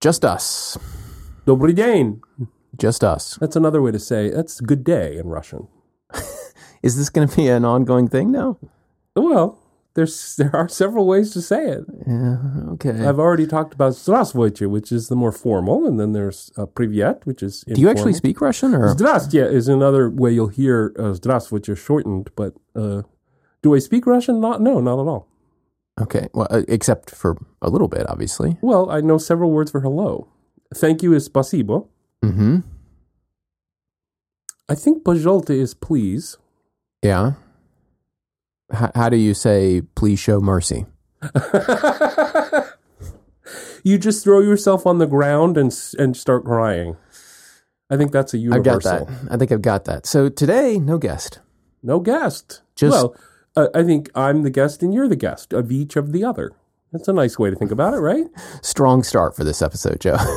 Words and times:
Just 0.00 0.25
us. 0.25 0.77
Добрый 1.45 1.73
день. 1.73 2.21
Just 2.77 3.03
us. 3.03 3.37
That's 3.39 3.55
another 3.55 3.81
way 3.81 3.91
to 3.91 3.99
say 3.99 4.29
that's 4.29 4.59
good 4.61 4.83
day 4.83 5.17
in 5.17 5.27
Russian. 5.27 5.67
Is 6.81 6.97
this 6.97 7.09
going 7.09 7.27
to 7.27 7.35
be 7.35 7.47
an 7.47 7.63
ongoing 7.63 8.07
thing 8.07 8.31
now? 8.31 8.57
Well, 9.15 9.59
there's 9.93 10.35
there 10.37 10.55
are 10.55 10.67
several 10.67 11.05
ways 11.05 11.31
to 11.33 11.41
say 11.41 11.67
it. 11.67 11.83
Yeah. 12.07 12.37
Okay. 12.73 13.05
I've 13.05 13.19
already 13.19 13.45
talked 13.45 13.73
about 13.75 13.93
здравствуйте, 13.93 14.67
which 14.67 14.91
is 14.91 15.07
the 15.09 15.15
more 15.15 15.31
formal, 15.31 15.85
and 15.85 15.99
then 15.99 16.13
there's 16.13 16.49
uh, 16.57 16.65
привет, 16.65 17.25
which 17.25 17.43
is 17.43 17.63
Do 17.67 17.79
you 17.79 17.87
actually 17.89 18.13
informal. 18.13 18.17
speak 18.17 18.41
Russian 18.41 18.73
or? 18.73 18.87
Здравствуйте 18.95 19.51
is 19.51 19.67
another 19.67 20.09
way 20.09 20.31
you'll 20.31 20.47
hear 20.47 20.93
uh, 20.97 21.13
здравствуйте 21.13 21.75
shortened, 21.77 22.31
but 22.35 22.53
uh, 22.75 23.03
do 23.61 23.75
I 23.75 23.79
speak 23.79 24.07
Russian? 24.07 24.39
Not 24.41 24.61
no, 24.61 24.79
not 24.79 24.99
at 24.99 25.07
all. 25.07 25.27
Okay. 25.99 26.27
Well, 26.33 26.47
uh, 26.49 26.61
except 26.67 27.09
for 27.11 27.37
a 27.61 27.69
little 27.69 27.87
bit, 27.87 28.09
obviously. 28.09 28.57
Well, 28.61 28.89
I 28.89 29.01
know 29.01 29.17
several 29.17 29.51
words 29.51 29.71
for 29.71 29.81
hello. 29.81 30.27
Thank 30.73 31.03
you 31.03 31.13
is 31.13 31.27
spasibo. 31.27 31.87
Hmm. 32.23 32.59
I 34.69 34.75
think 34.75 35.03
bajolte 35.03 35.49
is 35.49 35.73
please. 35.73 36.37
Yeah. 37.03 37.33
H- 38.73 38.91
how 38.95 39.09
do 39.09 39.17
you 39.17 39.33
say 39.33 39.81
please 39.95 40.17
show 40.19 40.39
mercy? 40.39 40.85
you 43.83 43.97
just 43.97 44.23
throw 44.23 44.39
yourself 44.39 44.85
on 44.85 44.97
the 44.99 45.07
ground 45.07 45.57
and 45.57 45.73
and 45.99 46.15
start 46.15 46.45
crying. 46.45 46.95
I 47.89 47.97
think 47.97 48.11
that's 48.13 48.33
a 48.33 48.37
universal. 48.37 48.89
I 48.91 48.99
got 48.99 49.07
that. 49.07 49.31
I 49.33 49.37
think 49.37 49.51
I've 49.51 49.61
got 49.61 49.85
that. 49.85 50.05
So 50.05 50.29
today, 50.29 50.77
no 50.79 50.97
guest. 50.97 51.39
No 51.83 51.99
guest. 51.99 52.61
Just 52.75 52.91
well, 52.91 53.15
uh, 53.55 53.67
I 53.73 53.83
think 53.83 54.09
I'm 54.15 54.43
the 54.43 54.49
guest 54.49 54.83
and 54.83 54.93
you're 54.93 55.07
the 55.07 55.15
guest 55.15 55.53
of 55.53 55.71
each 55.71 55.95
of 55.95 56.11
the 56.11 56.23
other. 56.23 56.51
That's 56.91 57.07
a 57.07 57.13
nice 57.13 57.39
way 57.39 57.49
to 57.49 57.55
think 57.55 57.71
about 57.71 57.93
it, 57.93 57.97
right? 57.99 58.25
Strong 58.61 59.03
start 59.03 59.35
for 59.35 59.43
this 59.43 59.61
episode, 59.61 59.99
Joe. 60.01 60.17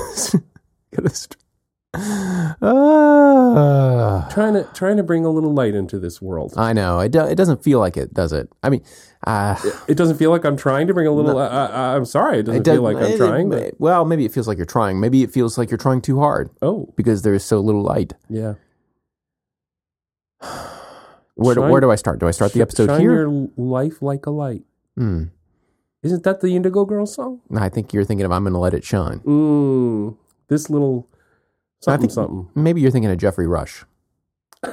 Ah. 1.97 4.29
Trying 4.33 4.55
to 4.55 4.65
trying 4.75 4.97
to 4.97 5.05
bring 5.05 5.25
a 5.25 5.31
little 5.31 5.53
light 5.53 5.75
into 5.77 6.01
this 6.01 6.21
world. 6.21 6.55
I 6.57 6.73
know. 6.73 6.99
It, 6.99 7.13
do, 7.13 7.21
it 7.21 7.37
doesn't 7.37 7.63
feel 7.63 7.79
like 7.79 7.97
it, 7.97 8.13
does 8.13 8.33
it? 8.33 8.49
I 8.65 8.71
mean, 8.71 8.83
uh, 9.27 9.57
It 9.87 9.97
doesn't 9.97 10.17
feel 10.17 10.31
like 10.31 10.45
I'm 10.45 10.57
trying 10.57 10.89
to 10.89 10.95
bring 10.95 11.07
a 11.07 11.13
little. 11.13 11.39
I, 11.39 11.47
I, 11.47 11.97
I'm 11.97 12.05
sorry, 12.05 12.41
it 12.41 12.45
doesn't 12.45 12.67
it 12.67 12.71
feel 12.73 12.83
like 12.83 12.97
I'm 12.97 13.03
it- 13.05 13.17
trying. 13.17 13.53
it- 13.53 13.73
but, 13.73 13.81
well, 13.81 14.05
maybe 14.05 14.25
it 14.25 14.33
feels 14.33 14.49
like 14.49 14.57
you're 14.59 14.67
trying. 14.67 14.99
Maybe 14.99 15.23
it 15.23 15.31
feels 15.33 15.57
like 15.57 15.71
you're 15.71 15.79
trying 15.79 16.01
too 16.01 16.19
hard 16.19 16.51
oh, 16.63 16.93
because 16.97 17.23
there 17.23 17.35
is 17.35 17.45
so 17.45 17.61
little 17.61 17.83
light. 17.83 18.15
yeah. 18.29 18.55
Where 21.37 21.55
do, 21.55 21.63
Shine- 21.63 21.71
where 21.71 21.81
do 21.81 21.91
I 21.91 21.97
start? 21.97 22.21
Do 22.21 22.29
I 22.29 22.31
start 22.31 22.53
the 22.53 22.63
episode 22.63 22.87
Shine 22.89 23.01
here? 23.01 23.29
your 23.29 23.49
life 23.57 24.01
like 24.03 24.27
a 24.27 24.31
light. 24.31 24.63
Hmm. 24.97 25.25
Isn't 26.03 26.23
that 26.25 26.41
the 26.41 26.55
Indigo 26.55 26.85
Girls 26.85 27.15
song? 27.15 27.41
I 27.57 27.69
think 27.69 27.93
you're 27.93 28.05
thinking 28.05 28.27
of 28.27 28.33
"I'm 28.33 28.45
going 28.45 28.53
to 28.53 28.59
let 28.59 28.75
it 28.75 28.85
shine." 28.85 29.21
Mm, 29.21 30.17
this 30.49 30.69
little 30.71 31.09
I 31.11 31.85
something 31.85 32.01
think 32.03 32.13
something. 32.13 32.49
maybe 32.55 32.81
you're 32.81 32.91
thinking 32.91 33.11
of 33.11 33.19
Geoffrey 33.19 33.47
Rush. 33.47 33.85
I 34.63 34.71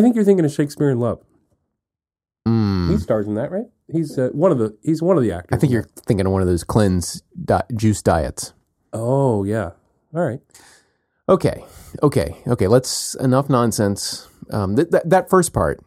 think 0.00 0.14
you're 0.14 0.24
thinking 0.24 0.44
of 0.44 0.52
Shakespeare 0.52 0.90
in 0.90 1.00
Love. 1.00 1.20
Hmm. 2.46 2.90
He 2.92 2.98
stars 2.98 3.26
in 3.26 3.34
that, 3.34 3.50
right? 3.50 3.66
He's 3.90 4.18
uh, 4.18 4.28
one 4.32 4.52
of 4.52 4.58
the. 4.58 4.76
He's 4.82 5.02
one 5.02 5.16
of 5.16 5.22
the 5.22 5.32
actors. 5.32 5.56
I 5.56 5.58
think 5.58 5.72
you're 5.72 5.88
thinking 6.06 6.26
of 6.26 6.32
one 6.32 6.42
of 6.42 6.48
those 6.48 6.64
cleanse 6.64 7.22
di- 7.44 7.62
juice 7.74 8.02
diets. 8.02 8.52
Oh 8.92 9.44
yeah. 9.44 9.70
All 10.14 10.24
right. 10.26 10.40
Okay, 11.28 11.64
okay, 12.02 12.36
okay. 12.46 12.68
Let's 12.68 13.14
enough 13.16 13.48
nonsense. 13.48 14.28
Um, 14.50 14.76
th- 14.76 14.88
that 14.90 15.08
that 15.10 15.30
first 15.30 15.52
part 15.52 15.80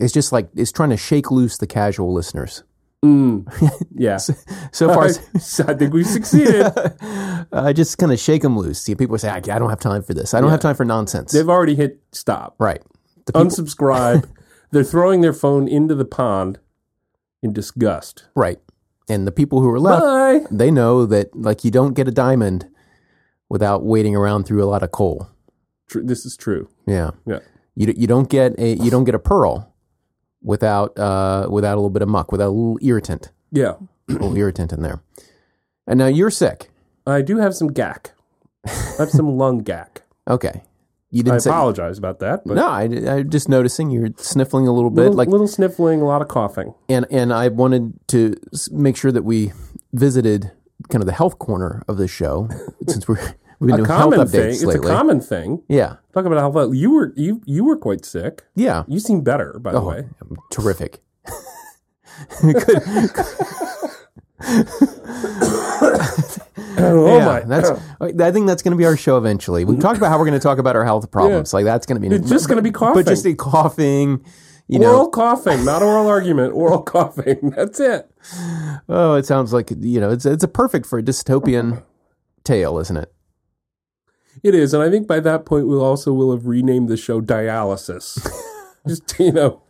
is 0.00 0.12
just 0.12 0.32
like 0.32 0.48
is 0.56 0.72
trying 0.72 0.90
to 0.90 0.96
shake 0.96 1.30
loose 1.30 1.58
the 1.58 1.66
casual 1.66 2.12
listeners. 2.12 2.62
Mm, 3.04 3.46
yeah. 3.94 4.18
So 4.18 4.88
far, 4.92 5.04
as- 5.34 5.60
I 5.66 5.74
think 5.74 5.94
we've 5.94 6.06
succeeded. 6.06 6.66
uh, 7.52 7.72
just 7.72 7.96
kind 7.98 8.12
of 8.12 8.18
shake 8.18 8.42
them 8.42 8.58
loose. 8.58 8.80
See, 8.82 8.94
people 8.94 9.16
say, 9.18 9.28
"I, 9.30 9.36
I 9.36 9.40
don't 9.40 9.70
have 9.70 9.80
time 9.80 10.02
for 10.02 10.12
this. 10.14 10.34
I 10.34 10.40
don't 10.40 10.50
have 10.50 10.60
time 10.60 10.74
for 10.76 10.84
nonsense." 10.84 11.32
They've 11.32 11.48
already 11.48 11.74
hit 11.74 12.00
stop. 12.12 12.56
right. 12.58 12.82
The 13.26 13.32
people, 13.32 13.46
Unsubscribe. 13.46 14.28
They're 14.72 14.84
throwing 14.84 15.20
their 15.20 15.32
phone 15.32 15.66
into 15.68 15.94
the 15.94 16.04
pond 16.04 16.58
in 17.42 17.52
disgust. 17.52 18.24
right. 18.34 18.58
And 19.08 19.26
the 19.26 19.32
people 19.32 19.60
who 19.60 19.68
are 19.70 19.80
left, 19.80 20.02
Bye. 20.02 20.46
they 20.56 20.70
know 20.70 21.04
that 21.06 21.34
like 21.34 21.64
you 21.64 21.72
don't 21.72 21.94
get 21.94 22.06
a 22.06 22.12
diamond 22.12 22.68
without 23.50 23.84
waiting 23.84 24.16
around 24.16 24.44
through 24.44 24.62
a 24.64 24.66
lot 24.70 24.82
of 24.82 24.90
coal. 24.92 25.28
Tr- 25.88 26.00
this 26.02 26.24
is 26.24 26.36
true. 26.36 26.68
Yeah. 26.86 27.10
Yeah. 27.26 27.40
You 27.76 27.92
you 27.96 28.06
don't 28.06 28.28
get 28.30 28.58
a 28.58 28.74
you 28.76 28.90
don't 28.90 29.04
get 29.04 29.14
a 29.14 29.18
pearl 29.18 29.74
without 30.42 30.98
uh 30.98 31.46
without 31.50 31.74
a 31.74 31.80
little 31.80 31.90
bit 31.90 32.02
of 32.02 32.08
muck, 32.08 32.32
without 32.32 32.48
a 32.48 32.56
little 32.56 32.78
irritant, 32.80 33.30
Yeah. 33.52 33.74
a 34.08 34.12
little 34.12 34.34
irritant 34.36 34.72
in 34.72 34.80
there. 34.82 35.02
And 35.86 35.98
now 35.98 36.06
you're 36.06 36.30
sick. 36.30 36.70
I 37.06 37.22
do 37.22 37.36
have 37.38 37.54
some 37.54 37.68
gack. 37.68 38.12
I 38.66 38.70
have 38.98 39.10
some 39.10 39.36
lung 39.36 39.58
gack. 39.58 40.02
Okay. 40.28 40.62
You 41.12 41.24
didn't 41.24 41.40
say 41.40 41.50
apologize 41.50 41.98
about 41.98 42.20
that, 42.20 42.42
but 42.46 42.54
No, 42.54 42.68
I, 42.68 42.82
I'm 42.82 43.30
just 43.30 43.48
noticing 43.48 43.90
you're 43.90 44.10
sniffling 44.16 44.68
a 44.68 44.72
little 44.72 44.90
bit 44.90 45.02
little, 45.02 45.16
like 45.16 45.28
little 45.28 45.48
sniffling, 45.48 46.00
a 46.00 46.04
lot 46.04 46.22
of 46.22 46.28
coughing. 46.28 46.72
and 46.88 47.04
and 47.10 47.32
I 47.32 47.48
wanted 47.48 47.94
to 48.08 48.34
make 48.70 48.96
sure 48.96 49.10
that 49.10 49.24
we 49.24 49.52
visited 49.92 50.52
kind 50.88 51.02
of 51.02 51.06
the 51.06 51.12
health 51.12 51.38
corner 51.38 51.82
of 51.88 51.96
this 51.96 52.10
show 52.10 52.48
since 52.88 53.06
we're 53.08 53.16
we've 53.58 53.68
been 53.68 53.74
A 53.74 53.76
doing 53.78 53.88
health 53.88 54.14
common 54.14 54.20
updates 54.20 54.60
thing. 54.60 54.68
It's 54.70 54.74
a 54.74 54.80
common 54.80 55.20
thing. 55.20 55.62
yeah. 55.68 55.96
Talk 56.14 56.24
about 56.24 56.38
health. 56.54 56.74
you 56.74 56.90
were 56.92 57.12
you 57.16 57.42
you 57.46 57.64
were 57.64 57.76
quite 57.76 58.04
sick. 58.04 58.42
Yeah. 58.54 58.84
You 58.88 58.98
seem 59.00 59.22
better, 59.22 59.58
by 59.60 59.72
the 59.72 59.80
Oh, 59.80 59.88
way. 59.88 60.08
terrific. 60.50 61.00
Oh 66.82 67.16
yeah, 67.18 67.26
my! 67.26 67.40
that's. 67.40 67.70
I 68.00 68.30
think 68.32 68.46
that's 68.46 68.62
going 68.62 68.72
to 68.72 68.76
be 68.76 68.84
our 68.86 68.96
show 68.96 69.18
eventually. 69.18 69.64
We 69.64 69.76
talked 69.76 69.98
about 69.98 70.08
how 70.10 70.18
we're 70.18 70.24
going 70.26 70.38
to 70.38 70.42
talk 70.42 70.58
about 70.58 70.76
our 70.76 70.84
health 70.84 71.10
problems. 71.10 71.52
Like 71.52 71.64
that's 71.64 71.86
going 71.86 72.00
to 72.00 72.08
be 72.08 72.14
It's 72.14 72.28
just 72.28 72.48
gonna 72.48 72.62
be 72.62 72.70
coughing, 72.70 72.94
but 73.02 73.08
just 73.08 73.26
a 73.26 73.34
coughing. 73.34 74.24
You 74.70 74.84
oral 74.84 75.04
know, 75.04 75.08
coughing, 75.08 75.64
not 75.64 75.82
oral 75.82 76.06
argument. 76.06 76.54
Oral 76.54 76.82
coughing. 76.82 77.50
That's 77.56 77.80
it. 77.80 78.08
oh, 78.88 79.14
it 79.14 79.26
sounds 79.26 79.52
like 79.52 79.70
you 79.78 80.00
know, 80.00 80.10
it's 80.10 80.24
it's 80.24 80.44
a 80.44 80.48
perfect 80.48 80.86
for 80.86 80.98
a 80.98 81.02
dystopian 81.02 81.82
tale, 82.44 82.78
isn't 82.78 82.96
it? 82.96 83.12
It 84.42 84.54
is, 84.54 84.72
and 84.72 84.82
I 84.82 84.88
think 84.88 85.06
by 85.08 85.20
that 85.20 85.44
point 85.44 85.66
we'll 85.66 85.84
also 85.84 86.12
will 86.12 86.30
have 86.30 86.46
renamed 86.46 86.88
the 86.88 86.96
show 86.96 87.20
Dialysis. 87.20 88.26
just 88.88 89.18
you 89.18 89.32
know, 89.32 89.62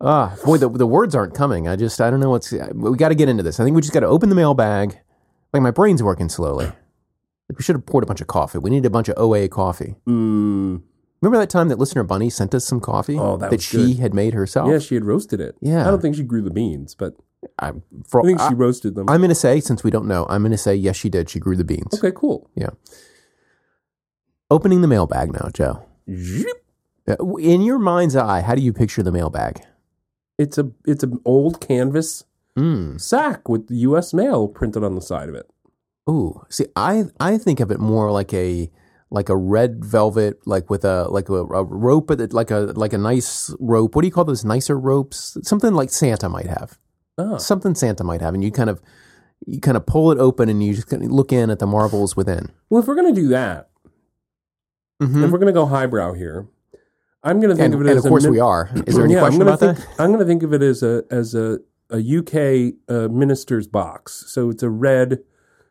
Ah, 0.00 0.34
boy, 0.44 0.56
the 0.56 0.68
the 0.68 0.86
words 0.86 1.14
aren't 1.14 1.34
coming. 1.34 1.68
I 1.68 1.76
just 1.76 2.00
I 2.00 2.10
don't 2.10 2.20
know 2.20 2.30
what's. 2.30 2.52
We 2.52 2.96
got 2.96 3.10
to 3.10 3.14
get 3.14 3.28
into 3.28 3.42
this. 3.42 3.60
I 3.60 3.64
think 3.64 3.76
we 3.76 3.82
just 3.82 3.92
got 3.92 4.00
to 4.00 4.06
open 4.06 4.28
the 4.28 4.34
mailbag. 4.34 4.98
Like 5.52 5.62
my 5.62 5.70
brain's 5.70 6.02
working 6.02 6.28
slowly. 6.28 6.66
Like 6.66 7.58
we 7.58 7.62
should 7.62 7.76
have 7.76 7.84
poured 7.86 8.04
a 8.04 8.06
bunch 8.06 8.20
of 8.20 8.26
coffee. 8.26 8.58
We 8.58 8.70
need 8.70 8.86
a 8.86 8.90
bunch 8.90 9.08
of 9.08 9.18
OA 9.18 9.48
coffee. 9.48 9.96
mm, 10.06 10.82
Remember 11.22 11.38
that 11.38 11.50
time 11.50 11.68
that 11.68 11.78
listener 11.78 12.02
Bunny 12.02 12.30
sent 12.30 12.54
us 12.54 12.64
some 12.64 12.80
coffee 12.80 13.18
Oh, 13.18 13.36
that 13.36 13.50
was 13.50 13.62
she 13.62 13.94
good. 13.94 13.98
had 13.98 14.14
made 14.14 14.32
herself? 14.34 14.70
yeah, 14.70 14.78
she 14.78 14.94
had 14.94 15.04
roasted 15.04 15.40
it. 15.40 15.54
Yeah. 15.60 15.86
I 15.86 15.90
don't 15.90 16.00
think 16.00 16.16
she 16.16 16.22
grew 16.22 16.40
the 16.42 16.50
beans, 16.50 16.94
but 16.94 17.14
I, 17.58 17.72
for, 18.08 18.20
I 18.20 18.24
think 18.24 18.38
she 18.40 18.46
I, 18.46 18.52
roasted 18.52 18.94
them. 18.94 19.08
I'm 19.10 19.20
going 19.20 19.28
to 19.28 19.34
say, 19.34 19.60
since 19.60 19.84
we 19.84 19.90
don't 19.90 20.06
know, 20.06 20.26
I'm 20.30 20.42
going 20.42 20.52
to 20.52 20.58
say 20.58 20.74
yes, 20.74 20.96
she 20.96 21.08
did. 21.10 21.28
She 21.28 21.38
grew 21.38 21.56
the 21.56 21.64
beans. 21.64 21.92
okay, 21.94 22.12
cool. 22.14 22.48
Yeah. 22.54 22.70
Opening 24.50 24.80
the 24.80 24.88
mailbag 24.88 25.32
now, 25.32 25.48
Joe. 25.52 25.84
Uh, 27.08 27.36
In 27.36 27.62
your 27.62 27.78
mind's 27.78 28.16
eye, 28.16 28.40
how 28.40 28.54
do 28.54 28.62
you 28.62 28.72
picture 28.72 29.02
the 29.02 29.12
mailbag? 29.12 29.60
It's 30.38 30.58
a 30.58 30.70
it's 30.86 31.02
an 31.02 31.20
old 31.24 31.60
canvas 31.60 32.24
Mm. 32.58 33.00
sack 33.00 33.48
with 33.48 33.68
the 33.68 33.76
U.S. 33.76 34.12
mail 34.12 34.48
printed 34.48 34.82
on 34.82 34.94
the 34.96 35.00
side 35.00 35.28
of 35.28 35.34
it. 35.36 35.48
Ooh, 36.08 36.44
see, 36.48 36.66
I 36.74 37.04
I 37.20 37.38
think 37.38 37.60
of 37.60 37.70
it 37.70 37.78
more 37.78 38.10
like 38.10 38.34
a 38.34 38.70
like 39.10 39.28
a 39.28 39.36
red 39.36 39.84
velvet, 39.84 40.38
like 40.46 40.70
with 40.70 40.84
a 40.84 41.08
like 41.08 41.28
a, 41.28 41.34
a 41.34 41.64
rope, 41.64 42.10
like 42.32 42.50
a 42.50 42.58
like 42.76 42.92
a 42.92 42.98
nice 42.98 43.54
rope. 43.58 43.94
What 43.94 44.02
do 44.02 44.06
you 44.08 44.12
call 44.12 44.24
those 44.24 44.44
nicer 44.44 44.78
ropes? 44.78 45.36
Something 45.42 45.74
like 45.74 45.90
Santa 45.90 46.28
might 46.28 46.46
have. 46.46 46.78
Oh, 47.18 47.38
Something 47.38 47.74
Santa 47.74 48.04
might 48.04 48.20
have, 48.20 48.34
and 48.34 48.42
you 48.44 48.50
kind 48.52 48.70
of 48.70 48.80
you 49.46 49.60
kind 49.60 49.76
of 49.76 49.84
pull 49.86 50.12
it 50.12 50.18
open 50.18 50.48
and 50.48 50.62
you 50.62 50.74
just 50.74 50.86
kind 50.88 51.02
of 51.02 51.10
look 51.10 51.32
in 51.32 51.50
at 51.50 51.58
the 51.58 51.66
marbles 51.66 52.14
within. 52.16 52.50
well, 52.68 52.80
if 52.82 52.86
we're 52.88 52.94
gonna 52.94 53.12
do 53.12 53.28
that, 53.28 53.70
Mhm. 55.02 55.24
if 55.24 55.30
we're 55.30 55.38
gonna 55.38 55.52
go 55.52 55.66
highbrow 55.66 56.12
here, 56.12 56.46
I'm 57.22 57.40
gonna 57.40 57.54
think 57.54 57.66
And, 57.66 57.74
of 57.74 57.80
it 57.80 57.88
and 57.88 57.98
as 57.98 58.04
of 58.04 58.08
course 58.10 58.24
min- 58.24 58.32
we 58.32 58.40
are. 58.40 58.70
Is 58.86 58.94
there 58.94 59.04
any 59.06 59.14
Yeah, 59.14 59.20
question 59.20 59.42
I'm 59.42 59.48
about 59.48 59.60
think, 59.60 59.78
that? 59.78 59.88
I'm 59.98 60.08
going 60.10 60.20
to 60.20 60.24
think 60.26 60.42
of 60.42 60.52
it 60.54 60.62
as 60.62 60.82
a 60.82 61.04
as 61.10 61.34
a 61.34 61.58
a 61.90 61.98
UK 62.00 62.74
uh, 62.88 63.08
minister's 63.08 63.66
box. 63.66 64.24
So 64.28 64.48
it's 64.50 64.62
a 64.62 64.70
red 64.70 65.18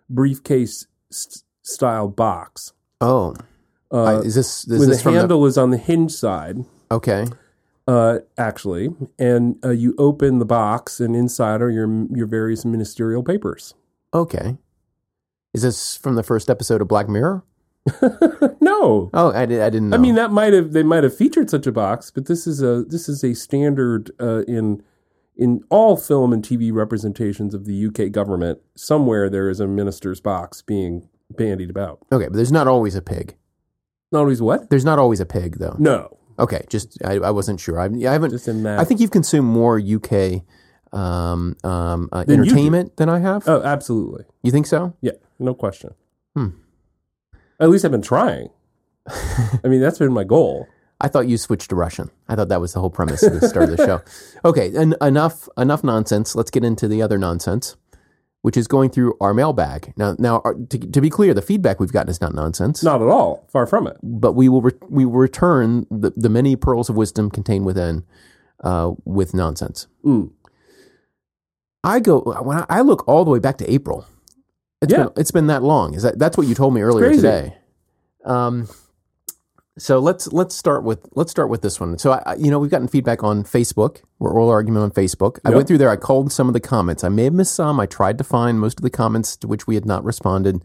briefcase 0.10 0.86
st- 1.10 1.44
style 1.63 2.08
box. 2.10 2.74
Oh, 3.01 3.34
Uh, 3.92 4.04
I- 4.04 4.19
is 4.22 4.36
this 4.36 4.66
is 4.66 4.80
where 4.80 4.88
this 4.88 5.01
the 5.04 5.12
handle 5.12 5.46
is 5.46 5.57
on 5.57 5.72
the 5.72 5.78
hinge 5.78 6.12
side, 6.12 6.63
okay? 6.92 7.25
uh, 7.88 8.19
actually, 8.38 8.90
and 9.18 9.56
uh, 9.66 9.69
you 9.69 9.96
open 9.98 10.38
the 10.40 10.46
box, 10.46 11.00
and 11.00 11.16
inside 11.16 11.62
are 11.62 11.72
your 11.72 11.88
your 12.13 12.28
various 12.28 12.66
ministerial 12.66 13.24
papers. 13.24 13.74
Okay. 14.13 14.57
Is 15.54 15.63
this 15.63 15.96
from 15.98 16.13
the 16.16 16.22
first 16.24 16.50
episode 16.50 16.81
of 16.81 16.88
Black 16.88 17.10
Mirror? 17.10 17.44
no, 18.62 19.10
Oh, 19.13 19.31
I, 19.31 19.42
I 19.44 19.46
didn't 19.46 19.90
know. 19.90 19.98
I 19.98 20.00
mean 20.00 20.13
that 20.16 20.31
might 20.31 20.54
have 20.54 20.74
they 20.74 20.84
might 20.84 21.04
have 21.04 21.16
featured 21.16 21.50
such 21.50 21.66
a 21.66 21.72
box, 21.72 22.12
but 22.12 22.28
this 22.28 22.46
is 22.46 22.62
a 22.62 22.84
this 22.84 23.10
is 23.10 23.24
a 23.24 23.34
standard 23.34 24.12
uh, 24.19 24.44
in 24.48 24.84
in 25.36 25.63
all 25.69 25.96
film 25.98 26.34
and 26.34 26.44
TV 26.44 26.72
representations 26.72 27.54
of 27.56 27.66
the 27.66 27.88
UK 27.88 28.12
government, 28.12 28.60
somewhere 28.75 29.30
there 29.30 29.50
is 29.50 29.60
a 29.60 29.66
minister's 29.68 30.19
box 30.19 30.62
being 30.62 31.07
bandied 31.36 31.70
about. 31.70 32.00
Okay, 32.12 32.26
but 32.26 32.34
there's 32.34 32.52
not 32.52 32.68
always 32.68 32.96
a 32.96 33.02
pig. 33.02 33.36
Not 34.12 34.20
always 34.22 34.42
what? 34.42 34.70
There's 34.70 34.86
not 34.86 35.00
always 35.00 35.20
a 35.20 35.26
pig, 35.26 35.58
though. 35.60 35.76
No, 35.80 36.18
Okay, 36.40 36.64
just 36.70 36.98
I, 37.04 37.16
I 37.16 37.31
wasn't 37.31 37.60
sure. 37.60 37.80
I, 37.80 37.86
I 37.86 38.14
haven't. 38.14 38.31
just 38.31 38.48
in 38.48 38.64
that. 38.64 38.80
I 38.80 38.86
think 38.86 39.02
you've 39.02 39.12
consumed 39.12 39.48
more 39.48 39.78
UK 39.78 40.42
um, 40.94 41.56
um, 41.66 42.08
uh, 42.14 42.24
you 42.28 42.34
entertainment 42.36 42.96
than 42.96 43.10
I 43.10 43.20
have. 43.20 43.48
Oh, 43.48 43.62
absolutely. 43.62 44.24
you 44.42 44.52
think 44.52 44.66
so? 44.66 44.96
Yeah, 45.02 45.12
no 45.38 45.54
question. 45.54 45.94
Hmm. 46.36 46.48
At 47.60 47.70
least 47.70 47.84
I've 47.84 47.92
been 47.92 48.02
trying. 48.02 48.50
I 49.08 49.68
mean, 49.68 49.82
that's 49.82 50.00
been 50.00 50.14
my 50.14 50.24
goal. 50.24 50.66
I 51.02 51.10
thought 51.10 51.28
you 51.28 51.38
switched 51.38 51.70
to 51.72 51.75
Russian. 51.75 52.10
I 52.30 52.36
thought 52.36 52.48
that 52.50 52.62
was 52.62 52.74
the 52.74 52.80
whole 52.80 52.90
premise 52.90 53.22
of 53.24 53.40
the 53.40 53.48
start 53.48 53.70
of 53.70 53.78
the 53.78 53.86
show. 53.86 54.02
Okay, 54.46 54.74
en- 54.75 54.96
enough 55.02 55.50
enough 55.58 55.84
nonsense. 55.84 56.36
Let's 56.36 56.52
get 56.52 56.64
into 56.64 56.88
the 56.88 57.02
other 57.02 57.18
nonsense, 57.18 57.75
which 58.41 58.56
is 58.56 58.68
going 58.68 58.89
through 58.89 59.15
our 59.19 59.33
mailbag. 59.33 59.94
Now, 59.97 60.15
now 60.18 60.39
to, 60.39 60.77
to 60.77 61.01
be 61.01 61.09
clear, 61.09 61.33
the 61.33 61.41
feedback 61.41 61.80
we've 61.80 61.91
gotten 61.91 62.09
is 62.09 62.21
not 62.21 62.33
nonsense, 62.33 62.83
Not 62.83 63.01
at 63.01 63.07
all. 63.07 63.45
Far 63.51 63.65
from 63.68 63.86
it. 63.88 63.97
but 64.01 64.33
we 64.33 64.47
will 64.50 64.62
re- 64.62 64.71
we 64.89 65.06
will 65.06 65.19
return 65.19 65.86
the, 65.91 66.12
the 66.15 66.30
many 66.30 66.56
pearls 66.56 66.89
of 66.89 66.95
wisdom 66.95 67.30
contained 67.30 67.65
within 67.65 68.03
uh, 68.63 68.94
with 69.06 69.33
nonsense. 69.33 69.88
Mm. 70.06 70.31
I 71.83 72.00
go 72.00 72.21
when 72.44 72.57
I, 72.59 72.65
I 72.69 72.81
look 72.81 73.07
all 73.07 73.24
the 73.25 73.31
way 73.31 73.39
back 73.39 73.57
to 73.59 73.71
April. 73.71 74.06
It's 74.81 74.91
Yeah. 74.91 75.03
been, 75.06 75.13
it's 75.18 75.31
been 75.31 75.47
that 75.47 75.63
long. 75.63 75.94
Is 75.94 76.03
that 76.03 76.18
that's 76.19 76.38
what 76.38 76.47
you 76.47 76.56
told 76.56 76.74
me 76.74 76.81
earlier 76.81 77.13
today? 77.13 77.57
Um, 78.25 78.68
so 79.80 80.00
let's 80.00 80.31
let's 80.31 80.56
start 80.56 80.84
with 80.84 81.08
let's 81.16 81.31
start 81.31 81.50
with 81.50 81.62
this 81.62 81.80
one. 81.80 81.98
So 81.98 82.12
I, 82.12 82.36
you 82.36 82.52
know 82.52 82.60
we've 82.60 82.70
gotten 82.70 82.88
feedback 82.88 83.24
on 83.24 83.44
Facebook. 83.44 84.02
We're 84.20 84.31
oral 84.31 84.50
argument 84.50 84.84
on 84.84 84.92
Facebook. 84.92 85.40
I 85.46 85.50
went 85.52 85.68
through 85.68 85.78
there. 85.80 85.90
I 85.90 85.96
called 85.96 86.31
some 86.31 86.48
of 86.48 86.54
the 86.54 86.60
comments. 86.60 87.04
I 87.04 87.10
may 87.10 87.24
have 87.24 87.34
missed 87.34 87.56
some. 87.56 87.80
I 87.80 87.86
tried 87.86 88.18
to 88.18 88.24
find 88.24 88.60
most 88.60 88.80
of 88.80 88.84
the 88.84 88.90
comments 88.90 89.36
to 89.38 89.48
which 89.48 89.66
we 89.66 89.76
had 89.76 89.86
not 89.86 90.04
responded, 90.04 90.62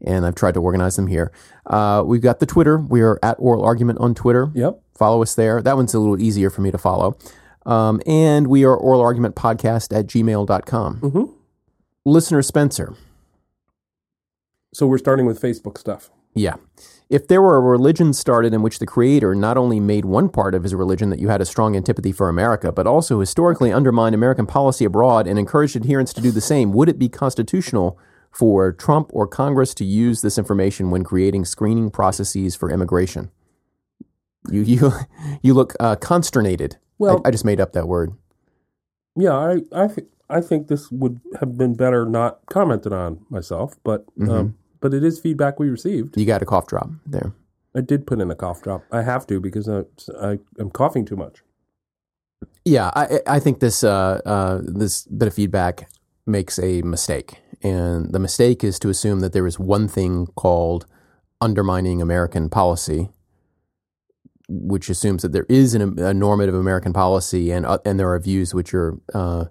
and 0.00 0.26
I've 0.26 0.34
tried 0.34 0.54
to 0.54 0.60
organize 0.60 0.96
them 0.96 1.06
here. 1.06 1.32
Uh, 1.66 2.02
we've 2.06 2.22
got 2.22 2.40
the 2.40 2.46
Twitter. 2.46 2.78
We 2.78 3.00
are 3.00 3.18
at 3.22 3.36
oral 3.38 3.64
argument 3.64 3.98
on 3.98 4.14
Twitter. 4.14 4.50
Yep. 4.54 4.80
Follow 4.94 5.22
us 5.22 5.34
there. 5.34 5.62
That 5.62 5.76
one's 5.76 5.94
a 5.94 5.98
little 5.98 6.20
easier 6.20 6.50
for 6.50 6.60
me 6.60 6.70
to 6.70 6.78
follow. 6.78 7.16
Um, 7.66 8.00
and 8.06 8.46
we 8.46 8.64
are 8.64 8.76
oral 8.76 9.00
argument 9.00 9.34
podcast 9.34 9.96
at 9.98 10.06
gmail.com. 10.06 10.96
hmm 10.96 11.24
Listener 12.04 12.42
Spencer. 12.42 12.94
So 14.72 14.86
we're 14.86 14.98
starting 14.98 15.26
with 15.26 15.40
Facebook 15.40 15.76
stuff. 15.78 16.10
Yeah. 16.34 16.54
If 17.10 17.26
there 17.26 17.42
were 17.42 17.56
a 17.56 17.60
religion 17.60 18.12
started 18.12 18.54
in 18.54 18.62
which 18.62 18.78
the 18.78 18.86
creator 18.86 19.34
not 19.34 19.58
only 19.58 19.80
made 19.80 20.04
one 20.04 20.28
part 20.28 20.54
of 20.54 20.62
his 20.62 20.76
religion 20.76 21.10
that 21.10 21.18
you 21.18 21.28
had 21.28 21.40
a 21.40 21.44
strong 21.44 21.74
antipathy 21.74 22.12
for 22.12 22.28
America, 22.28 22.70
but 22.70 22.86
also 22.86 23.18
historically 23.18 23.72
undermined 23.72 24.14
American 24.14 24.46
policy 24.46 24.84
abroad 24.84 25.26
and 25.26 25.36
encouraged 25.36 25.74
adherents 25.74 26.12
to 26.12 26.20
do 26.20 26.30
the 26.30 26.40
same, 26.40 26.72
would 26.72 26.88
it 26.88 27.00
be 27.00 27.08
constitutional 27.08 27.98
for 28.30 28.70
Trump 28.70 29.10
or 29.12 29.26
Congress 29.26 29.74
to 29.74 29.84
use 29.84 30.22
this 30.22 30.38
information 30.38 30.90
when 30.92 31.02
creating 31.02 31.44
screening 31.44 31.90
processes 31.90 32.54
for 32.54 32.70
immigration? 32.70 33.32
You 34.48 34.62
you 34.62 34.92
you 35.42 35.52
look 35.52 35.74
uh, 35.80 35.96
consternated. 35.96 36.76
Well- 36.96 37.20
I, 37.24 37.28
I 37.28 37.30
just 37.32 37.44
made 37.44 37.60
up 37.60 37.72
that 37.72 37.88
word. 37.88 38.12
Yeah, 39.16 39.34
I 39.36 39.62
I, 39.72 39.88
th- 39.88 40.06
I 40.28 40.40
think 40.40 40.68
this 40.68 40.92
would 40.92 41.20
have 41.40 41.58
been 41.58 41.74
better 41.74 42.06
not 42.06 42.38
commented 42.48 42.92
on 42.92 43.26
myself, 43.28 43.74
but 43.82 44.04
um, 44.22 44.56
but 44.80 44.94
it 44.94 45.04
is 45.04 45.20
feedback 45.20 45.58
we 45.58 45.68
received. 45.68 46.16
You 46.16 46.26
got 46.26 46.42
a 46.42 46.46
cough 46.46 46.66
drop 46.66 46.90
there. 47.06 47.32
I 47.74 47.80
did 47.80 48.06
put 48.06 48.20
in 48.20 48.30
a 48.30 48.34
cough 48.34 48.62
drop. 48.62 48.82
I 48.90 49.02
have 49.02 49.26
to 49.28 49.40
because 49.40 49.68
I, 49.68 49.84
I 50.20 50.38
am 50.58 50.70
coughing 50.70 51.04
too 51.04 51.16
much. 51.16 51.42
Yeah, 52.64 52.90
I, 52.94 53.20
I 53.26 53.40
think 53.40 53.60
this 53.60 53.84
uh, 53.84 54.20
uh, 54.24 54.60
this 54.62 55.06
bit 55.06 55.28
of 55.28 55.34
feedback 55.34 55.90
makes 56.26 56.58
a 56.58 56.82
mistake, 56.82 57.38
and 57.62 58.12
the 58.12 58.18
mistake 58.18 58.64
is 58.64 58.78
to 58.80 58.88
assume 58.88 59.20
that 59.20 59.32
there 59.32 59.46
is 59.46 59.58
one 59.58 59.88
thing 59.88 60.26
called 60.36 60.86
undermining 61.40 62.02
American 62.02 62.48
policy, 62.50 63.08
which 64.48 64.90
assumes 64.90 65.22
that 65.22 65.32
there 65.32 65.46
is 65.48 65.74
an, 65.74 65.98
a 65.98 66.12
normative 66.12 66.54
American 66.54 66.92
policy, 66.92 67.50
and 67.50 67.64
uh, 67.64 67.78
and 67.84 67.98
there 67.98 68.12
are 68.12 68.18
views 68.18 68.54
which 68.54 68.74
are 68.74 68.98
uh, 69.14 69.46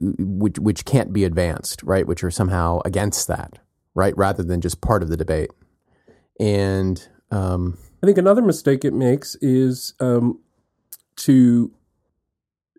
which 0.00 0.58
which 0.58 0.84
can't 0.84 1.12
be 1.12 1.24
advanced, 1.24 1.82
right? 1.82 2.06
Which 2.06 2.24
are 2.24 2.30
somehow 2.30 2.80
against 2.84 3.28
that, 3.28 3.58
right? 3.96 4.16
Rather 4.16 4.44
than 4.44 4.60
just 4.60 4.80
part 4.80 5.02
of 5.02 5.08
the 5.08 5.16
debate, 5.16 5.50
and 6.38 7.08
um, 7.32 7.76
I 8.02 8.06
think 8.06 8.18
another 8.18 8.42
mistake 8.42 8.84
it 8.84 8.94
makes 8.94 9.34
is 9.40 9.94
um, 9.98 10.38
to 11.16 11.72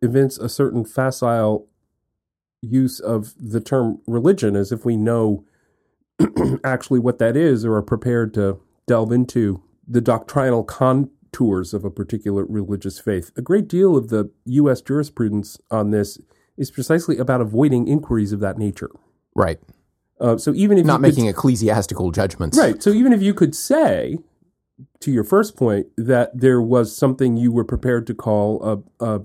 evince 0.01 0.37
a 0.37 0.47
certain 0.47 0.85
facile 0.85 1.67
use 2.61 2.99
of 2.99 3.33
the 3.37 3.59
term 3.59 3.99
religion 4.07 4.55
as 4.55 4.71
if 4.71 4.85
we 4.85 4.95
know 4.95 5.43
actually 6.63 6.99
what 6.99 7.19
that 7.19 7.35
is 7.35 7.65
or 7.65 7.75
are 7.75 7.83
prepared 7.83 8.33
to 8.33 8.59
delve 8.87 9.11
into 9.11 9.61
the 9.87 10.01
doctrinal 10.01 10.63
contours 10.63 11.73
of 11.73 11.83
a 11.83 11.91
particular 11.91 12.45
religious 12.45 12.99
faith. 12.99 13.31
A 13.37 13.41
great 13.41 13.67
deal 13.67 13.95
of 13.95 14.09
the 14.09 14.31
U.S. 14.45 14.81
jurisprudence 14.81 15.57
on 15.69 15.91
this 15.91 16.17
is 16.57 16.71
precisely 16.71 17.17
about 17.17 17.41
avoiding 17.41 17.87
inquiries 17.87 18.33
of 18.33 18.39
that 18.39 18.57
nature. 18.57 18.89
right, 19.35 19.59
Uh, 20.19 20.37
so 20.37 20.53
even 20.53 20.77
if 20.77 20.85
not 20.85 20.93
you 20.93 20.97
could 20.97 21.01
making 21.09 21.27
ecclesiastical 21.27 22.11
judgments, 22.11 22.57
Right. 22.57 22.81
So 22.81 22.89
even 22.89 23.13
if 23.13 23.21
you 23.21 23.33
could 23.33 23.55
say, 23.55 24.17
to 25.01 25.11
your 25.11 25.23
first 25.23 25.55
point, 25.55 25.87
that 25.97 26.37
there 26.37 26.61
was 26.61 26.95
something 26.95 27.37
you 27.37 27.51
were 27.51 27.63
prepared 27.63 28.07
to 28.07 28.13
call 28.13 28.83
a, 28.99 29.05
a 29.05 29.21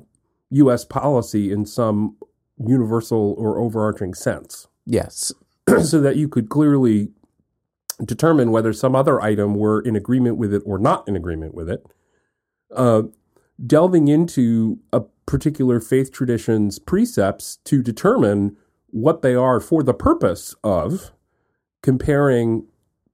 U.S. 0.50 0.85
policy 0.85 1.50
in 1.50 1.65
some 1.65 2.17
universal 2.59 3.35
or 3.39 3.59
overarching 3.59 4.15
sense, 4.15 4.69
Yes, 4.85 5.33
so 5.83 6.00
that 6.00 6.17
you 6.17 6.29
could 6.29 6.49
clearly 6.49 7.09
determine 8.05 8.50
whether 8.50 8.73
some 8.73 8.94
other 8.94 9.21
item 9.21 9.55
were 9.55 9.81
in 9.81 9.97
agreement 9.97 10.37
with 10.37 10.53
it 10.53 10.62
or 10.67 10.79
not 10.79 11.06
in 11.09 11.17
agreement 11.17 11.55
with 11.55 11.71
it, 11.71 11.85
uh, 12.75 13.03
delving 13.65 14.09
into 14.09 14.79
a 14.93 15.00
particular 15.27 15.81
faith 15.81 16.12
tradition's 16.12 16.79
precepts 16.79 17.56
to 17.65 17.83
determine 17.83 18.56
what 18.93 19.23
they 19.23 19.35
are 19.35 19.59
for 19.59 19.83
the 19.83 19.93
purpose 19.94 20.55
of 20.62 21.11
comparing 21.83 22.67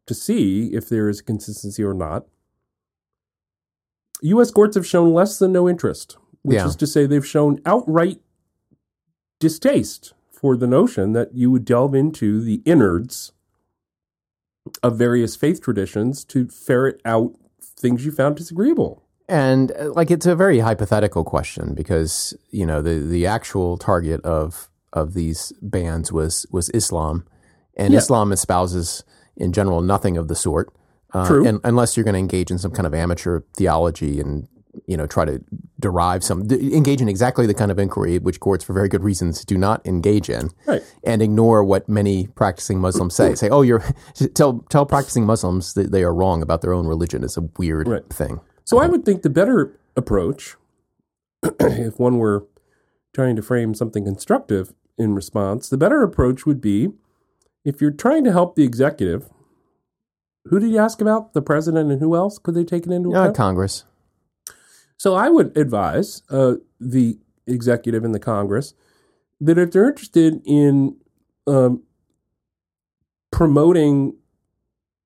to 0.06 0.12
see 0.14 0.66
if 0.74 0.88
there 0.88 1.08
is 1.08 1.20
consistency 1.22 1.82
or 1.82 1.94
not. 1.94 2.26
U.S. 4.22 4.50
courts 4.50 4.74
have 4.74 4.86
shown 4.86 5.12
less 5.14 5.38
than 5.38 5.52
no 5.52 5.68
interest, 5.68 6.16
which 6.42 6.56
Yeah. 6.56 6.66
is 6.66 6.76
to 6.76 6.86
say, 6.86 7.06
they've 7.06 7.26
shown 7.26 7.60
outright 7.64 8.20
distaste 9.38 10.14
for 10.32 10.56
the 10.56 10.66
notion 10.66 11.12
that 11.12 11.34
you 11.34 11.50
would 11.50 11.64
delve 11.64 11.94
into 11.94 12.40
the 12.40 12.60
innards 12.64 13.32
of 14.82 14.98
various 14.98 15.36
faith 15.36 15.62
traditions 15.62 16.24
to 16.26 16.48
ferret 16.48 17.00
out 17.04 17.34
things 17.62 18.04
you 18.04 18.10
found 18.12 18.36
disagreeable. 18.36 19.04
And 19.28 19.72
uh, 19.72 19.92
like 19.92 20.10
it's 20.10 20.26
a 20.26 20.34
very 20.34 20.58
hypothetical 20.60 21.22
question 21.22 21.74
because 21.74 22.34
you 22.50 22.64
know 22.66 22.80
the 22.82 22.94
the 22.98 23.26
actual 23.26 23.76
target 23.76 24.20
of 24.22 24.68
of 24.92 25.14
these 25.14 25.52
bans 25.62 26.12
was 26.12 26.46
was 26.50 26.70
Islam, 26.70 27.24
and 27.76 27.92
Yeah. 27.92 27.98
Islam 27.98 28.32
espouses 28.32 29.04
in 29.36 29.52
general 29.52 29.80
nothing 29.82 30.16
of 30.16 30.28
the 30.28 30.34
sort. 30.34 30.72
Uh, 31.14 31.26
True. 31.26 31.46
And 31.46 31.60
unless 31.64 31.96
you're 31.96 32.04
going 32.04 32.14
to 32.14 32.18
engage 32.18 32.50
in 32.50 32.58
some 32.58 32.70
kind 32.70 32.86
of 32.86 32.92
amateur 32.92 33.40
theology 33.56 34.20
and 34.20 34.46
you 34.86 34.96
know 34.96 35.06
try 35.06 35.24
to 35.24 35.42
derive 35.80 36.22
some 36.22 36.46
d- 36.46 36.76
engage 36.76 37.00
in 37.00 37.08
exactly 37.08 37.46
the 37.46 37.54
kind 37.54 37.70
of 37.72 37.78
inquiry 37.78 38.18
which 38.18 38.38
courts 38.38 38.62
for 38.62 38.74
very 38.74 38.88
good 38.88 39.02
reasons 39.02 39.44
do 39.44 39.56
not 39.58 39.84
engage 39.86 40.28
in 40.30 40.50
Right. 40.66 40.82
and 41.02 41.20
ignore 41.22 41.64
what 41.64 41.88
many 41.88 42.26
practicing 42.28 42.78
Muslims 42.78 43.14
say. 43.14 43.34
Say, 43.34 43.48
oh, 43.48 43.62
you're 43.62 43.82
tell 44.34 44.64
tell 44.68 44.86
practicing 44.86 45.24
Muslims 45.26 45.74
that 45.74 45.90
they 45.90 46.04
are 46.04 46.14
wrong 46.14 46.42
about 46.42 46.60
their 46.60 46.72
own 46.74 46.86
religion 46.86 47.24
is 47.24 47.36
a 47.36 47.42
weird 47.58 47.88
Right. 47.88 48.08
thing. 48.12 48.40
So 48.64 48.78
I 48.78 48.86
would 48.86 49.04
think 49.04 49.22
the 49.22 49.30
better 49.30 49.72
approach, 49.96 50.56
if 51.60 51.98
one 51.98 52.18
were 52.18 52.46
trying 53.14 53.36
to 53.36 53.42
frame 53.42 53.74
something 53.74 54.04
constructive 54.04 54.72
in 54.96 55.14
response, 55.14 55.68
the 55.68 55.76
better 55.78 56.02
approach 56.02 56.46
would 56.46 56.60
be 56.60 56.90
if 57.64 57.80
you're 57.80 57.90
trying 57.90 58.24
to 58.24 58.32
help 58.32 58.56
the 58.56 58.64
executive. 58.64 59.28
Who 60.46 60.58
did 60.58 60.70
you 60.70 60.78
ask 60.78 61.00
about? 61.00 61.34
The 61.34 61.42
president 61.42 61.90
and 61.90 62.00
who 62.00 62.14
else 62.16 62.38
could 62.38 62.54
they 62.54 62.64
take 62.64 62.86
it 62.86 62.92
into 62.92 63.14
Uh. 63.14 63.32
Congress. 63.32 63.84
So 64.96 65.14
I 65.14 65.28
would 65.28 65.56
advise 65.56 66.22
uh, 66.30 66.54
the 66.80 67.18
executive 67.46 68.04
and 68.04 68.14
the 68.14 68.18
Congress 68.18 68.74
that 69.40 69.56
if 69.58 69.70
they're 69.70 69.88
interested 69.88 70.40
in 70.44 70.96
um, 71.46 71.82
promoting 73.30 74.16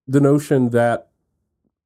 the 0.06 0.20
notion 0.20 0.70
that 0.70 1.08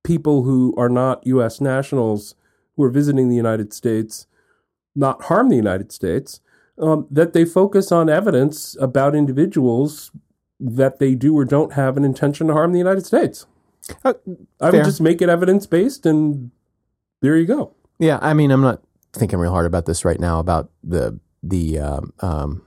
people 0.05 0.45
who 0.45 0.73
are 0.79 0.89
not 0.89 1.27
U.S. 1.27 1.61
nationals 1.61 2.37
who 2.77 2.85
are 2.85 2.91
visiting 2.91 3.29
the 3.29 3.35
United 3.35 3.73
States 3.73 4.27
not 4.97 5.25
harm 5.25 5.49
the 5.49 5.57
United 5.57 5.93
States, 5.93 6.41
um, 6.79 7.07
that 7.11 7.33
they 7.33 7.45
focus 7.45 7.93
on 7.93 8.09
evidence 8.09 8.77
about 8.81 9.15
individuals 9.15 10.11
that 10.59 10.99
they 10.99 11.15
do 11.15 11.37
or 11.37 11.45
don't 11.45 11.75
have 11.75 11.97
an 11.97 12.05
intention 12.05 12.47
to 12.49 12.55
harm 12.55 12.73
the 12.73 12.79
United 12.79 13.07
States. 13.07 13.47
Uh, 14.05 14.15
I 14.61 14.71
would 14.71 14.85
just 14.85 15.01
make 15.01 15.23
it 15.23 15.29
evidence 15.29 15.67
based, 15.67 16.07
and 16.07 16.51
there 17.21 17.37
you 17.37 17.47
go. 17.47 17.75
Yeah, 17.99 18.19
I 18.21 18.35
mean, 18.35 18.51
I'm 18.51 18.63
not 18.63 18.83
thinking 19.13 19.39
real 19.39 19.53
hard 19.53 19.67
about 19.67 19.87
this 19.87 20.05
right 20.05 20.21
now 20.21 20.39
about 20.39 20.71
the 20.83 21.19
the 21.43 21.79
um, 21.79 22.13
um, 22.21 22.63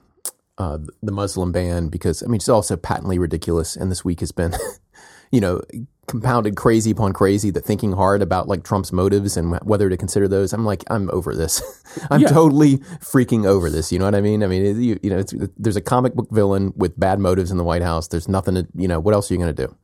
uh, 0.58 0.78
the 1.02 1.12
Muslim 1.12 1.52
ban 1.52 1.90
because 1.90 2.24
I 2.24 2.28
mean 2.28 2.36
it's 2.36 2.50
also 2.50 2.78
patently 2.78 3.20
ridiculous, 3.20 3.76
and 3.76 3.92
this 3.92 4.06
week 4.06 4.22
has 4.22 4.32
been, 4.32 4.54
you 5.32 5.40
know, 5.42 5.62
compounded 6.08 6.56
crazy 6.56 6.90
upon 6.92 7.14
crazy. 7.14 7.52
That 7.52 7.64
thinking 7.64 7.92
hard 7.94 8.22
about 8.22 8.48
like 8.48 8.64
Trump's 8.64 8.92
motives 8.92 9.38
and 9.38 9.58
whether 9.60 9.90
to 9.90 9.96
consider 9.98 10.28
those, 10.28 10.54
I'm 10.54 10.66
like 10.66 10.84
I'm 10.90 11.10
over 11.12 11.36
this. 11.36 11.62
I'm 12.10 12.22
Yeah. 12.22 12.30
totally 12.30 12.78
freaking 13.00 13.46
over 13.46 13.70
this. 13.70 13.92
You 13.92 14.00
know 14.00 14.06
what 14.06 14.16
I 14.16 14.22
mean? 14.22 14.44
I 14.44 14.48
mean, 14.48 14.82
you, 14.82 15.00
you 15.04 15.10
know, 15.12 15.20
it's, 15.20 15.34
there's 15.58 15.76
a 15.76 15.82
comic 15.82 16.16
book 16.16 16.30
villain 16.32 16.74
with 16.76 17.00
bad 17.00 17.20
motives 17.20 17.52
in 17.52 17.58
the 17.58 17.64
White 17.64 17.84
House. 17.84 18.08
There's 18.08 18.28
nothing 18.28 18.56
to, 18.56 18.68
you 18.76 18.88
know, 18.88 19.00
what 19.00 19.14
else 19.14 19.30
are 19.30 19.34
you 19.36 19.40
going 19.40 19.56
to 19.56 19.68
do? 19.68 19.76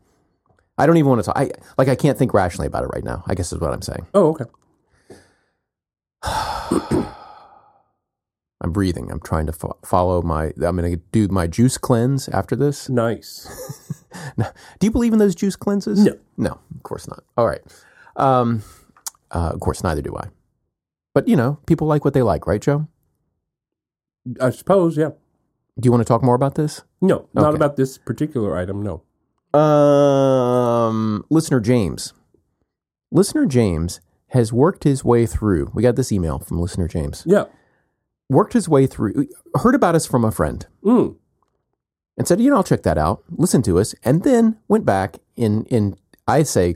I 0.78 0.86
don't 0.88 0.98
even 0.98 1.10
want 1.10 1.22
to 1.22 1.26
talk. 1.26 1.38
I 1.38 1.52
like 1.78 1.88
I 1.88 1.96
can't 1.96 2.18
think 2.18 2.34
rationally 2.34 2.68
about 2.68 2.84
it 2.84 2.88
right 2.88 3.04
now. 3.04 3.24
I 3.28 3.36
guess 3.36 3.54
is 3.54 3.60
what 3.60 3.72
I'm 3.72 3.82
saying. 3.82 4.08
Oh, 4.14 4.30
okay. 4.32 4.46
I'm 8.66 8.72
breathing. 8.72 9.12
I'm 9.12 9.20
trying 9.20 9.46
to 9.46 9.54
fo- 9.54 9.78
follow 9.86 10.24
my. 10.24 10.46
I'm 10.46 10.76
going 10.76 10.92
to 10.92 11.00
do 11.12 11.28
my 11.28 11.46
juice 11.46 11.78
cleanse 11.78 12.28
after 12.30 12.56
this. 12.56 12.90
Nice. 12.90 13.48
Do 14.38 14.88
you 14.88 14.90
believe 14.90 15.14
in 15.14 15.20
those 15.20 15.36
juice 15.36 15.56
cleanses? 15.56 16.04
No. 16.04 16.18
No, 16.36 16.60
of 16.74 16.82
course 16.82 17.08
not. 17.08 17.24
All 17.38 17.46
right. 17.46 17.62
Um, 18.16 18.64
uh, 19.30 19.52
of 19.54 19.60
course, 19.60 19.84
neither 19.84 20.02
do 20.02 20.18
I. 20.18 20.30
But 21.14 21.28
you 21.28 21.36
know, 21.36 21.60
people 21.68 21.86
like 21.86 22.04
what 22.04 22.16
they 22.16 22.24
like, 22.24 22.48
right, 22.48 22.60
Joe? 22.60 22.88
I 24.42 24.50
suppose, 24.50 24.98
yeah. 24.98 25.10
Do 25.80 25.86
you 25.86 25.92
want 25.92 26.02
to 26.02 26.06
talk 26.06 26.24
more 26.24 26.34
about 26.34 26.56
this? 26.56 26.82
No, 27.02 27.30
not 27.36 27.54
about 27.54 27.76
this 27.76 28.00
particular 28.00 28.58
item. 28.58 28.82
No. 28.82 29.04
Um, 29.60 31.24
listener 31.30 31.60
James. 31.60 32.14
Listener 33.12 33.46
James 33.46 34.02
has 34.30 34.52
worked 34.52 34.86
his 34.86 35.06
way 35.06 35.28
through. 35.28 35.70
We 35.76 35.84
got 35.84 35.98
this 35.98 36.12
email 36.12 36.40
from 36.40 36.60
listener 36.60 36.88
James. 36.88 37.24
Yeah. 37.28 37.46
Worked 38.30 38.54
his 38.54 38.68
way 38.68 38.88
through. 38.88 39.28
Heard 39.56 39.76
about 39.76 39.96
us 39.96 40.06
from 40.06 40.26
a 40.26 40.32
friend. 40.32 40.66
Mm. 40.84 41.16
and 42.18 42.28
said, 42.28 42.40
you 42.40 42.50
know, 42.50 42.58
I'll 42.58 42.64
check 42.64 42.84
that 42.84 42.98
out, 42.98 43.24
listen 43.30 43.62
to 43.64 43.78
us, 43.80 43.94
and 44.04 44.24
then 44.24 44.58
went 44.68 44.86
back 44.86 45.18
in, 45.36 45.66
in 45.66 45.96
I 46.28 46.44
say, 46.44 46.76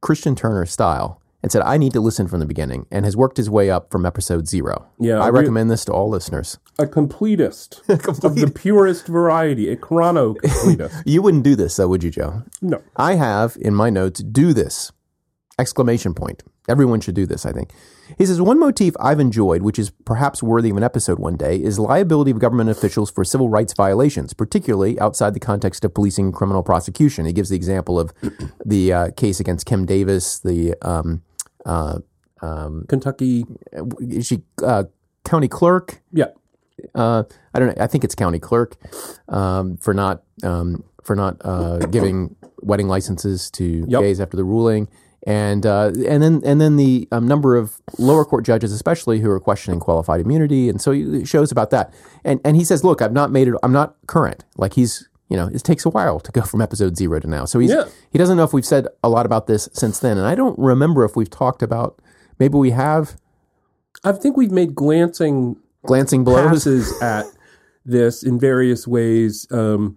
Christian 0.00 0.34
Turner 0.34 0.66
style 0.66 1.20
and 1.42 1.50
said, 1.52 1.62
I 1.62 1.76
need 1.76 1.92
to 1.92 2.00
listen 2.00 2.28
from 2.28 2.40
the 2.40 2.46
beginning 2.46 2.86
and 2.90 3.04
has 3.04 3.16
worked 3.16 3.36
his 3.36 3.48
way 3.50 3.70
up 3.70 3.90
from 3.90 4.04
episode 4.06 4.48
zero. 4.48 4.86
Yeah, 4.98 5.18
I 5.20 5.28
recommend 5.30 5.70
this 5.70 5.84
to 5.86 5.92
all 5.92 6.08
listeners. 6.08 6.58
A 6.78 6.86
completist 6.86 7.78
of 8.24 8.34
the 8.34 8.50
purest 8.50 9.06
variety, 9.06 9.68
a 9.70 9.76
chrono 9.76 10.34
completist. 10.44 11.02
You 11.06 11.22
wouldn't 11.22 11.44
do 11.44 11.54
this, 11.56 11.76
though, 11.76 11.88
would 11.88 12.02
you, 12.04 12.10
Joe? 12.10 12.42
no. 12.60 12.82
I 12.96 13.14
have 13.14 13.56
in 13.60 13.74
my 13.74 13.90
notes, 13.90 14.20
do 14.22 14.52
this! 14.52 14.92
Exclamation 15.58 16.14
point. 16.14 16.42
Everyone 16.68 17.00
should 17.00 17.14
do 17.14 17.26
this, 17.26 17.44
I 17.44 17.52
think. 17.52 17.70
He 18.18 18.26
says, 18.26 18.40
one 18.40 18.58
motif 18.58 18.94
I've 19.00 19.20
enjoyed, 19.20 19.62
which 19.62 19.78
is 19.78 19.90
perhaps 20.04 20.42
worthy 20.42 20.70
of 20.70 20.76
an 20.76 20.82
episode 20.82 21.18
one 21.18 21.36
day, 21.36 21.56
is 21.56 21.78
liability 21.78 22.30
of 22.30 22.38
government 22.38 22.70
officials 22.70 23.10
for 23.10 23.24
civil 23.24 23.48
rights 23.48 23.72
violations, 23.74 24.32
particularly 24.32 24.98
outside 25.00 25.34
the 25.34 25.40
context 25.40 25.84
of 25.84 25.94
policing 25.94 26.26
and 26.26 26.34
criminal 26.34 26.62
prosecution. 26.62 27.24
He 27.26 27.32
gives 27.32 27.48
the 27.48 27.56
example 27.56 27.98
of 27.98 28.12
the 28.64 28.92
uh, 28.92 29.10
case 29.12 29.40
against 29.40 29.66
Kim 29.66 29.86
Davis, 29.86 30.38
the 30.38 30.74
um, 30.82 31.22
uh, 31.66 31.98
Kentucky. 32.88 33.44
is 34.00 34.26
she 34.26 34.42
uh, 34.62 34.84
county 35.24 35.48
clerk? 35.48 36.02
Yeah. 36.12 36.26
uh, 36.94 37.22
I 37.54 37.58
don't 37.58 37.68
know. 37.68 37.82
I 37.82 37.86
think 37.86 38.04
it's 38.04 38.14
county 38.14 38.38
clerk 38.40 38.76
um, 39.28 39.76
for 39.76 39.94
not 39.94 40.22
um, 40.42 40.84
for 41.04 41.14
not 41.16 41.36
uh, 41.44 41.78
giving 41.86 42.34
wedding 42.60 42.88
licenses 42.88 43.50
to 43.52 43.84
Yep. 43.88 44.00
gays 44.00 44.20
after 44.20 44.36
the 44.36 44.44
ruling, 44.44 44.88
and 45.24 45.64
uh, 45.64 45.92
and 46.06 46.22
then 46.22 46.42
and 46.44 46.60
then 46.60 46.76
the 46.76 47.08
um, 47.12 47.26
number 47.28 47.56
of 47.56 47.80
lower 47.98 48.24
court 48.24 48.44
judges, 48.44 48.72
especially 48.72 49.20
who 49.20 49.30
are 49.30 49.38
questioning 49.40 49.78
qualified 49.80 50.20
immunity, 50.20 50.68
and 50.68 50.80
so 50.80 50.90
it 50.92 51.26
shows 51.28 51.52
about 51.52 51.70
that. 51.70 51.92
And 52.24 52.40
and 52.44 52.56
he 52.56 52.64
says, 52.64 52.82
look, 52.82 53.00
I've 53.00 53.12
not 53.12 53.30
made 53.30 53.48
it. 53.48 53.54
I'm 53.62 53.72
not 53.72 53.96
current. 54.06 54.44
Like 54.56 54.74
he's 54.74 55.08
you 55.28 55.36
know 55.36 55.46
it 55.46 55.62
takes 55.62 55.84
a 55.84 55.90
while 55.90 56.18
to 56.20 56.32
go 56.32 56.42
from 56.42 56.60
episode 56.60 56.96
zero 56.96 57.20
to 57.20 57.28
now. 57.28 57.44
So 57.44 57.58
he's 57.58 57.70
Yeah. 57.70 57.84
he 58.10 58.18
doesn't 58.18 58.36
know 58.36 58.44
if 58.44 58.52
we've 58.52 58.66
said 58.66 58.86
a 59.04 59.08
lot 59.08 59.24
about 59.26 59.46
this 59.46 59.68
since 59.72 59.98
then, 60.00 60.18
and 60.18 60.26
I 60.26 60.34
don't 60.34 60.58
remember 60.58 61.04
if 61.04 61.14
we've 61.16 61.30
talked 61.30 61.62
about. 61.62 62.00
Maybe 62.38 62.56
we 62.58 62.70
have 62.70 63.16
I 64.04 64.12
think 64.12 64.36
we've 64.36 64.50
made 64.50 64.74
glancing 64.74 65.56
glancing 65.86 66.24
blows. 66.24 66.66
at 67.02 67.26
this 67.84 68.22
in 68.22 68.38
various 68.38 68.86
ways, 68.88 69.46
um, 69.52 69.96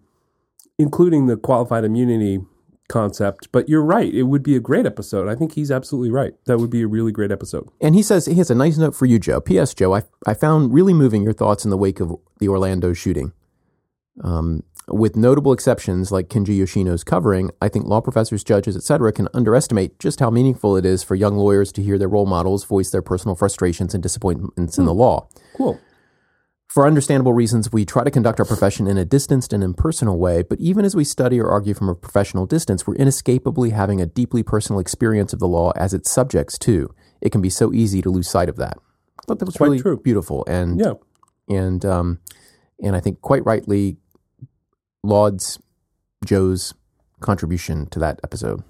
including 0.78 1.28
the 1.28 1.38
qualified 1.38 1.84
immunity 1.84 2.40
concept. 2.88 3.50
But 3.52 3.70
you're 3.70 3.84
right; 3.84 4.14
it 4.14 4.24
would 4.24 4.44
be 4.44 4.56
a 4.56 4.60
great 4.60 4.86
episode. 4.86 5.28
I 5.28 5.36
think 5.36 5.54
he's 5.54 5.72
absolutely 5.72 6.12
right. 6.12 6.34
That 6.46 6.60
would 6.60 6.70
be 6.70 6.82
a 6.82 6.88
really 6.88 7.12
great 7.12 7.32
episode. 7.32 7.70
And 7.82 7.96
he 7.96 8.04
says 8.04 8.26
he 8.26 8.36
has 8.36 8.50
a 8.50 8.56
nice 8.56 8.78
note 8.78 8.96
for 8.96 9.06
you, 9.06 9.20
Joe. 9.20 9.42
P.S. 9.42 9.74
Joe, 9.74 9.96
I, 9.96 10.04
I 10.26 10.34
found 10.34 10.74
really 10.74 10.94
moving 10.94 11.24
your 11.24 11.34
thoughts 11.34 11.66
in 11.66 11.72
the 11.72 11.78
wake 11.78 12.00
of 12.00 12.16
the 12.40 12.48
Orlando 12.48 12.94
shooting. 12.94 13.34
Um, 14.24 14.64
with 14.88 15.16
notable 15.16 15.52
exceptions 15.52 16.12
like 16.12 16.30
Kenji 16.30 16.58
Yoshino's 16.58 17.04
covering, 17.04 17.50
I 17.62 17.70
think 17.70 17.86
law 17.86 18.02
professors, 18.02 18.44
judges, 18.44 18.78
etc., 18.78 19.12
can 19.12 19.28
underestimate 19.34 20.00
just 20.00 20.20
how 20.20 20.30
meaningful 20.30 20.78
it 20.78 20.86
is 20.86 21.04
for 21.04 21.16
young 21.16 21.36
lawyers 21.38 21.72
to 21.74 21.82
hear 21.82 21.98
their 21.98 22.08
role 22.08 22.28
models 22.28 22.66
voice 22.66 22.92
their 22.92 23.02
personal 23.02 23.36
frustrations 23.36 23.94
and 23.94 24.04
disappointments 24.04 24.78
in 24.78 24.86
the 24.86 24.94
law. 24.94 25.28
Cool. 25.56 25.80
For 26.76 26.86
understandable 26.86 27.32
reasons, 27.32 27.72
we 27.72 27.86
try 27.86 28.04
to 28.04 28.12
conduct 28.12 28.38
our 28.42 28.46
profession 28.46 28.86
in 28.86 28.98
a 28.98 29.06
distanced 29.06 29.54
and 29.54 29.64
impersonal 29.64 30.20
way, 30.20 30.44
but 30.44 30.60
even 30.60 30.84
as 30.84 30.94
we 30.94 31.06
study 31.06 31.40
or 31.40 31.48
argue 31.48 31.74
from 31.74 31.88
a 31.88 31.96
professional 31.96 32.46
distance, 32.46 32.86
we're 32.86 32.96
inescapably 32.96 33.70
having 33.70 34.02
a 34.02 34.06
deeply 34.06 34.44
personal 34.44 34.82
experience 34.82 35.32
of 35.32 35.40
the 35.40 35.48
law 35.48 35.72
as 35.78 35.94
its 35.94 36.12
subjects, 36.12 36.58
too. 36.58 36.94
It 37.22 37.32
can 37.32 37.40
be 37.40 37.50
so 37.50 37.72
easy 37.72 38.02
to 38.02 38.10
lose 38.10 38.30
sight 38.30 38.50
of 38.50 38.58
that. 38.58 38.78
I 39.18 39.22
thought 39.26 39.40
that 39.40 39.46
was 39.46 39.56
Quite 39.56 39.68
really 39.68 39.80
true. 39.80 39.96
beautiful. 39.96 40.44
And, 40.50 40.78
Yeah. 40.78 40.96
and, 41.48 41.86
um, 41.86 42.20
and 42.84 42.94
I 42.94 43.00
think 43.00 43.22
quite 43.22 43.46
rightly 43.46 43.96
lauds 45.02 45.58
Joe's 46.26 46.74
contribution 47.22 47.86
to 47.92 48.00
that 48.00 48.20
episode. 48.22 48.64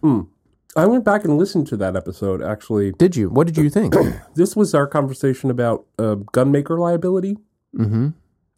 I 0.76 0.86
went 0.86 1.06
back 1.06 1.26
and 1.26 1.40
listened 1.40 1.66
to 1.70 1.78
that 1.78 1.96
episode. 1.96 2.44
Actually, 2.44 2.92
Did 2.92 3.16
you? 3.16 3.32
What 3.32 3.48
did 3.48 3.58
you 3.58 3.72
think? 3.72 3.96
this 4.36 4.56
was 4.56 4.76
our 4.76 4.86
conversation 4.86 5.50
about 5.50 5.88
uh, 5.98 6.18
gunmaker 6.34 6.78
liability. 6.78 7.38
Hmm 7.76 8.10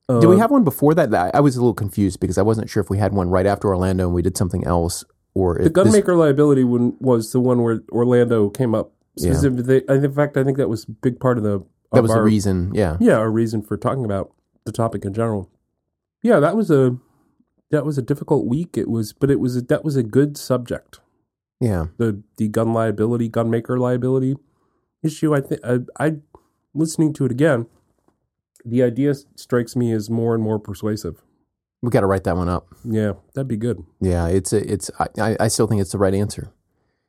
Uh, 0.10 0.20
Did 0.22 0.28
we 0.28 0.38
have 0.38 0.52
one 0.52 0.64
before 0.64 0.94
that? 0.96 1.14
I 1.14 1.32
I 1.34 1.40
was 1.42 1.56
a 1.58 1.60
little 1.60 1.74
confused 1.74 2.20
because 2.20 2.38
I 2.38 2.42
wasn't 2.42 2.70
sure 2.70 2.82
if 2.82 2.90
we 2.90 2.98
had 2.98 3.12
one 3.14 3.30
right 3.30 3.46
after 3.46 3.68
Orlando 3.68 4.06
and 4.06 4.14
we 4.16 4.22
did 4.22 4.38
something 4.38 4.64
else, 4.66 5.04
or 5.34 5.56
the 5.56 5.66
if 5.66 5.74
this, 5.74 5.84
gunmaker 5.96 6.18
liability 6.18 6.64
one 6.64 6.96
was 7.00 7.32
the 7.32 7.40
one 7.42 7.62
where 7.64 7.82
Orlando 7.92 8.50
came 8.50 8.74
up 8.74 8.92
Yeah. 9.18 9.34
specifically. 9.34 9.84
In 9.90 10.14
fact, 10.14 10.38
I 10.38 10.44
think 10.46 10.58
that 10.58 10.70
was 10.70 10.86
a 10.88 10.92
big 10.92 11.20
part 11.20 11.38
of 11.38 11.44
the 11.44 11.66
that 11.92 12.02
was 12.04 12.12
our, 12.12 12.18
the 12.18 12.24
reason. 12.24 12.72
Yeah, 12.74 12.96
yeah, 13.00 13.18
our 13.18 13.30
reason 13.32 13.62
for 13.62 13.76
talking 13.78 14.06
about 14.06 14.32
the 14.66 14.72
topic 14.72 15.04
in 15.06 15.14
general. 15.14 15.50
Yeah, 16.24 16.40
that 16.40 16.56
was 16.56 16.72
a 16.72 16.98
that 17.72 17.84
was 17.86 17.98
a 17.98 18.02
difficult 18.02 18.46
week. 18.48 18.78
It 18.78 18.90
was, 18.90 19.12
but 19.14 19.30
it 19.30 19.40
was 19.42 19.58
a, 19.58 19.62
that 19.62 19.84
was 19.84 19.96
a 19.98 20.04
good 20.04 20.38
subject. 20.38 21.00
yeah, 21.60 21.88
The 21.98 22.22
the 22.38 22.48
gun 22.48 22.72
liability, 22.74 23.28
gun 23.30 23.50
maker 23.50 23.78
liability 23.78 24.36
issue. 25.04 25.36
I 25.36 25.42
think 25.42 25.60
I, 25.66 25.80
I 26.00 26.08
listening 26.74 27.12
to 27.14 27.26
it 27.26 27.32
again. 27.32 27.68
The 28.66 28.84
idea 28.84 29.14
strikes 29.36 29.76
me 29.76 29.92
as 29.94 30.10
more 30.10 30.34
and 30.34 30.44
more 30.44 30.60
persuasive. 30.60 31.22
we 31.82 31.90
got 31.90 32.02
to 32.02 32.08
write 32.08 32.24
that 32.26 32.36
one 32.36 32.50
up. 32.50 32.68
Yeah, 32.84 33.14
that'd 33.34 33.48
be 33.48 33.58
good. 33.58 33.84
Yeah. 34.02 34.28
It's 34.28 34.52
a, 34.54 34.72
it's. 34.72 34.90
I, 35.00 35.08
I- 35.20 35.38
I 35.42 35.48
still 35.48 35.68
think 35.68 35.82
it's 35.82 35.92
the 35.92 35.98
right 36.00 36.14
answer, 36.14 36.52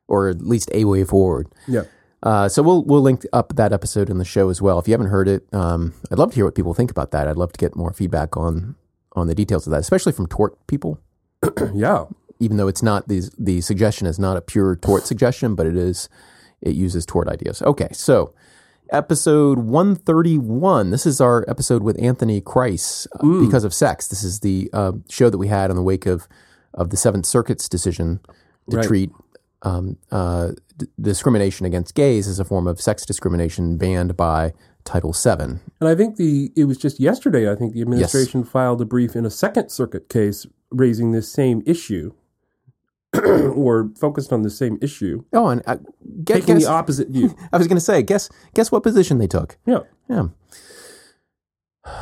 or 0.07 0.29
at 0.29 0.43
least 0.43 0.71
a 0.75 0.85
way 0.85 1.05
forward. 1.05 1.49
Yeah, 1.67 1.85
Uh, 2.23 2.49
so 2.49 2.63
we'll 2.63 2.83
we'll 2.85 3.01
link 3.03 3.25
up 3.33 3.55
that 3.57 3.73
episode 3.73 4.11
in 4.11 4.19
the 4.19 4.25
show 4.25 4.49
as 4.51 4.61
well. 4.63 4.79
If 4.79 4.87
you 4.89 4.93
haven't 4.93 5.09
heard 5.09 5.29
it, 5.29 5.47
um, 5.53 5.95
I'd 6.13 6.19
love 6.19 6.31
to 6.31 6.35
hear 6.37 6.45
what 6.45 6.55
people 6.55 6.75
think 6.75 6.91
about 6.91 7.11
that. 7.13 7.27
I'd 7.29 7.37
love 7.37 7.53
to 7.53 7.59
get 7.59 7.75
more 7.77 7.93
feedback 7.93 8.37
on 8.37 8.77
on 9.17 9.27
the 9.27 9.35
details 9.35 9.67
of 9.67 9.71
that, 9.73 9.81
especially 9.81 10.13
from 10.13 10.27
tort 10.27 10.55
people. 10.67 11.01
yeah. 11.75 12.05
Even 12.41 12.57
though 12.57 12.69
it's 12.69 12.83
not 12.83 13.09
the 13.09 13.29
the 13.39 13.61
suggestion 13.63 14.07
is 14.07 14.19
not 14.19 14.37
a 14.37 14.41
pure 14.41 14.77
tort 14.77 15.07
suggestion, 15.07 15.55
but 15.55 15.67
it 15.67 15.77
is 15.77 16.09
it 16.61 16.75
uses 16.75 17.05
tort 17.07 17.27
ideas. 17.29 17.63
Okay, 17.63 17.89
so 17.93 18.33
episode 18.91 19.59
one 19.59 19.95
thirty 19.95 20.39
one. 20.39 20.91
This 20.91 21.07
is 21.07 21.21
our 21.21 21.45
episode 21.49 21.83
with 21.83 22.01
Anthony 22.03 22.41
Kreis 22.41 23.07
uh, 23.21 23.45
because 23.45 23.65
of 23.65 23.73
sex. 23.75 24.09
This 24.09 24.23
is 24.23 24.41
the 24.41 24.71
uh, 24.73 24.93
show 25.09 25.31
that 25.31 25.39
we 25.39 25.49
had 25.49 25.71
in 25.71 25.77
the 25.77 25.83
wake 25.83 26.07
of 26.07 26.29
of 26.75 26.91
the 26.91 26.97
Seventh 26.97 27.27
Circuit's 27.27 27.69
decision 27.69 28.21
to 28.71 28.77
Right. 28.77 28.87
treat 28.87 29.11
um, 29.63 29.97
uh, 30.13 30.53
d- 30.77 30.87
discrimination 31.01 31.67
against 31.67 31.95
gays 31.95 32.29
as 32.29 32.39
a 32.39 32.45
form 32.45 32.67
of 32.67 32.81
sex 32.81 33.05
discrimination 33.07 33.77
banned 33.79 34.17
by 34.17 34.53
Title 34.85 35.13
VII. 35.13 35.59
And 35.81 35.89
I 35.89 35.95
think 35.95 36.17
the 36.17 36.53
it 36.55 36.65
was 36.65 36.77
just 36.79 37.01
yesterday. 37.01 37.51
I 37.51 37.57
think 37.57 37.73
the 37.73 37.81
administration 37.83 38.45
filed 38.45 38.81
a 38.81 38.85
brief 38.85 39.17
in 39.17 39.25
a 39.27 39.31
Second 39.31 39.71
Circuit 39.71 40.09
case 40.09 40.47
raising 40.71 41.13
this 41.13 41.31
same 41.33 41.63
issue, 41.67 42.13
or 43.55 43.91
focused 43.99 44.33
on 44.33 44.43
the 44.43 44.51
same 44.51 44.79
issue, 44.83 45.25
Oh, 45.33 45.49
and 45.49 45.63
uh, 45.67 45.77
guess, 46.25 46.39
taking 46.41 46.57
guess 46.57 46.65
the 46.67 46.71
opposite 46.71 47.09
view. 47.09 47.35
I 47.53 47.57
was 47.59 47.67
going 47.67 47.77
to 47.79 47.85
say, 47.85 48.03
guess 48.03 48.29
guess 48.55 48.71
what 48.71 48.83
position 48.83 49.19
they 49.19 49.27
took? 49.27 49.57
Yeah. 49.67 49.81
Yeah. 50.09 50.29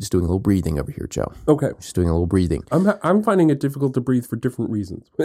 Just 0.00 0.10
doing 0.10 0.24
a 0.24 0.26
little 0.26 0.40
breathing 0.40 0.78
over 0.80 0.90
here, 0.90 1.06
Joe. 1.08 1.32
Okay. 1.46 1.68
Just 1.80 1.94
doing 1.94 2.08
a 2.08 2.12
little 2.12 2.26
breathing. 2.26 2.64
I'm 2.72 2.90
I'm 3.02 3.22
finding 3.22 3.50
it 3.50 3.60
difficult 3.60 3.94
to 3.94 4.00
breathe 4.00 4.26
for 4.26 4.36
different 4.36 4.70
reasons. 4.70 5.08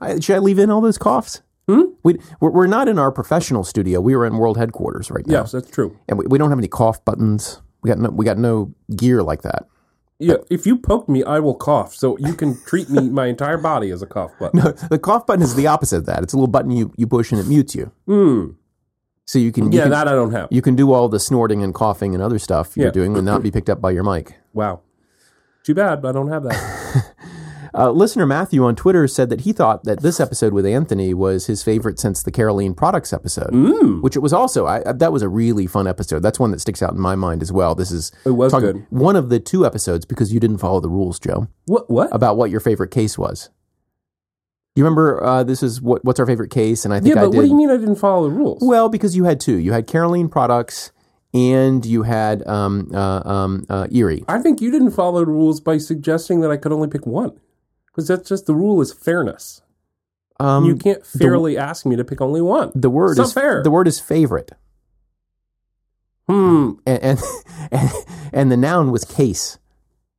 I, 0.00 0.18
should 0.20 0.36
I 0.36 0.38
leave 0.38 0.58
in 0.58 0.70
all 0.70 0.80
those 0.80 0.98
coughs? 0.98 1.42
Hmm? 1.68 1.82
We, 2.02 2.18
we're, 2.40 2.50
we're 2.50 2.66
not 2.66 2.88
in 2.88 2.98
our 2.98 3.10
professional 3.10 3.64
studio. 3.64 4.00
We 4.00 4.14
are 4.14 4.24
in 4.26 4.36
world 4.36 4.56
headquarters 4.58 5.10
right 5.10 5.26
now, 5.26 5.40
Yes, 5.40 5.52
that's 5.52 5.70
true. 5.70 5.98
and 6.08 6.18
we, 6.18 6.26
we 6.26 6.36
don't 6.38 6.50
have 6.50 6.58
any 6.58 6.68
cough 6.68 7.02
buttons. 7.04 7.62
We 7.82 7.88
got 7.88 7.98
no, 7.98 8.10
we 8.10 8.24
got 8.24 8.38
no 8.38 8.74
gear 8.96 9.22
like 9.22 9.42
that. 9.42 9.66
Yeah, 10.20 10.36
if 10.48 10.64
you 10.66 10.76
poke 10.78 11.08
me, 11.08 11.24
I 11.24 11.40
will 11.40 11.54
cough. 11.54 11.94
So 11.94 12.16
you 12.18 12.34
can 12.34 12.56
treat 12.66 12.88
me 12.88 13.10
my 13.10 13.26
entire 13.26 13.58
body 13.58 13.90
as 13.90 14.00
a 14.00 14.06
cough 14.06 14.30
button. 14.38 14.60
No, 14.64 14.70
the 14.70 14.98
cough 14.98 15.26
button 15.26 15.42
is 15.42 15.54
the 15.56 15.66
opposite 15.66 15.98
of 15.98 16.06
that. 16.06 16.22
It's 16.22 16.32
a 16.32 16.36
little 16.36 16.46
button 16.48 16.70
you, 16.70 16.92
you 16.96 17.06
push 17.06 17.32
and 17.32 17.40
it 17.40 17.46
mutes 17.48 17.74
you. 17.74 17.90
Hmm. 18.06 18.50
So 19.26 19.38
you 19.38 19.50
can 19.52 19.72
you. 19.72 19.78
Yeah, 19.78 19.84
can, 19.84 19.90
that 19.90 20.06
I 20.08 20.12
don't 20.12 20.32
have. 20.32 20.48
you 20.50 20.62
can 20.62 20.76
do 20.76 20.92
all 20.92 21.08
the 21.08 21.18
snorting 21.18 21.62
and 21.62 21.74
coughing 21.74 22.14
and 22.14 22.22
other 22.22 22.38
stuff 22.38 22.76
you're 22.76 22.86
Yeah. 22.86 22.92
doing 22.92 23.16
and 23.16 23.24
not 23.26 23.42
be 23.42 23.50
picked 23.50 23.68
up 23.70 23.80
by 23.80 23.90
your 23.90 24.04
mic. 24.04 24.36
Wow. 24.52 24.80
Too 25.64 25.74
bad 25.74 26.04
I 26.04 26.12
don't 26.12 26.28
have 26.28 26.42
that. 26.44 26.80
Uh, 27.76 27.90
listener 27.90 28.24
Matthew 28.26 28.64
on 28.64 28.76
Twitter 28.76 29.08
said 29.08 29.30
that 29.30 29.40
he 29.42 29.52
thought 29.52 29.82
that 29.84 30.00
this 30.00 30.20
episode 30.20 30.52
with 30.52 30.64
Anthony 30.64 31.12
was 31.12 31.46
his 31.46 31.62
favorite 31.64 31.98
since 31.98 32.22
the 32.22 32.30
Carolene 32.30 32.76
Products 32.76 33.12
episode, 33.12 33.50
Mm. 33.52 34.00
which 34.02 34.14
it 34.14 34.20
was 34.20 34.32
also. 34.32 34.66
I, 34.66 34.88
I- 34.88 34.92
that 34.92 35.12
was 35.12 35.22
a 35.22 35.28
really 35.28 35.66
fun 35.66 35.86
episode. 35.88 36.20
That's 36.20 36.38
one 36.38 36.52
that 36.52 36.60
sticks 36.60 36.82
out 36.82 36.92
in 36.92 37.00
my 37.00 37.16
mind 37.16 37.42
as 37.42 37.50
well. 37.50 37.74
This 37.74 37.90
is 37.90 38.12
It 38.24 38.30
was 38.30 38.52
talking- 38.52 38.72
good. 38.72 38.86
one 38.90 39.16
of 39.16 39.28
the 39.28 39.40
two 39.40 39.66
episodes 39.66 40.04
because 40.04 40.32
you 40.32 40.38
didn't 40.38 40.58
follow 40.58 40.78
the 40.80 40.88
rules, 40.88 41.18
Joe, 41.18 41.48
What? 41.66 41.90
What? 41.90 42.08
about 42.12 42.36
what 42.36 42.50
your 42.50 42.60
favorite 42.60 42.90
case 42.92 43.18
was. 43.18 43.50
You 44.76 44.82
remember 44.84 45.22
uh, 45.22 45.44
this 45.44 45.62
is 45.62 45.80
what 45.80 46.04
what's 46.04 46.18
our 46.18 46.26
favorite 46.26 46.50
case, 46.50 46.84
and 46.84 46.92
I 46.92 46.98
think 47.00 47.14
Yeah, 47.14 47.22
I 47.22 47.24
but 47.26 47.30
did. 47.32 47.36
what 47.38 47.42
do 47.44 47.48
you 47.48 47.56
mean 47.56 47.70
I 47.70 47.76
didn't 47.76 47.96
follow 47.96 48.28
the 48.28 48.34
rules? 48.34 48.58
Well, 48.60 48.88
because 48.88 49.14
you 49.16 49.24
had 49.24 49.38
two. 49.38 49.56
You 49.56 49.72
had 49.72 49.86
Carolene 49.86 50.28
Products 50.30 50.90
and 51.32 51.84
you 51.86 52.02
had 52.02 52.44
um, 52.46 52.90
uh, 52.94 53.22
um, 53.24 53.66
uh, 53.68 53.86
Erie. 53.92 54.24
I 54.28 54.40
think 54.40 54.60
you 54.60 54.70
didn't 54.72 54.90
follow 54.92 55.20
the 55.20 55.26
rules 55.30 55.60
by 55.60 55.78
suggesting 55.78 56.40
that 56.40 56.50
I 56.50 56.56
could 56.56 56.72
only 56.72 56.88
pick 56.88 57.06
one. 57.06 57.32
Because 57.94 58.08
that's 58.08 58.28
just 58.28 58.46
the 58.46 58.54
rule 58.54 58.80
is 58.80 58.92
fairness. 58.92 59.62
Um, 60.40 60.64
you 60.64 60.74
can't 60.74 61.06
fairly 61.06 61.56
ask 61.56 61.86
me 61.86 61.94
to 61.94 62.02
pick 62.04 62.20
only 62.20 62.40
one. 62.42 62.72
the 62.74 62.90
word 62.90 63.18
is 63.20 63.32
fair. 63.32 63.62
the 63.62 63.70
word 63.70 63.86
is 63.86 64.00
favorite, 64.00 64.50
Hmm. 66.28 66.72
and 66.86 67.02
and, 67.02 67.18
and, 67.70 67.90
and 68.32 68.52
the 68.52 68.56
noun 68.56 68.90
was 68.90 69.04
case. 69.04 69.58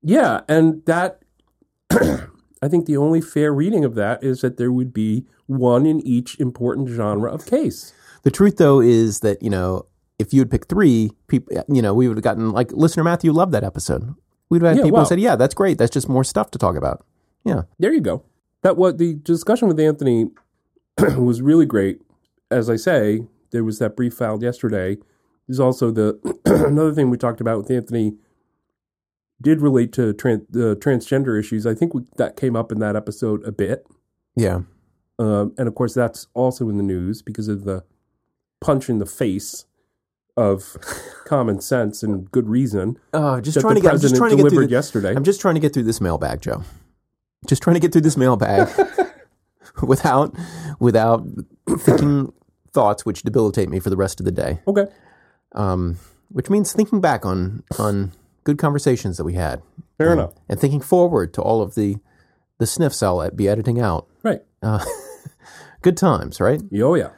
Yeah, 0.02 0.42
and 0.48 0.86
that 0.86 1.22
I 1.92 2.68
think 2.70 2.86
the 2.86 2.96
only 2.98 3.22
fair 3.22 3.54
reading 3.54 3.84
of 3.84 3.96
that 3.96 4.24
is 4.24 4.42
that 4.42 4.58
there 4.58 4.72
would 4.72 4.94
be 4.94 5.26
one 5.48 5.86
in 5.86 6.00
each 6.02 6.40
important 6.40 6.90
genre 6.90 7.32
of 7.32 7.46
case. 7.46 7.94
The 8.24 8.32
truth, 8.32 8.58
though, 8.58 8.80
is 8.80 9.20
that 9.22 9.42
you 9.44 9.50
know 9.50 9.88
if 10.20 10.34
you 10.34 10.40
had 10.40 10.50
picked 10.50 10.70
three, 10.70 11.12
people, 11.28 11.62
you 11.68 11.82
know, 11.82 11.94
we 11.94 12.08
would 12.08 12.16
have 12.18 12.24
gotten 12.24 12.52
like 12.52 12.72
listener 12.72 13.04
Matthew 13.04 13.32
loved 13.34 13.52
that 13.52 13.64
episode. 13.64 14.14
We'd 14.50 14.62
have 14.62 14.70
had 14.70 14.78
Yeah, 14.78 14.84
people 14.84 14.98
wow. 15.00 15.04
who 15.04 15.10
said, 15.10 15.20
"Yeah, 15.20 15.36
that's 15.36 15.54
great. 15.56 15.78
That's 15.78 15.92
just 15.92 16.08
more 16.08 16.24
stuff 16.24 16.52
to 16.52 16.58
talk 16.60 16.76
about." 16.78 17.04
Yeah, 17.46 17.62
There 17.80 17.94
you 17.94 18.02
go. 18.02 18.24
That 18.64 18.76
what 18.76 18.98
the 18.98 19.14
discussion 19.14 19.68
with 19.68 19.80
Anthony 19.80 20.32
was 21.18 21.42
really 21.42 21.66
great. 21.68 22.02
As 22.50 22.70
I 22.70 22.76
say, 22.76 23.28
there 23.52 23.64
was 23.64 23.80
that 23.80 23.96
brief 23.96 24.16
filed 24.16 24.42
yesterday. 24.42 24.98
There's 25.48 25.60
also 25.60 25.92
the 25.92 26.20
another 26.46 26.94
thing 26.94 27.10
we 27.10 27.18
talked 27.18 27.40
about 27.40 27.60
with 27.60 27.70
Anthony 27.70 28.16
did 29.42 29.62
relate 29.62 29.92
to 29.94 30.14
tran- 30.14 30.46
the 30.50 30.76
transgender 30.78 31.40
issues. 31.40 31.68
I 31.68 31.76
think 31.76 31.94
we, 31.94 32.04
that 32.18 32.36
came 32.36 32.56
up 32.56 32.72
in 32.72 32.80
that 32.80 32.96
episode 32.96 33.44
a 33.46 33.52
bit, 33.52 33.86
yeah. 34.36 34.62
um, 35.20 35.54
and 35.58 35.68
of 35.68 35.76
course 35.76 35.94
that's 35.94 36.28
also 36.34 36.68
in 36.70 36.78
the 36.78 36.84
news 36.84 37.22
because 37.22 37.48
of 37.48 37.64
the 37.66 37.84
punch 38.62 38.90
in 38.90 38.98
the 38.98 39.06
face 39.06 39.66
of 40.38 40.78
common 41.26 41.62
sense 41.62 42.02
and 42.02 42.30
good 42.32 42.48
reason 42.48 42.98
Uh, 43.14 43.40
just 43.42 43.60
trying 43.60 43.76
to 43.76 43.82
get. 43.82 43.94
I'm 43.94 44.00
just 44.00 44.16
trying 44.16 44.32
to 44.32 44.36
get 44.38 44.42
through. 44.42 44.50
delivered 44.50 44.70
The, 44.70 44.76
yesterday. 44.76 45.14
I'm 45.16 45.24
just 45.24 45.40
trying 45.42 45.56
to 45.56 45.62
get 45.62 45.74
through 45.74 45.84
this 45.84 46.02
mailbag, 46.02 46.42
Joe. 46.42 46.64
Just 47.48 47.62
trying 47.62 47.76
to 47.76 47.80
get 47.80 47.92
through 47.92 48.02
this 48.02 48.18
mailbag 48.18 48.70
without 49.84 50.36
without 50.80 51.26
thinking 51.80 52.34
thoughts 52.74 53.06
which 53.06 53.24
debilitate 53.24 53.70
me 53.70 53.80
for 53.80 53.90
the 53.90 53.98
rest 53.98 54.20
of 54.20 54.26
the 54.26 54.32
day. 54.32 54.60
okay. 54.68 54.86
Um, 55.54 55.98
which 56.30 56.50
means 56.50 56.74
thinking 56.74 57.02
back 57.02 57.26
on 57.26 57.64
on 57.80 58.12
good 58.44 58.58
conversations 58.58 59.18
that 59.18 59.24
we 59.24 59.34
had. 59.34 59.62
Fair 59.98 60.12
and, 60.12 60.20
enough. 60.20 60.34
And 60.50 60.60
thinking 60.60 60.82
forward 60.82 61.34
to 61.36 61.42
all 61.42 61.62
of 61.62 61.76
the 61.76 61.98
the 62.58 62.66
sniffs 62.66 63.04
I'll 63.04 63.30
be 63.32 63.48
editing 63.50 63.80
out. 63.80 64.08
Right. 64.24 64.42
Good 65.82 65.98
times, 65.98 66.40
right? 66.40 66.62
Oh 66.82 66.96
yeah. 66.96 67.10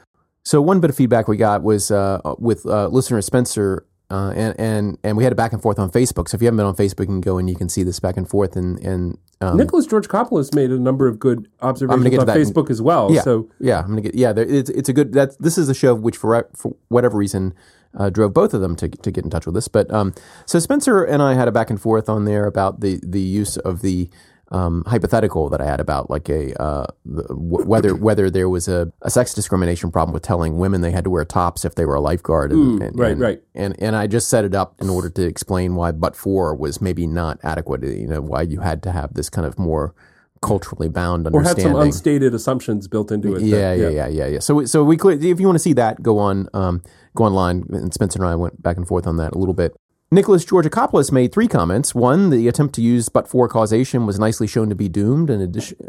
So 0.44 0.60
one 0.60 0.80
bit 0.80 0.90
of 0.90 0.96
feedback 0.96 1.28
we 1.28 1.36
got 1.36 1.62
was 1.62 1.90
uh, 1.90 2.20
with 2.38 2.66
uh, 2.66 2.88
listener 2.88 3.20
Spencer, 3.22 3.86
uh, 4.10 4.32
and 4.34 4.58
and 4.58 4.98
and 5.04 5.16
we 5.16 5.24
had 5.24 5.32
a 5.32 5.36
back 5.36 5.52
and 5.52 5.60
forth 5.60 5.78
on 5.78 5.90
Facebook. 5.90 6.28
So 6.28 6.36
if 6.36 6.42
you 6.42 6.46
haven't 6.46 6.56
been 6.58 6.66
on 6.66 6.76
Facebook, 6.76 7.00
you 7.00 7.06
can 7.06 7.20
go 7.20 7.38
and 7.38 7.48
you 7.48 7.56
can 7.56 7.68
see 7.68 7.82
this 7.82 8.00
back 8.00 8.16
and 8.16 8.28
forth. 8.28 8.56
And 8.56 8.78
and 8.80 9.18
um, 9.40 9.56
Nicholas 9.56 9.86
Georgakopoulos 9.86 10.54
made 10.54 10.70
a 10.70 10.78
number 10.78 11.06
of 11.06 11.18
good 11.18 11.48
observations 11.60 12.18
on 12.18 12.28
in- 12.28 12.36
Facebook 12.36 12.70
as 12.70 12.80
well. 12.80 13.12
yeah, 13.12 13.20
So 13.20 13.48
yeah, 13.60 13.80
I'm 13.80 13.88
gonna 13.88 14.00
get 14.00 14.14
yeah. 14.14 14.32
There, 14.32 14.44
it's 14.46 14.70
it's 14.70 14.88
a 14.88 14.92
good 14.92 15.12
that 15.12 15.38
this 15.40 15.58
is 15.58 15.68
a 15.68 15.74
show 15.74 15.94
which 15.94 16.16
for 16.16 16.48
for 16.54 16.74
whatever 16.88 17.18
reason 17.18 17.54
uh, 17.96 18.08
drove 18.10 18.32
both 18.32 18.54
of 18.54 18.60
them 18.60 18.76
to 18.76 18.88
to 18.88 19.10
get 19.10 19.24
in 19.24 19.30
touch 19.30 19.44
with 19.46 19.56
us. 19.56 19.68
But 19.68 19.92
um, 19.92 20.14
so 20.46 20.58
Spencer 20.58 21.04
and 21.04 21.22
I 21.22 21.34
had 21.34 21.46
a 21.48 21.52
back 21.52 21.68
and 21.70 21.80
forth 21.80 22.08
on 22.08 22.24
there 22.24 22.46
about 22.46 22.80
the 22.80 23.00
the 23.02 23.20
use 23.20 23.56
of 23.58 23.82
the. 23.82 24.08
Um, 24.50 24.82
hypothetical 24.86 25.50
that 25.50 25.60
I 25.60 25.66
had 25.66 25.78
about 25.78 26.08
like 26.08 26.30
a 26.30 26.54
uh, 26.60 26.86
the, 27.04 27.22
w- 27.24 27.66
whether 27.66 27.94
whether 28.08 28.30
there 28.30 28.48
was 28.48 28.66
a, 28.66 28.90
a 29.02 29.10
sex 29.10 29.34
discrimination 29.34 29.90
problem 29.90 30.14
with 30.14 30.22
telling 30.22 30.56
women 30.56 30.80
they 30.80 30.90
had 30.90 31.04
to 31.04 31.10
wear 31.10 31.26
tops 31.26 31.66
if 31.66 31.74
they 31.74 31.84
were 31.84 31.96
a 31.96 32.00
lifeguard, 32.00 32.50
and, 32.52 32.82
and, 32.82 32.98
right, 32.98 33.12
and, 33.12 33.20
right. 33.20 33.42
and 33.54 33.76
and 33.78 33.94
I 33.94 34.06
just 34.06 34.28
set 34.28 34.46
it 34.46 34.54
up 34.54 34.74
in 34.80 34.88
order 34.88 35.10
to 35.10 35.22
explain 35.26 35.74
why 35.74 35.92
but 35.92 36.16
for 36.16 36.54
was 36.54 36.80
maybe 36.80 37.06
not 37.06 37.38
adequate. 37.42 37.82
You 37.82 38.06
know 38.06 38.22
why 38.22 38.40
you 38.42 38.60
had 38.60 38.82
to 38.84 38.90
have 38.92 39.12
this 39.12 39.28
kind 39.28 39.46
of 39.46 39.58
more 39.58 39.94
culturally 40.40 40.88
bound 40.88 41.26
or 41.34 41.42
had 41.42 41.60
some 41.60 41.72
unstated 41.86 42.32
assumptions 42.32 42.88
built 42.88 43.10
into 43.12 43.34
it. 43.34 43.40
that- 43.40 43.46
Yeah, 43.46 43.74
yeah, 43.74 43.88
yeah, 43.88 44.06
yeah, 44.08 44.26
yeah. 44.28 44.38
So, 44.38 44.64
so 44.64 44.82
we 44.84 44.96
if 44.96 45.40
you 45.40 45.46
want 45.46 45.56
to 45.56 45.62
see 45.62 45.72
that, 45.74 46.00
go 46.02 46.18
on, 46.18 46.48
um, 46.54 46.82
go 47.16 47.24
online. 47.24 47.64
And 47.70 47.92
Spencer 47.92 48.20
and 48.20 48.28
I 48.28 48.36
went 48.36 48.62
back 48.62 48.76
and 48.76 48.86
forth 48.86 49.06
on 49.06 49.16
that 49.16 49.32
a 49.32 49.38
little 49.38 49.52
bit. 49.54 49.76
Nicholas 50.10 50.44
Georgakopoulos 50.44 51.12
made 51.12 51.32
three 51.32 51.48
comments. 51.48 51.94
One, 51.94 52.30
the 52.30 52.48
attempt 52.48 52.74
to 52.76 52.82
use 52.82 53.10
but 53.10 53.28
for 53.28 53.46
causation 53.46 54.06
was 54.06 54.18
nicely 54.18 54.46
shown 54.46 54.70
to 54.70 54.74
be 54.74 54.88
doomed. 54.88 55.28
An, 55.28 55.42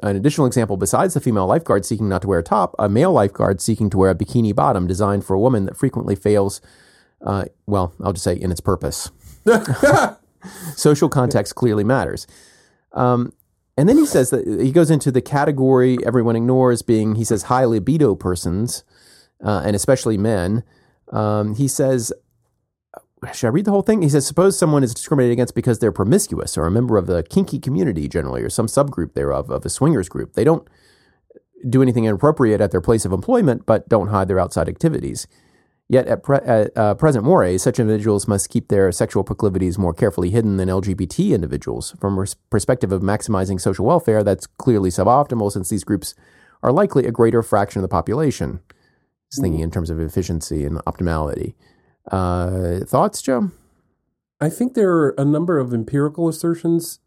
an 0.03 0.15
additional 0.17 0.45
example, 0.45 0.75
besides 0.75 1.13
the 1.13 1.21
female 1.21 1.47
lifeguard 1.47 1.85
seeking 1.85 2.09
not 2.09 2.21
to 2.23 2.27
wear 2.27 2.39
a 2.39 2.43
top, 2.43 2.75
a 2.77 2.89
male 2.89 3.13
lifeguard 3.13 3.61
seeking 3.61 3.89
to 3.91 3.97
wear 3.97 4.09
a 4.09 4.15
bikini 4.15 4.53
bottom 4.53 4.87
designed 4.87 5.23
for 5.23 5.35
a 5.35 5.39
woman 5.39 5.65
that 5.65 5.77
frequently 5.77 6.15
fails. 6.15 6.59
Uh, 7.21 7.45
well, 7.65 7.93
I'll 8.03 8.11
just 8.11 8.25
say 8.25 8.35
in 8.35 8.51
its 8.51 8.59
purpose. 8.59 9.09
Social 10.75 11.07
context 11.07 11.55
clearly 11.55 11.85
matters. 11.85 12.27
Um, 12.91 13.31
and 13.77 13.87
then 13.87 13.97
he 13.97 14.05
says 14.05 14.31
that 14.31 14.45
he 14.45 14.73
goes 14.73 14.91
into 14.91 15.11
the 15.11 15.21
category 15.21 15.97
everyone 16.05 16.35
ignores 16.35 16.81
being, 16.81 17.15
he 17.15 17.23
says, 17.23 17.43
high 17.43 17.63
libido 17.63 18.15
persons, 18.15 18.83
uh, 19.41 19.61
and 19.63 19.77
especially 19.77 20.17
men. 20.17 20.65
Um, 21.13 21.55
he 21.55 21.69
says, 21.69 22.11
should 23.33 23.47
I 23.47 23.51
read 23.51 23.65
the 23.65 23.71
whole 23.71 23.81
thing? 23.81 24.01
He 24.01 24.09
says, 24.09 24.25
suppose 24.25 24.57
someone 24.57 24.83
is 24.83 24.93
discriminated 24.93 25.33
against 25.33 25.55
because 25.55 25.79
they're 25.79 25.91
promiscuous 25.91 26.57
or 26.57 26.65
a 26.65 26.71
member 26.71 26.97
of 26.97 27.07
the 27.07 27.23
kinky 27.23 27.59
community 27.59 28.07
generally 28.07 28.41
or 28.41 28.49
some 28.49 28.67
subgroup 28.67 29.13
thereof, 29.13 29.49
of 29.49 29.65
a 29.65 29.69
swingers 29.69 30.09
group. 30.09 30.33
They 30.33 30.43
don't 30.43 30.67
do 31.67 31.81
anything 31.81 32.05
inappropriate 32.05 32.61
at 32.61 32.71
their 32.71 32.81
place 32.81 33.05
of 33.05 33.11
employment, 33.11 33.65
but 33.65 33.89
don't 33.89 34.07
hide 34.07 34.27
their 34.27 34.39
outside 34.39 34.69
activities. 34.69 35.27
Yet 35.89 36.07
at, 36.07 36.23
pre- 36.23 36.37
at 36.37 36.77
uh, 36.77 36.93
present 36.93 37.25
mores, 37.25 37.63
such 37.63 37.79
individuals 37.79 38.27
must 38.27 38.49
keep 38.49 38.67
their 38.67 38.91
sexual 38.91 39.23
proclivities 39.23 39.79
more 39.79 39.93
carefully 39.93 40.29
hidden 40.29 40.57
than 40.57 40.69
LGBT 40.69 41.31
individuals. 41.33 41.95
From 41.99 42.17
a 42.19 42.27
perspective 42.51 42.91
of 42.91 43.01
maximizing 43.01 43.59
social 43.59 43.85
welfare, 43.85 44.23
that's 44.23 44.45
clearly 44.45 44.91
suboptimal 44.91 45.51
since 45.51 45.69
these 45.69 45.83
groups 45.83 46.13
are 46.61 46.71
likely 46.71 47.05
a 47.05 47.11
greater 47.11 47.41
fraction 47.41 47.79
of 47.79 47.81
the 47.81 47.87
population. 47.87 48.59
He's 49.31 49.41
thinking 49.41 49.61
in 49.61 49.71
terms 49.71 49.89
of 49.89 49.99
efficiency 49.99 50.63
and 50.63 50.77
optimality. 50.85 51.55
Uh, 52.09 52.79
thoughts, 52.85 53.21
Joe? 53.21 53.51
I 54.41 54.49
think 54.49 54.73
there 54.73 54.91
are 54.91 55.09
a 55.17 55.25
number 55.25 55.59
of 55.59 55.73
empirical 55.73 56.29
assertions 56.29 56.99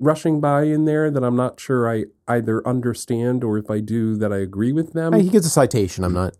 rushing 0.00 0.40
by 0.40 0.64
in 0.64 0.84
there 0.84 1.10
that 1.10 1.24
I'm 1.24 1.36
not 1.36 1.58
sure 1.60 1.90
I 1.90 2.04
either 2.26 2.66
understand 2.66 3.42
or 3.44 3.58
if 3.58 3.70
I 3.70 3.80
do 3.80 4.16
that 4.16 4.32
I 4.32 4.38
agree 4.38 4.72
with 4.72 4.92
them. 4.92 5.12
He 5.12 5.28
gives 5.28 5.46
a 5.46 5.50
citation. 5.50 6.04
I'm 6.04 6.14
not. 6.14 6.36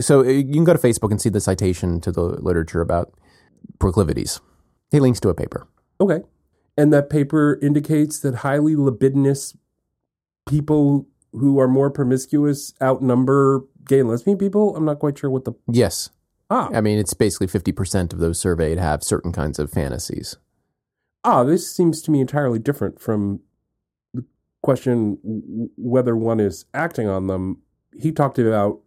So 0.00 0.22
you 0.22 0.52
can 0.52 0.64
go 0.64 0.74
to 0.74 0.78
Facebook 0.78 1.10
and 1.10 1.20
see 1.20 1.30
the 1.30 1.40
citation 1.40 2.00
to 2.02 2.12
the 2.12 2.22
literature 2.22 2.80
about 2.80 3.14
proclivities. 3.78 4.40
He 4.90 5.00
links 5.00 5.20
to 5.20 5.28
a 5.28 5.34
paper. 5.34 5.66
Okay. 6.00 6.20
And 6.76 6.92
that 6.92 7.10
paper 7.10 7.58
indicates 7.62 8.18
that 8.20 8.36
highly 8.36 8.76
libidinous 8.76 9.56
people 10.48 11.06
who 11.32 11.58
are 11.60 11.68
more 11.68 11.90
promiscuous 11.90 12.74
outnumber 12.82 13.64
gay 13.86 14.00
and 14.00 14.08
lesbian 14.08 14.36
people. 14.36 14.76
I'm 14.76 14.84
not 14.84 14.98
quite 14.98 15.18
sure 15.18 15.30
what 15.30 15.44
the. 15.44 15.52
Yes. 15.70 16.10
Ah, 16.50 16.68
I 16.72 16.80
mean, 16.80 16.98
it's 16.98 17.14
basically 17.14 17.46
50% 17.46 18.12
of 18.12 18.18
those 18.18 18.38
surveyed 18.38 18.78
have 18.78 19.02
certain 19.04 19.32
kinds 19.32 19.58
of 19.58 19.70
fantasies. 19.70 20.36
ah, 21.24 21.44
this 21.44 21.70
seems 21.70 22.02
to 22.02 22.10
me 22.10 22.20
entirely 22.20 22.58
different 22.58 23.00
from 23.00 23.40
the 24.14 24.24
question 24.62 25.18
whether 25.76 26.16
one 26.16 26.40
is 26.40 26.64
acting 26.74 27.06
on 27.08 27.26
them. 27.28 27.58
He 27.96 28.10
talked 28.12 28.38
about 28.38 28.80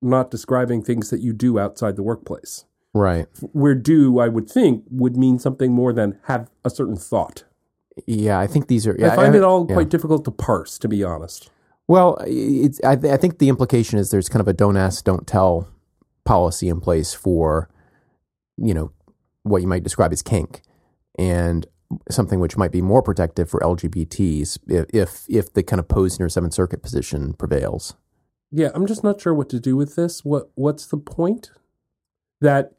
not 0.00 0.30
describing 0.30 0.82
things 0.82 1.10
that 1.10 1.20
you 1.20 1.32
do 1.32 1.58
outside 1.58 1.96
the 1.96 2.02
workplace. 2.02 2.64
Right. 2.94 3.26
Where 3.52 3.74
do, 3.74 4.18
I 4.18 4.28
would 4.28 4.50
think, 4.50 4.84
would 4.90 5.16
mean 5.16 5.38
something 5.38 5.72
more 5.72 5.92
than 5.92 6.18
have 6.24 6.50
a 6.64 6.70
certain 6.70 6.96
thought. 6.96 7.44
Yeah, 8.06 8.38
I 8.38 8.46
think 8.46 8.66
these 8.68 8.86
are. 8.86 8.94
Yeah, 8.98 9.12
I 9.12 9.16
find 9.16 9.34
I- 9.34 9.38
it 9.38 9.42
all 9.44 9.66
yeah. 9.68 9.74
quite 9.74 9.88
difficult 9.88 10.24
to 10.26 10.30
parse, 10.30 10.78
to 10.78 10.88
be 10.88 11.02
honest. 11.02 11.50
Well, 11.88 12.16
it's, 12.26 12.80
I, 12.84 12.92
I 12.92 13.16
think 13.16 13.38
the 13.38 13.48
implication 13.48 13.98
is 13.98 14.10
there's 14.10 14.28
kind 14.28 14.40
of 14.40 14.48
a 14.48 14.52
don't 14.52 14.76
ask, 14.76 15.04
don't 15.04 15.26
tell 15.26 15.68
policy 16.24 16.68
in 16.68 16.80
place 16.80 17.14
for, 17.14 17.68
you 18.56 18.74
know, 18.74 18.92
what 19.42 19.62
you 19.62 19.68
might 19.68 19.82
describe 19.82 20.12
as 20.12 20.22
kink, 20.22 20.62
and 21.18 21.66
something 22.10 22.40
which 22.40 22.56
might 22.56 22.72
be 22.72 22.80
more 22.80 23.02
protective 23.02 23.50
for 23.50 23.60
LGBTs 23.60 24.58
if 24.68 24.86
if, 24.92 25.26
if 25.28 25.52
the 25.52 25.62
kind 25.62 25.80
of 25.80 25.88
Posner 25.88 26.30
Seventh 26.30 26.54
Circuit 26.54 26.82
position 26.82 27.34
prevails. 27.34 27.94
Yeah, 28.50 28.70
I'm 28.74 28.86
just 28.86 29.02
not 29.02 29.20
sure 29.20 29.34
what 29.34 29.48
to 29.50 29.60
do 29.60 29.76
with 29.76 29.96
this. 29.96 30.24
What 30.24 30.50
what's 30.54 30.86
the 30.86 30.98
point? 30.98 31.50
That 32.40 32.72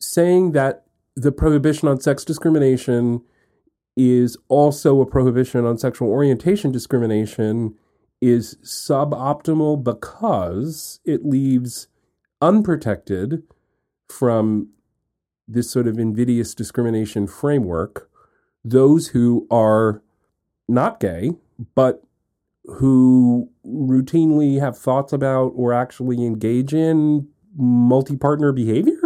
saying 0.00 0.52
that 0.52 0.84
the 1.14 1.32
prohibition 1.32 1.88
on 1.88 2.00
sex 2.00 2.24
discrimination 2.24 3.22
is 3.96 4.36
also 4.48 5.00
a 5.00 5.06
prohibition 5.06 5.66
on 5.66 5.76
sexual 5.76 6.08
orientation 6.08 6.72
discrimination 6.72 7.74
is 8.20 8.56
suboptimal 8.62 9.82
because 9.82 11.00
it 11.04 11.26
leaves 11.26 11.88
unprotected 12.42 13.42
from 14.10 14.68
this 15.48 15.70
sort 15.70 15.86
of 15.86 15.98
invidious 15.98 16.54
discrimination 16.54 17.26
framework 17.26 18.10
those 18.64 19.08
who 19.08 19.46
are 19.50 20.02
not 20.68 21.00
gay, 21.00 21.32
but 21.74 22.02
who 22.64 23.50
routinely 23.66 24.60
have 24.60 24.78
thoughts 24.78 25.12
about 25.12 25.52
or 25.56 25.72
actually 25.72 26.24
engage 26.24 26.72
in 26.72 27.28
multi 27.56 28.16
partner 28.16 28.52
behavior? 28.52 29.00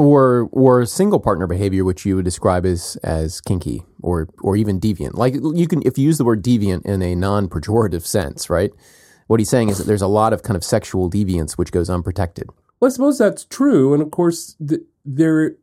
Or 0.00 0.48
or 0.52 0.86
single 0.86 1.18
partner 1.18 1.48
behavior, 1.48 1.84
which 1.84 2.06
you 2.06 2.14
would 2.14 2.24
describe 2.24 2.64
as 2.64 2.96
as 3.02 3.40
kinky 3.40 3.82
or 4.00 4.28
or 4.42 4.54
even 4.54 4.78
deviant. 4.78 5.14
Like 5.14 5.34
you 5.34 5.66
can 5.66 5.82
if 5.84 5.98
you 5.98 6.04
use 6.04 6.18
the 6.18 6.24
word 6.24 6.44
deviant 6.44 6.86
in 6.86 7.02
a 7.02 7.16
non 7.16 7.48
pejorative 7.48 8.06
sense, 8.06 8.48
right? 8.48 8.70
What 9.28 9.40
he's 9.40 9.48
saying 9.48 9.68
is 9.68 9.78
that 9.78 9.84
there's 9.84 10.02
a 10.02 10.08
lot 10.08 10.32
of 10.32 10.42
kind 10.42 10.56
of 10.56 10.64
sexual 10.64 11.08
deviance 11.08 11.52
which 11.52 11.70
goes 11.70 11.88
unprotected. 11.88 12.48
Well, 12.80 12.90
I 12.90 12.92
suppose 12.92 13.18
that's 13.18 13.44
true, 13.44 13.94
and 13.94 14.02
of 14.02 14.10
course, 14.10 14.56
the, 14.58 14.84
there 15.04 15.56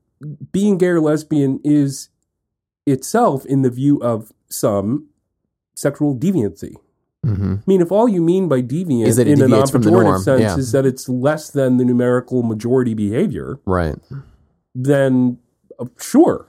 being 0.51 0.77
gay 0.77 0.87
or 0.87 1.01
lesbian 1.01 1.59
is 1.63 2.09
itself, 2.85 3.45
in 3.45 3.61
the 3.61 3.69
view 3.69 4.01
of 4.01 4.31
some, 4.49 5.09
sexual 5.75 6.15
deviancy. 6.15 6.75
Mm-hmm. 7.25 7.55
I 7.55 7.63
mean, 7.65 7.81
if 7.81 7.91
all 7.91 8.07
you 8.07 8.21
mean 8.21 8.47
by 8.47 8.61
deviant 8.61 9.07
Is 9.07 9.15
that 9.15 9.27
in 9.27 9.41
a 9.41 9.47
non-pejorative 9.47 10.23
sense 10.23 10.41
yeah. 10.41 10.57
is 10.57 10.71
that 10.73 10.85
it's 10.85 11.09
less 11.09 11.49
than 11.49 11.77
the 11.77 11.85
numerical 11.85 12.43
majority 12.43 12.93
behavior, 12.93 13.59
Right. 13.65 13.95
then 14.75 15.39
uh, 15.79 15.85
sure. 15.99 16.47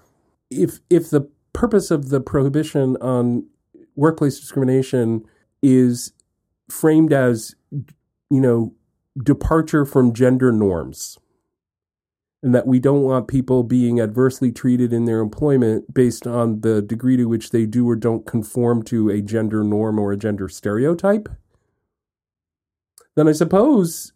If 0.50 0.80
if 0.90 1.10
the 1.10 1.28
purpose 1.54 1.90
of 1.90 2.10
the 2.10 2.20
prohibition 2.20 2.96
on 3.00 3.46
workplace 3.94 4.38
discrimination 4.38 5.24
is 5.62 6.12
framed 6.68 7.12
as 7.12 7.54
you 7.72 8.40
know 8.40 8.74
departure 9.22 9.84
from 9.84 10.12
gender 10.12 10.52
norms 10.52 11.18
and 12.42 12.54
that 12.54 12.66
we 12.66 12.78
don't 12.78 13.02
want 13.02 13.28
people 13.28 13.62
being 13.62 13.98
adversely 13.98 14.52
treated 14.52 14.92
in 14.92 15.04
their 15.04 15.20
employment 15.20 15.92
based 15.94 16.26
on 16.26 16.60
the 16.60 16.82
degree 16.82 17.16
to 17.16 17.24
which 17.24 17.50
they 17.50 17.64
do 17.64 17.88
or 17.88 17.96
don't 17.96 18.26
conform 18.26 18.82
to 18.82 19.08
a 19.08 19.22
gender 19.22 19.64
norm 19.64 19.98
or 19.98 20.12
a 20.12 20.16
gender 20.16 20.48
stereotype 20.48 21.28
then 23.14 23.28
i 23.28 23.32
suppose 23.32 24.12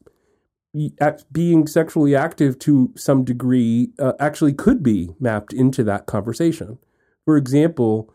being 1.33 1.67
sexually 1.67 2.15
active 2.15 2.59
to 2.61 2.93
some 2.97 3.25
degree 3.25 3.91
uh, 3.99 4.13
actually 4.21 4.53
could 4.53 4.83
be 4.83 5.11
mapped 5.19 5.53
into 5.53 5.83
that 5.83 6.07
conversation. 6.07 6.79
For 7.25 7.37
example 7.37 8.13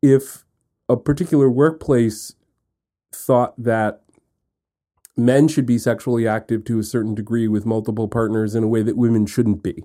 if 0.00 0.44
a 0.88 0.96
particular 0.96 1.50
workplace 1.50 2.34
thought 3.12 3.54
that 3.62 4.02
men 5.16 5.48
should 5.48 5.66
be 5.66 5.78
sexually 5.78 6.26
active 6.26 6.64
to 6.64 6.78
a 6.78 6.84
certain 6.84 7.14
degree 7.14 7.48
with 7.48 7.66
multiple 7.66 8.08
partners 8.08 8.54
in 8.54 8.62
a 8.62 8.68
way 8.68 8.82
that 8.82 8.96
women 8.96 9.26
shouldn't 9.26 9.62
be. 9.62 9.84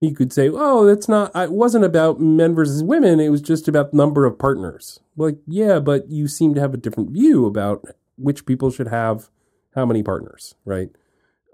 You 0.00 0.14
could 0.14 0.32
say, 0.32 0.48
"Oh, 0.52 0.86
that's 0.86 1.08
not. 1.08 1.34
It 1.34 1.52
wasn't 1.52 1.84
about 1.84 2.20
men 2.20 2.54
versus 2.54 2.82
women. 2.82 3.18
It 3.18 3.30
was 3.30 3.42
just 3.42 3.66
about 3.66 3.90
the 3.90 3.96
number 3.96 4.24
of 4.24 4.38
partners." 4.38 5.00
Like, 5.16 5.38
yeah, 5.46 5.80
but 5.80 6.08
you 6.08 6.28
seem 6.28 6.54
to 6.54 6.60
have 6.60 6.74
a 6.74 6.78
different 6.78 7.10
view 7.10 7.46
about 7.46 7.84
which 8.16 8.46
people 8.46 8.70
should 8.70 8.88
have 8.88 9.28
how 9.74 9.86
many 9.86 10.02
partners, 10.02 10.54
right? 10.64 10.90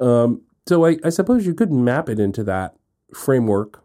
Um, 0.00 0.42
so 0.66 0.84
I, 0.84 0.98
I 1.04 1.10
suppose 1.10 1.46
you 1.46 1.54
could 1.54 1.72
map 1.72 2.08
it 2.08 2.18
into 2.18 2.44
that 2.44 2.74
framework, 3.14 3.82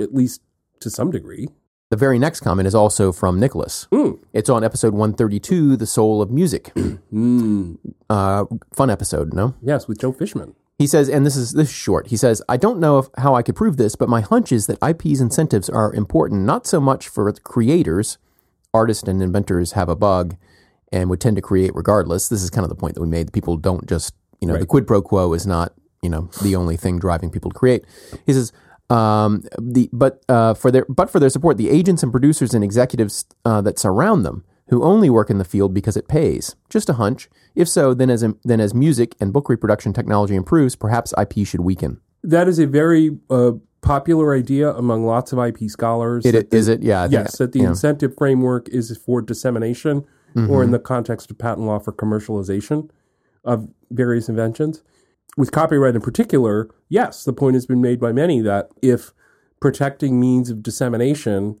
at 0.00 0.14
least 0.14 0.42
to 0.80 0.90
some 0.90 1.10
degree. 1.10 1.48
The 1.90 1.96
very 1.96 2.18
next 2.18 2.40
comment 2.40 2.66
is 2.66 2.74
also 2.74 3.12
from 3.12 3.40
Nicholas. 3.40 3.88
Mm. 3.90 4.18
It's 4.34 4.50
on 4.50 4.62
episode 4.62 4.92
132, 4.92 5.76
The 5.76 5.86
Soul 5.86 6.20
of 6.20 6.30
Music. 6.30 6.72
Mm. 7.10 7.78
Uh, 8.10 8.44
fun 8.74 8.90
episode, 8.90 9.32
no? 9.32 9.54
Yes, 9.62 9.88
with 9.88 9.98
Joe 9.98 10.12
Fishman. 10.12 10.54
He 10.78 10.86
says, 10.86 11.08
and 11.08 11.24
this 11.24 11.36
is 11.36 11.52
this 11.52 11.68
is 11.68 11.74
short. 11.74 12.08
He 12.08 12.18
says, 12.18 12.42
I 12.50 12.58
don't 12.58 12.78
know 12.78 12.98
if, 12.98 13.06
how 13.16 13.34
I 13.34 13.40
could 13.42 13.56
prove 13.56 13.78
this, 13.78 13.96
but 13.96 14.10
my 14.10 14.20
hunch 14.20 14.52
is 14.52 14.66
that 14.66 14.76
IP's 14.86 15.22
incentives 15.22 15.70
are 15.70 15.90
important 15.94 16.42
not 16.42 16.66
so 16.66 16.80
much 16.80 17.08
for 17.08 17.32
the 17.32 17.40
creators. 17.40 18.18
Artists 18.74 19.08
and 19.08 19.22
inventors 19.22 19.72
have 19.72 19.88
a 19.88 19.96
bug 19.96 20.36
and 20.92 21.08
would 21.08 21.22
tend 21.22 21.36
to 21.36 21.42
create 21.42 21.74
regardless. 21.74 22.28
This 22.28 22.42
is 22.42 22.50
kind 22.50 22.64
of 22.64 22.68
the 22.68 22.76
point 22.76 22.94
that 22.94 23.00
we 23.00 23.08
made. 23.08 23.32
People 23.32 23.56
don't 23.56 23.88
just, 23.88 24.12
you 24.38 24.46
know, 24.46 24.58
the 24.58 24.66
quid 24.66 24.86
pro 24.86 25.00
quo 25.00 25.32
is 25.32 25.46
not, 25.46 25.72
you 26.02 26.10
know, 26.10 26.28
the 26.42 26.54
only 26.54 26.76
thing 26.76 26.98
driving 26.98 27.30
people 27.30 27.50
to 27.50 27.58
create. 27.58 27.86
He 28.26 28.34
says, 28.34 28.52
um, 28.90 29.42
the 29.58 29.88
but 29.92 30.22
uh, 30.28 30.54
for 30.54 30.70
their 30.70 30.86
but 30.88 31.10
for 31.10 31.20
their 31.20 31.30
support, 31.30 31.56
the 31.56 31.70
agents 31.70 32.02
and 32.02 32.10
producers 32.12 32.54
and 32.54 32.64
executives 32.64 33.24
uh, 33.44 33.60
that 33.62 33.78
surround 33.78 34.24
them 34.24 34.44
who 34.68 34.82
only 34.82 35.08
work 35.10 35.30
in 35.30 35.38
the 35.38 35.44
field 35.44 35.72
because 35.72 35.96
it 35.96 36.08
pays. 36.08 36.54
Just 36.68 36.88
a 36.88 36.94
hunch. 36.94 37.28
If 37.54 37.68
so, 37.68 37.94
then 37.94 38.10
as 38.10 38.24
then 38.44 38.60
as 38.60 38.74
music 38.74 39.14
and 39.20 39.32
book 39.32 39.48
reproduction 39.48 39.92
technology 39.92 40.34
improves, 40.34 40.76
perhaps 40.76 41.12
IP 41.20 41.46
should 41.46 41.60
weaken. 41.60 42.00
That 42.22 42.48
is 42.48 42.58
a 42.58 42.66
very 42.66 43.16
uh, 43.30 43.52
popular 43.80 44.34
idea 44.34 44.70
among 44.70 45.04
lots 45.04 45.32
of 45.32 45.38
IP 45.38 45.70
scholars. 45.70 46.24
It, 46.26 46.32
that 46.32 46.50
the- 46.50 46.56
is 46.56 46.68
it? 46.68 46.82
Yeah. 46.82 47.00
I 47.00 47.08
think- 47.08 47.12
yes, 47.12 47.38
that 47.38 47.52
the 47.52 47.60
yeah. 47.60 47.68
incentive 47.68 48.14
framework 48.16 48.68
is 48.68 48.96
for 48.96 49.20
dissemination, 49.22 50.04
or 50.48 50.62
in 50.62 50.70
the 50.70 50.78
context 50.78 51.32
of 51.32 51.38
patent 51.38 51.66
law 51.66 51.80
for 51.80 51.92
commercialization 51.92 52.88
of 53.44 53.68
various 53.90 54.28
inventions. 54.28 54.84
With 55.36 55.52
copyright 55.52 55.94
in 55.94 56.00
particular, 56.00 56.68
yes, 56.88 57.24
the 57.24 57.32
point 57.32 57.54
has 57.54 57.66
been 57.66 57.80
made 57.80 58.00
by 58.00 58.12
many 58.12 58.40
that 58.40 58.70
if 58.82 59.12
protecting 59.60 60.18
means 60.18 60.50
of 60.50 60.62
dissemination 60.62 61.60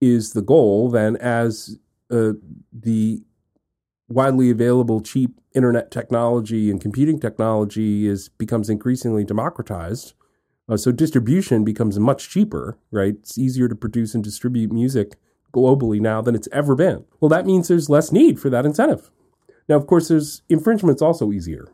is 0.00 0.32
the 0.32 0.42
goal, 0.42 0.90
then 0.90 1.16
as 1.16 1.78
uh, 2.10 2.32
the 2.72 3.22
widely 4.08 4.50
available 4.50 5.00
cheap 5.00 5.38
internet 5.54 5.90
technology 5.90 6.70
and 6.70 6.80
computing 6.80 7.20
technology 7.20 8.06
is 8.06 8.28
becomes 8.28 8.70
increasingly 8.70 9.24
democratized, 9.24 10.14
uh, 10.68 10.76
so 10.76 10.92
distribution 10.92 11.64
becomes 11.64 11.98
much 11.98 12.30
cheaper, 12.30 12.78
right? 12.90 13.14
It's 13.14 13.36
easier 13.38 13.68
to 13.68 13.74
produce 13.74 14.14
and 14.14 14.24
distribute 14.24 14.72
music 14.72 15.16
globally 15.52 16.00
now 16.00 16.22
than 16.22 16.34
it's 16.34 16.48
ever 16.52 16.74
been. 16.74 17.04
Well, 17.20 17.28
that 17.28 17.46
means 17.46 17.68
there's 17.68 17.90
less 17.90 18.12
need 18.12 18.38
for 18.38 18.50
that 18.50 18.64
incentive. 18.64 19.10
Now, 19.68 19.76
of 19.76 19.86
course, 19.86 20.08
there's 20.08 20.42
infringement's 20.48 21.02
also 21.02 21.32
easier. 21.32 21.66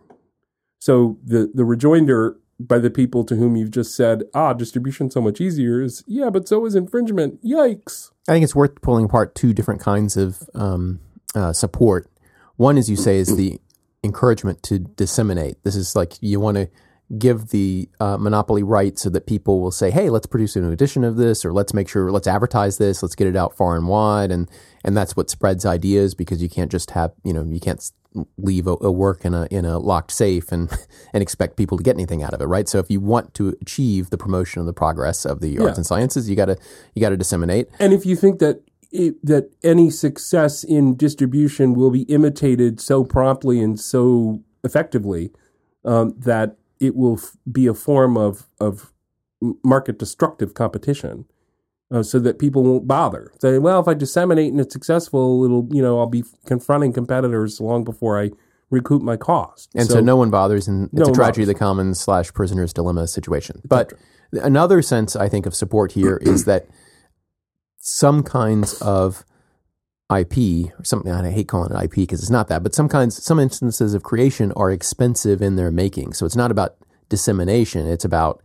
So 0.79 1.19
the 1.25 1.51
the 1.55 1.65
rejoinder 1.65 2.39
by 2.59 2.79
the 2.79 2.91
people 2.91 3.25
to 3.25 3.37
whom 3.37 3.57
you've 3.57 3.71
just 3.71 3.95
said, 3.95 4.25
ah, 4.35 4.53
distribution 4.53 5.11
so 5.11 5.21
much 5.21 5.41
easier 5.41 5.83
is 5.83 6.03
yeah, 6.07 6.31
but 6.31 6.49
so 6.49 6.65
is 6.67 6.75
infringement. 6.75 7.43
Yikes. 7.45 8.11
I 8.29 8.33
think 8.33 8.45
it's 8.45 8.55
worth 8.55 8.81
pulling 8.81 9.05
apart 9.05 9.35
two 9.35 9.53
different 9.53 9.81
kinds 9.81 10.17
of 10.17 10.43
um, 10.55 11.01
uh, 11.35 11.53
support. 11.53 12.11
One, 12.57 12.79
as 12.79 12.89
you 12.89 12.97
say, 12.97 13.19
is 13.19 13.37
the 13.37 13.61
encouragement 14.03 14.63
to 14.65 14.79
disseminate. 14.79 15.63
This 15.65 15.77
is 15.77 15.95
like 15.95 16.15
you 16.21 16.41
want 16.41 16.57
to 16.57 16.71
give 17.19 17.49
the 17.49 17.89
uh, 18.01 18.17
monopoly 18.17 18.63
right 18.63 18.99
so 18.99 19.11
that 19.11 19.27
people 19.27 19.61
will 19.61 19.71
say, 19.71 19.91
"Hey, 19.91 20.09
let's 20.11 20.27
produce 20.27 20.57
a 20.57 20.61
new 20.61 20.73
edition 20.73 21.05
of 21.05 21.17
this, 21.17 21.45
or 21.45 21.53
let's 21.53 21.75
make 21.75 21.89
sure 21.89 22.11
let's 22.11 22.27
advertise 22.27 22.79
this, 22.79 23.03
let's 23.03 23.15
get 23.15 23.27
it 23.27 23.37
out 23.37 23.57
far 23.57 23.77
and 23.77 23.87
wide," 23.87 24.31
and 24.33 24.51
and 24.83 24.97
that's 24.97 25.15
what 25.15 25.31
spreads 25.31 25.67
ideas 25.67 26.15
because 26.15 26.43
you 26.43 26.49
can't 26.49 26.71
just 26.71 26.93
have 26.93 27.13
you 27.23 27.33
know 27.33 27.45
you 27.45 27.61
can't 27.61 27.93
leave 28.39 28.67
a, 28.67 28.77
a 28.81 28.91
work 28.91 29.25
in 29.25 29.35
a 29.35 29.47
in 29.51 29.65
a 29.65 29.79
locked 29.79 30.11
safe 30.11 30.53
and 30.53 30.71
and 31.13 31.23
expect 31.23 31.57
people 31.57 31.77
to 31.79 31.85
get 31.85 31.97
anything 31.97 32.23
out 32.23 32.35
of 32.35 32.41
it, 32.41 32.47
right? 32.47 32.69
So 32.69 32.79
if 32.79 32.91
you 32.91 33.01
want 33.01 33.35
to 33.35 33.57
achieve 33.61 34.11
the 34.11 34.19
promotion 34.19 34.61
of 34.61 34.67
the 34.67 34.73
progress 34.73 35.25
of 35.25 35.41
the 35.41 35.59
arts 35.59 35.79
and 35.79 35.87
sciences, 35.87 36.29
you 36.29 36.37
got 36.37 36.47
to 36.47 36.57
you 36.95 37.01
got 37.01 37.11
to 37.11 37.17
disseminate. 37.17 37.69
And 37.79 37.93
if 37.93 38.07
you 38.07 38.17
think 38.17 38.39
that 38.41 38.63
it, 38.93 39.25
that 39.25 39.51
any 39.63 39.91
success 39.91 40.65
in 40.65 40.97
distribution 40.97 41.75
will 41.75 41.91
be 41.91 42.03
imitated 42.03 42.81
so 42.81 43.05
promptly 43.05 43.61
and 43.61 43.79
so 43.79 44.43
effectively 44.65 45.33
um, 45.85 46.15
that 46.19 46.57
it 46.81 46.95
will 46.95 47.19
f- 47.19 47.37
be 47.51 47.67
a 47.67 47.75
form 47.75 48.17
of 48.17 48.49
of 48.61 48.93
market 49.63 49.99
destructive 49.99 50.55
competition, 50.55 51.27
uh, 51.91 52.03
so 52.03 52.19
that 52.19 52.39
people 52.39 52.63
won't 52.63 52.87
bother. 52.87 53.33
Say, 53.41 53.59
well, 53.59 53.81
if 53.81 53.89
I 53.89 53.95
disseminate 53.95 54.53
and 54.53 54.61
it's 54.61 54.73
successful, 54.73 55.45
it'll 55.45 55.69
you 55.71 55.83
know 55.83 55.99
I'll 55.99 56.07
be 56.07 56.25
confronting 56.47 56.93
competitors 56.93 57.61
long 57.61 57.85
before 57.85 58.21
I 58.21 58.31
recoup 58.71 59.03
my 59.03 59.17
cost. 59.17 59.71
And 59.75 59.87
so, 59.89 60.01
no 60.01 60.17
one 60.17 60.31
bothers, 60.31 60.69
and 60.69 60.87
it's 60.87 60.95
No 60.95 61.13
a 61.13 61.15
tragedy 61.15 61.43
of 61.43 61.49
the 61.49 61.55
commons 61.55 62.01
slash 62.01 62.33
prisoner's 62.33 62.73
dilemma 62.73 63.07
situation. 63.07 63.63
But 63.65 63.93
another 64.33 64.83
sense, 64.83 65.17
I 65.17 65.29
think, 65.29 65.47
of 65.47 65.55
support 65.55 65.93
here 65.93 66.19
is 66.23 66.45
that 66.47 66.67
some 67.79 68.23
kinds 68.23 68.81
of 68.83 69.25
IP 70.11 70.73
or 70.79 70.85
something. 70.85 71.11
I 71.13 71.31
hate 71.31 71.49
calling 71.49 71.73
it 71.73 71.85
IP 71.85 71.95
because 71.95 72.21
it's 72.21 72.31
not 72.31 72.49
that, 72.49 72.63
but 72.63 72.75
some 72.75 72.89
kinds, 72.89 73.23
some 73.23 73.39
instances 73.39 73.95
of 73.95 74.03
creation 74.03 74.53
are 74.53 74.71
expensive 74.71 75.43
in 75.43 75.57
their 75.57 75.71
making. 75.71 76.13
So 76.13 76.27
it's 76.27 76.37
not 76.37 76.51
about 76.51 76.77
dissemination. 77.09 77.87
It's 77.87 78.05
about, 78.05 78.43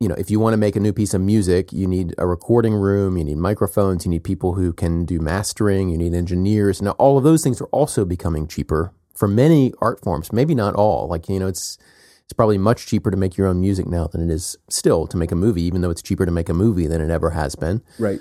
you 0.00 0.08
know, 0.08 0.14
if 0.16 0.30
you 0.30 0.38
want 0.38 0.52
to 0.52 0.58
make 0.58 0.76
a 0.76 0.80
new 0.80 0.92
piece 0.92 1.14
of 1.14 1.20
music, 1.22 1.72
you 1.72 1.86
need 1.86 2.14
a 2.18 2.26
recording 2.26 2.74
room, 2.74 3.16
you 3.16 3.24
need 3.24 3.38
microphones, 3.38 4.04
you 4.04 4.10
need 4.10 4.24
people 4.24 4.54
who 4.54 4.72
can 4.72 5.04
do 5.06 5.18
mastering, 5.20 5.88
you 5.88 5.96
need 5.96 6.12
engineers. 6.12 6.82
Now, 6.82 6.92
all 6.92 7.16
of 7.16 7.24
those 7.24 7.42
things 7.42 7.60
are 7.60 7.68
also 7.68 8.04
becoming 8.04 8.46
cheaper 8.46 8.92
for 9.14 9.26
many 9.26 9.72
art 9.80 10.02
forms. 10.02 10.32
Maybe 10.32 10.54
not 10.54 10.74
all. 10.74 11.08
Like, 11.08 11.30
you 11.30 11.40
know, 11.40 11.46
it's, 11.46 11.78
it's 12.24 12.34
probably 12.34 12.58
much 12.58 12.86
cheaper 12.86 13.10
to 13.10 13.16
make 13.16 13.38
your 13.38 13.46
own 13.46 13.60
music 13.60 13.86
now 13.86 14.06
than 14.06 14.20
it 14.20 14.32
is 14.32 14.58
still 14.68 15.06
to 15.06 15.16
make 15.16 15.32
a 15.32 15.36
movie, 15.36 15.62
even 15.62 15.80
though 15.80 15.90
it's 15.90 16.02
cheaper 16.02 16.26
to 16.26 16.32
make 16.32 16.50
a 16.50 16.54
movie 16.54 16.86
than 16.86 17.00
it 17.00 17.10
ever 17.10 17.30
has 17.30 17.54
been. 17.54 17.82
Right. 17.98 18.20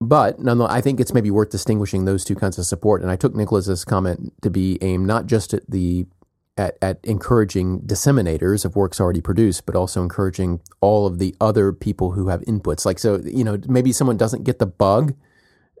But 0.00 0.40
nonetheless, 0.40 0.72
I 0.72 0.80
think 0.80 0.98
it's 0.98 1.14
maybe 1.14 1.30
worth 1.30 1.50
distinguishing 1.50 2.04
those 2.04 2.24
two 2.24 2.34
kinds 2.34 2.58
of 2.58 2.66
support. 2.66 3.02
And 3.02 3.10
I 3.10 3.16
took 3.16 3.36
Nicholas's 3.36 3.84
comment 3.84 4.32
to 4.42 4.50
be 4.50 4.78
aimed 4.82 5.06
not 5.06 5.26
just 5.26 5.54
at 5.54 5.70
the 5.70 6.06
at, 6.56 6.76
at 6.80 7.00
encouraging 7.04 7.80
disseminators 7.80 8.64
of 8.64 8.76
works 8.76 9.00
already 9.00 9.20
produced, 9.20 9.66
but 9.66 9.74
also 9.74 10.02
encouraging 10.02 10.60
all 10.80 11.06
of 11.06 11.18
the 11.18 11.34
other 11.40 11.72
people 11.72 12.12
who 12.12 12.28
have 12.28 12.40
inputs. 12.42 12.84
Like 12.86 12.98
so, 12.98 13.20
you 13.24 13.44
know, 13.44 13.58
maybe 13.66 13.92
someone 13.92 14.16
doesn't 14.16 14.44
get 14.44 14.58
the 14.58 14.66
bug 14.66 15.14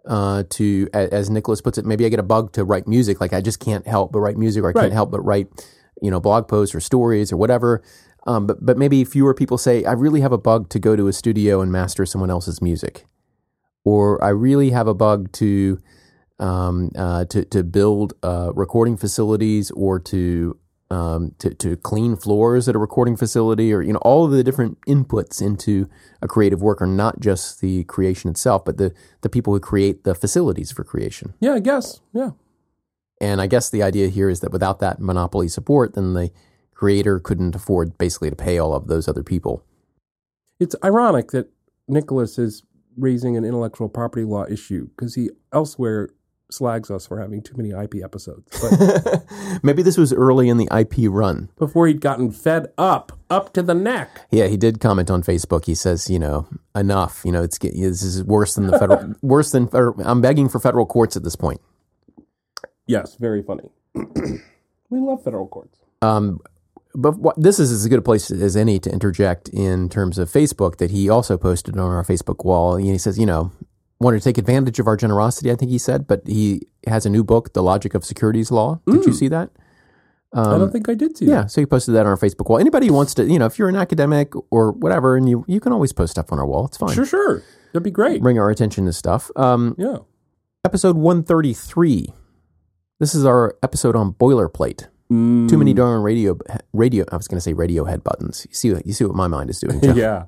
uh, 0.06 0.42
to, 0.50 0.88
as 0.92 1.30
Nicholas 1.30 1.60
puts 1.60 1.78
it, 1.78 1.86
maybe 1.86 2.04
I 2.04 2.08
get 2.08 2.18
a 2.18 2.24
bug 2.24 2.52
to 2.52 2.64
write 2.64 2.86
music. 2.88 3.20
Like 3.20 3.32
I 3.32 3.40
just 3.40 3.60
can't 3.60 3.86
help 3.86 4.12
but 4.12 4.20
write 4.20 4.36
music, 4.36 4.62
or 4.62 4.68
I 4.68 4.72
Right. 4.72 4.82
can't 4.82 4.92
help 4.92 5.10
but 5.10 5.20
write, 5.20 5.48
you 6.02 6.10
know, 6.10 6.20
blog 6.20 6.48
posts 6.48 6.74
or 6.74 6.80
stories 6.80 7.32
or 7.32 7.36
whatever. 7.36 7.82
Um, 8.26 8.46
but 8.46 8.64
but 8.64 8.76
maybe 8.78 9.04
fewer 9.04 9.34
people 9.34 9.58
say 9.58 9.84
I 9.84 9.92
really 9.92 10.22
have 10.22 10.32
a 10.32 10.38
bug 10.38 10.70
to 10.70 10.78
go 10.78 10.96
to 10.96 11.08
a 11.08 11.12
studio 11.12 11.60
and 11.60 11.70
master 11.70 12.04
someone 12.06 12.30
else's 12.30 12.60
music 12.62 13.06
or 13.84 14.22
I 14.24 14.30
really 14.30 14.70
have 14.70 14.86
a 14.88 14.94
bug 14.94 15.30
to 15.32 15.78
um, 16.38 16.90
uh, 16.96 17.26
to 17.26 17.44
to 17.44 17.62
build 17.62 18.14
uh, 18.22 18.50
recording 18.54 18.96
facilities 18.96 19.70
or 19.72 20.00
to 20.00 20.58
um, 20.94 21.34
to 21.38 21.52
to 21.54 21.76
clean 21.76 22.16
floors 22.16 22.68
at 22.68 22.76
a 22.76 22.78
recording 22.78 23.16
facility, 23.16 23.72
or 23.72 23.82
you 23.82 23.92
know, 23.92 23.98
all 24.02 24.24
of 24.24 24.30
the 24.30 24.44
different 24.44 24.80
inputs 24.82 25.42
into 25.42 25.88
a 26.22 26.28
creative 26.28 26.62
work 26.62 26.80
are 26.80 26.86
not 26.86 27.20
just 27.20 27.60
the 27.60 27.84
creation 27.84 28.30
itself, 28.30 28.64
but 28.64 28.78
the 28.78 28.94
the 29.22 29.28
people 29.28 29.52
who 29.52 29.60
create 29.60 30.04
the 30.04 30.14
facilities 30.14 30.70
for 30.70 30.84
creation. 30.84 31.34
Yeah, 31.40 31.54
I 31.54 31.60
guess. 31.60 32.00
Yeah. 32.12 32.30
And 33.20 33.40
I 33.40 33.46
guess 33.46 33.70
the 33.70 33.82
idea 33.82 34.08
here 34.08 34.28
is 34.28 34.40
that 34.40 34.52
without 34.52 34.80
that 34.80 35.00
monopoly 35.00 35.48
support, 35.48 35.94
then 35.94 36.14
the 36.14 36.30
creator 36.74 37.18
couldn't 37.18 37.54
afford 37.54 37.96
basically 37.98 38.30
to 38.30 38.36
pay 38.36 38.58
all 38.58 38.74
of 38.74 38.86
those 38.86 39.08
other 39.08 39.22
people. 39.22 39.64
It's 40.60 40.76
ironic 40.84 41.30
that 41.30 41.50
Nicholas 41.88 42.38
is 42.38 42.64
raising 42.96 43.36
an 43.36 43.44
intellectual 43.44 43.88
property 43.88 44.24
law 44.24 44.46
issue 44.46 44.88
because 44.88 45.14
he 45.14 45.30
elsewhere 45.52 46.10
slags 46.54 46.90
us 46.90 47.06
for 47.06 47.20
having 47.20 47.42
too 47.42 47.56
many 47.56 47.70
IP 47.70 47.96
episodes. 48.02 48.48
But 48.60 49.24
Maybe 49.62 49.82
this 49.82 49.96
was 49.96 50.12
early 50.12 50.48
in 50.48 50.56
the 50.56 50.68
IP 50.74 51.10
run. 51.10 51.50
before 51.58 51.86
he'd 51.86 52.00
gotten 52.00 52.30
fed 52.30 52.68
up, 52.78 53.18
up 53.28 53.52
to 53.54 53.62
the 53.62 53.74
neck. 53.74 54.26
Yeah, 54.30 54.46
he 54.46 54.56
did 54.56 54.80
comment 54.80 55.10
on 55.10 55.22
Facebook. 55.22 55.66
He 55.66 55.74
says, 55.74 56.08
you 56.08 56.18
know, 56.18 56.48
enough. 56.74 57.22
You 57.24 57.32
know, 57.32 57.42
it's 57.42 57.58
this 57.58 58.02
is 58.02 58.24
worse 58.24 58.54
than 58.54 58.68
the 58.68 58.78
federal, 58.78 59.14
worse 59.22 59.52
than. 59.52 59.68
I'm 60.04 60.20
begging 60.20 60.48
for 60.48 60.60
federal 60.60 60.86
courts 60.86 61.16
at 61.16 61.24
this 61.24 61.36
point. 61.36 61.60
Yes, 62.86 63.16
very 63.16 63.42
funny. 63.42 63.70
we 63.94 65.00
love 65.00 65.22
federal 65.22 65.48
courts. 65.48 65.78
Um, 66.02 66.40
but 66.94 67.18
what, 67.18 67.40
this 67.40 67.58
is 67.58 67.72
as 67.72 67.86
good 67.88 67.98
a 67.98 68.02
place 68.02 68.30
as 68.30 68.56
any 68.56 68.78
to 68.78 68.90
interject 68.90 69.48
in 69.48 69.88
terms 69.88 70.18
of 70.18 70.30
Facebook 70.30 70.76
that 70.76 70.90
he 70.90 71.08
also 71.08 71.36
posted 71.36 71.76
on 71.76 71.90
our 71.90 72.04
Facebook 72.04 72.44
wall. 72.44 72.76
And 72.76 72.86
he 72.86 72.98
says, 72.98 73.18
you 73.18 73.26
know, 73.26 73.50
wanted 74.00 74.18
to 74.18 74.24
take 74.24 74.38
advantage 74.38 74.78
of 74.78 74.86
our 74.86 74.96
generosity. 74.96 75.50
I 75.50 75.56
think 75.56 75.70
he 75.70 75.78
said, 75.78 76.06
but 76.06 76.22
he 76.26 76.62
has 76.86 77.06
a 77.06 77.10
new 77.10 77.24
book, 77.24 77.52
The 77.54 77.62
Logic 77.62 77.94
of 77.94 78.04
Securities 78.04 78.50
Law. 78.50 78.80
Did 78.86 79.04
you 79.06 79.12
see 79.12 79.28
that? 79.28 79.50
I 80.32 80.58
don't 80.58 80.72
think 80.72 80.88
I 80.88 80.94
did 80.94 81.16
see 81.16 81.26
Um, 81.26 81.30
Yeah, 81.30 81.40
that. 81.42 81.50
so 81.52 81.60
he 81.60 81.66
posted 81.66 81.94
that 81.94 82.00
on 82.00 82.06
our 82.08 82.16
Facebook 82.16 82.48
wall. 82.50 82.58
Anybody 82.58 82.88
who 82.88 82.92
wants 82.92 83.14
to, 83.14 83.24
you 83.24 83.38
know, 83.38 83.46
if 83.46 83.56
you're 83.56 83.68
an 83.68 83.76
academic 83.76 84.32
or 84.50 84.72
whatever, 84.72 85.16
and 85.16 85.28
you 85.28 85.44
you 85.46 85.60
can 85.60 85.72
always 85.72 85.92
post 85.92 86.10
stuff 86.10 86.32
on 86.32 86.40
our 86.40 86.46
wall. 86.46 86.66
It's 86.66 86.76
fine. 86.76 86.92
Sure, 86.92 87.06
sure. 87.06 87.42
That'd 87.72 87.84
be 87.84 87.92
great. 87.92 88.20
Bring 88.20 88.38
our 88.38 88.50
attention 88.50 88.84
to 88.86 88.92
stuff. 88.92 89.30
Um, 89.36 89.76
Yeah. 89.78 89.98
episode 90.64 90.96
133. 90.96 92.12
This 92.98 93.14
is 93.14 93.24
our 93.24 93.56
episode 93.62 93.94
on 93.96 94.12
boilerplate. 94.12 94.88
Mm, 95.12 95.48
Too 95.48 95.58
many 95.58 95.72
darn 95.74 96.02
radio 96.02 96.36
radio. 96.72 97.04
I 97.12 97.16
was 97.16 97.28
going 97.28 97.36
to 97.36 97.40
say 97.40 97.54
Radiohead 97.54 98.02
buttons. 98.02 98.44
You 98.48 98.54
see, 98.54 98.72
what, 98.72 98.86
you 98.86 98.92
see 98.92 99.04
what 99.04 99.14
my 99.14 99.28
mind 99.28 99.50
is 99.50 99.60
doing. 99.60 99.80
Yeah. 99.96 100.24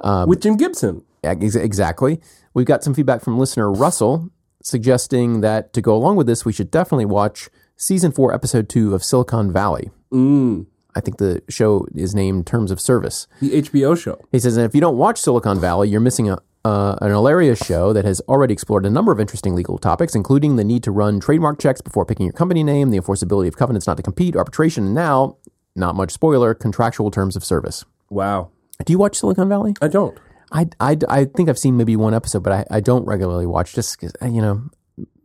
Um, 0.00 0.28
With 0.28 0.40
Jim 0.40 0.56
Gibson. 0.56 1.02
Ex- 1.22 1.54
exactly. 1.56 2.20
We've 2.54 2.66
got 2.66 2.84
some 2.84 2.94
feedback 2.94 3.22
from 3.22 3.38
listener 3.38 3.70
Russell 3.70 4.30
suggesting 4.62 5.40
that 5.40 5.72
to 5.72 5.80
go 5.80 5.94
along 5.94 6.16
with 6.16 6.26
this, 6.26 6.44
we 6.44 6.52
should 6.52 6.70
definitely 6.70 7.06
watch 7.06 7.48
season 7.76 8.12
four, 8.12 8.32
episode 8.32 8.68
two 8.68 8.94
of 8.94 9.02
Silicon 9.02 9.52
Valley. 9.52 9.90
Mm, 10.12 10.66
I 10.94 11.00
think 11.00 11.18
the 11.18 11.42
show 11.48 11.86
is 11.94 12.14
named 12.14 12.46
Terms 12.46 12.70
of 12.70 12.80
Service. 12.80 13.26
the 13.40 13.62
HBO 13.62 13.98
show. 13.98 14.18
He 14.30 14.38
says, 14.38 14.56
and 14.56 14.66
if 14.66 14.74
you 14.74 14.80
don't 14.80 14.96
watch 14.96 15.18
Silicon 15.18 15.58
Valley, 15.58 15.88
you're 15.88 16.00
missing 16.00 16.30
a, 16.30 16.38
uh, 16.64 16.96
an 17.00 17.10
hilarious 17.10 17.58
show 17.58 17.92
that 17.92 18.04
has 18.04 18.20
already 18.28 18.52
explored 18.52 18.86
a 18.86 18.90
number 18.90 19.10
of 19.10 19.18
interesting 19.18 19.54
legal 19.54 19.78
topics, 19.78 20.14
including 20.14 20.56
the 20.56 20.64
need 20.64 20.82
to 20.84 20.92
run 20.92 21.18
trademark 21.18 21.58
checks 21.58 21.80
before 21.80 22.04
picking 22.04 22.26
your 22.26 22.32
company 22.32 22.62
name, 22.62 22.90
the 22.90 22.98
enforceability 22.98 23.48
of 23.48 23.56
covenants 23.56 23.86
not 23.86 23.96
to 23.96 24.02
compete, 24.02 24.36
arbitration, 24.36 24.84
and 24.84 24.94
now, 24.94 25.36
not 25.74 25.96
much 25.96 26.12
spoiler, 26.12 26.54
contractual 26.54 27.10
terms 27.10 27.34
of 27.34 27.44
service. 27.44 27.84
Wow. 28.10 28.50
Do 28.84 28.92
you 28.92 28.98
watch 28.98 29.18
Silicon 29.18 29.48
Valley? 29.48 29.74
I 29.80 29.88
don't. 29.88 30.18
I, 30.52 30.68
I, 30.80 30.96
I 31.08 31.24
think 31.24 31.48
I've 31.48 31.58
seen 31.58 31.76
maybe 31.76 31.96
one 31.96 32.14
episode, 32.14 32.42
but 32.42 32.52
I, 32.52 32.64
I 32.70 32.80
don't 32.80 33.04
regularly 33.06 33.46
watch 33.46 33.74
just 33.74 33.98
'cause, 33.98 34.12
uh, 34.22 34.26
you 34.26 34.40
know, 34.42 34.62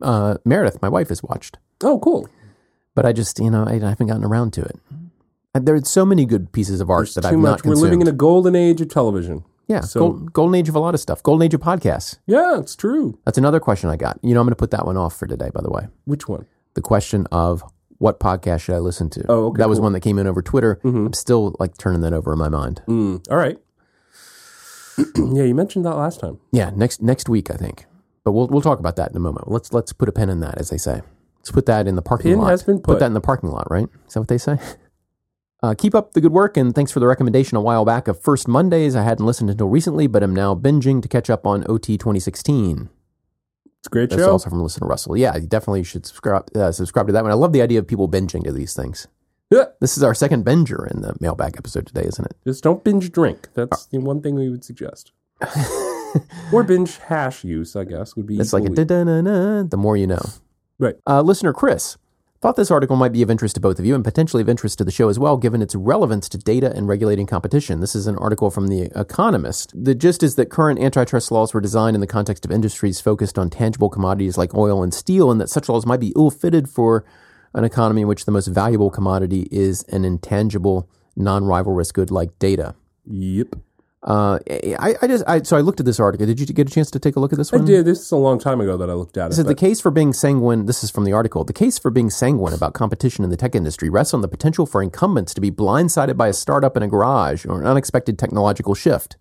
uh, 0.00 0.38
Meredith, 0.44 0.80
my 0.82 0.88
wife, 0.88 1.08
has 1.10 1.22
watched, 1.22 1.58
Oh, 1.82 1.98
cool. 1.98 2.28
but 2.94 3.04
I 3.06 3.12
just, 3.12 3.38
you 3.38 3.50
know, 3.50 3.64
I, 3.66 3.74
I 3.74 3.88
haven't 3.90 4.06
gotten 4.06 4.24
around 4.24 4.52
to 4.54 4.62
it. 4.62 4.76
There's 5.54 5.88
so 5.90 6.04
many 6.04 6.24
good 6.24 6.52
pieces 6.52 6.80
of 6.80 6.88
art 6.90 7.06
There's 7.06 7.14
that 7.16 7.24
I've 7.26 7.34
much. 7.38 7.42
not 7.50 7.58
We're 7.64 7.72
consumed. 7.72 7.82
living 7.82 8.00
in 8.02 8.08
a 8.08 8.12
golden 8.12 8.54
age 8.56 8.80
of 8.80 8.88
television. 8.88 9.44
yeah, 9.66 9.80
so- 9.80 10.00
gold, 10.00 10.32
golden 10.32 10.54
age 10.54 10.68
of 10.68 10.76
a 10.76 10.78
lot 10.80 10.94
of 10.94 11.00
stuff. 11.00 11.22
Golden 11.22 11.44
age 11.44 11.54
of 11.54 11.60
podcasts. 11.60 12.18
Yeah, 12.26 12.58
it's 12.58 12.74
true. 12.76 13.18
That's 13.24 13.38
another 13.38 13.60
question 13.60 13.90
I 13.90 13.96
got. 13.96 14.18
You 14.22 14.34
know, 14.34 14.40
I'm 14.40 14.46
going 14.46 14.52
to 14.52 14.56
put 14.56 14.70
that 14.70 14.86
one 14.86 14.96
off 14.96 15.16
for 15.18 15.26
today, 15.26 15.50
by 15.52 15.60
the 15.62 15.70
way. 15.70 15.88
Which 16.04 16.28
one? 16.28 16.46
The 16.74 16.80
question 16.80 17.26
of 17.32 17.62
what 17.98 18.20
podcast 18.20 18.60
should 18.60 18.76
I 18.76 18.78
listen 18.78 19.10
to? 19.10 19.24
Oh, 19.28 19.46
okay, 19.48 19.58
That 19.58 19.68
was 19.68 19.78
cool. 19.78 19.84
one 19.84 19.92
that 19.94 20.00
came 20.00 20.18
in 20.18 20.26
over 20.28 20.40
Twitter. 20.42 20.78
I'm 20.84 21.12
still 21.12 21.56
like 21.58 21.76
turning 21.76 22.02
that 22.02 22.12
over 22.12 22.32
in 22.32 22.38
my 22.38 22.48
mind. 22.48 22.82
Mm, 22.86 23.26
all 23.30 23.36
right. 23.36 23.58
yeah, 25.16 25.44
you 25.44 25.54
mentioned 25.54 25.84
that 25.84 25.96
last 25.96 26.20
time. 26.20 26.38
Yeah, 26.52 26.70
next 26.74 27.02
next 27.02 27.28
week 27.28 27.50
I 27.50 27.54
think. 27.54 27.86
But 28.24 28.32
we'll 28.32 28.48
we'll 28.48 28.62
talk 28.62 28.78
about 28.78 28.96
that 28.96 29.10
in 29.10 29.16
a 29.16 29.20
moment. 29.20 29.50
Let's 29.50 29.72
let's 29.72 29.92
put 29.92 30.08
a 30.08 30.12
pin 30.12 30.28
in 30.28 30.40
that, 30.40 30.58
as 30.58 30.70
they 30.70 30.78
say. 30.78 31.02
Let's 31.38 31.50
put 31.50 31.66
that 31.66 31.86
in 31.86 31.96
the 31.96 32.02
parking 32.02 32.32
Pin 32.32 32.40
lot. 32.40 32.50
has 32.50 32.62
been 32.62 32.80
put. 32.80 32.98
that 32.98 33.06
in 33.06 33.14
the 33.14 33.20
parking 33.20 33.50
lot, 33.50 33.70
right? 33.70 33.88
Is 34.06 34.14
that 34.14 34.20
what 34.20 34.28
they 34.28 34.38
say? 34.38 34.58
Uh, 35.60 35.74
keep 35.76 35.92
up 35.92 36.12
the 36.12 36.20
good 36.20 36.32
work, 36.32 36.56
and 36.56 36.72
thanks 36.72 36.92
for 36.92 37.00
the 37.00 37.06
recommendation 37.08 37.56
a 37.56 37.60
while 37.60 37.84
back 37.84 38.06
of 38.06 38.20
First 38.22 38.46
Mondays. 38.46 38.94
I 38.94 39.02
hadn't 39.02 39.26
listened 39.26 39.50
until 39.50 39.68
recently, 39.68 40.06
but 40.06 40.22
am 40.22 40.32
now 40.32 40.54
binging 40.54 41.02
to 41.02 41.08
catch 41.08 41.28
up 41.28 41.44
on 41.44 41.64
OT 41.68 41.98
2016. 41.98 42.88
It's 43.78 43.86
a 43.86 43.90
great 43.90 44.10
That's 44.10 44.22
show. 44.22 44.30
also 44.30 44.50
from 44.50 44.62
listener 44.62 44.86
Russell. 44.86 45.16
Yeah, 45.16 45.36
you 45.36 45.48
definitely 45.48 45.82
should 45.82 46.06
subscribe 46.06 46.48
uh, 46.54 46.70
subscribe 46.70 47.08
to 47.08 47.12
that 47.12 47.24
one. 47.24 47.32
I 47.32 47.34
love 47.34 47.52
the 47.52 47.62
idea 47.62 47.80
of 47.80 47.88
people 47.88 48.08
binging 48.08 48.44
to 48.44 48.52
these 48.52 48.72
things. 48.72 49.08
Yeah. 49.50 49.64
This 49.80 49.96
is 49.96 50.02
our 50.02 50.14
second 50.14 50.44
binger 50.44 50.90
in 50.90 51.00
the 51.00 51.14
mailbag 51.20 51.56
episode 51.56 51.86
today, 51.86 52.04
isn't 52.04 52.24
it? 52.24 52.36
Just 52.46 52.62
don't 52.62 52.84
binge 52.84 53.10
drink. 53.12 53.48
That's 53.54 53.86
the 53.86 53.98
one 53.98 54.20
thing 54.20 54.34
we 54.34 54.50
would 54.50 54.64
suggest. 54.64 55.12
or 56.52 56.62
binge 56.64 56.98
hash 56.98 57.44
use, 57.44 57.74
I 57.74 57.84
guess, 57.84 58.14
would 58.16 58.26
be 58.26 58.38
It's 58.38 58.52
like 58.52 58.64
a 58.64 58.68
the 58.68 59.76
more 59.76 59.96
you 59.96 60.06
know. 60.06 60.22
Right. 60.78 60.96
Uh, 61.06 61.22
listener 61.22 61.52
Chris 61.52 61.96
thought 62.40 62.54
this 62.54 62.70
article 62.70 62.94
might 62.94 63.12
be 63.12 63.22
of 63.22 63.30
interest 63.30 63.56
to 63.56 63.60
both 63.60 63.80
of 63.80 63.84
you 63.84 63.96
and 63.96 64.04
potentially 64.04 64.40
of 64.40 64.48
interest 64.48 64.78
to 64.78 64.84
the 64.84 64.92
show 64.92 65.08
as 65.08 65.18
well, 65.18 65.36
given 65.36 65.60
its 65.60 65.74
relevance 65.74 66.28
to 66.28 66.38
data 66.38 66.72
and 66.76 66.86
regulating 66.86 67.26
competition. 67.26 67.80
This 67.80 67.96
is 67.96 68.06
an 68.06 68.16
article 68.16 68.48
from 68.50 68.68
The 68.68 68.92
Economist. 68.94 69.72
The 69.74 69.94
gist 69.94 70.22
is 70.22 70.36
that 70.36 70.46
current 70.46 70.78
antitrust 70.78 71.32
laws 71.32 71.52
were 71.52 71.60
designed 71.60 71.96
in 71.96 72.00
the 72.00 72.06
context 72.06 72.44
of 72.44 72.52
industries 72.52 73.00
focused 73.00 73.38
on 73.38 73.50
tangible 73.50 73.88
commodities 73.88 74.38
like 74.38 74.54
oil 74.54 74.84
and 74.84 74.94
steel, 74.94 75.32
and 75.32 75.40
that 75.40 75.48
such 75.48 75.68
laws 75.68 75.84
might 75.84 76.00
be 76.00 76.12
ill 76.14 76.30
fitted 76.30 76.68
for 76.68 77.04
an 77.58 77.64
economy 77.64 78.02
in 78.02 78.08
which 78.08 78.24
the 78.24 78.30
most 78.30 78.46
valuable 78.46 78.88
commodity 78.88 79.48
is 79.50 79.82
an 79.84 80.04
intangible, 80.04 80.88
non 81.16 81.42
rivalrous 81.42 81.92
good 81.92 82.10
like 82.10 82.38
data. 82.38 82.74
Yep. 83.06 83.56
Uh, 84.00 84.38
I, 84.48 84.94
I 85.02 85.06
just 85.08 85.24
I, 85.26 85.42
so 85.42 85.56
I 85.56 85.60
looked 85.60 85.80
at 85.80 85.86
this 85.86 85.98
article. 85.98 86.24
Did 86.24 86.38
you 86.38 86.46
get 86.46 86.68
a 86.68 86.72
chance 86.72 86.88
to 86.92 87.00
take 87.00 87.16
a 87.16 87.20
look 87.20 87.32
at 87.32 87.38
this 87.38 87.52
I 87.52 87.58
did. 87.58 87.84
This 87.84 88.00
is 88.00 88.12
a 88.12 88.16
long 88.16 88.38
time 88.38 88.60
ago 88.60 88.76
that 88.76 88.88
I 88.88 88.92
looked 88.92 89.16
at 89.16 89.32
it. 89.32 89.34
So 89.34 89.42
the 89.42 89.56
case 89.56 89.80
for 89.80 89.90
being 89.90 90.12
sanguine, 90.12 90.66
this 90.66 90.84
is 90.84 90.90
from 90.90 91.04
the 91.04 91.12
article, 91.12 91.42
the 91.42 91.52
case 91.52 91.80
for 91.80 91.90
being 91.90 92.10
sanguine 92.10 92.52
about 92.52 92.74
competition 92.74 93.24
in 93.24 93.30
the 93.30 93.36
tech 93.36 93.56
industry 93.56 93.90
rests 93.90 94.14
on 94.14 94.20
the 94.20 94.28
potential 94.28 94.64
for 94.64 94.80
incumbents 94.80 95.34
to 95.34 95.40
be 95.40 95.50
blindsided 95.50 96.16
by 96.16 96.28
a 96.28 96.32
startup 96.32 96.76
in 96.76 96.84
a 96.84 96.88
garage 96.88 97.44
or 97.44 97.60
an 97.60 97.66
unexpected 97.66 98.20
technological 98.20 98.74
shift. 98.74 99.16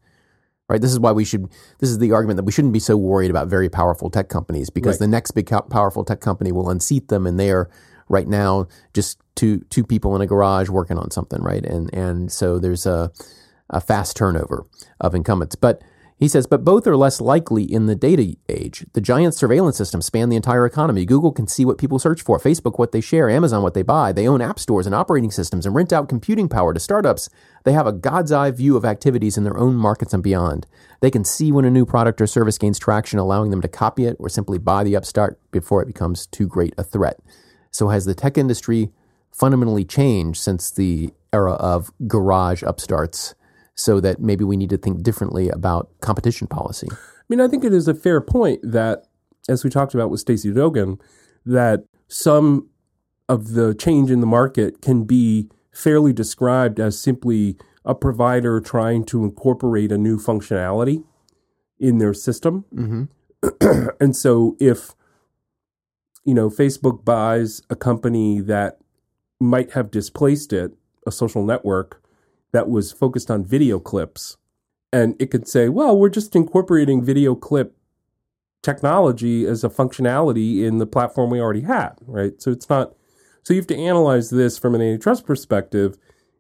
Right? 0.69 0.80
This 0.80 0.91
is 0.91 1.00
why 1.00 1.12
we 1.12 1.26
should, 1.26 1.50
this 1.80 1.89
is 1.89 1.97
the 1.97 2.12
argument 2.12 2.38
that 2.38 2.43
we 2.43 2.52
shouldn't 2.52 2.73
be 2.73 2.80
so 2.80 2.97
worried 2.97 3.32
about 3.32 3.47
very 3.47 3.69
powerful 3.69 4.12
tech 4.12 4.30
companies 4.30 4.69
because 4.69 4.95
Right. 4.95 5.06
the 5.06 5.08
next 5.08 5.32
big 5.32 5.47
powerful 5.47 6.04
tech 6.04 6.19
company 6.19 6.52
will 6.52 6.69
unseat 6.69 7.08
them 7.08 7.26
and 7.26 7.39
they 7.39 7.50
are 7.52 7.69
right 8.10 8.28
now 8.28 8.67
just 8.93 9.20
two, 9.36 9.60
two 9.70 9.84
people 9.84 10.15
in 10.15 10.22
a 10.22 10.28
garage 10.28 10.70
working 10.70 10.98
on 10.98 11.12
something, 11.12 11.41
right? 11.41 11.65
And, 11.65 11.93
and 11.93 12.32
so 12.32 12.60
there's 12.60 12.86
a, 12.86 13.12
a 13.70 13.82
fast 13.82 14.15
turnover 14.15 14.65
of 15.00 15.13
incumbents. 15.13 15.56
But 15.56 15.82
He 16.20 16.28
says, 16.28 16.48
but 16.48 16.63
both 16.65 16.88
are 16.88 16.98
less 16.98 17.22
likely 17.22 17.63
in 17.63 17.86
the 17.86 17.96
data 17.96 18.36
age. 18.50 18.84
The 18.93 19.02
giant 19.02 19.36
surveillance 19.36 19.78
systems 19.78 20.08
span 20.08 20.30
the 20.30 20.36
entire 20.36 20.65
economy. 20.65 21.06
Google 21.06 21.32
can 21.32 21.48
see 21.48 21.63
what 21.63 21.78
people 21.78 22.00
search 22.00 22.24
for, 22.24 22.39
Facebook 22.39 22.80
what 22.80 22.91
they 22.91 23.02
share, 23.02 23.30
Amazon 23.30 23.62
what 23.62 23.76
they 23.76 23.84
buy. 23.84 24.12
They 24.12 24.28
own 24.28 24.41
app 24.41 24.58
stores 24.58 24.88
and 24.88 24.96
operating 24.96 25.30
systems 25.30 25.67
and 25.67 25.76
rent 25.76 25.93
out 25.93 26.10
computing 26.10 26.50
power 26.50 26.74
to 26.74 26.80
startups. 26.80 27.30
They 27.65 27.74
have 27.74 27.86
a 27.86 27.93
God's 27.93 28.32
eye 28.32 28.50
view 28.50 28.76
of 28.76 28.84
activities 28.84 29.38
in 29.38 29.43
their 29.43 29.58
own 29.58 29.76
markets 29.76 30.13
and 30.13 30.24
beyond. 30.24 30.65
They 31.02 31.12
can 31.12 31.24
see 31.24 31.52
when 31.52 31.65
a 31.65 31.70
new 31.70 31.86
product 31.86 32.20
or 32.20 32.26
service 32.26 32.58
gains 32.58 32.80
traction, 32.80 33.20
allowing 33.20 33.52
them 33.52 33.62
to 33.62 33.67
copy 33.67 34.06
it 34.06 34.17
or 34.17 34.28
simply 34.28 34.58
buy 34.58 34.84
the 34.84 34.96
upstart 34.96 35.39
before 35.52 35.84
it 35.84 35.88
becomes 35.88 36.26
too 36.26 36.48
great 36.48 36.74
a 36.80 36.84
threat. 36.84 37.20
So 37.71 37.89
has 37.89 38.06
the 38.06 38.15
tech 38.15 38.38
industry 38.38 38.89
fundamentally 39.32 39.86
changed 39.86 40.41
since 40.41 40.71
the 40.71 41.13
era 41.34 41.53
of 41.53 41.91
garage 42.08 42.63
upstarts? 42.63 43.36
so 43.77 43.99
that 43.99 44.19
maybe 44.19 44.43
we 44.43 44.58
need 44.58 44.71
to 44.71 44.77
think 44.77 45.03
differently 45.03 45.49
about 45.49 45.89
competition 46.01 46.47
policy. 46.47 46.88
I 46.91 47.23
mean, 47.30 47.39
I 47.39 47.47
think 47.47 47.63
it 47.63 47.73
is 47.73 47.88
a 47.88 47.93
fair 47.93 48.19
point 48.19 48.60
that, 48.63 49.06
as 49.47 49.63
we 49.63 49.69
talked 49.69 49.93
about 49.93 50.10
with 50.10 50.19
Stacey 50.19 50.51
Dogan, 50.51 50.99
that 51.45 51.84
some 52.08 52.69
of 53.30 53.53
the 53.53 53.75
change 53.75 54.10
in 54.10 54.19
the 54.19 54.27
market 54.27 54.82
can 54.82 55.03
be 55.03 55.49
fairly 55.71 56.12
described 56.12 56.80
as 56.80 56.99
simply 56.99 57.56
a 57.86 57.93
provider 57.93 58.60
trying 58.60 59.06
to 59.06 59.23
incorporate 59.23 59.91
a 59.91 59.97
new 59.97 60.17
functionality 60.17 61.03
in 61.80 61.99
their 61.99 62.13
system. 62.15 62.65
Mm-hmm. 62.73 63.89
and 63.99 64.15
so 64.15 64.58
if 64.60 64.95
you 66.28 66.34
know 66.34 66.50
Facebook 66.50 67.06
buys 67.06 67.62
a 67.70 67.76
company 67.76 68.42
that 68.42 68.80
might 69.40 69.72
have 69.72 69.90
displaced 69.90 70.52
it, 70.52 70.74
a 71.08 71.12
social 71.12 71.44
network, 71.44 72.04
that 72.52 72.70
was 72.70 72.92
focused 72.92 73.32
on 73.32 73.46
video 73.46 73.80
clips. 73.80 74.36
And 74.92 75.16
it 75.20 75.32
could 75.32 75.48
say, 75.48 75.70
well, 75.70 75.98
we're 75.98 76.10
just 76.10 76.36
incorporating 76.36 77.02
video 77.04 77.34
clip 77.34 77.78
technology 78.62 79.46
as 79.46 79.63
a 79.63 79.70
functionality 79.70 80.63
in 80.63 80.80
the 80.80 80.86
platform 80.86 81.30
we 81.30 81.40
already 81.40 81.62
had, 81.62 81.94
right? 82.06 82.42
So 82.42 82.52
it's 82.52 82.70
not, 82.70 82.94
so 83.44 83.54
you 83.54 83.60
have 83.60 83.68
to 83.68 83.78
analyze 83.78 84.30
this 84.30 84.58
from 84.58 84.76
an 84.76 84.82
antitrust 84.82 85.26
perspective 85.26 85.98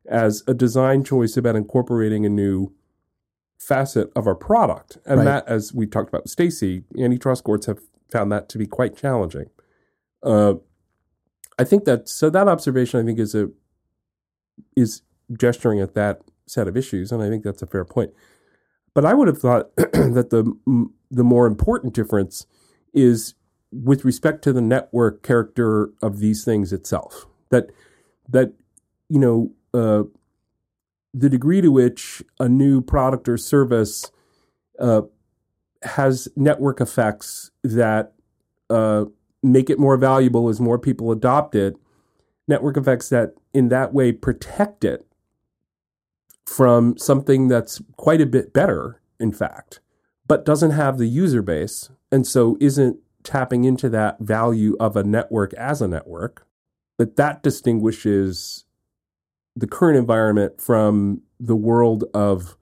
as 0.09 0.43
a 0.47 0.53
design 0.53 1.03
choice 1.03 1.37
about 1.37 1.55
incorporating 1.55 2.25
a 2.25 2.29
new 2.29 2.73
facet 3.57 4.11
of 4.15 4.27
our 4.27 4.35
product. 4.35 4.97
And 5.05 5.19
Right. 5.19 5.25
that, 5.25 5.47
as 5.47 5.73
we 5.73 5.85
talked 5.85 6.09
about 6.09 6.23
with 6.23 6.31
Stacey, 6.31 6.83
antitrust 6.97 7.43
courts 7.45 7.67
have 7.67 7.79
found 8.11 8.31
that 8.31 8.49
to 8.49 8.57
be 8.57 8.65
quite 8.65 8.97
challenging. 8.97 9.49
Uh, 10.23 10.55
I 11.59 11.63
think 11.63 11.85
that, 11.85 12.07
so 12.07 12.29
that 12.29 12.47
observation, 12.47 12.99
I 12.99 13.03
think, 13.03 13.19
is 13.19 13.33
a, 13.35 13.49
is 14.75 15.01
gesturing 15.37 15.79
at 15.79 15.93
that 15.95 16.21
set 16.45 16.67
of 16.67 16.77
issues, 16.77 17.11
and 17.11 17.21
I 17.21 17.29
think 17.29 17.43
that's 17.43 17.61
a 17.61 17.67
fair 17.67 17.85
point. 17.85 18.11
But 18.93 19.05
I 19.05 19.13
would 19.13 19.27
have 19.27 19.37
thought 19.37 19.75
that 19.75 20.29
the 20.31 20.89
the 21.09 21.23
more 21.23 21.45
important 21.45 21.93
difference 21.93 22.45
is 22.93 23.35
with 23.71 24.03
respect 24.03 24.43
to 24.43 24.53
the 24.53 24.61
network 24.61 25.23
character 25.23 25.89
of 26.01 26.19
these 26.19 26.43
things 26.43 26.73
itself. 26.73 27.25
That 27.49 27.67
that 28.29 28.53
you 29.09 29.19
know 29.19 29.51
uh, 29.73 30.03
the 31.13 31.29
degree 31.29 31.61
to 31.61 31.71
which 31.71 32.23
a 32.39 32.49
new 32.49 32.81
product 32.81 33.27
or 33.29 33.37
service 33.37 34.11
uh, 34.79 35.01
has 35.83 36.27
network 36.35 36.81
effects 36.81 37.51
that 37.63 38.13
uh, 38.69 39.05
make 39.43 39.69
it 39.69 39.79
more 39.79 39.97
valuable 39.97 40.49
as 40.49 40.59
more 40.59 40.79
people 40.79 41.11
adopt 41.11 41.55
it. 41.55 41.75
Network 42.47 42.77
effects 42.77 43.09
that 43.09 43.33
in 43.53 43.69
that 43.69 43.93
way 43.93 44.11
protect 44.11 44.83
it 44.83 45.05
from 46.45 46.97
something 46.97 47.47
that's 47.47 47.81
quite 47.97 48.21
a 48.21 48.25
bit 48.25 48.53
better, 48.53 49.01
in 49.19 49.33
fact, 49.33 49.81
but 50.25 50.45
doesn't 50.45 50.71
have 50.71 50.97
the 50.97 51.07
user 51.07 51.41
base 51.41 51.89
and 52.11 52.25
so 52.25 52.57
isn't 52.61 52.97
tapping 53.23 53.65
into 53.65 53.89
that 53.89 54.19
value 54.19 54.75
of 54.79 54.95
a 54.95 55.03
network 55.03 55.53
as 55.55 55.81
a 55.81 55.87
network. 55.87 56.47
That 56.97 57.17
that 57.17 57.43
distinguishes 57.43 58.65
the 59.55 59.67
current 59.67 59.97
environment 59.97 60.61
from 60.61 61.21
the 61.39 61.55
world 61.55 62.05
of, 62.13 62.57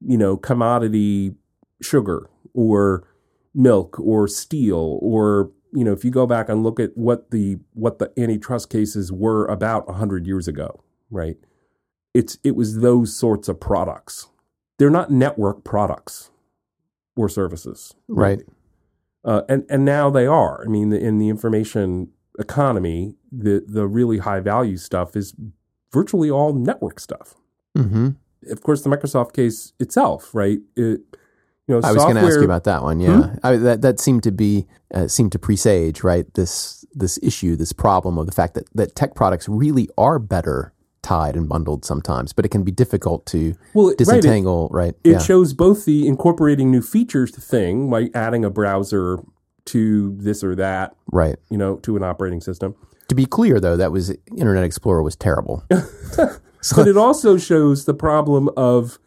you 0.00 0.18
know, 0.18 0.36
commodity 0.36 1.34
sugar 1.80 2.28
or 2.52 3.06
milk 3.54 3.98
or 4.00 4.26
steel 4.28 4.98
or 5.00 5.52
you 5.72 5.84
know 5.84 5.92
if 5.92 6.04
you 6.04 6.10
go 6.10 6.26
back 6.26 6.48
and 6.48 6.62
look 6.62 6.80
at 6.80 6.96
what 6.96 7.30
the 7.30 7.58
what 7.74 7.98
the 7.98 8.12
antitrust 8.16 8.70
cases 8.70 9.12
were 9.12 9.46
about 9.46 9.86
100 9.86 10.26
years 10.26 10.48
ago 10.48 10.82
right 11.10 11.36
it's 12.14 12.38
it 12.42 12.56
was 12.56 12.80
those 12.80 13.14
sorts 13.14 13.48
of 13.48 13.60
products. 13.60 14.28
They're 14.78 14.90
not 14.90 15.10
network 15.10 15.64
products 15.64 16.30
or 17.16 17.28
services, 17.28 17.94
Right. 18.08 18.42
Uh, 19.24 19.42
and 19.48 19.64
and 19.68 19.84
now 19.84 20.10
they 20.10 20.26
are. 20.26 20.64
I 20.64 20.68
mean, 20.68 20.92
in 20.92 21.18
the 21.18 21.28
information 21.28 22.08
economy, 22.38 23.14
the 23.30 23.64
the 23.66 23.86
really 23.86 24.18
high 24.18 24.40
value 24.40 24.76
stuff 24.76 25.16
is 25.16 25.34
virtually 25.92 26.30
all 26.30 26.52
network 26.52 27.00
stuff. 27.00 27.34
Mm-hmm. 27.76 28.10
Of 28.50 28.62
course, 28.62 28.82
the 28.82 28.88
Microsoft 28.88 29.32
case 29.32 29.72
itself, 29.78 30.34
right? 30.34 30.58
It, 30.76 31.00
you 31.68 31.74
know, 31.74 31.80
I 31.86 31.92
was 31.92 32.02
going 32.02 32.16
to 32.16 32.22
ask 32.22 32.38
you 32.38 32.44
about 32.44 32.64
that 32.64 32.82
one. 32.82 32.98
Yeah, 32.98 33.36
I, 33.42 33.56
that 33.56 33.82
that 33.82 34.00
seemed 34.00 34.22
to 34.22 34.32
be 34.32 34.66
uh, 34.92 35.06
seemed 35.06 35.32
to 35.32 35.38
presage 35.38 36.02
right 36.02 36.32
this 36.34 36.84
this 36.94 37.18
issue, 37.22 37.56
this 37.56 37.72
problem 37.72 38.18
of 38.18 38.26
the 38.26 38.32
fact 38.32 38.54
that 38.54 38.64
that 38.74 38.94
tech 38.96 39.14
products 39.14 39.48
really 39.48 39.88
are 39.98 40.18
better 40.18 40.72
tied 41.02 41.36
and 41.36 41.48
bundled 41.48 41.84
sometimes, 41.84 42.32
but 42.32 42.44
it 42.44 42.48
can 42.48 42.64
be 42.64 42.72
difficult 42.72 43.26
to 43.26 43.54
well, 43.74 43.88
it- 43.88 43.90
right, 43.90 43.92
it- 43.92 43.98
disentangle. 43.98 44.68
Right? 44.72 44.94
It 45.04 45.12
yeah. 45.12 45.18
shows 45.18 45.52
both 45.52 45.84
the 45.84 46.06
incorporating 46.06 46.70
new 46.70 46.82
features 46.82 47.36
thing, 47.36 47.90
like 47.90 48.10
adding 48.14 48.44
a 48.44 48.50
browser 48.50 49.18
to 49.66 50.16
this 50.16 50.42
or 50.42 50.54
that, 50.54 50.96
right. 51.12 51.36
you 51.50 51.58
know, 51.58 51.76
to 51.76 51.96
an 51.96 52.02
operating 52.02 52.40
system. 52.40 52.74
To 53.08 53.14
be 53.14 53.26
clear, 53.26 53.60
though, 53.60 53.76
that 53.76 53.92
was 53.92 54.14
Internet 54.36 54.64
Explorer 54.64 55.02
was 55.02 55.16
terrible. 55.16 55.64
but 55.68 56.88
it 56.88 56.96
also 56.96 57.36
shows 57.36 57.84
the 57.84 57.94
problem 57.94 58.48
of 58.56 58.98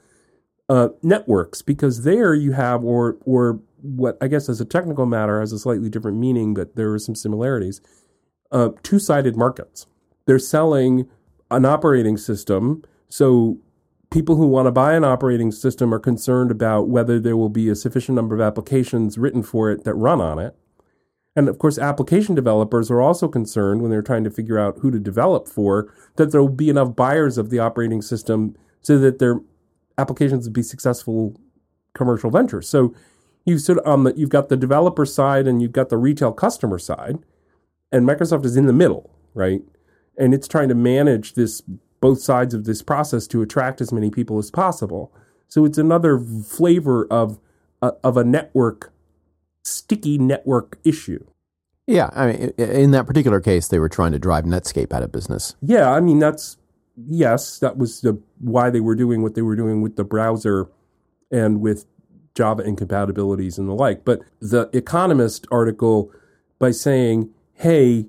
uh, 0.72 0.88
networks 1.04 1.62
because 1.62 2.04
there 2.04 2.34
you 2.34 2.54
have 2.54 2.82
or 2.82 3.18
or 3.26 3.60
what 3.82 4.18
I 4.22 4.30
guess 4.30 4.48
as 4.48 4.62
a 4.62 4.66
technical 4.66 5.06
matter 5.06 5.42
has 5.42 5.52
a 5.52 5.60
slightly 5.60 5.90
different 5.90 6.18
meaning, 6.18 6.54
but 6.54 6.78
there 6.78 6.94
are 6.94 7.00
some 7.00 7.14
similarities. 7.14 7.82
Uh, 8.54 8.70
two 8.82 8.98
sided 8.98 9.36
markets. 9.36 9.86
They're 10.28 10.40
selling 10.40 11.10
an 11.50 11.66
operating 11.66 12.16
system, 12.16 12.84
so 13.10 13.58
people 14.12 14.38
who 14.38 14.48
want 14.48 14.68
to 14.68 14.72
buy 14.72 14.94
an 14.94 15.04
operating 15.04 15.52
system 15.52 15.94
are 15.94 16.00
concerned 16.00 16.52
about 16.52 16.88
whether 16.88 17.20
there 17.20 17.36
will 17.36 17.50
be 17.50 17.68
a 17.68 17.76
sufficient 17.76 18.16
number 18.16 18.34
of 18.34 18.40
applications 18.40 19.18
written 19.18 19.44
for 19.44 19.72
it 19.72 19.84
that 19.84 19.96
run 19.96 20.22
on 20.22 20.40
it. 20.40 20.56
And 21.36 21.50
of 21.50 21.60
course, 21.60 21.78
application 21.78 22.34
developers 22.34 22.90
are 22.90 23.02
also 23.02 23.28
concerned 23.28 23.82
when 23.82 23.92
they're 23.92 24.02
trying 24.02 24.24
to 24.24 24.32
figure 24.32 24.58
out 24.58 24.80
who 24.80 24.90
to 24.92 25.00
develop 25.00 25.50
for 25.50 25.94
that 26.16 26.32
there 26.32 26.42
will 26.42 26.50
be 26.50 26.70
enough 26.70 26.96
buyers 26.96 27.38
of 27.38 27.50
the 27.50 27.60
operating 27.60 28.02
system 28.02 28.56
so 28.82 28.98
that 29.00 29.20
their 29.20 29.42
applications 30.02 30.46
will 30.46 30.54
be 30.54 30.64
successful 30.64 31.40
commercial 31.94 32.32
ventures. 32.32 32.68
So 32.68 32.94
you've 33.46 33.62
sort 33.62 33.80
of 33.80 33.88
on 33.88 34.04
the 34.04 34.14
you've 34.18 34.30
got 34.30 34.50
the 34.50 34.58
developer 34.58 35.06
side 35.06 35.48
and 35.48 35.62
you've 35.62 35.72
got 35.72 35.90
the 35.90 35.98
retail 35.98 36.32
customer 36.32 36.80
side, 36.80 37.20
and 37.92 38.08
Microsoft 38.08 38.46
is 38.46 38.58
in 38.58 38.66
the 38.66 38.74
middle, 38.74 39.12
right? 39.34 39.62
And 40.18 40.34
it's 40.34 40.48
trying 40.48 40.70
to 40.70 40.76
manage 40.76 41.34
this 41.34 41.62
both 42.00 42.20
sides 42.20 42.54
of 42.54 42.66
this 42.66 42.82
process 42.82 43.28
to 43.28 43.42
attract 43.42 43.80
as 43.80 43.92
many 43.92 44.10
people 44.10 44.40
as 44.40 44.52
possible. 44.52 45.14
So 45.48 45.66
it's 45.66 45.78
another 45.78 46.20
flavor 46.20 47.08
of 47.12 47.40
uh, 47.82 47.92
of 48.04 48.18
a 48.18 48.24
network 48.24 48.92
sticky 49.64 50.18
network 50.18 50.80
issue. 50.84 51.24
yeah, 51.88 52.10
I 52.14 52.28
mean, 52.28 52.40
in 52.58 52.92
that 52.92 53.06
particular 53.06 53.40
case, 53.40 53.68
they 53.68 53.80
were 53.80 53.90
trying 53.90 54.12
to 54.14 54.20
drive 54.20 54.46
Netscape 54.46 54.94
out 54.94 55.04
of 55.04 55.12
business. 55.12 55.56
Yeah, 55.62 55.92
I 55.92 56.00
mean 56.00 56.20
that's 56.20 56.58
yes, 57.08 57.60
that 57.60 57.78
was 57.78 58.02
the 58.02 58.20
why 58.40 58.70
they 58.70 58.80
were 58.80 58.96
doing 58.96 59.22
what 59.22 59.36
they 59.36 59.42
were 59.42 59.56
doing 59.56 59.82
with 59.82 59.96
the 59.96 60.04
browser 60.04 60.68
and 61.32 61.62
with 61.62 61.86
Java 62.36 62.64
incompatibilities 62.64 63.58
and 63.58 63.68
the 63.68 63.74
like. 63.74 64.04
But 64.06 64.22
the 64.40 64.70
Economist 64.74 65.46
article 65.52 66.12
by 66.60 66.72
saying, 66.72 67.30
"Hey, 67.54 68.08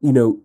you 0.00 0.12
know, 0.12 0.40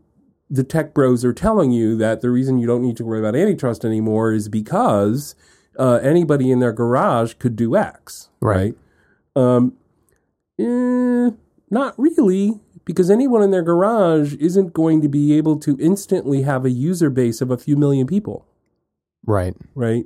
the 0.50 0.64
tech 0.64 0.94
bros 0.94 1.24
are 1.26 1.34
telling 1.34 1.72
you 1.72 1.96
that 1.98 2.22
the 2.22 2.30
reason 2.30 2.58
you 2.60 2.68
don't 2.68 2.82
need 2.82 2.98
to 2.98 3.06
worry 3.06 3.20
about 3.20 3.36
antitrust 3.36 3.84
anymore 3.86 4.32
is 4.34 4.48
because 4.50 5.36
uh, 5.80 6.00
anybody 6.04 6.52
in 6.52 6.60
their 6.60 6.72
garage 6.74 7.34
could 7.36 7.56
do 7.56 7.76
X, 7.76 8.30
Right. 8.42 8.76
right? 9.36 9.46
Um, 9.56 9.74
eh, 10.60 11.32
not 11.70 11.94
really, 11.98 12.60
because 12.86 13.10
anyone 13.10 13.42
in 13.42 13.52
their 13.52 13.64
garage 13.64 14.36
isn't 14.36 14.74
going 14.74 15.02
to 15.02 15.10
be 15.10 15.34
able 15.34 15.58
to 15.60 15.78
instantly 15.80 16.44
have 16.44 16.66
a 16.66 16.70
user 16.70 17.10
base 17.10 17.42
of 17.42 17.52
a 17.52 17.58
few 17.58 17.76
million 17.76 18.08
people, 18.08 18.46
Right. 19.26 19.56
right? 19.74 20.06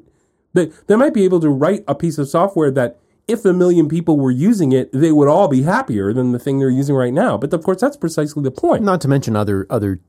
They, 0.54 0.72
they 0.88 0.96
might 0.96 1.14
be 1.14 1.26
able 1.26 1.40
to 1.42 1.50
write 1.50 1.84
a 1.88 1.94
piece 1.94 2.18
of 2.18 2.28
software 2.28 2.72
that 2.72 2.98
if 3.28 3.46
a 3.46 3.54
million 3.54 3.88
people 3.88 4.18
were 4.18 4.32
using 4.32 4.72
it, 4.72 4.92
they 4.92 5.12
would 5.12 5.28
all 5.28 5.48
be 5.48 5.62
happier 5.62 6.12
than 6.14 6.32
the 6.32 6.40
thing 6.40 6.58
they're 6.58 6.70
using 6.70 6.96
right 6.96 7.14
now. 7.14 7.38
But 7.38 7.54
of 7.54 7.64
course, 7.64 7.80
that's 7.82 7.98
precisely 7.98 8.42
the 8.42 8.50
point. 8.50 8.82
Not 8.82 9.02
to 9.02 9.08
mention 9.08 9.36
other 9.36 9.68
other, 9.70 10.00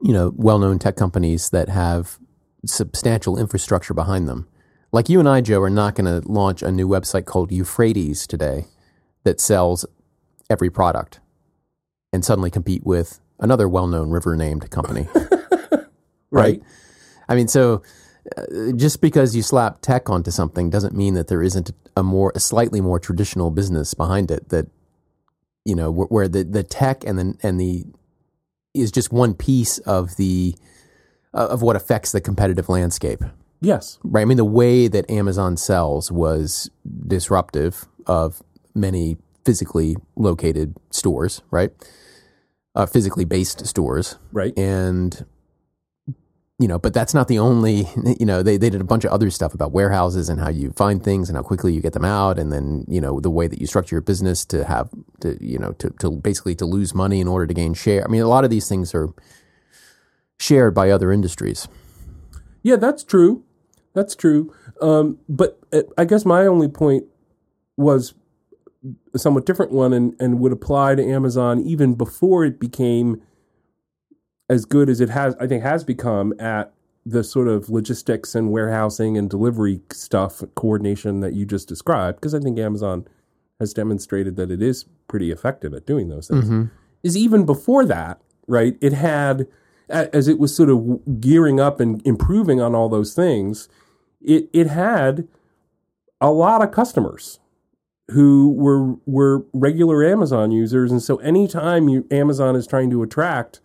you 0.00 0.12
know, 0.14 0.32
well 0.36 0.58
known 0.58 0.78
tech 0.78 0.96
companies 0.96 1.50
that 1.50 1.68
have 1.68 2.18
substantial 2.64 3.38
infrastructure 3.38 3.92
behind 3.92 4.26
them, 4.26 4.48
Like 4.92 5.10
you 5.10 5.18
and 5.20 5.28
I, 5.28 5.42
Joe, 5.42 5.60
are 5.60 5.68
not 5.68 5.94
going 5.94 6.06
to 6.22 6.26
launch 6.26 6.62
a 6.62 6.72
new 6.72 6.88
website 6.88 7.26
called 7.26 7.52
Euphrates 7.52 8.26
today 8.26 8.64
that 9.24 9.40
sells 9.40 9.84
every 10.48 10.70
product 10.70 11.20
and 12.14 12.24
suddenly 12.24 12.50
compete 12.50 12.86
with 12.86 13.20
another 13.40 13.68
well-known 13.68 14.08
river-named 14.08 14.70
company. 14.70 15.06
Right. 16.34 16.62
I 17.28 17.36
mean, 17.36 17.48
so 17.48 17.82
uh, 18.36 18.72
just 18.74 19.00
because 19.00 19.36
you 19.36 19.42
slap 19.42 19.80
tech 19.80 20.10
onto 20.10 20.30
something 20.30 20.68
doesn't 20.68 20.96
mean 20.96 21.14
that 21.14 21.28
there 21.28 21.42
isn't 21.42 21.70
a 21.96 22.02
more, 22.02 22.32
a 22.34 22.40
slightly 22.40 22.80
more 22.80 22.98
traditional 22.98 23.50
business 23.50 23.94
behind 23.94 24.30
it 24.30 24.48
that, 24.48 24.66
you 25.64 25.76
know, 25.76 25.90
where, 25.90 26.06
where 26.08 26.28
the, 26.28 26.42
the 26.42 26.64
tech 26.64 27.04
and 27.04 27.18
the, 27.18 27.34
and 27.42 27.60
the, 27.60 27.84
is 28.74 28.90
just 28.90 29.12
one 29.12 29.34
piece 29.34 29.78
of 29.78 30.16
the, 30.16 30.56
uh, 31.32 31.46
of 31.50 31.62
what 31.62 31.76
affects 31.76 32.10
the 32.10 32.20
competitive 32.20 32.68
landscape. 32.68 33.22
Yes. 33.60 33.98
Right. 34.02 34.22
I 34.22 34.24
mean, 34.24 34.36
the 34.36 34.44
way 34.44 34.88
that 34.88 35.08
Amazon 35.08 35.56
sells 35.56 36.10
was 36.10 36.68
disruptive 37.06 37.86
of 38.06 38.42
many 38.74 39.16
physically 39.44 39.96
located 40.16 40.74
stores, 40.90 41.42
right? 41.52 41.70
Uh, 42.74 42.86
physically 42.86 43.24
based 43.24 43.64
stores. 43.66 44.16
Right. 44.32 44.56
And, 44.58 45.24
you 46.58 46.66
know, 46.66 46.78
but 46.78 46.92
that's 46.92 47.14
not 47.14 47.28
the 47.28 47.38
only, 47.38 47.86
you 48.18 48.26
know, 48.26 48.42
they, 48.42 48.56
they 48.56 48.68
did 48.68 48.80
a 48.80 48.84
bunch 48.84 49.04
of 49.04 49.12
other 49.12 49.30
stuff 49.30 49.54
about 49.54 49.70
warehouses 49.70 50.28
and 50.28 50.40
how 50.40 50.48
you 50.48 50.72
find 50.72 51.02
things 51.02 51.28
and 51.28 51.36
how 51.36 51.42
quickly 51.42 51.72
you 51.72 51.80
get 51.80 51.92
them 51.92 52.04
out. 52.04 52.36
And 52.36 52.52
then, 52.52 52.84
you 52.88 53.00
know, 53.00 53.20
the 53.20 53.30
way 53.30 53.46
that 53.46 53.60
you 53.60 53.68
structure 53.68 53.94
your 53.94 54.02
business 54.02 54.44
to 54.46 54.64
have, 54.64 54.90
to, 55.20 55.38
you 55.40 55.58
know, 55.58 55.72
to, 55.74 55.90
to 56.00 56.10
basically 56.10 56.56
to 56.56 56.66
lose 56.66 56.94
money 56.94 57.20
in 57.20 57.28
order 57.28 57.46
to 57.46 57.54
gain 57.54 57.74
share. 57.74 58.04
I 58.04 58.08
mean, 58.08 58.22
a 58.22 58.28
lot 58.28 58.42
of 58.42 58.50
these 58.50 58.68
things 58.68 58.92
are 58.92 59.10
shared 60.38 60.74
by 60.74 60.90
other 60.90 61.12
industries. 61.12 61.68
Yeah, 62.64 62.76
that's 62.76 63.04
true. 63.04 63.44
That's 63.92 64.16
true. 64.16 64.52
Um, 64.80 65.18
but 65.28 65.60
uh, 65.72 65.82
I 65.96 66.04
guess 66.04 66.24
my 66.24 66.46
only 66.46 66.68
point 66.68 67.04
was 67.76 68.14
a 69.12 69.18
somewhat 69.18 69.46
different 69.46 69.72
one 69.72 69.92
and, 69.92 70.14
and 70.20 70.40
would 70.40 70.52
apply 70.52 70.94
to 70.94 71.04
Amazon 71.04 71.60
even 71.60 71.94
before 71.94 72.44
it 72.44 72.60
became 72.60 73.22
as 74.48 74.64
good 74.64 74.88
as 74.88 75.00
it 75.00 75.10
has, 75.10 75.34
I 75.40 75.46
think, 75.46 75.62
has 75.62 75.84
become 75.84 76.34
at 76.38 76.72
the 77.06 77.24
sort 77.24 77.48
of 77.48 77.68
logistics 77.68 78.34
and 78.34 78.50
warehousing 78.50 79.16
and 79.18 79.28
delivery 79.28 79.80
stuff 79.90 80.42
coordination 80.54 81.20
that 81.20 81.34
you 81.34 81.44
just 81.44 81.68
described. 81.68 82.20
Because 82.20 82.34
I 82.34 82.40
think 82.40 82.58
Amazon 82.58 83.06
has 83.60 83.74
demonstrated 83.74 84.36
that 84.36 84.50
it 84.50 84.62
is 84.62 84.84
pretty 85.08 85.30
effective 85.30 85.74
at 85.74 85.86
doing 85.86 86.08
those 86.08 86.28
things. 86.28 86.44
Mm-hmm. 86.44 86.64
Is 87.02 87.16
even 87.16 87.44
before 87.44 87.84
that, 87.84 88.20
right? 88.46 88.76
It 88.80 88.94
had, 88.94 89.46
as 89.88 90.28
it 90.28 90.38
was 90.38 90.54
sort 90.54 90.70
of 90.70 91.20
gearing 91.20 91.60
up 91.60 91.80
and 91.80 92.04
improving 92.06 92.60
on 92.60 92.74
all 92.74 92.88
those 92.88 93.14
things, 93.14 93.68
it 94.22 94.48
it 94.54 94.68
had 94.68 95.28
a 96.20 96.30
lot 96.30 96.62
of 96.62 96.70
customers 96.70 97.38
who 98.10 98.52
were 98.52 98.96
were 99.06 99.44
regular 99.52 100.04
Amazon 100.04 100.50
users, 100.50 100.90
and 100.92 101.02
so 101.02 101.16
anytime 101.16 101.88
you, 101.88 102.06
Amazon 102.10 102.56
is 102.56 102.66
trying 102.66 102.90
to 102.90 103.02
attract 103.02 103.60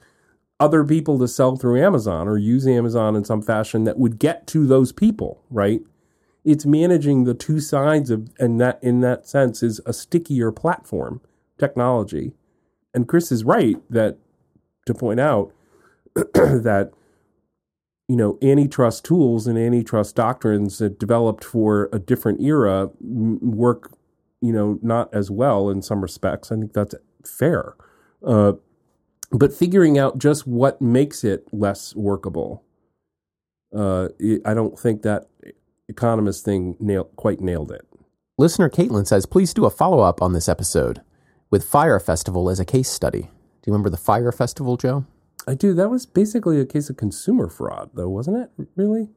other 0.59 0.83
people 0.83 1.17
to 1.19 1.27
sell 1.27 1.55
through 1.55 1.81
Amazon 1.81 2.27
or 2.27 2.37
use 2.37 2.67
Amazon 2.67 3.15
in 3.15 3.23
some 3.23 3.41
fashion 3.41 3.85
that 3.85 3.97
would 3.97 4.19
get 4.19 4.45
to 4.47 4.67
those 4.67 4.91
people, 4.91 5.41
right? 5.49 5.81
It's 6.43 6.65
managing 6.65 7.23
the 7.23 7.33
two 7.33 7.59
sides 7.59 8.09
of, 8.09 8.29
and 8.39 8.59
that 8.59 8.79
in 8.81 8.99
that 9.01 9.27
sense 9.27 9.63
is 9.63 9.79
a 9.85 9.93
stickier 9.93 10.51
platform 10.51 11.21
technology. 11.57 12.33
And 12.93 13.07
Chris 13.07 13.31
is 13.31 13.43
right 13.43 13.77
that 13.89 14.17
to 14.85 14.93
point 14.93 15.19
out 15.19 15.53
that 16.15 16.91
you 18.07 18.15
know 18.15 18.37
antitrust 18.41 19.05
tools 19.05 19.47
and 19.47 19.57
antitrust 19.57 20.15
doctrines 20.15 20.79
that 20.79 20.99
developed 20.99 21.43
for 21.43 21.89
a 21.93 21.99
different 21.99 22.41
era 22.41 22.89
work 22.99 23.91
you 24.41 24.53
know 24.53 24.79
not 24.81 25.13
as 25.13 25.29
well 25.29 25.69
in 25.69 25.81
some 25.81 26.01
respects. 26.01 26.51
I 26.51 26.55
think 26.55 26.73
that's 26.73 26.95
fair. 27.25 27.75
Uh, 28.25 28.53
but 29.31 29.53
figuring 29.53 29.97
out 29.97 30.17
just 30.17 30.47
what 30.47 30.81
makes 30.81 31.23
it 31.23 31.47
less 31.53 31.95
workable 31.95 32.63
uh, 33.77 34.07
i 34.45 34.53
don't 34.55 34.79
think 34.79 35.03
that 35.03 35.27
economist 35.89 36.45
thing 36.45 36.77
nail, 36.79 37.05
quite 37.15 37.41
nailed 37.41 37.71
it. 37.71 37.85
Listener 38.37 38.69
Caitlin 38.69 39.05
says, 39.05 39.25
please 39.25 39.53
do 39.53 39.65
a 39.65 39.69
follow 39.69 39.99
up 39.99 40.21
on 40.21 40.31
this 40.31 40.47
episode 40.47 41.01
with 41.49 41.65
Fyre 41.65 41.99
Festival 41.99 42.49
as 42.49 42.59
a 42.59 42.65
case 42.65 42.89
study. 42.89 43.23
Do 43.23 43.27
you 43.67 43.73
remember 43.73 43.89
the 43.89 43.97
Fyre 43.97 44.31
Festival, 44.31 44.77
Joe? 44.77 45.05
i 45.47 45.55
do. 45.55 45.73
That 45.73 45.89
was 45.89 46.05
basically 46.05 46.59
a 46.61 46.65
case 46.65 46.89
of 46.89 46.97
consumer 46.97 47.49
fraud 47.49 47.89
though 47.95 48.09
wasn't 48.09 48.37
it? 48.37 48.67
Really 48.75 49.09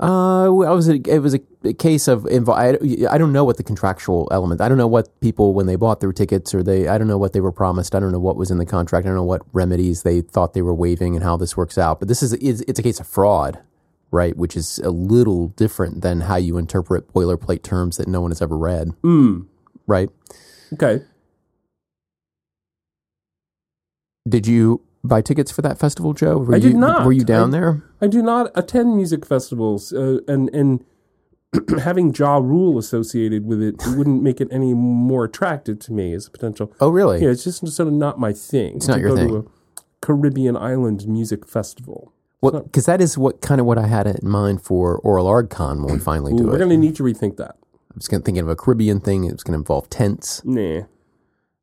Uh, 0.00 0.50
well, 0.50 0.72
it 0.72 0.74
was 0.74 0.88
a, 0.88 0.94
it 1.06 1.20
was 1.20 1.34
a, 1.34 1.40
a 1.62 1.72
case 1.72 2.08
of 2.08 2.24
invo- 2.24 2.56
I, 2.56 3.14
I 3.14 3.16
don't 3.16 3.32
know 3.32 3.44
what 3.44 3.58
the 3.58 3.62
contractual 3.62 4.28
element. 4.32 4.60
I 4.60 4.68
don't 4.68 4.76
know 4.78 4.88
what 4.88 5.20
people 5.20 5.54
when 5.54 5.66
they 5.66 5.76
bought 5.76 6.00
their 6.00 6.12
tickets 6.12 6.52
or 6.52 6.64
they. 6.64 6.88
I 6.88 6.98
don't 6.98 7.06
know 7.06 7.18
what 7.18 7.32
they 7.32 7.40
were 7.40 7.52
promised. 7.52 7.94
I 7.94 8.00
don't 8.00 8.10
know 8.10 8.18
what 8.18 8.36
was 8.36 8.50
in 8.50 8.58
the 8.58 8.66
contract. 8.66 9.06
I 9.06 9.10
don't 9.10 9.16
know 9.16 9.22
what 9.22 9.42
remedies 9.52 10.02
they 10.02 10.20
thought 10.20 10.52
they 10.52 10.62
were 10.62 10.74
waiving 10.74 11.14
and 11.14 11.22
how 11.22 11.36
this 11.36 11.56
works 11.56 11.78
out. 11.78 12.00
But 12.00 12.08
this 12.08 12.24
is 12.24 12.32
it's, 12.34 12.60
it's 12.62 12.80
a 12.80 12.82
case 12.82 12.98
of 12.98 13.06
fraud, 13.06 13.60
right? 14.10 14.36
Which 14.36 14.56
is 14.56 14.80
a 14.80 14.90
little 14.90 15.48
different 15.48 16.02
than 16.02 16.22
how 16.22 16.36
you 16.36 16.58
interpret 16.58 17.12
boilerplate 17.12 17.62
terms 17.62 17.96
that 17.96 18.08
no 18.08 18.20
one 18.20 18.32
has 18.32 18.42
ever 18.42 18.58
read, 18.58 18.88
mm. 19.02 19.46
right? 19.86 20.08
okay 20.74 21.04
Did 24.28 24.46
you 24.46 24.80
buy 25.04 25.20
tickets 25.22 25.52
for 25.52 25.62
that 25.62 25.78
festival, 25.78 26.12
Joe? 26.14 26.38
Were 26.38 26.54
I 26.54 26.58
you, 26.58 26.72
not. 26.74 27.04
Were 27.06 27.12
you 27.12 27.24
down 27.24 27.48
I- 27.54 27.58
there? 27.58 27.82
I 28.00 28.06
do 28.08 28.22
not 28.22 28.50
attend 28.54 28.96
music 28.96 29.24
festivals, 29.26 29.92
uh, 29.92 30.18
and 30.26 30.48
and 30.54 30.84
having 31.80 32.12
Ja 32.12 32.38
Rule 32.38 32.78
associated 32.78 33.46
with 33.46 33.62
it 33.62 33.76
wouldn't 33.96 34.22
make 34.22 34.40
it 34.40 34.48
any 34.50 34.74
more 34.74 35.24
attractive 35.24 35.78
to 35.80 35.92
me 35.92 36.12
as 36.14 36.26
a 36.26 36.30
potential. 36.30 36.72
Oh, 36.80 36.88
really? 36.88 37.22
Yeah, 37.22 37.30
it's 37.30 37.44
just 37.44 37.66
sort 37.66 37.86
of 37.88 37.94
not 37.94 38.18
my 38.18 38.32
thing. 38.32 38.76
It's 38.76 38.88
not 38.88 38.98
your 38.98 39.10
go 39.10 39.16
thing. 39.16 39.28
To 39.28 39.36
a 39.36 39.44
Caribbean 40.02 40.56
island 40.56 41.06
music 41.06 41.46
festival. 41.46 42.12
Well, 42.40 42.60
because 42.62 42.84
that 42.86 43.00
is 43.00 43.16
what 43.16 43.40
kind 43.40 43.58
of 43.60 43.66
what 43.66 43.78
I 43.78 43.86
had 43.86 44.06
in 44.06 44.28
mind 44.28 44.60
for 44.62 44.98
Oral 44.98 45.26
ArgCon 45.26 45.82
when 45.84 45.94
we 45.94 45.98
finally 46.10 46.32
Ooh, 46.34 46.38
do 46.38 46.44
we're 46.48 46.56
it. 46.56 46.58
going 46.58 46.70
to 46.70 46.76
need 46.76 46.96
to 46.96 47.02
rethink 47.02 47.36
that. 47.38 47.56
I 47.90 47.94
was 47.94 48.08
thinking 48.08 48.38
of 48.38 48.48
a 48.48 48.56
Caribbean 48.56 49.00
thing. 49.00 49.24
It 49.24 49.32
was 49.32 49.42
going 49.44 49.52
to 49.52 49.58
involve 49.60 49.88
tents, 49.88 50.44
Nah, 50.44 50.82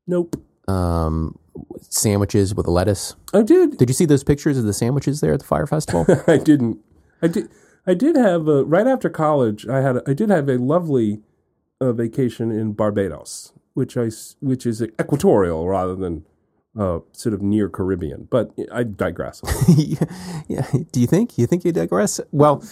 nope. 0.08 0.42
Um, 0.72 1.38
sandwiches 1.82 2.56
with 2.56 2.68
a 2.68 2.72
lettuce. 2.72 3.16
I 3.34 3.42
did. 3.42 3.78
Did 3.78 3.90
you 3.90 3.94
see 3.94 4.06
those 4.06 4.24
pictures 4.24 4.58
of 4.58 4.64
the 4.64 4.74
sandwiches 4.74 5.22
there 5.22 5.34
at 5.34 5.40
the 5.40 5.46
Fyre 5.46 5.68
Festival? 5.68 6.06
I 6.28 6.38
didn't. 6.38 6.80
I 7.22 7.28
did. 7.28 7.50
I 7.86 7.94
did 7.94 8.16
have 8.16 8.48
a, 8.48 8.64
right 8.64 8.88
after 8.88 9.10
college. 9.10 9.68
I 9.68 9.82
had. 9.82 9.98
A, 9.98 10.04
I 10.08 10.14
did 10.14 10.30
have 10.30 10.48
a 10.50 10.58
lovely 10.58 11.22
uh, 11.80 11.92
vacation 11.92 12.52
in 12.52 12.74
Barbados, 12.74 13.54
which 13.74 13.98
I 13.98 14.10
which 14.40 14.66
is 14.66 14.82
equatorial 14.82 15.68
rather 15.68 15.96
than 15.96 16.26
uh, 16.80 17.00
sort 17.12 17.34
of 17.34 17.42
near 17.42 17.70
Caribbean. 17.70 18.28
But 18.30 18.52
I 18.72 18.84
digress. 18.84 19.42
yeah. 20.48 20.66
Do 20.92 21.02
you 21.02 21.08
think? 21.08 21.38
You 21.38 21.48
think 21.48 21.66
you 21.66 21.72
digress? 21.72 22.20
Well, 22.32 22.64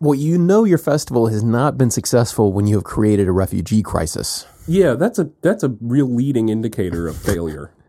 well, 0.00 0.14
you 0.14 0.38
know 0.38 0.64
your 0.64 0.78
festival 0.78 1.28
has 1.28 1.42
not 1.42 1.78
been 1.78 1.90
successful 1.90 2.52
when 2.52 2.66
you 2.66 2.76
have 2.76 2.84
created 2.84 3.28
a 3.28 3.32
refugee 3.32 3.82
crisis. 3.82 4.46
yeah, 4.66 4.94
that's 4.94 5.18
a 5.18 5.30
that's 5.42 5.62
a 5.62 5.76
real 5.80 6.06
leading 6.06 6.48
indicator 6.48 7.06
of 7.08 7.16
failure. 7.16 7.72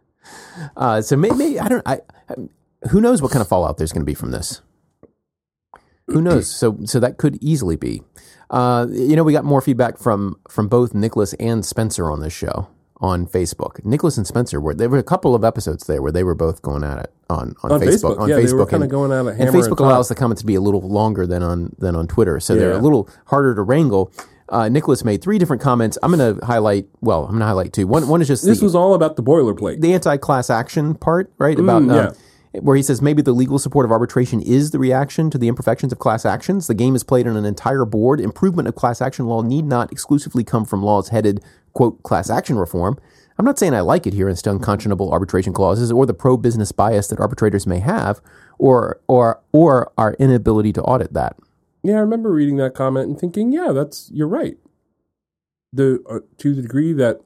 Uh, 0.76 1.02
so 1.02 1.16
maybe 1.16 1.58
I 1.58 1.70
don't. 1.70 1.84
I, 1.86 2.02
I 2.30 2.36
who 2.90 3.00
knows 3.00 3.22
what 3.22 3.32
kind 3.32 3.42
of 3.42 3.48
fallout 3.48 3.78
there's 3.78 3.94
going 3.94 4.02
to 4.02 4.06
be 4.06 4.14
from 4.14 4.32
this. 4.32 4.62
Who 6.08 6.22
knows? 6.22 6.50
So 6.54 6.80
so 6.84 7.00
that 7.00 7.18
could 7.18 7.38
easily 7.42 7.78
be. 7.78 8.02
Uh, 8.50 8.88
you 8.92 9.16
know, 9.16 9.24
we 9.24 9.32
got 9.32 9.46
more 9.46 9.62
feedback 9.62 9.98
from 9.98 10.38
from 10.50 10.68
both 10.68 10.94
Nicholas 10.94 11.34
and 11.36 11.66
Spencer 11.66 12.12
on 12.12 12.20
this 12.20 12.34
show 12.34 12.68
on 13.00 13.28
Facebook. 13.28 13.84
Nicholas 13.86 14.18
and 14.18 14.26
Spencer 14.26 14.60
were 14.60 14.74
there 14.74 14.90
were 14.90 14.98
a 14.98 15.04
couple 15.04 15.36
of 15.36 15.44
episodes 15.44 15.86
there 15.86 16.02
where 16.02 16.12
they 16.12 16.24
were 16.24 16.34
both 16.36 16.62
going 16.62 16.84
at 16.84 16.98
it 16.98 17.14
on 17.30 17.56
on, 17.64 17.72
On 17.74 17.80
Facebook, 17.80 18.16
Facebook, 18.16 18.20
on 18.20 18.30
yeah, 18.30 18.36
Facebook 18.38 18.48
they 18.48 18.54
were 18.54 18.66
kinda 18.66 18.84
and- 18.86 18.92
going 18.92 19.12
at 19.12 19.26
it 19.36 19.40
And 19.40 19.56
Facebook 19.56 19.80
allows 19.80 20.10
the 20.10 20.16
comments 20.16 20.42
to 20.42 20.46
be 20.48 20.56
a 20.56 20.62
little 20.62 20.82
longer 20.82 21.28
than 21.28 21.44
on 21.44 21.76
than 21.78 21.96
on 21.96 22.08
Twitter, 22.08 22.40
so 22.40 22.56
they're 22.56 22.72
a 22.72 22.80
little 22.82 23.08
harder 23.26 23.54
to 23.56 23.62
wrangle. 23.62 24.12
Uh, 24.50 24.70
Nicholas 24.70 25.04
made 25.04 25.22
three 25.22 25.38
different 25.38 25.62
comments. 25.62 25.98
I'm 26.02 26.10
going 26.16 26.40
to 26.40 26.46
highlight. 26.46 26.88
Well, 27.02 27.24
I'm 27.26 27.32
going 27.32 27.42
to 27.42 27.46
highlight 27.48 27.74
two. 27.74 27.86
One 27.86 28.08
one 28.08 28.22
is 28.22 28.30
just 28.30 28.46
This 28.46 28.60
the, 28.60 28.64
was 28.66 28.76
all 28.76 28.94
about 28.94 29.18
the 29.18 29.22
boilerplate. 29.24 29.82
the 29.82 29.94
anti-class 29.94 30.50
action 30.50 30.96
part, 30.96 31.34
right? 31.38 31.60
About 31.60 31.82
Mm, 31.82 32.08
um, 32.10 32.16
where 32.62 32.76
he 32.76 32.84
says 32.84 33.02
maybe 33.02 33.22
the 33.22 33.34
legal 33.34 33.60
support 33.60 33.86
of 33.86 33.92
arbitration 33.92 34.42
is 34.42 34.72
the 34.72 34.80
reaction 34.80 35.30
to 35.30 35.38
the 35.38 35.48
imperfections 35.48 35.92
of 35.92 36.00
class 36.00 36.26
actions. 36.26 36.68
The 36.68 36.74
game 36.74 36.96
is 36.96 37.04
played 37.04 37.28
on 37.28 37.36
an 37.36 37.46
entire 37.46 37.86
board. 37.86 38.20
Improvement 38.20 38.68
of 38.68 38.76
class 38.76 39.02
action 39.02 39.26
law 39.26 39.42
need 39.42 39.66
not 39.66 39.92
exclusively 39.92 40.44
come 40.44 40.66
from 40.66 40.84
laws 40.84 41.10
headed 41.10 41.44
quote 41.74 42.02
class 42.04 42.30
action 42.30 42.58
reform. 42.58 42.98
I'm 43.38 43.46
not 43.46 43.60
saying 43.60 43.74
I 43.74 43.82
like 43.82 44.06
adherence 44.06 44.42
to 44.44 44.52
unconscionable 44.52 45.12
arbitration 45.12 45.54
clauses 45.54 45.92
or 45.92 46.06
the 46.06 46.14
pro-business 46.14 46.72
bias 46.72 47.08
that 47.08 47.20
arbitrators 47.20 47.68
may 47.68 47.80
have, 47.80 48.20
or 48.58 49.00
or 49.08 49.42
or 49.52 49.92
our 49.98 50.16
inability 50.16 50.74
to 50.74 50.82
audit 50.82 51.14
that. 51.14 51.38
Yeah, 51.84 51.96
I 51.96 52.00
remember 52.00 52.32
reading 52.32 52.58
that 52.58 52.74
comment 52.74 53.08
and 53.08 53.20
thinking, 53.20 53.52
yeah, 53.52 53.72
that's 53.72 54.10
you're 54.12 54.28
right. 54.28 54.58
The 55.72 56.04
uh, 56.10 56.20
to 56.40 56.56
the 56.56 56.64
degree 56.64 56.94
that 56.94 57.22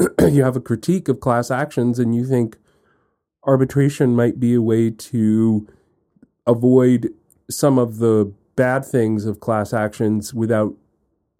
you 0.20 0.42
have 0.42 0.56
a 0.56 0.60
critique 0.60 1.08
of 1.08 1.20
class 1.20 1.50
actions 1.50 2.00
and 2.00 2.14
you 2.14 2.26
think 2.26 2.56
arbitration 3.46 4.14
might 4.16 4.40
be 4.40 4.54
a 4.54 4.62
way 4.62 4.90
to 4.90 5.66
avoid 6.46 7.12
some 7.50 7.78
of 7.78 7.98
the 7.98 8.32
bad 8.56 8.84
things 8.84 9.26
of 9.26 9.40
class 9.40 9.72
actions 9.72 10.32
without 10.32 10.74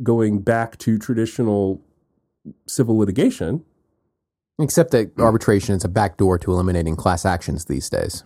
going 0.03 0.41
back 0.41 0.77
to 0.79 0.99
traditional 0.99 1.81
civil 2.67 2.99
litigation. 2.99 3.65
Except 4.59 4.91
that 4.93 5.19
arbitration 5.19 5.75
is 5.75 5.85
a 5.85 5.89
backdoor 5.89 6.39
to 6.39 6.53
eliminating 6.53 6.97
class 6.97 7.25
actions 7.25 7.65
these 7.65 7.89
days. 7.89 8.25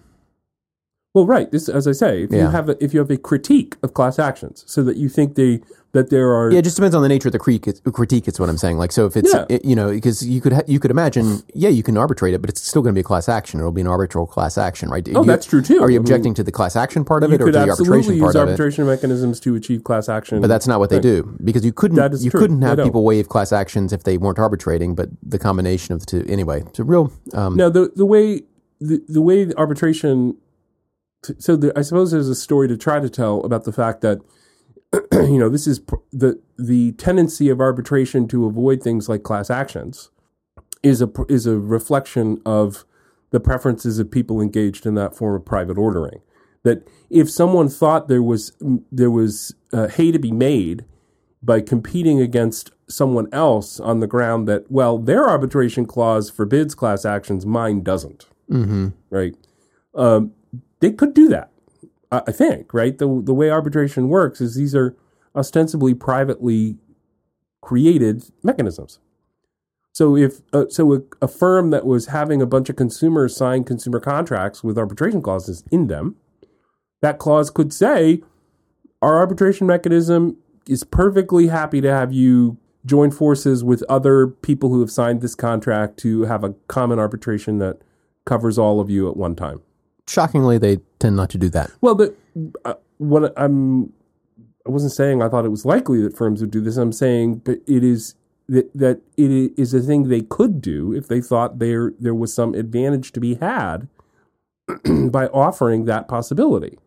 Well, 1.14 1.26
right. 1.26 1.50
This, 1.50 1.68
as 1.68 1.88
I 1.88 1.92
say, 1.92 2.24
if 2.24 2.32
you 2.32 2.46
have 2.48 2.68
a, 2.68 2.84
if 2.84 2.92
you 2.92 3.00
have 3.00 3.10
a 3.10 3.16
critique 3.16 3.76
of 3.82 3.94
class 3.94 4.18
actions, 4.18 4.62
so 4.66 4.82
that 4.84 4.96
you 4.98 5.08
think 5.08 5.34
they 5.36 5.60
that 5.92 6.10
there 6.10 6.34
are 6.34 6.50
Yeah, 6.52 6.58
it 6.58 6.62
just 6.64 6.76
depends 6.76 6.94
on 6.94 7.00
the 7.02 7.08
nature 7.08 7.28
of 7.28 7.32
the 7.32 7.38
critique. 7.38 7.82
critique 7.94 8.28
is 8.28 8.38
what 8.38 8.50
I'm 8.50 8.58
saying. 8.58 8.76
Like, 8.76 8.92
so 8.92 9.06
if 9.06 9.16
it's 9.16 9.32
Yeah. 9.32 9.46
it- 9.48 9.64
you 9.64 9.74
know, 9.74 9.88
because 9.90 10.22
you 10.22 10.42
could 10.42 10.52
ha- 10.52 10.62
you 10.66 10.78
could 10.78 10.90
imagine, 10.90 11.38
yeah, 11.54 11.70
you 11.70 11.82
can 11.82 11.96
arbitrate 11.96 12.34
it, 12.34 12.42
but 12.42 12.50
it's 12.50 12.60
still 12.60 12.82
going 12.82 12.92
to 12.92 12.94
be 12.94 13.00
a 13.00 13.04
class 13.04 13.26
action. 13.26 13.58
It'll 13.58 13.72
be 13.72 13.80
an 13.80 13.86
arbitral 13.86 14.26
class 14.26 14.58
action, 14.58 14.90
right? 14.90 15.08
Oh, 15.14 15.22
You- 15.22 15.26
that's 15.26 15.46
true, 15.46 15.62
too. 15.62 15.78
Are 15.78 15.84
I 15.84 15.86
you 15.86 15.92
mean, 15.92 16.00
objecting 16.00 16.34
to 16.34 16.44
the 16.44 16.52
class 16.52 16.76
action 16.76 17.06
part 17.06 17.24
of 17.24 17.32
it 17.32 17.40
or 17.40 17.46
to 17.46 17.52
the 17.52 17.60
arbitration 17.70 18.18
part 18.20 18.36
of 18.36 18.42
it? 18.42 18.50
arbitration 18.50 18.86
mechanisms 18.86 19.40
to 19.40 19.54
achieve 19.54 19.82
class 19.82 20.10
action. 20.10 20.42
But 20.42 20.48
that's 20.48 20.66
not 20.68 20.78
what 20.78 20.90
they 20.90 21.00
do 21.00 21.34
because 21.42 21.64
you 21.64 21.72
couldn't 21.72 21.96
you 22.22 22.30
true. 22.30 22.38
couldn't 22.38 22.60
have 22.60 22.78
people 22.78 23.02
waive 23.02 23.30
class 23.30 23.50
actions 23.50 23.94
if 23.94 24.04
they 24.04 24.18
weren't 24.18 24.38
arbitrating. 24.38 24.94
But 24.94 25.08
the 25.26 25.38
combination 25.38 25.94
of 25.94 26.00
the 26.00 26.06
two, 26.06 26.24
anyway, 26.28 26.64
it's 26.66 26.78
a 26.78 26.84
real. 26.84 27.10
Um, 27.32 27.56
Now 27.56 27.70
the 27.70 27.90
the 27.96 28.04
way 28.06 28.42
the, 28.78 29.02
the 29.08 29.22
way 29.22 29.44
the 29.44 29.56
so 31.22 31.56
the, 31.56 31.76
I 31.76 31.82
suppose 31.82 32.10
there's 32.10 32.28
a 32.28 32.34
story 32.34 32.68
to 32.68 32.76
try 32.76 33.00
to 33.00 33.10
tell 33.10 33.40
about 33.40 33.64
the 33.64 33.72
fact 33.72 34.00
that 34.02 34.20
you 35.12 35.38
know 35.38 35.48
this 35.48 35.66
is 35.66 35.80
pr- 35.80 35.96
the 36.12 36.40
the 36.58 36.92
tendency 36.92 37.48
of 37.48 37.60
arbitration 37.60 38.28
to 38.28 38.46
avoid 38.46 38.82
things 38.82 39.08
like 39.08 39.22
class 39.22 39.50
actions 39.50 40.10
is 40.82 41.02
a 41.02 41.10
is 41.28 41.46
a 41.46 41.58
reflection 41.58 42.40
of 42.46 42.84
the 43.30 43.40
preferences 43.40 43.98
of 43.98 44.10
people 44.10 44.40
engaged 44.40 44.86
in 44.86 44.94
that 44.94 45.14
form 45.14 45.34
of 45.34 45.44
private 45.44 45.76
ordering. 45.76 46.20
That 46.62 46.88
if 47.10 47.30
someone 47.30 47.68
thought 47.68 48.08
there 48.08 48.22
was 48.22 48.52
there 48.90 49.10
was 49.10 49.54
uh, 49.72 49.88
hay 49.88 50.12
to 50.12 50.18
be 50.18 50.32
made 50.32 50.84
by 51.42 51.60
competing 51.60 52.20
against 52.20 52.70
someone 52.88 53.28
else 53.32 53.78
on 53.78 54.00
the 54.00 54.06
ground 54.06 54.48
that 54.48 54.70
well 54.70 54.98
their 54.98 55.28
arbitration 55.28 55.84
clause 55.84 56.30
forbids 56.30 56.74
class 56.74 57.04
actions 57.04 57.44
mine 57.44 57.82
doesn't. 57.82 58.26
Mhm. 58.50 58.94
right? 59.10 59.34
Um, 59.94 60.32
they 60.80 60.90
could 60.90 61.14
do 61.14 61.28
that 61.28 61.50
I, 62.10 62.32
think 62.32 62.72
right 62.72 62.96
the 62.96 63.20
the 63.22 63.34
way 63.34 63.50
arbitration 63.50 64.08
works 64.08 64.40
is 64.40 64.54
these 64.54 64.74
are 64.74 64.96
ostensibly 65.36 65.94
privately 65.94 66.76
created 67.60 68.24
mechanisms 68.42 68.98
so 69.92 70.16
if 70.16 70.40
uh, 70.52 70.66
so 70.68 70.94
a, 70.94 71.00
a 71.22 71.28
firm 71.28 71.70
that 71.70 71.84
was 71.84 72.06
having 72.06 72.40
a 72.40 72.46
bunch 72.46 72.70
of 72.70 72.76
consumers 72.76 73.36
sign 73.36 73.64
consumer 73.64 74.00
contracts 74.00 74.64
with 74.64 74.78
arbitration 74.78 75.20
clauses 75.20 75.64
in 75.70 75.88
them 75.88 76.16
that 77.02 77.18
clause 77.18 77.50
could 77.50 77.72
say 77.72 78.22
our 79.02 79.18
arbitration 79.18 79.66
mechanism 79.66 80.36
is 80.66 80.84
perfectly 80.84 81.48
happy 81.48 81.80
to 81.80 81.90
have 81.90 82.12
you 82.12 82.58
join 82.84 83.10
forces 83.10 83.62
with 83.62 83.82
other 83.88 84.26
people 84.26 84.70
who 84.70 84.80
have 84.80 84.90
signed 84.90 85.20
this 85.20 85.34
contract 85.34 85.98
to 85.98 86.22
have 86.22 86.44
a 86.44 86.54
common 86.68 86.98
arbitration 86.98 87.58
that 87.58 87.78
covers 88.24 88.58
all 88.58 88.80
of 88.80 88.90
you 88.90 89.08
at 89.08 89.16
one 89.16 89.34
time. 89.34 89.60
Shockingly, 90.08 90.58
they 90.58 90.78
tend 90.98 91.16
not 91.16 91.30
to 91.30 91.38
do 91.38 91.48
that. 91.50 91.70
Well, 91.80 91.94
but 91.94 92.16
uh, 92.64 92.74
what 92.98 93.32
I'm 93.36 93.92
I 94.66 94.70
wasn't 94.70 94.92
saying 94.92 95.22
I 95.22 95.28
thought 95.28 95.44
it 95.44 95.50
was 95.50 95.64
likely 95.64 96.02
that 96.02 96.16
firms 96.16 96.40
would 96.40 96.50
do 96.50 96.60
this. 96.60 96.76
I'm 96.76 96.92
saying 96.92 97.36
but 97.44 97.58
it 97.66 97.84
is 97.84 98.14
that 98.48 98.70
that 98.74 99.00
it 99.16 99.52
is 99.56 99.74
a 99.74 99.80
thing 99.80 100.08
they 100.08 100.22
could 100.22 100.60
do 100.60 100.92
if 100.92 101.08
they 101.08 101.20
thought 101.20 101.58
there 101.58 101.92
there 101.98 102.14
was 102.14 102.32
some 102.32 102.54
advantage 102.54 103.12
to 103.12 103.20
be 103.20 103.34
had 103.34 103.88
by 105.10 105.26
offering 105.28 105.84
that 105.86 106.08
possibility. 106.08 106.78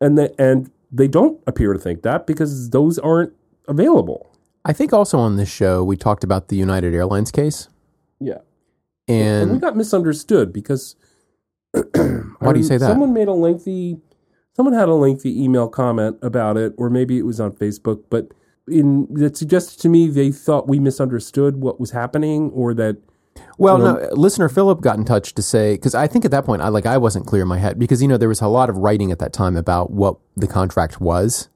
And 0.00 0.16
the, 0.16 0.34
and 0.40 0.70
they 0.90 1.08
don't 1.08 1.40
appear 1.46 1.72
to 1.72 1.78
think 1.78 2.02
that 2.02 2.26
because 2.26 2.70
those 2.70 2.98
aren't 2.98 3.32
available. 3.68 4.34
I 4.64 4.72
think 4.72 4.92
also 4.92 5.18
on 5.18 5.36
this 5.36 5.50
show 5.50 5.82
we 5.82 5.96
talked 5.96 6.24
about 6.24 6.48
the 6.48 6.56
United 6.56 6.94
Airlines 6.94 7.30
case, 7.30 7.68
Yeah. 8.18 8.38
And, 9.08 9.50
we 9.50 9.58
got 9.58 9.76
misunderstood 9.76 10.52
because 10.52 10.94
Why 11.72 11.82
do 11.82 12.58
you 12.58 12.62
um, 12.62 12.62
say 12.62 12.78
that? 12.78 12.88
Someone 12.88 13.12
made 13.12 13.28
a 13.28 13.32
lengthy 13.32 13.98
someone 14.54 14.74
had 14.74 14.88
a 14.88 14.94
lengthy 14.94 15.42
email 15.42 15.68
comment 15.68 16.18
about 16.22 16.56
it, 16.56 16.74
or 16.76 16.90
maybe 16.90 17.16
it 17.18 17.24
was 17.24 17.40
on 17.40 17.52
Facebook, 17.52 18.04
but 18.10 18.28
in 18.68 19.06
that 19.14 19.36
suggested 19.36 19.80
to 19.80 19.88
me 19.88 20.06
they 20.06 20.30
thought 20.30 20.68
we 20.68 20.78
misunderstood 20.78 21.56
what 21.56 21.80
was 21.80 21.90
happening 21.90 22.50
or 22.50 22.74
that 22.74 22.98
Well, 23.58 23.78
you 23.78 23.84
know- 23.84 23.94
no, 23.94 24.08
listener 24.12 24.48
Philip 24.48 24.80
got 24.80 24.98
in 24.98 25.04
touch 25.04 25.34
to 25.34 25.42
say 25.42 25.74
because 25.74 25.94
I 25.94 26.06
think 26.06 26.24
at 26.24 26.30
that 26.30 26.44
point 26.44 26.62
I 26.62 26.68
like 26.68 26.86
I 26.86 26.98
wasn't 26.98 27.26
clear 27.26 27.42
in 27.42 27.48
my 27.48 27.58
head 27.58 27.78
because 27.78 28.02
you 28.02 28.08
know 28.08 28.16
there 28.16 28.28
was 28.28 28.40
a 28.40 28.48
lot 28.48 28.68
of 28.70 28.76
writing 28.76 29.10
at 29.10 29.18
that 29.18 29.32
time 29.32 29.56
about 29.56 29.90
what 29.90 30.16
the 30.36 30.46
contract 30.46 31.00
was. 31.00 31.48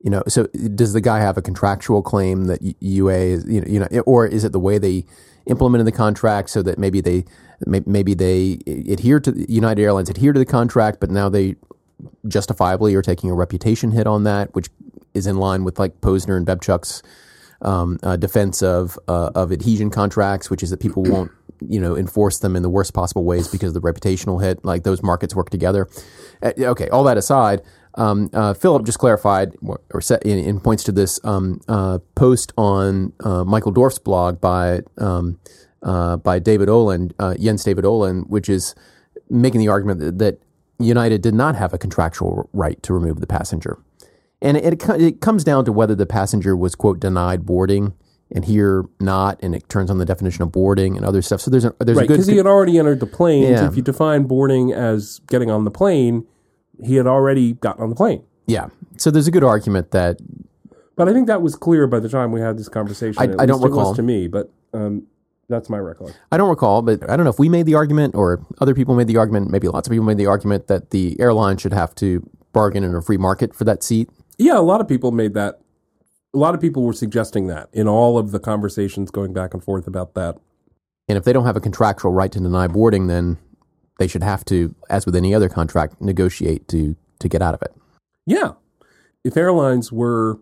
You 0.00 0.10
know, 0.10 0.22
so 0.28 0.46
does 0.74 0.92
the 0.92 1.00
guy 1.00 1.18
have 1.20 1.36
a 1.36 1.42
contractual 1.42 2.02
claim 2.02 2.44
that 2.44 2.60
UA 2.80 3.14
is 3.14 3.44
you 3.46 3.60
know, 3.60 3.66
you 3.68 3.80
know, 3.80 4.00
or 4.00 4.26
is 4.26 4.44
it 4.44 4.52
the 4.52 4.60
way 4.60 4.78
they 4.78 5.04
implemented 5.48 5.86
the 5.86 5.92
contract 5.92 6.50
so 6.50 6.62
that 6.62 6.78
maybe 6.78 7.00
they 7.00 7.24
maybe 7.66 8.14
they 8.14 8.58
adhere 8.66 9.18
to 9.20 9.52
United 9.52 9.82
Airlines 9.82 10.08
adhere 10.08 10.32
to 10.32 10.38
the 10.38 10.46
contract, 10.46 11.00
but 11.00 11.10
now 11.10 11.28
they 11.28 11.56
justifiably 12.28 12.94
are 12.94 13.02
taking 13.02 13.30
a 13.30 13.34
reputation 13.34 13.90
hit 13.90 14.06
on 14.06 14.24
that, 14.24 14.54
which 14.54 14.68
is 15.14 15.26
in 15.26 15.36
line 15.38 15.64
with 15.64 15.78
like 15.78 16.00
Posner 16.00 16.36
and 16.36 16.46
Bebchuk's 16.46 17.02
um, 17.62 17.98
uh, 18.02 18.16
defense 18.16 18.62
of 18.62 18.98
uh, 19.08 19.30
of 19.34 19.50
adhesion 19.50 19.90
contracts, 19.90 20.50
which 20.50 20.62
is 20.62 20.70
that 20.70 20.78
people 20.78 21.02
won't 21.02 21.32
you 21.68 21.80
know 21.80 21.96
enforce 21.96 22.38
them 22.38 22.54
in 22.54 22.62
the 22.62 22.70
worst 22.70 22.94
possible 22.94 23.24
ways 23.24 23.48
because 23.48 23.74
of 23.74 23.82
the 23.82 23.92
reputational 23.92 24.42
hit. 24.42 24.64
Like 24.64 24.84
those 24.84 25.02
markets 25.02 25.34
work 25.34 25.50
together. 25.50 25.88
Uh, 26.42 26.52
okay, 26.58 26.88
all 26.90 27.04
that 27.04 27.16
aside, 27.16 27.62
um, 27.98 28.30
uh, 28.32 28.54
Philip 28.54 28.86
just 28.86 28.98
clarified 28.98 29.54
or 29.90 30.00
set 30.00 30.22
in, 30.22 30.38
in 30.38 30.60
points 30.60 30.84
to 30.84 30.92
this 30.92 31.20
um, 31.24 31.60
uh, 31.68 31.98
post 32.14 32.52
on 32.56 33.12
uh, 33.20 33.44
Michael 33.44 33.72
Dorf's 33.72 33.98
blog 33.98 34.40
by 34.40 34.80
um, 34.98 35.38
uh, 35.82 36.16
by 36.16 36.38
David 36.38 36.68
Ohlin, 36.68 37.12
uh, 37.18 37.34
Jens 37.34 37.64
David 37.64 37.84
Ohlin, 37.84 38.26
which 38.28 38.48
is 38.48 38.74
making 39.28 39.60
the 39.60 39.68
argument 39.68 40.00
that, 40.00 40.18
that 40.18 40.40
United 40.78 41.22
did 41.22 41.34
not 41.34 41.56
have 41.56 41.74
a 41.74 41.78
contractual 41.78 42.48
right 42.52 42.82
to 42.82 42.92
remove 42.92 43.20
the 43.20 43.26
passenger. 43.26 43.78
And 44.40 44.56
it, 44.56 44.82
it, 44.82 45.00
it 45.00 45.20
comes 45.20 45.44
down 45.44 45.64
to 45.64 45.72
whether 45.72 45.94
the 45.94 46.06
passenger 46.06 46.56
was, 46.56 46.74
quote, 46.74 47.00
denied 47.00 47.44
boarding 47.44 47.94
and 48.30 48.44
here 48.44 48.84
not, 49.00 49.38
and 49.42 49.54
it 49.54 49.68
turns 49.68 49.90
on 49.90 49.98
the 49.98 50.04
definition 50.04 50.42
of 50.42 50.52
boarding 50.52 50.96
and 50.96 51.04
other 51.04 51.22
stuff. 51.22 51.40
So 51.40 51.50
there's 51.50 51.64
a, 51.64 51.74
there's 51.80 51.96
right 51.96 52.04
a 52.04 52.08
good. 52.08 52.14
because 52.14 52.26
he 52.26 52.36
had 52.36 52.46
already 52.46 52.78
entered 52.78 53.00
the 53.00 53.06
plane. 53.06 53.44
Yeah. 53.44 53.66
If 53.66 53.76
you 53.76 53.82
define 53.82 54.24
boarding 54.24 54.72
as 54.72 55.20
getting 55.28 55.50
on 55.50 55.64
the 55.64 55.70
plane, 55.70 56.26
he 56.84 56.96
had 56.96 57.06
already 57.06 57.54
gotten 57.54 57.82
on 57.82 57.90
the 57.90 57.96
plane. 57.96 58.22
yeah. 58.46 58.68
So 58.96 59.10
there's 59.12 59.28
a 59.28 59.30
good 59.30 59.44
argument 59.44 59.92
that, 59.92 60.18
But 60.96 61.08
I 61.08 61.12
think 61.12 61.28
that 61.28 61.40
was 61.40 61.54
clear 61.54 61.86
by 61.86 62.00
the 62.00 62.08
time 62.08 62.32
we 62.32 62.40
had 62.40 62.58
this 62.58 62.68
conversation. 62.68 63.20
I- 63.20 63.42
I 63.42 63.46
don't 63.46 63.60
least 63.60 63.66
it 63.66 63.70
was 63.70 63.78
recall. 63.78 63.94
to 63.94 64.02
me, 64.02 64.26
but 64.26 64.50
um, 64.74 65.04
that's 65.48 65.70
my 65.70 65.78
recollection. 65.78 66.20
I 66.32 66.36
don't 66.36 66.48
recall, 66.48 66.82
but 66.82 67.08
I 67.08 67.16
don't 67.16 67.22
know 67.22 67.30
if 67.30 67.38
we 67.38 67.48
made 67.48 67.66
the 67.66 67.74
argument 67.76 68.16
or 68.16 68.44
other 68.60 68.74
people 68.74 68.96
made 68.96 69.06
the 69.06 69.16
argument, 69.16 69.50
maybe 69.52 69.68
lots 69.68 69.86
of 69.86 69.92
people 69.92 70.04
made 70.04 70.16
the 70.18 70.26
argument 70.26 70.66
that 70.66 70.90
the 70.90 71.18
airline 71.20 71.58
should 71.58 71.72
have 71.72 71.94
to 71.96 72.28
bargain 72.52 72.82
in 72.82 72.92
a 72.94 73.00
free 73.00 73.16
market 73.18 73.54
for 73.54 73.62
that 73.64 73.84
seat. 73.84 74.10
Yeah, 74.38 74.58
a 74.58 74.60
lot 74.60 74.80
of 74.80 74.88
people 74.88 75.12
made 75.12 75.34
that. 75.34 75.60
A 76.34 76.38
lot 76.38 76.54
of 76.54 76.60
people 76.60 76.82
were 76.82 76.92
suggesting 76.92 77.46
that 77.46 77.68
in 77.72 77.86
all 77.88 78.18
of 78.18 78.32
the 78.32 78.40
conversations 78.40 79.10
going 79.12 79.32
back 79.32 79.54
and 79.54 79.62
forth 79.62 79.86
about 79.86 80.14
that. 80.14 80.36
And 81.08 81.16
if 81.16 81.24
they 81.24 81.32
don't 81.32 81.46
have 81.46 81.56
a 81.56 81.60
contractual 81.60 82.12
right 82.12 82.30
to 82.32 82.40
deny 82.40 82.66
boarding, 82.66 83.06
then 83.06 83.38
they 83.98 84.06
should 84.06 84.22
have 84.22 84.44
to, 84.46 84.74
as 84.88 85.04
with 85.06 85.14
any 85.16 85.34
other 85.34 85.48
contract, 85.48 86.00
negotiate 86.00 86.66
to 86.68 86.96
to 87.20 87.28
get 87.28 87.42
out 87.42 87.54
of 87.54 87.62
it. 87.62 87.74
Yeah. 88.26 88.52
If 89.24 89.36
airlines 89.36 89.90
were, 89.92 90.38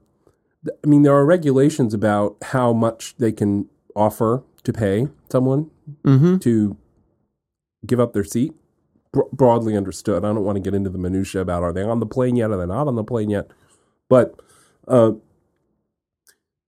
I 0.85 0.87
mean, 0.87 1.03
there 1.03 1.15
are 1.15 1.25
regulations 1.25 1.95
about 1.95 2.37
how 2.43 2.73
much 2.73 3.17
they 3.17 3.33
can 3.33 3.69
offer 3.95 4.43
to 4.63 4.73
pay 4.73 5.09
someone 5.31 5.71
Mm-hmm. 6.05 6.39
to 6.39 6.77
give 7.87 8.01
up 8.01 8.13
their 8.13 8.25
seat. 8.25 8.53
Bro- 9.13 9.29
broadly 9.33 9.77
understood. 9.77 10.25
I 10.25 10.29
don't 10.35 10.43
want 10.45 10.57
to 10.57 10.61
get 10.61 10.75
into 10.75 10.91
the 10.91 10.99
minutia 10.99 11.41
about 11.41 11.63
are 11.63 11.73
they 11.73 11.83
on 11.83 12.01
the 12.01 12.07
plane 12.07 12.35
yet? 12.37 12.51
Are 12.51 12.57
they 12.59 12.67
not 12.67 12.89
on 12.89 12.97
the 12.97 13.05
plane 13.05 13.31
yet? 13.31 13.49
But 14.09 14.35
uh, 14.89 15.13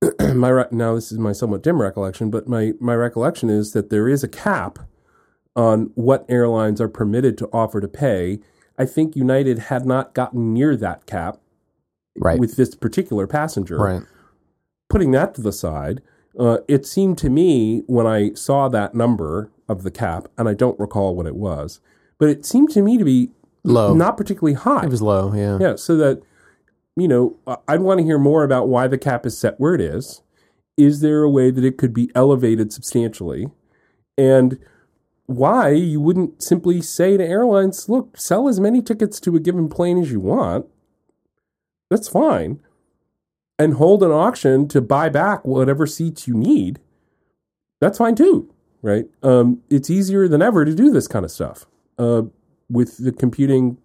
my 0.35 0.49
re- 0.49 0.65
now 0.71 0.95
this 0.95 1.11
is 1.13 1.19
my 1.19 1.33
somewhat 1.33 1.63
dim 1.65 1.83
recollection, 1.83 2.31
but 2.31 2.49
my 2.49 2.73
my 2.81 2.95
recollection 2.95 3.51
is 3.51 3.73
that 3.73 3.91
there 3.91 4.09
is 4.09 4.23
a 4.23 4.29
cap 4.29 4.79
on 5.57 5.91
what 5.95 6.25
airlines 6.29 6.81
are 6.81 6.89
permitted 6.89 7.37
to 7.39 7.49
offer 7.53 7.81
to 7.81 7.89
pay. 7.89 8.39
I 8.79 8.85
think 8.87 9.17
United 9.17 9.59
had 9.59 9.85
not 9.87 10.15
gotten 10.15 10.53
near 10.55 10.77
that 10.77 11.07
cap 11.07 11.39
Right. 12.21 12.39
with 12.41 12.57
this 12.57 12.75
particular 12.75 13.27
passenger 13.29 13.79
right. 13.79 14.03
putting 14.89 15.13
that 15.13 15.35
to 15.37 15.41
the 15.41 15.53
side, 15.53 16.01
uh, 16.39 16.59
it 16.67 16.85
seemed 16.85 17.17
to 17.19 17.31
me 17.31 17.83
when 17.87 18.07
I 18.07 18.33
saw 18.35 18.69
that 18.69 18.95
number 18.95 19.51
of 19.69 19.83
the 19.85 19.91
cap, 19.91 20.27
and 20.37 20.49
I 20.49 20.55
don't 20.55 20.79
recall 20.81 21.15
what 21.15 21.27
it 21.27 21.37
was, 21.37 21.81
but 22.19 22.29
it 22.29 22.45
seemed 22.45 22.71
to 22.71 22.83
me 22.83 22.99
to 22.99 23.05
be 23.05 23.31
Low. 23.63 23.95
not 23.95 24.17
particularly 24.17 24.55
high. 24.55 24.85
It 24.85 24.91
was 24.91 25.03
low. 25.03 25.33
Yeah. 25.35 25.59
yeah, 25.61 25.77
so 25.77 25.97
that 25.97 26.23
you 26.97 27.07
know, 27.07 27.37
I'd 27.69 27.81
want 27.83 27.99
to 27.99 28.05
hear 28.05 28.19
more 28.19 28.43
about 28.43 28.69
why 28.69 28.89
the 28.89 28.99
cap 28.99 29.25
is 29.25 29.39
set 29.39 29.61
where 29.61 29.73
it 29.75 29.81
is. 29.81 30.23
Is 30.77 31.01
there 31.01 31.23
a 31.23 31.31
way 31.31 31.53
that 31.53 31.65
it 31.65 31.79
could 31.79 31.95
be 31.95 32.11
elevated 32.17 32.73
substantially, 32.73 33.47
and 34.17 34.59
why 35.29 35.69
you 35.71 36.01
wouldn't 36.01 36.43
simply 36.43 36.81
say 36.83 37.17
to 37.17 37.25
airlines, 37.25 37.89
"Look, 37.89 38.17
sell 38.17 38.49
as 38.49 38.59
many 38.59 38.83
tickets 38.83 39.21
to 39.21 39.37
a 39.37 39.41
given 39.41 39.69
plane 39.69 39.99
as 39.99 40.11
you 40.11 40.21
want." 40.21 40.67
That's 41.91 42.09
fine. 42.09 42.61
And 43.59 43.75
hold 43.75 44.03
an 44.03 44.11
auction 44.11 44.69
to 44.69 44.81
buy 44.81 45.09
back 45.09 45.45
whatever 45.45 45.87
seats 45.87 46.27
you 46.27 46.35
need. 46.35 46.81
That's 47.81 47.99
fine 47.99 48.15
too, 48.15 48.53
right? 48.83 49.07
Um, 49.23 49.63
it's 49.71 49.91
easier 49.91 50.29
than 50.29 50.43
ever 50.43 50.65
to 50.65 50.75
do 50.75 50.91
this 50.91 51.07
kind 51.09 51.25
of 51.25 51.31
stuff 51.31 51.67
uh, 51.99 52.23
with 52.71 52.99
the 52.99 53.13
computing 53.13 53.79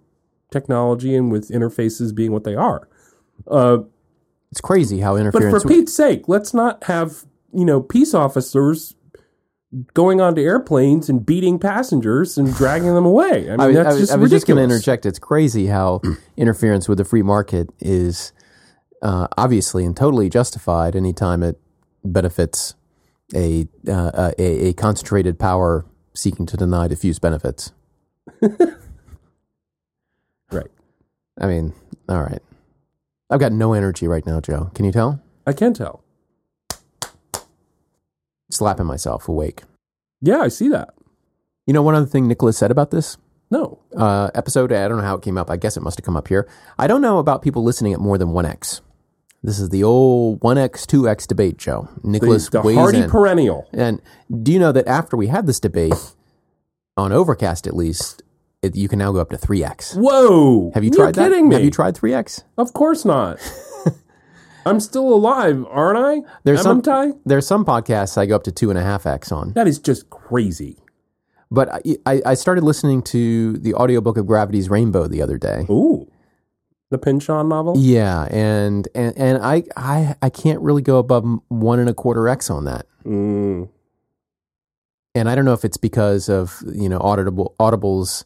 technology 0.52 1.16
and 1.16 1.32
with 1.32 1.50
interfaces 1.50 2.14
being 2.16 2.32
what 2.32 2.44
they 2.44 2.56
are. 2.56 2.88
Uh, 3.48 3.80
It's 4.52 4.62
crazy 4.62 5.00
how 5.00 5.16
interfaces. 5.16 5.52
but 5.52 5.62
for 5.62 5.68
Pete's 5.68 5.94
sake, 5.96 6.28
let's 6.28 6.54
not 6.54 6.84
have 6.86 7.26
you 7.52 7.66
know 7.66 7.82
peace 7.82 8.14
officers 8.14 8.96
going 9.94 10.22
onto 10.22 10.42
airplanes 10.42 11.10
and 11.10 11.26
beating 11.26 11.58
passengers 11.60 12.38
and 12.38 12.54
dragging 12.56 12.94
them 12.94 13.06
away. 13.06 13.50
I 13.52 13.58
mean, 13.58 13.60
I, 13.60 13.68
was- 13.68 13.76
that's 13.76 13.86
I 13.88 13.90
was, 13.90 14.00
just 14.00 14.12
I 14.14 14.16
was 14.18 14.30
just 14.32 14.48
going 14.48 14.58
to 14.58 14.64
interject. 14.64 15.06
It's 15.06 15.20
crazy 15.20 15.68
how 15.68 16.02
interference 16.38 16.88
with 16.88 16.98
the 17.00 17.06
free 17.06 17.24
market 17.24 17.70
is 17.80 18.32
uh, 19.02 19.28
obviously 19.38 19.84
and 19.86 19.96
totally 19.98 20.30
justified 20.30 20.96
anytime 20.96 21.44
it 21.44 21.60
benefits 22.04 22.76
a, 23.36 23.68
uh, 23.88 24.32
a 24.38 24.68
a 24.68 24.74
concentrated 24.74 25.40
power 25.40 25.86
seeking 26.14 26.46
to 26.46 26.56
deny 26.58 26.88
diffuse 26.88 27.20
benefits. 27.20 27.72
Right. 30.52 30.70
I 31.42 31.48
mean, 31.48 31.74
all 32.08 32.22
right. 32.22 32.42
I've 33.30 33.40
got 33.40 33.52
no 33.52 33.74
energy 33.74 34.08
right 34.08 34.26
now, 34.26 34.40
Joe. 34.40 34.70
Can 34.76 34.86
you 34.86 34.92
tell? 34.92 35.20
I 35.48 35.54
can 35.54 35.74
tell. 35.74 36.03
Slapping 38.54 38.86
myself 38.86 39.28
awake. 39.28 39.64
Yeah, 40.22 40.40
I 40.40 40.48
see 40.48 40.70
that. 40.70 40.94
You 41.68 41.74
know, 41.74 41.82
one 41.82 41.96
other 41.96 42.06
thing 42.06 42.28
Nicholas 42.28 42.58
said 42.58 42.72
about 42.72 42.92
this 42.92 43.18
No. 43.52 43.80
uh, 43.98 44.30
episode, 44.36 44.72
I 44.72 44.88
don't 44.88 44.98
know 44.98 45.04
how 45.04 45.16
it 45.16 45.22
came 45.22 45.38
up. 45.38 45.50
I 45.50 45.58
guess 45.58 45.76
it 45.78 45.82
must 45.84 45.98
have 46.00 46.06
come 46.06 46.16
up 46.18 46.28
here. 46.28 46.48
I 46.78 46.88
don't 46.88 47.02
know 47.02 47.20
about 47.20 47.42
people 47.42 47.64
listening 47.64 47.94
at 47.94 48.00
more 48.00 48.18
than 48.18 48.30
1x. 48.30 48.82
This 49.42 49.60
is 49.60 49.70
the 49.70 49.84
old 49.84 50.40
1x, 50.42 50.86
2x 50.86 51.28
debate, 51.28 51.58
Joe. 51.58 51.90
The, 52.04 52.10
Nicholas 52.10 52.50
the 52.50 52.62
weighs 52.62 52.78
hardy 52.78 53.00
in. 53.00 53.10
perennial. 53.10 53.68
and 53.74 54.02
do 54.44 54.54
you 54.54 54.60
know 54.60 54.72
that 54.72 54.88
after 54.88 55.18
we 55.18 55.28
had 55.28 55.48
this 55.48 55.60
debate, 55.60 55.94
on 56.96 57.12
Overcast 57.12 57.68
at 57.68 57.76
least, 57.76 58.22
it, 58.62 58.76
you 58.78 58.88
can 58.88 59.00
now 59.00 59.12
go 59.12 59.20
up 59.20 59.30
to 59.32 59.38
3x. 59.38 59.98
Whoa. 59.98 60.72
Have 60.74 60.84
you 60.86 60.92
You're 60.94 61.06
tried 61.12 61.16
that? 61.16 61.30
kidding 61.30 61.50
me. 61.50 61.56
Have 61.56 61.64
you 61.66 61.72
tried 61.72 61.96
3x? 61.96 62.44
Of 62.58 62.72
course 62.74 63.04
not. 63.04 63.40
I'm 64.66 64.80
still 64.80 65.14
alive, 65.14 65.66
aren't 65.70 65.98
I? 66.00 66.28
There's 66.44 66.62
some- 66.62 66.82
I? 66.88 67.14
There's 67.26 67.46
some 67.48 67.66
podcasts 67.66 68.18
I 68.18 68.26
go 68.26 68.36
up 68.36 68.44
to 68.44 68.52
2.5x 68.52 69.32
on. 69.32 69.54
That 69.54 69.68
is 69.68 69.80
just 69.80 70.10
crazy. 70.10 70.78
But 71.52 71.70
I, 71.70 71.82
I, 72.06 72.22
I 72.28 72.34
started 72.34 72.64
listening 72.64 73.04
to 73.04 73.54
the 73.58 73.76
audiobook 73.76 74.18
of 74.18 74.26
Gravity's 74.26 74.70
Rainbow 74.70 75.08
the 75.08 75.22
other 75.22 75.38
day. 75.38 75.66
Ooh. 75.70 76.10
The 76.90 76.98
Pynchon 76.98 77.50
novel? 77.50 77.74
Yeah, 77.78 78.26
and 78.30 78.88
and, 78.94 79.18
and 79.18 79.44
I, 79.44 79.64
I 79.76 80.16
I 80.22 80.30
can't 80.30 80.62
really 80.62 80.84
go 80.84 81.00
above 81.00 81.26
one 81.48 81.80
and 81.80 81.90
a 81.90 81.94
quarter 81.94 82.28
x 82.30 82.52
on 82.52 82.66
that. 82.66 82.86
Mm. 83.04 83.68
And 85.16 85.28
I 85.30 85.34
don't 85.34 85.46
know 85.46 85.54
if 85.54 85.66
it's 85.66 85.78
because 85.78 86.30
of 86.30 86.62
you 86.72 86.90
know 86.90 87.00
audible 87.00 87.56
audible's 87.60 88.26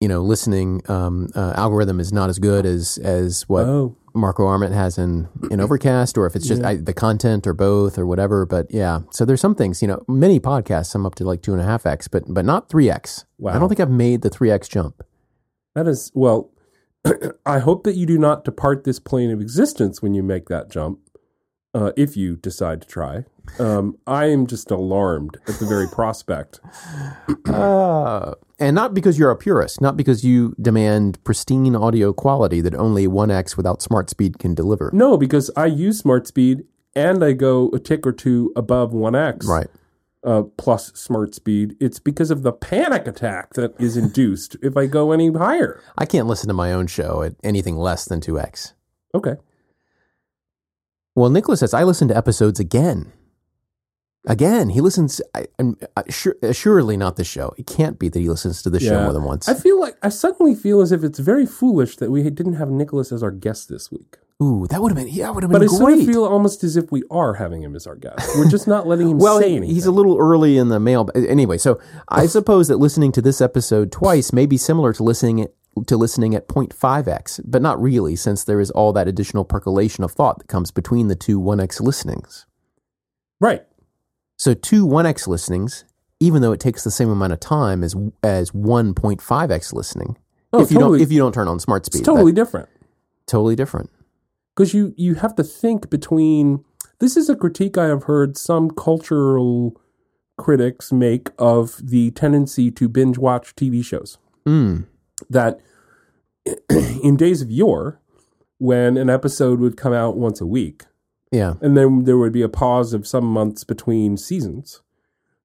you 0.00 0.08
know 0.08 0.20
listening 0.22 0.82
um, 0.88 1.28
uh, 1.34 1.54
algorithm 1.56 2.00
is 2.00 2.12
not 2.12 2.28
as 2.28 2.38
good 2.38 2.66
as 2.66 2.98
as 2.98 3.48
what 3.48 3.64
Oh. 3.66 3.96
Marco 4.14 4.46
Arment 4.46 4.74
has 4.74 4.98
in 4.98 5.28
in 5.50 5.60
Overcast, 5.66 6.18
or 6.18 6.26
if 6.26 6.36
it's 6.36 6.46
just 6.46 6.62
Yeah. 6.62 6.68
I, 6.68 6.76
the 6.76 6.94
content 6.94 7.46
or 7.46 7.54
both 7.54 7.98
or 7.98 8.06
whatever. 8.06 8.46
But 8.46 8.66
yeah, 8.70 9.00
so 9.10 9.24
there's 9.24 9.40
some 9.40 9.54
things 9.54 9.82
you 9.82 9.88
know 9.88 10.02
many 10.08 10.40
podcasts 10.40 10.94
I'm 10.94 11.06
up 11.06 11.14
to 11.16 11.24
like 11.24 11.42
two 11.42 11.52
and 11.52 11.60
a 11.60 11.64
half 11.64 11.86
x, 11.86 12.08
but 12.08 12.24
but 12.28 12.44
not 12.44 12.68
three 12.68 12.90
x. 12.90 13.24
I 13.24 13.24
Wow. 13.38 13.54
I 13.54 13.58
don't 13.58 13.68
think 13.68 13.80
I've 13.80 13.90
made 13.90 14.22
the 14.22 14.30
three 14.30 14.50
x 14.50 14.68
jump. 14.68 15.02
That 15.74 15.86
is, 15.88 16.12
well, 16.14 16.50
I 17.46 17.58
hope 17.58 17.84
that 17.84 17.96
you 17.96 18.06
do 18.06 18.18
not 18.18 18.44
depart 18.44 18.84
this 18.84 18.98
plane 18.98 19.30
of 19.30 19.40
existence 19.40 20.02
when 20.02 20.14
you 20.14 20.22
make 20.22 20.48
that 20.48 20.70
jump, 20.70 21.00
uh, 21.74 21.92
if 21.96 22.16
you 22.16 22.36
decide 22.36 22.82
to 22.82 22.88
try. 22.88 23.24
Um, 23.58 23.98
I 24.06 24.26
am 24.26 24.46
just 24.46 24.70
alarmed 24.70 25.36
at 25.48 25.56
the 25.58 25.66
very 25.66 25.88
prospect. 25.88 26.60
Uh, 27.46 28.34
and 28.58 28.74
not 28.74 28.94
because 28.94 29.18
you're 29.18 29.30
a 29.30 29.36
purist, 29.36 29.80
not 29.80 29.96
because 29.96 30.24
you 30.24 30.54
demand 30.60 31.22
pristine 31.24 31.74
audio 31.74 32.12
quality 32.12 32.60
that 32.60 32.74
only 32.74 33.06
1x 33.06 33.56
without 33.56 33.82
smart 33.82 34.08
speed 34.08 34.38
can 34.38 34.54
deliver. 34.54 34.90
No, 34.92 35.16
because 35.16 35.50
I 35.56 35.66
use 35.66 35.98
Smart 35.98 36.26
Speed 36.26 36.64
and 36.94 37.24
I 37.24 37.32
go 37.32 37.68
a 37.74 37.78
tick 37.78 38.06
or 38.06 38.12
two 38.12 38.52
above 38.54 38.92
1x 38.92 39.46
Right. 39.46 39.66
uh, 40.24 40.42
plus 40.56 40.92
Smart 40.94 41.34
Speed. 41.34 41.76
It's 41.80 41.98
because 41.98 42.30
of 42.30 42.42
the 42.42 42.52
panic 42.52 43.06
attack 43.06 43.54
that 43.54 43.78
is 43.80 43.96
induced 43.96 44.56
if 44.62 44.76
I 44.76 44.86
go 44.86 45.10
any 45.12 45.30
higher. 45.32 45.80
I 45.98 46.06
can't 46.06 46.28
listen 46.28 46.48
to 46.48 46.54
my 46.54 46.72
own 46.72 46.86
show 46.86 47.22
at 47.22 47.34
anything 47.42 47.76
less 47.76 48.04
than 48.04 48.20
2x. 48.20 48.72
Okay. 49.14 49.34
Well, 51.14 51.30
Nicholas 51.30 51.60
says, 51.60 51.74
I 51.74 51.84
listen 51.84 52.08
to 52.08 52.16
episodes 52.16 52.58
again. 52.58 53.12
Again, 54.24 54.68
he 54.68 54.80
listens. 54.80 55.20
I, 55.34 55.46
I'm 55.58 55.76
uh, 55.96 56.04
sure, 56.08 56.36
assuredly 56.42 56.96
not 56.96 57.16
the 57.16 57.24
show. 57.24 57.54
It 57.58 57.66
can't 57.66 57.98
be 57.98 58.08
that 58.08 58.18
he 58.18 58.28
listens 58.28 58.62
to 58.62 58.70
this 58.70 58.84
show 58.84 59.02
more 59.02 59.12
than 59.12 59.24
once. 59.24 59.48
I 59.48 59.54
feel 59.54 59.80
like 59.80 59.96
I 60.00 60.10
suddenly 60.10 60.54
feel 60.54 60.80
as 60.80 60.92
if 60.92 61.02
it's 61.02 61.18
very 61.18 61.44
foolish 61.44 61.96
that 61.96 62.10
we 62.10 62.22
didn't 62.22 62.54
have 62.54 62.70
Nicholas 62.70 63.10
as 63.10 63.22
our 63.22 63.32
guest 63.32 63.68
this 63.68 63.90
week. 63.90 64.18
Ooh, 64.40 64.66
that 64.68 64.80
would 64.80 64.90
have 64.90 64.96
been. 64.96 65.12
Yeah, 65.12 65.30
would 65.30 65.42
have 65.42 65.50
been. 65.50 65.58
But 65.58 65.64
I 65.64 65.68
been 65.68 65.76
sort 65.76 65.92
of 65.94 66.06
feel 66.06 66.24
almost 66.24 66.62
as 66.62 66.76
if 66.76 66.92
we 66.92 67.02
are 67.10 67.34
having 67.34 67.62
him 67.62 67.74
as 67.74 67.86
our 67.86 67.96
guest. 67.96 68.28
We're 68.36 68.48
just 68.48 68.68
not 68.68 68.86
letting 68.86 69.10
him 69.10 69.18
well, 69.18 69.40
say 69.40 69.56
anything. 69.56 69.74
he's 69.74 69.86
a 69.86 69.92
little 69.92 70.16
early 70.18 70.56
in 70.56 70.68
the 70.68 70.78
mail. 70.78 71.08
Anyway, 71.14 71.58
so 71.58 71.80
I 72.08 72.26
suppose 72.26 72.68
that 72.68 72.78
listening 72.78 73.10
to 73.12 73.22
this 73.22 73.40
episode 73.40 73.90
twice 73.90 74.32
may 74.32 74.46
be 74.46 74.56
similar 74.56 74.92
to 74.92 75.02
listening 75.02 75.48
to 75.86 75.96
listening 75.96 76.34
at 76.34 76.48
0.5x, 76.48 77.40
but 77.44 77.62
not 77.62 77.80
really, 77.80 78.14
since 78.16 78.44
there 78.44 78.60
is 78.60 78.70
all 78.72 78.92
that 78.92 79.08
additional 79.08 79.44
percolation 79.44 80.04
of 80.04 80.12
thought 80.12 80.38
that 80.38 80.48
comes 80.48 80.70
between 80.70 81.08
the 81.08 81.16
two 81.16 81.40
1x 81.40 81.80
listenings. 81.80 82.46
right. 83.40 83.62
So 84.36 84.54
two 84.54 84.86
1x 84.86 85.28
listenings, 85.28 85.84
even 86.18 86.42
though 86.42 86.50
it 86.52 86.58
takes 86.60 86.82
the 86.84 86.90
same 86.90 87.08
amount 87.10 87.32
of 87.32 87.38
time 87.40 87.84
as 87.84 87.94
as 88.24 88.50
1.5x 88.50 89.72
listening, 89.72 90.16
Oh, 90.52 90.60
if 90.62 90.70
you 90.70 90.78
totally. 90.78 90.98
don't 90.98 91.02
if 91.06 91.12
you 91.12 91.18
don't 91.18 91.32
turn 91.32 91.48
on 91.48 91.58
smart 91.60 91.86
speed, 91.86 92.00
It's 92.00 92.06
totally 92.06 92.32
different 92.32 92.68
totally 93.26 93.54
different. 93.56 93.88
because 94.54 94.74
you 94.74 94.92
you 94.96 95.14
have 95.14 95.34
to 95.36 95.44
think 95.44 95.88
between. 95.90 96.64
This 96.98 97.16
is 97.16 97.28
a 97.30 97.36
critique 97.36 97.78
I 97.78 97.86
have 97.86 98.04
heard 98.04 98.36
some 98.36 98.70
cultural 98.70 99.80
critics 100.36 100.92
make 100.92 101.30
of 101.38 101.80
the 101.82 102.10
tendency 102.12 102.70
to 102.72 102.88
binge 102.88 103.18
watch 103.18 103.54
TV 103.56 103.84
shows. 103.84 104.18
Mm. 104.46 104.86
That 105.30 105.60
in 107.02 107.16
days 107.16 107.42
of 107.42 107.50
yore, 107.50 108.00
when 108.58 108.96
an 108.96 109.10
episode 109.10 109.60
would 109.60 109.76
come 109.76 109.92
out 109.92 110.16
once 110.16 110.40
a 110.40 110.46
week, 110.46 110.84
Yeah, 111.30 111.54
and 111.60 111.76
then 111.76 112.04
there 112.04 112.18
would 112.18 112.32
be 112.32 112.42
a 112.42 112.48
pause 112.48 112.92
of 112.92 113.06
some 113.06 113.24
months 113.24 113.64
between 113.64 114.16
seasons 114.16 114.82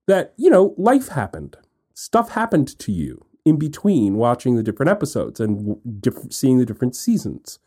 that 0.08 0.34
you 0.38 0.50
know 0.50 0.74
life 0.78 1.10
happened. 1.10 1.58
Stuff 1.94 2.32
happened 2.32 2.78
to 2.80 2.92
you 2.92 3.26
in 3.46 3.58
between 3.58 4.16
watching 4.16 4.56
the 4.56 4.64
different 4.64 4.90
episodes 4.90 5.40
and 5.40 5.78
diff- 6.02 6.32
seeing 6.32 6.58
the 6.58 6.66
different 6.66 6.96
seasons. 6.96 7.60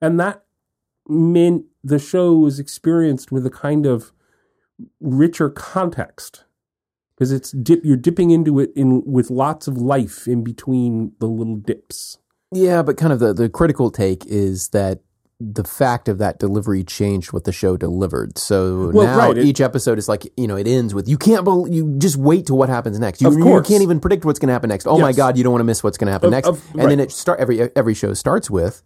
And 0.00 0.18
that 0.18 0.44
meant 1.06 1.66
the 1.84 1.98
show 1.98 2.34
was 2.34 2.58
experienced 2.58 3.30
with 3.30 3.44
a 3.44 3.50
kind 3.50 3.84
of 3.84 4.12
richer 4.98 5.50
context 5.50 6.44
because 7.20 7.30
it's 7.32 7.50
dip 7.52 7.84
you're 7.84 7.98
dipping 7.98 8.30
into 8.30 8.58
it 8.58 8.70
in 8.74 9.02
with 9.04 9.28
lots 9.30 9.68
of 9.68 9.76
life 9.76 10.26
in 10.26 10.42
between 10.42 11.12
the 11.20 11.26
little 11.26 11.56
dips 11.56 12.16
Yeah, 12.50 12.82
but 12.82 12.96
kind 12.96 13.12
of 13.12 13.18
the, 13.20 13.34
the 13.34 13.48
critical 13.50 13.90
take 13.90 14.24
is 14.26 14.70
that 14.70 15.00
the 15.38 15.64
fact 15.64 16.08
of 16.08 16.16
that 16.18 16.38
delivery 16.38 16.82
changed 16.84 17.32
what 17.32 17.44
the 17.44 17.52
show 17.52 17.74
delivered. 17.76 18.36
So 18.36 18.90
Well, 18.92 19.06
now 19.06 19.18
right, 19.18 19.38
it- 19.38 19.44
each 19.46 19.60
episode 19.60 19.98
is 19.98 20.06
like, 20.08 20.30
you 20.36 20.46
know, 20.46 20.56
it 20.56 20.66
ends 20.66 20.94
with 20.94 21.08
you 21.08 21.16
can't 21.16 21.44
believe 21.44 21.72
you 21.72 21.94
just 21.98 22.16
wait 22.16 22.46
to 22.46 22.54
what 22.54 22.68
happens 22.68 22.98
next. 22.98 23.22
You, 23.22 23.28
Of 23.28 23.34
you 23.38 23.62
can't 23.62 23.82
even 23.82 24.00
predict 24.00 24.24
what's 24.26 24.38
going 24.38 24.48
to 24.48 24.52
happen 24.52 24.68
next. 24.68 24.86
Oh 24.86 24.98
my 24.98 25.12
god, 25.12 25.36
you 25.38 25.44
don't 25.44 25.52
want 25.52 25.60
to 25.60 25.64
miss 25.64 25.82
what's 25.84 25.96
going 25.98 26.06
to 26.06 26.12
happen 26.12 26.26
Of- 26.28 26.32
next. 26.32 26.48
of- 26.48 26.62
and 26.72 26.76
right. 26.80 26.88
then 26.90 27.00
it 27.00 27.10
start 27.10 27.40
every 27.40 27.74
every 27.76 27.94
show 27.94 28.12
starts 28.14 28.50
with 28.50 28.82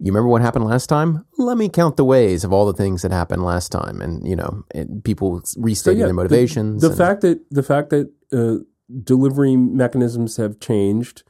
you 0.00 0.06
remember 0.06 0.28
what 0.28 0.42
happened 0.42 0.64
last 0.64 0.86
time? 0.88 1.24
Let 1.38 1.56
me 1.56 1.68
count 1.68 1.96
the 1.96 2.04
ways 2.04 2.44
of 2.44 2.52
all 2.52 2.66
the 2.66 2.72
things 2.72 3.02
that 3.02 3.12
happened 3.12 3.44
last 3.44 3.70
time, 3.70 4.00
and 4.00 4.26
you 4.26 4.36
know, 4.36 4.64
and 4.74 5.02
people 5.04 5.42
restating 5.56 6.00
yeah, 6.00 6.06
their 6.06 6.14
motivations. 6.14 6.82
The, 6.82 6.88
and- 6.88 6.98
fact 6.98 7.20
that 7.22 7.40
the 7.50 7.62
fact 7.62 7.90
that 7.90 8.10
uh, 8.32 8.64
delivery 9.02 9.56
mechanisms 9.56 10.36
have 10.36 10.58
changed, 10.60 11.22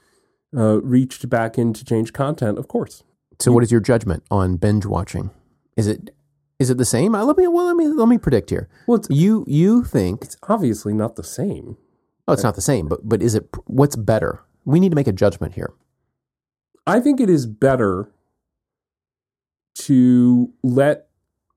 uh, 0.56 0.80
reached 0.82 1.28
back 1.28 1.58
into 1.58 1.84
change 1.84 2.12
content, 2.12 2.58
of 2.58 2.68
course. 2.68 3.02
So, 3.40 3.52
what 3.52 3.62
is 3.64 3.70
your 3.72 3.80
judgment 3.80 4.22
on 4.30 4.56
binge 4.56 4.86
watching? 4.86 5.30
Is 5.76 5.86
it 5.86 6.14
is 6.58 6.70
it 6.70 6.78
the 6.78 6.84
same? 6.84 7.14
Uh, 7.14 7.24
Let 7.24 7.36
me 7.36 7.46
well, 7.46 7.66
let 7.66 7.76
me 7.76 7.86
let 7.88 8.08
me 8.08 8.18
predict 8.18 8.50
here. 8.50 8.68
Well, 8.86 9.02
You 9.10 9.44
you 9.46 9.84
think 9.84 10.22
it's 10.22 10.36
obviously 10.48 10.94
not 10.94 11.16
the 11.16 11.24
same. 11.24 11.76
oh, 12.26 12.32
it's 12.32 12.42
not 12.42 12.54
the 12.54 12.60
same, 12.62 12.88
but 12.88 13.06
but 13.08 13.22
is 13.22 13.34
it 13.34 13.48
what's 13.66 13.96
better? 13.96 14.40
We 14.64 14.80
need 14.80 14.90
to 14.90 14.96
make 14.96 15.08
a 15.08 15.12
judgment 15.12 15.54
here. 15.54 15.74
I 16.86 17.00
think 17.00 17.20
it 17.20 17.28
is 17.28 17.46
better 17.46 18.10
to 19.74 20.52
let. 20.62 21.08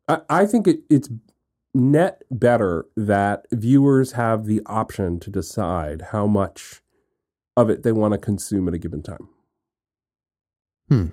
I, 0.08 0.22
I 0.30 0.46
think 0.46 0.68
it, 0.68 0.80
it's 0.90 1.10
net 1.74 2.24
better 2.32 2.86
that 2.96 3.46
viewers 3.52 4.14
have 4.14 4.46
the 4.46 4.62
option 4.66 5.20
to 5.20 5.30
decide 5.30 6.02
how 6.12 6.26
much 6.28 6.82
of 7.56 7.70
it 7.70 7.84
they 7.84 7.92
want 7.92 8.14
to 8.14 8.18
consume 8.18 8.68
at 8.68 8.74
a 8.74 8.78
given 8.78 9.02
time. 9.04 9.28
Hmm. 10.90 11.08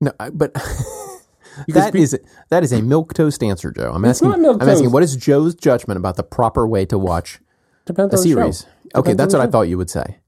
No, 0.00 0.12
I- 0.20 0.30
but 0.30 0.52
that 1.68 1.92
pe- 1.92 2.00
is 2.00 2.18
that 2.50 2.62
is 2.62 2.72
a 2.72 2.82
milk 2.82 3.14
toast 3.14 3.42
answer, 3.42 3.70
Joe. 3.70 3.92
I'm 3.94 4.04
asking. 4.04 4.32
I'm 4.32 4.60
asking. 4.68 4.90
What 4.92 5.02
is 5.02 5.16
Joe's 5.16 5.54
judgment 5.54 5.98
about 5.98 6.16
the 6.16 6.22
proper 6.22 6.66
way 6.66 6.84
to 6.86 6.98
watch 6.98 7.40
Depends 7.86 8.14
a 8.14 8.18
series? 8.18 8.60
show. 8.94 9.00
Okay, 9.00 9.14
that's 9.14 9.34
what 9.34 9.40
the 9.40 9.48
I 9.48 9.50
thought 9.50 9.62
you 9.68 9.78
would 9.78 9.90
say. 9.90 10.18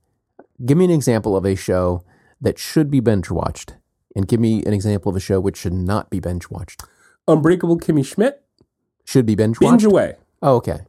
Give 0.64 0.78
me 0.78 0.84
an 0.84 0.90
example 0.90 1.36
of 1.36 1.44
a 1.44 1.54
show 1.56 2.04
that 2.40 2.58
should 2.58 2.90
be 2.90 3.00
binge 3.00 3.30
watched, 3.30 3.74
and 4.16 4.28
give 4.28 4.40
me 4.40 4.64
an 4.64 4.72
example 4.72 5.10
of 5.10 5.16
a 5.16 5.20
show 5.20 5.40
which 5.40 5.56
should 5.56 5.72
not 5.72 6.10
be 6.10 6.20
binge 6.20 6.50
watched. 6.50 6.82
Unbreakable 7.28 7.78
Kimmy 7.78 8.04
Schmidt, 8.04 8.42
Should 9.04 9.26
be 9.26 9.34
binge 9.34 9.60
watched. 9.60 9.70
binge 9.72 9.84
away. 9.84 10.16
Oh, 10.42 10.56
okay. 10.56 10.80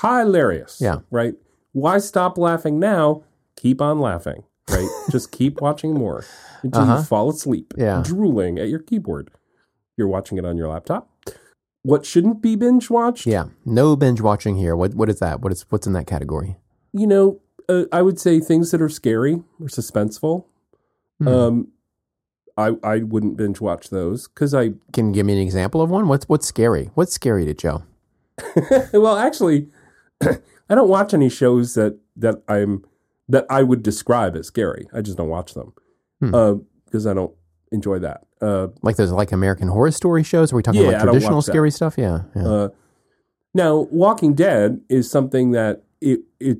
Hilarious. 0.00 0.78
Yeah. 0.80 0.98
Right? 1.10 1.34
Why 1.72 1.98
stop 1.98 2.36
laughing 2.38 2.78
now? 2.78 3.24
Keep 3.56 3.80
on 3.80 3.98
laughing. 4.00 4.44
Right? 4.70 4.88
Just 5.10 5.32
keep 5.32 5.60
watching 5.60 5.94
more 5.94 6.24
until 6.62 6.82
Uh-huh. 6.82 6.96
you 6.98 7.02
fall 7.02 7.30
asleep, 7.30 7.74
Yeah. 7.76 8.02
drooling 8.04 8.58
at 8.58 8.68
your 8.68 8.78
keyboard. 8.80 9.30
You're 9.96 10.08
watching 10.08 10.38
it 10.38 10.44
on 10.44 10.56
your 10.56 10.68
laptop. 10.68 11.08
What 11.82 12.06
shouldn't 12.06 12.40
be 12.42 12.54
binge 12.56 12.90
watched? 12.90 13.26
Yeah. 13.26 13.46
No 13.64 13.96
binge 13.96 14.20
watching 14.20 14.56
here. 14.56 14.76
What 14.76 14.94
what 14.94 15.08
is 15.08 15.18
that? 15.18 15.40
What 15.40 15.52
is 15.52 15.66
what's 15.70 15.86
in 15.86 15.92
that 15.94 16.06
category? 16.06 16.56
You 16.92 17.06
know, 17.06 17.40
uh, 17.68 17.84
I 17.90 18.02
would 18.02 18.20
say 18.20 18.38
things 18.38 18.70
that 18.70 18.80
are 18.80 18.88
scary 18.88 19.42
or 19.60 19.66
suspenseful. 19.66 20.44
Hmm. 21.18 21.28
Um, 21.28 21.68
I 22.56 22.72
I 22.82 22.98
wouldn't 22.98 23.36
binge 23.36 23.60
watch 23.60 23.90
those 23.90 24.28
because 24.28 24.54
I 24.54 24.72
Can 24.92 25.08
you 25.08 25.12
give 25.14 25.26
me 25.26 25.32
an 25.34 25.38
example 25.40 25.80
of 25.82 25.90
one? 25.90 26.08
What's 26.08 26.28
what's 26.28 26.46
scary? 26.46 26.90
What's 26.94 27.12
scary 27.12 27.44
to 27.46 27.54
Joe? 27.54 27.82
well, 28.92 29.16
actually, 29.16 29.68
I 30.22 30.74
don't 30.74 30.88
watch 30.88 31.14
any 31.14 31.28
shows 31.28 31.74
that 31.74 31.98
that 32.16 32.42
I'm 32.48 32.84
that 33.28 33.46
I 33.48 33.62
would 33.62 33.82
describe 33.82 34.36
as 34.36 34.46
scary. 34.46 34.88
I 34.92 35.00
just 35.00 35.16
don't 35.16 35.28
watch 35.28 35.54
them 35.54 35.72
Hmm. 36.20 36.58
because 36.84 37.06
I 37.06 37.14
don't 37.14 37.32
enjoy 37.70 37.98
that. 38.00 38.24
Uh, 38.40 38.68
Like 38.82 38.96
those 38.96 39.10
like 39.12 39.32
American 39.32 39.68
Horror 39.68 39.90
Story 39.92 40.22
shows? 40.22 40.52
Are 40.52 40.56
we 40.56 40.62
talking 40.62 40.82
Yeah, 40.82 40.88
like 40.88 41.02
traditional 41.02 41.36
watch 41.36 41.46
that. 41.46 41.52
scary 41.52 41.70
stuff? 41.70 41.94
Yeah. 41.96 42.22
yeah. 42.36 42.46
uh, 42.48 42.68
now, 43.54 43.86
Walking 43.90 44.34
Dead 44.34 44.80
is 44.88 45.10
something 45.10 45.50
that 45.52 45.82
it 46.00 46.20
it. 46.40 46.58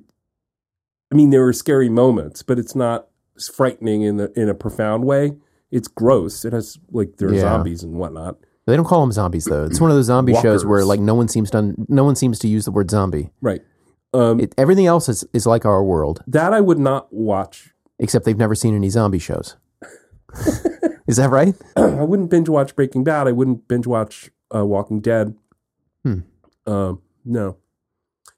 I 1.11 1.15
mean, 1.15 1.31
there 1.31 1.45
are 1.47 1.53
scary 1.53 1.89
moments, 1.91 2.43
but 2.43 2.59
it's 2.59 2.75
not 2.75 3.09
frightening 3.55 4.03
in 4.03 4.17
the 4.19 4.33
in 4.41 4.49
a 4.49 4.55
profound 4.55 5.05
way. 5.05 5.33
It's 5.73 5.89
gross. 5.89 6.45
It 6.45 6.53
has 6.53 6.79
like 6.93 7.17
there 7.17 7.29
are 7.31 7.35
Yeah. 7.35 7.41
zombies 7.41 7.83
and 7.83 7.95
whatnot. 7.95 8.37
They 8.67 8.77
don't 8.77 8.85
call 8.85 9.01
them 9.01 9.11
zombies 9.11 9.47
though. 9.47 9.65
It's 9.65 9.81
one 9.81 9.91
of 9.91 9.97
those 9.97 10.07
zombie 10.07 10.35
shows 10.35 10.65
where 10.65 10.75
Walkers. 10.79 10.87
like 10.87 11.01
no 11.01 11.15
one 11.17 11.27
seems 11.27 11.51
to 11.51 11.75
no 11.89 12.05
one 12.05 12.15
seems 12.15 12.39
to 12.41 12.47
use 12.49 12.65
the 12.65 12.71
word 12.71 12.91
zombie. 12.91 13.31
Right. 13.41 13.63
Um, 14.15 14.39
It, 14.39 14.55
everything 14.59 14.87
else 14.87 15.09
is, 15.09 15.25
is 15.33 15.47
like 15.47 15.65
our 15.65 15.83
world, 15.83 16.23
that 16.29 16.53
I 16.53 16.61
would 16.61 16.79
not 16.79 17.13
watch. 17.13 17.73
except 17.99 18.25
they've 18.27 18.37
never 18.37 18.55
seen 18.55 18.75
any 18.75 18.91
zombie 18.91 19.19
shows. 19.19 19.57
is 21.07 21.17
that 21.17 21.31
right? 21.31 21.55
I 21.77 22.05
wouldn't 22.05 22.31
binge 22.31 22.49
watch 22.49 22.77
Breaking 22.77 23.05
Bad. 23.05 23.27
I 23.27 23.33
wouldn't 23.33 23.67
binge 23.69 23.87
watch 23.87 24.31
uh, 24.55 24.65
Walking 24.67 25.01
Dead. 25.01 25.35
Hmm. 26.05 26.21
Um, 26.67 27.01
no, 27.25 27.57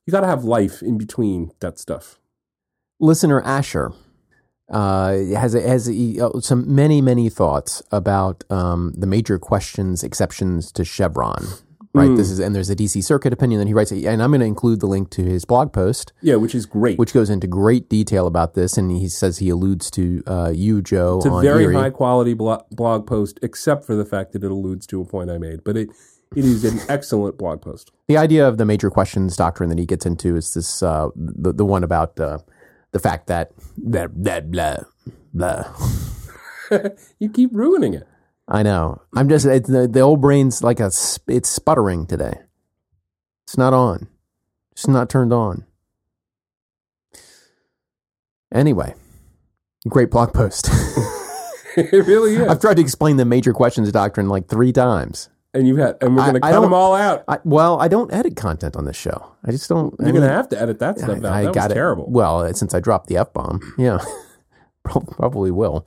you 0.07 0.11
got 0.12 0.20
to 0.20 0.26
have 0.26 0.45
life 0.45 0.80
in 0.82 0.97
between 0.97 1.51
that 1.61 1.78
stuff. 1.78 2.18
Listener 3.01 3.43
Asher 3.43 3.93
uh, 4.71 5.17
has 5.37 5.53
has 5.53 5.89
uh, 5.89 6.41
some 6.41 6.75
many 6.75 7.01
many 7.01 7.29
thoughts 7.29 7.83
about 7.91 8.45
um, 8.51 8.95
the 8.97 9.07
major 9.07 9.39
questions 9.39 10.03
exceptions 10.03 10.73
to 10.73 10.85
Chevron. 10.85 11.47
Right. 11.97 12.09
Mm. 12.09 12.17
This 12.17 12.29
is 12.29 12.41
and 12.41 12.57
there's 12.57 12.71
a 12.71 12.75
DC 12.75 13.05
Circuit 13.05 13.33
opinion 13.33 13.61
that 13.61 13.69
he 13.69 13.73
writes, 13.73 13.93
and 13.93 14.21
I'm 14.21 14.31
going 14.31 14.41
to 14.41 14.47
include 14.47 14.81
the 14.81 14.89
link 14.89 15.11
to 15.11 15.23
his 15.23 15.45
blog 15.45 15.73
post. 15.73 16.12
Yeah, 16.23 16.35
which 16.37 16.53
is 16.53 16.67
great. 16.67 16.99
which 16.99 17.12
goes 17.12 17.31
into 17.31 17.47
great 17.47 17.89
detail 17.89 18.27
about 18.27 18.55
this, 18.55 18.77
and 18.77 18.91
he 18.91 19.09
says 19.09 19.39
he 19.39 19.49
alludes 19.49 19.93
to 19.93 20.23
uh, 20.27 20.53
you, 20.53 20.83
Joe, 20.83 21.19
it's 21.19 21.27
a 21.27 21.41
very 21.41 21.65
Erie. 21.65 21.75
high 21.77 21.91
quality 21.91 22.35
blo- 22.35 22.67
blog 22.73 23.07
post, 23.07 23.39
except 23.43 23.85
for 23.85 23.95
the 23.95 24.05
fact 24.05 24.33
that 24.33 24.43
it 24.43 24.51
alludes 24.51 24.89
to 24.89 25.01
a 25.01 25.05
point 25.05 25.31
I 25.31 25.39
made. 25.39 25.62
But 25.62 25.77
it 25.77 25.91
it 26.35 26.45
is 26.45 26.65
an 26.65 26.81
excellent 26.89 27.39
blog 27.39 27.62
post. 27.62 27.93
The 28.09 28.17
idea 28.17 28.49
of 28.49 28.59
the 28.59 28.65
major 28.65 28.91
questions 28.91 29.37
doctrine 29.37 29.69
that 29.69 29.79
he 29.79 29.87
gets 29.87 30.05
into 30.05 30.35
is 30.35 30.53
this 30.55 30.83
uh, 30.83 31.11
the 31.15 31.53
the 31.53 31.65
one 31.65 31.85
about 31.85 32.19
uh, 32.19 32.39
the 32.95 33.01
fact 33.01 33.26
that 33.26 33.51
blah 33.76 34.07
blah 34.07 34.40
blah 34.40 34.76
blah. 35.34 35.64
You 37.18 37.28
keep 37.28 37.51
ruining 37.53 37.92
it. 37.92 38.09
I 38.49 38.62
know. 38.62 39.03
I'm 39.14 39.28
just 39.28 39.45
it's, 39.45 39.68
the, 39.68 39.86
the 39.86 40.01
old 40.01 40.22
brain's 40.22 40.62
like 40.62 40.80
a 40.80 40.90
it's 41.28 41.51
sputtering 41.51 42.07
today. 42.07 42.38
It's 43.47 43.59
not 43.59 43.74
on. 43.74 44.09
It's 44.72 44.88
not 44.88 45.11
turned 45.11 45.32
on. 45.32 45.66
Anyway, 48.53 48.95
great 49.88 50.11
blog 50.11 50.32
post. 50.32 50.70
it 51.76 52.07
really 52.07 52.36
is. 52.36 52.49
I've 52.49 52.61
tried 52.61 52.76
to 52.76 52.82
explain 52.82 53.16
the 53.16 53.24
major 53.24 53.53
questions 53.53 53.90
doctrine 53.90 54.28
like 54.28 54.47
three 54.47 54.72
times. 54.72 55.28
And 55.55 55.66
you 55.68 55.76
had, 55.76 55.96
and 56.00 56.14
we're 56.16 56.22
I- 56.22 56.24
going 56.26 56.34
to 56.34 56.40
cut 56.40 56.52
don't- 56.52 56.62
them 56.62 56.74
all 56.74 56.94
out. 56.94 57.24
I, 57.28 57.38
well, 57.44 57.80
I 57.80 57.88
don't 57.88 58.12
edit 58.12 58.36
content 58.36 58.76
on 58.76 58.84
this 58.84 58.96
show. 58.96 59.34
I 59.44 59.50
just 59.52 59.68
don't. 59.68 59.94
I 60.00 60.05
You're 60.05 60.12
going 60.12 60.22
mean, 60.22 60.22
to 60.30 60.36
have 60.36 60.48
to 60.50 60.61
edit 60.61 60.78
that 60.80 60.98
stuff 60.98 61.18
out. 61.18 61.24
I, 61.24 61.40
I 61.40 61.44
that 61.44 61.55
got 61.55 61.62
was 61.64 61.70
it. 61.72 61.74
terrible. 61.74 62.11
Well, 62.11 62.40
uh, 62.42 62.52
since 62.52 62.74
I 62.74 62.80
dropped 62.80 63.07
the 63.07 63.16
f 63.16 63.32
bomb, 63.32 63.61
yeah, 63.78 63.98
probably 64.84 65.50
will. 65.50 65.86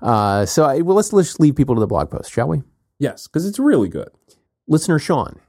Uh, 0.00 0.44
so, 0.46 0.64
I, 0.64 0.80
well, 0.80 0.96
let's 0.96 1.12
let's 1.12 1.38
leave 1.40 1.56
people 1.56 1.74
to 1.74 1.80
the 1.80 1.86
blog 1.86 2.10
post, 2.10 2.30
shall 2.30 2.48
we? 2.48 2.62
yes, 2.98 3.26
because 3.26 3.46
it's 3.46 3.58
really 3.58 3.88
good. 3.88 4.08
Listener 4.68 4.98
Sean, 4.98 5.40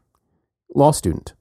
law 0.73 0.91
student, 0.91 1.33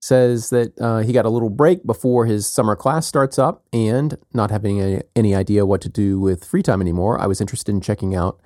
says 0.00 0.50
that 0.50 0.78
uh, 0.80 0.98
he 1.00 1.12
got 1.12 1.24
a 1.26 1.30
little 1.30 1.50
break 1.50 1.84
before 1.86 2.26
his 2.26 2.46
summer 2.46 2.76
class 2.76 3.06
starts 3.06 3.38
up, 3.38 3.62
and 3.72 4.16
not 4.34 4.50
having 4.50 4.80
a, 4.80 5.02
any 5.14 5.34
idea 5.34 5.64
what 5.66 5.80
to 5.82 5.88
do 5.88 6.18
with 6.20 6.44
free 6.44 6.62
time 6.62 6.80
anymore, 6.80 7.20
I 7.20 7.26
was 7.26 7.40
interested 7.40 7.72
in 7.74 7.80
checking 7.80 8.14
out. 8.14 8.40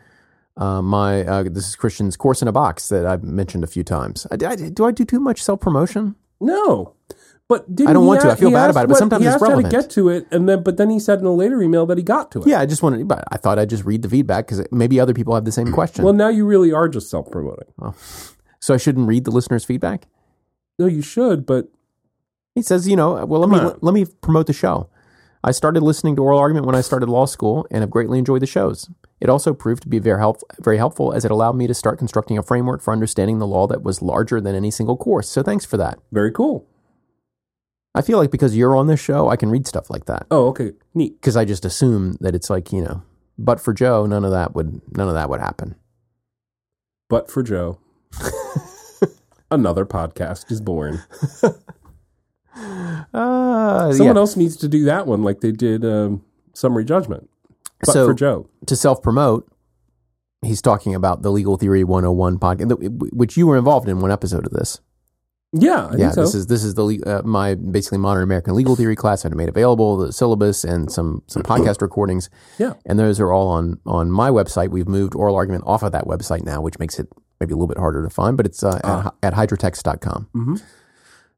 Uh, 0.57 0.81
my 0.81 1.25
uh, 1.25 1.43
this 1.45 1.67
is 1.69 1.77
Christian's 1.77 2.17
course 2.17 2.41
in 2.41 2.47
a 2.49 2.53
box 2.53 2.89
that 2.89 3.07
I've 3.07 3.25
mentioned 3.25 3.65
a 3.65 3.67
few 3.67 3.83
times. 3.85 4.27
I, 4.31 4.35
I- 4.47 4.57
do 4.57 4.85
I 4.85 4.93
do 4.93 5.05
too 5.05 5.21
much 5.21 5.43
self 5.43 5.61
promotion? 5.61 6.15
No, 6.41 6.95
but 7.49 7.65
I 7.87 7.93
don't 7.93 8.07
want 8.07 8.21
to. 8.23 8.31
I 8.31 8.35
feel 8.37 8.51
bad 8.51 8.71
about 8.71 8.85
it, 8.85 8.89
but 8.89 8.97
sometimes 8.99 9.23
he 9.23 9.27
it's 9.27 9.35
asked 9.35 9.43
how 9.45 9.49
relevant. 9.51 9.73
to 9.73 9.81
get 9.81 9.91
to 9.91 10.09
it, 10.11 10.27
and 10.31 10.49
then 10.49 10.63
but 10.63 10.77
then 10.77 10.91
he 10.91 10.99
said 11.01 11.19
in 11.21 11.27
a 11.27 11.33
later 11.33 11.61
email 11.63 11.87
that 11.87 11.99
he 11.99 12.05
got 12.05 12.31
to 12.33 12.41
it. 12.43 12.47
Yeah, 12.47 12.61
I 12.61 12.67
just 12.67 12.83
wanted, 12.83 13.07
but 13.09 13.25
I 13.33 13.37
thought 13.37 13.59
I'd 13.59 13.71
just 13.71 13.85
read 13.85 14.03
the 14.03 14.09
feedback 14.09 14.47
because 14.47 14.65
maybe 14.71 15.01
other 15.01 15.15
people 15.15 15.35
have 15.35 15.45
the 15.45 15.53
same 15.53 15.73
question. 15.73 16.05
Well, 16.05 16.13
now 16.15 16.29
you 16.29 16.47
really 16.47 16.73
are 16.73 16.89
just 16.89 17.11
self 17.11 17.31
promoting. 17.31 17.67
so 18.61 18.75
I 18.75 18.77
shouldn't 18.77 19.09
read 19.09 19.25
the 19.25 19.31
listener's 19.33 19.65
feedback. 19.65 20.07
No, 20.79 20.87
you 20.87 21.03
should, 21.03 21.47
but 21.47 21.69
He 22.55 22.63
says, 22.63 22.87
you 22.89 22.97
know, 22.97 23.25
well, 23.25 23.41
let 23.41 23.51
me 23.51 23.59
on. 23.59 23.79
let 23.81 23.95
me 23.95 24.07
promote 24.21 24.47
the 24.47 24.53
show. 24.53 24.89
I 25.43 25.51
started 25.53 25.83
listening 25.83 26.17
to 26.17 26.23
Oral 26.23 26.39
Argument 26.39 26.67
when 26.67 26.75
I 26.75 26.81
started 26.81 27.09
law 27.09 27.27
school 27.27 27.67
and 27.71 27.81
have 27.83 27.91
greatly 27.91 28.19
enjoyed 28.19 28.43
the 28.43 28.47
shows. 28.47 28.89
It 29.21 29.31
also 29.31 29.55
proved 29.55 29.83
to 29.85 29.89
be 29.89 29.99
very 29.99 30.19
help, 30.19 30.41
very 30.61 30.77
helpful 30.77 31.13
as 31.13 31.25
it 31.25 31.31
allowed 31.31 31.57
me 31.57 31.67
to 31.67 31.75
start 31.75 31.99
constructing 31.99 32.37
a 32.37 32.43
framework 32.43 32.83
for 32.83 32.93
understanding 32.93 33.39
the 33.39 33.47
law 33.47 33.67
that 33.69 33.83
was 33.83 34.03
larger 34.03 34.41
than 34.41 34.55
any 34.55 34.71
single 34.71 34.97
course. 34.97 35.29
So 35.29 35.43
thanks 35.43 35.65
for 35.65 35.77
that. 35.79 35.99
very 36.13 36.31
cool. 36.33 36.67
I 37.95 38.03
feel 38.03 38.19
like 38.19 38.33
because 38.33 38.57
you're 38.57 38.77
on 38.77 38.89
this 38.89 38.99
show, 39.01 39.29
I 39.29 39.37
can 39.37 39.51
read 39.51 39.69
stuff 39.69 39.89
like 39.89 40.07
that 40.07 40.27
Oh, 40.31 40.49
okay, 40.49 40.73
neat. 40.95 41.21
because 41.21 41.37
I 41.37 41.45
just 41.45 41.65
assume 41.65 42.17
that 42.21 42.35
it's 42.35 42.51
like 42.51 42.73
you 42.73 42.81
know. 42.83 43.03
But 43.39 43.61
for 43.61 43.73
Joe, 43.73 44.05
none 44.05 44.25
of 44.25 44.33
that 44.33 44.55
would 44.55 44.81
none 44.97 45.07
of 45.09 45.15
that 45.15 45.31
would 45.31 45.41
happen. 45.41 45.77
But 47.09 47.31
for 47.31 47.43
Joe, 47.45 47.79
another 49.51 49.87
podcast 49.87 50.51
is 50.51 50.61
born. 50.61 51.03
Uh, 53.13 53.93
Someone 53.93 54.17
yeah. 54.17 54.21
else 54.21 54.37
needs 54.37 54.57
to 54.57 54.69
do 54.69 54.85
that 54.85 55.07
one, 55.07 55.23
like 55.23 55.41
they 55.41 55.53
did 55.53 55.85
um, 55.85 56.25
summary 56.53 56.85
judgment. 56.85 57.29
But 57.87 57.93
So- 57.93 58.07
for 58.09 58.15
Joe, 58.15 58.49
to 58.67 58.77
self 58.77 59.03
promote, 59.03 59.49
he's 60.43 60.61
talking 60.63 60.95
about 60.95 61.23
the 61.23 61.31
Legal 61.31 61.57
Theory 61.57 61.85
101 61.85 62.39
podcast, 62.39 63.13
which 63.13 63.37
you 63.37 63.47
were 63.47 63.57
involved 63.57 63.89
in 63.89 64.01
one 64.01 64.11
episode 64.11 64.47
of 64.47 64.53
this. 64.53 64.81
yeah, 65.53 65.87
I 65.93 65.97
yeah, 65.97 66.11
so. 66.11 66.23
this 66.23 66.35
is 66.35 66.47
this 66.49 66.65
is 66.65 66.75
the 66.75 67.01
uh, 67.07 67.23
my 67.25 67.55
basically 67.55 67.99
modern 67.99 68.23
American 68.25 68.55
legal 68.57 68.75
theory 68.77 68.97
class 68.97 69.25
I 69.25 69.29
made 69.31 69.49
available, 69.49 69.97
the 69.97 70.13
syllabus 70.13 70.65
and 70.65 70.91
some 70.91 71.23
some 71.29 71.43
podcast 71.53 71.81
recordings. 71.81 72.29
Yeah. 72.59 72.75
and 72.87 72.99
those 72.99 73.21
are 73.21 73.33
all 73.33 73.49
on 73.49 73.79
on 73.87 74.11
my 74.11 74.31
website. 74.31 74.71
We've 74.71 74.89
moved 74.89 75.15
oral 75.15 75.37
argument 75.37 75.65
off 75.67 75.83
of 75.83 75.93
that 75.93 76.05
website 76.07 76.45
now, 76.45 76.61
which 76.61 76.79
makes 76.79 76.99
it 76.99 77.09
maybe 77.41 77.53
a 77.53 77.57
little 77.57 77.69
bit 77.69 77.79
harder 77.79 78.03
to 78.03 78.11
find, 78.11 78.37
but 78.37 78.47
it's 78.47 78.63
uh, 78.65 78.81
Ah. 78.85 79.13
at, 79.23 79.33
at 79.33 79.49
hydrotext.com. 79.49 80.29
Mhm. 80.35 80.63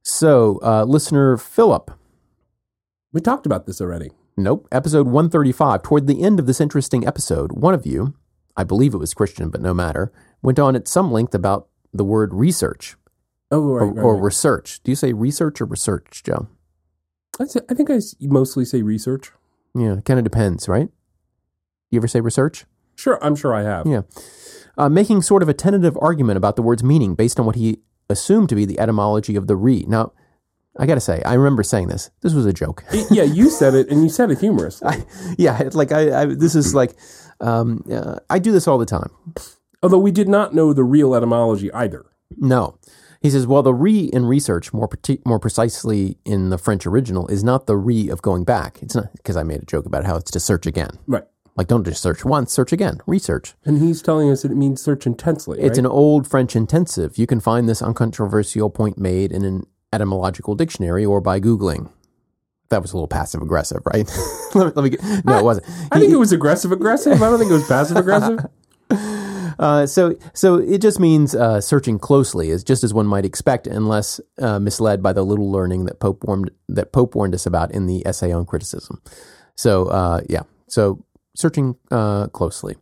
So, 0.02 0.60
uh, 0.62 0.84
listener 0.84 1.36
Philip, 1.36 1.90
we 3.12 3.20
talked 3.20 3.44
about 3.46 3.66
this 3.66 3.80
already. 3.80 4.10
Nope. 4.36 4.68
Episode 4.70 5.06
135. 5.06 5.82
Toward 5.82 6.06
the 6.06 6.22
end 6.22 6.38
of 6.38 6.46
this 6.46 6.60
interesting 6.60 7.06
episode, 7.06 7.52
one 7.52 7.74
of 7.74 7.86
you, 7.86 8.14
I 8.56 8.64
believe 8.64 8.92
it 8.94 8.98
was 8.98 9.14
Christian, 9.14 9.48
but 9.50 9.60
no 9.62 9.72
matter, 9.72 10.12
went 10.42 10.58
on 10.58 10.76
at 10.76 10.88
some 10.88 11.10
length 11.10 11.34
about 11.34 11.68
the 11.92 12.04
word 12.04 12.34
research 12.34 12.96
Oh, 13.50 13.60
right, 13.60 13.82
or, 13.82 13.92
right, 13.92 14.02
or 14.02 14.14
right. 14.14 14.22
research. 14.24 14.80
Do 14.82 14.90
you 14.90 14.96
say 14.96 15.12
research 15.12 15.60
or 15.60 15.64
research, 15.66 16.22
Joe? 16.24 16.48
I, 17.40 17.44
say, 17.46 17.60
I 17.70 17.74
think 17.74 17.90
I 17.90 18.00
mostly 18.22 18.64
say 18.64 18.82
research. 18.82 19.30
Yeah, 19.74 19.98
it 19.98 20.04
kind 20.04 20.18
of 20.18 20.24
depends, 20.24 20.68
right? 20.68 20.88
You 21.90 21.98
ever 21.98 22.08
say 22.08 22.20
research? 22.20 22.64
Sure, 22.96 23.18
I'm 23.22 23.36
sure 23.36 23.54
I 23.54 23.62
have. 23.62 23.86
Yeah. 23.86 24.02
Uh, 24.76 24.88
making 24.88 25.22
sort 25.22 25.42
of 25.42 25.48
a 25.48 25.54
tentative 25.54 25.96
argument 26.00 26.36
about 26.36 26.56
the 26.56 26.62
word's 26.62 26.82
meaning 26.82 27.14
based 27.14 27.38
on 27.38 27.46
what 27.46 27.56
he 27.56 27.80
assumed 28.10 28.48
to 28.50 28.54
be 28.54 28.64
the 28.64 28.78
etymology 28.80 29.36
of 29.36 29.46
the 29.46 29.56
re. 29.56 29.84
Now, 29.86 30.12
I 30.78 30.86
got 30.86 30.94
to 30.94 31.00
say, 31.00 31.22
I 31.24 31.34
remember 31.34 31.62
saying 31.62 31.88
this. 31.88 32.10
This 32.22 32.34
was 32.34 32.46
a 32.46 32.52
joke. 32.52 32.84
yeah, 33.10 33.22
you 33.22 33.50
said 33.58 33.74
it, 33.74 33.88
and 33.88 34.02
you 34.02 34.08
said 34.08 34.30
it 34.30 34.38
humorously. 34.38 35.04
yeah, 35.38 35.68
like 35.72 35.92
I, 35.92 36.22
I 36.22 36.24
this 36.26 36.54
is 36.54 36.74
like 36.74 36.96
um, 37.40 37.84
uh, 37.90 38.16
I 38.30 38.38
do 38.38 38.52
this 38.52 38.68
all 38.68 38.78
the 38.78 38.86
time. 38.86 39.10
Although 39.82 39.98
we 39.98 40.10
did 40.10 40.28
not 40.28 40.54
know 40.54 40.72
the 40.72 40.84
real 40.84 41.14
etymology 41.14 41.72
either. 41.72 42.06
No. 42.36 42.78
He 43.20 43.30
says, 43.30 43.46
well, 43.46 43.62
the 43.62 43.74
re 43.74 44.10
in 44.12 44.26
research, 44.26 44.72
more 44.72 44.88
parti- 44.88 45.22
more 45.24 45.38
precisely 45.38 46.18
in 46.24 46.50
the 46.50 46.58
French 46.58 46.86
original, 46.86 47.26
is 47.28 47.42
not 47.42 47.66
the 47.66 47.76
re 47.76 48.08
of 48.08 48.22
going 48.22 48.44
back. 48.44 48.78
It's 48.82 48.94
not 48.94 49.12
because 49.16 49.36
I 49.36 49.42
made 49.42 49.62
a 49.62 49.66
joke 49.66 49.86
about 49.86 50.04
how 50.04 50.16
it's 50.16 50.30
to 50.32 50.40
search 50.40 50.66
again. 50.66 50.98
Right. 51.06 51.24
Like, 51.56 51.68
don't 51.68 51.84
just 51.84 52.02
search 52.02 52.24
once, 52.24 52.52
search 52.52 52.72
again, 52.72 53.00
research. 53.06 53.54
And 53.64 53.78
he's 53.78 54.02
telling 54.02 54.30
us 54.30 54.42
that 54.42 54.52
it 54.52 54.56
means 54.56 54.82
search 54.82 55.06
intensely. 55.06 55.58
It's 55.58 55.70
right? 55.70 55.78
an 55.78 55.86
old 55.86 56.28
French 56.28 56.54
intensive. 56.54 57.16
You 57.16 57.26
can 57.26 57.40
find 57.40 57.66
this 57.66 57.80
uncontroversial 57.80 58.68
point 58.68 58.98
made 58.98 59.32
in 59.32 59.44
an 59.44 59.66
etymological 59.92 60.54
dictionary 60.54 61.04
or 61.04 61.20
by 61.20 61.40
Googling. 61.40 61.90
That 62.68 62.82
was 62.82 62.92
a 62.92 62.96
little 62.96 63.08
passive 63.08 63.42
aggressive, 63.42 63.82
right? 63.84 64.08
let, 64.54 64.66
me, 64.66 64.72
let 64.74 64.82
me 64.82 64.90
get, 64.90 65.24
no, 65.24 65.38
it 65.38 65.44
wasn't. 65.44 65.68
I 65.92 66.00
think 66.00 66.12
it 66.12 66.16
was 66.16 66.32
aggressive 66.32 66.72
aggressive. 66.72 67.22
I 67.22 67.30
don't 67.30 67.38
think 67.38 67.50
it 67.50 67.54
was 67.54 67.68
passive 67.68 67.96
aggressive. 67.96 68.46
Uh, 69.58 69.86
so, 69.86 70.16
so 70.34 70.56
it 70.56 70.82
just 70.82 71.00
means 71.00 71.34
uh, 71.34 71.60
searching 71.60 71.98
closely, 71.98 72.50
is 72.50 72.62
just 72.62 72.84
as 72.84 72.92
one 72.92 73.06
might 73.06 73.24
expect, 73.24 73.66
unless 73.66 74.20
uh, 74.38 74.58
misled 74.58 75.02
by 75.02 75.12
the 75.12 75.22
little 75.22 75.50
learning 75.50 75.86
that 75.86 75.98
Pope 75.98 76.24
warned 76.24 76.50
that 76.68 76.92
Pope 76.92 77.14
warned 77.14 77.34
us 77.34 77.46
about 77.46 77.72
in 77.72 77.86
the 77.86 78.06
essay 78.06 78.32
on 78.32 78.44
criticism. 78.44 79.00
So, 79.54 79.86
uh, 79.86 80.20
yeah, 80.28 80.42
so 80.68 81.04
searching 81.34 81.76
uh, 81.90 82.26
closely. 82.28 82.76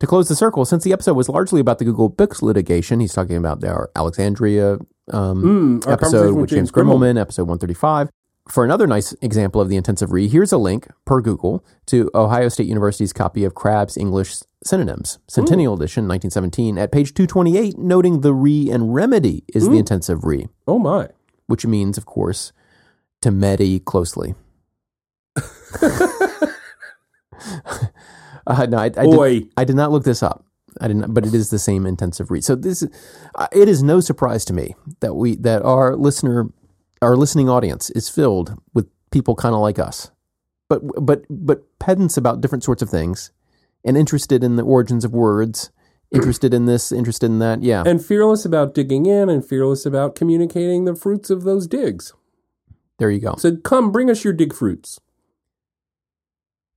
To 0.00 0.06
close 0.06 0.28
the 0.28 0.36
circle, 0.36 0.64
since 0.66 0.84
the 0.84 0.92
episode 0.92 1.14
was 1.14 1.28
largely 1.28 1.60
about 1.60 1.78
the 1.78 1.84
Google 1.84 2.10
Books 2.10 2.42
litigation, 2.42 3.00
he's 3.00 3.14
talking 3.14 3.36
about 3.36 3.64
our 3.64 3.90
Alexandria 3.96 4.78
um, 5.12 5.80
Mm, 5.82 5.90
episode 5.90 6.34
with 6.34 6.50
James 6.50 6.70
Grimmelmann, 6.70 7.18
episode 7.20 7.42
135. 7.42 8.10
For 8.48 8.64
another 8.64 8.86
nice 8.86 9.12
example 9.22 9.60
of 9.60 9.68
the 9.68 9.76
intensive 9.76 10.12
read, 10.12 10.30
here's 10.30 10.52
a 10.52 10.56
link 10.58 10.86
per 11.04 11.20
Google 11.20 11.64
to 11.86 12.08
Ohio 12.14 12.48
State 12.48 12.68
University's 12.68 13.12
copy 13.12 13.44
of 13.44 13.54
Crabbe's 13.54 13.96
English 13.96 14.36
Synonyms, 14.62 15.18
Centennial 15.28 15.74
Edition, 15.74 16.06
1917, 16.06 16.78
at 16.78 16.92
page 16.92 17.12
228, 17.12 17.76
noting 17.76 18.20
the 18.20 18.32
re 18.32 18.70
and 18.70 18.94
remedy 18.94 19.42
is 19.52 19.68
the 19.68 19.78
intensive 19.78 20.22
re, 20.24 20.46
Oh 20.68 20.78
my. 20.78 21.08
which 21.46 21.66
means, 21.66 21.98
of 21.98 22.06
course, 22.06 22.52
to 23.20 23.32
medi 23.32 23.80
closely. 23.80 24.36
uh, 28.46 28.66
no, 28.68 28.78
I, 28.78 28.84
I, 28.84 28.88
did, 28.88 29.48
I 29.56 29.64
did 29.64 29.76
not 29.76 29.90
look 29.90 30.04
this 30.04 30.22
up. 30.22 30.44
I 30.80 30.88
didn't, 30.88 31.12
but 31.14 31.26
it 31.26 31.34
is 31.34 31.50
the 31.50 31.58
same 31.58 31.86
intensive 31.86 32.30
read. 32.30 32.44
So 32.44 32.54
this, 32.54 32.86
uh, 33.34 33.46
it 33.52 33.68
is 33.68 33.82
no 33.82 34.00
surprise 34.00 34.44
to 34.46 34.52
me 34.52 34.74
that 35.00 35.14
we 35.14 35.36
that 35.36 35.62
our 35.62 35.96
listener, 35.96 36.48
our 37.02 37.16
listening 37.16 37.48
audience 37.48 37.90
is 37.90 38.08
filled 38.08 38.54
with 38.74 38.88
people 39.10 39.34
kind 39.34 39.54
of 39.54 39.60
like 39.60 39.78
us, 39.78 40.10
but 40.68 40.80
but 41.04 41.24
but 41.30 41.78
pedants 41.78 42.16
about 42.16 42.40
different 42.40 42.64
sorts 42.64 42.82
of 42.82 42.90
things, 42.90 43.30
and 43.84 43.96
interested 43.96 44.42
in 44.44 44.56
the 44.56 44.62
origins 44.64 45.04
of 45.04 45.12
words, 45.12 45.70
interested 46.12 46.52
in 46.54 46.66
this, 46.66 46.92
interested 46.92 47.26
in 47.26 47.38
that. 47.40 47.62
Yeah, 47.62 47.82
And 47.86 48.04
fearless 48.04 48.44
about 48.44 48.74
digging 48.74 49.06
in 49.06 49.28
and 49.28 49.46
fearless 49.46 49.86
about 49.86 50.14
communicating 50.14 50.84
the 50.84 50.94
fruits 50.94 51.30
of 51.30 51.44
those 51.44 51.66
digs. 51.66 52.12
there 52.98 53.10
you 53.10 53.20
go. 53.20 53.36
So 53.36 53.56
come, 53.56 53.92
bring 53.92 54.10
us 54.10 54.24
your 54.24 54.32
dig 54.32 54.54
fruits. 54.54 55.00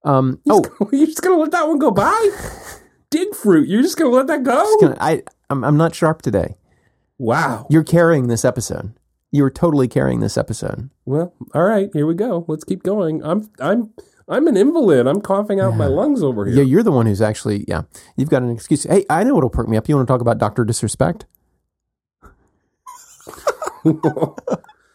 Um, 0.05 0.39
oh, 0.49 0.63
You're 0.91 1.07
just 1.07 1.21
going 1.21 1.35
to 1.37 1.41
let 1.41 1.51
that 1.51 1.67
one 1.67 1.77
go 1.77 1.91
by? 1.91 2.29
dig 3.09 3.33
fruit. 3.35 3.67
You're 3.67 3.81
just 3.81 3.97
going 3.97 4.11
to 4.11 4.15
let 4.15 4.27
that 4.27 4.43
go? 4.43 4.77
can 4.79 4.97
I, 4.99 5.11
I 5.11 5.23
I'm, 5.49 5.63
I'm 5.63 5.77
not 5.77 5.95
sharp 5.95 6.21
today. 6.21 6.55
Wow. 7.17 7.67
You're 7.69 7.83
carrying 7.83 8.27
this 8.27 8.45
episode. 8.45 8.93
You're 9.31 9.49
totally 9.49 9.87
carrying 9.87 10.21
this 10.21 10.37
episode. 10.37 10.89
Well, 11.05 11.33
all 11.53 11.63
right, 11.63 11.89
here 11.93 12.07
we 12.07 12.15
go. 12.15 12.45
Let's 12.47 12.63
keep 12.63 12.81
going. 12.81 13.23
I'm 13.23 13.49
I'm 13.59 13.93
I'm 14.27 14.47
an 14.47 14.57
invalid. 14.57 15.05
I'm 15.05 15.21
coughing 15.21 15.59
out 15.59 15.75
my 15.75 15.85
lungs 15.85 16.23
over 16.23 16.45
here. 16.45 16.55
Yeah, 16.55 16.63
you're 16.63 16.83
the 16.83 16.91
one 16.91 17.05
who's 17.05 17.21
actually, 17.21 17.65
yeah, 17.67 17.83
you've 18.15 18.29
got 18.29 18.41
an 18.41 18.51
excuse. 18.51 18.83
Hey, 18.83 19.05
I 19.09 19.23
know 19.23 19.35
what'll 19.35 19.49
perk 19.49 19.67
me 19.67 19.77
up. 19.77 19.89
You 19.89 19.95
want 19.95 20.07
to 20.07 20.11
talk 20.11 20.21
about 20.21 20.37
Dr. 20.37 20.65
Disrespect? 20.65 21.25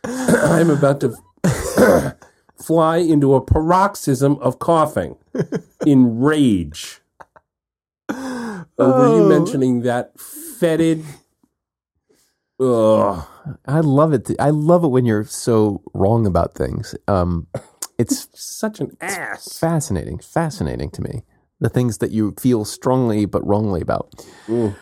I'm 0.04 0.70
about 0.70 1.00
to 1.00 1.16
fly 2.56 2.96
into 2.98 3.34
a 3.34 3.40
paroxysm 3.40 4.36
of 4.38 4.58
coughing 4.58 5.16
in 5.86 6.20
rage 6.20 7.00
over 8.78 9.06
you 9.16 9.24
mentioning 9.28 9.82
that 9.82 10.18
fetid. 10.18 11.04
Ugh. 12.60 13.24
I 13.66 13.80
love 13.80 14.12
it. 14.12 14.30
I 14.38 14.50
love 14.50 14.84
it 14.84 14.88
when 14.88 15.04
you're 15.04 15.24
so 15.24 15.82
wrong 15.92 16.26
about 16.26 16.54
things. 16.54 16.94
Um, 17.08 17.48
it's 17.98 18.28
Such 18.34 18.80
an 18.80 18.96
ass. 19.00 19.58
fascinating, 19.58 20.18
fascinating 20.18 20.90
to 20.90 21.02
me. 21.02 21.24
The 21.60 21.68
things 21.68 21.98
that 21.98 22.10
you 22.10 22.34
feel 22.38 22.64
strongly 22.64 23.26
but 23.26 23.44
wrongly 23.46 23.80
about. 23.80 24.12
Mm. 24.46 24.76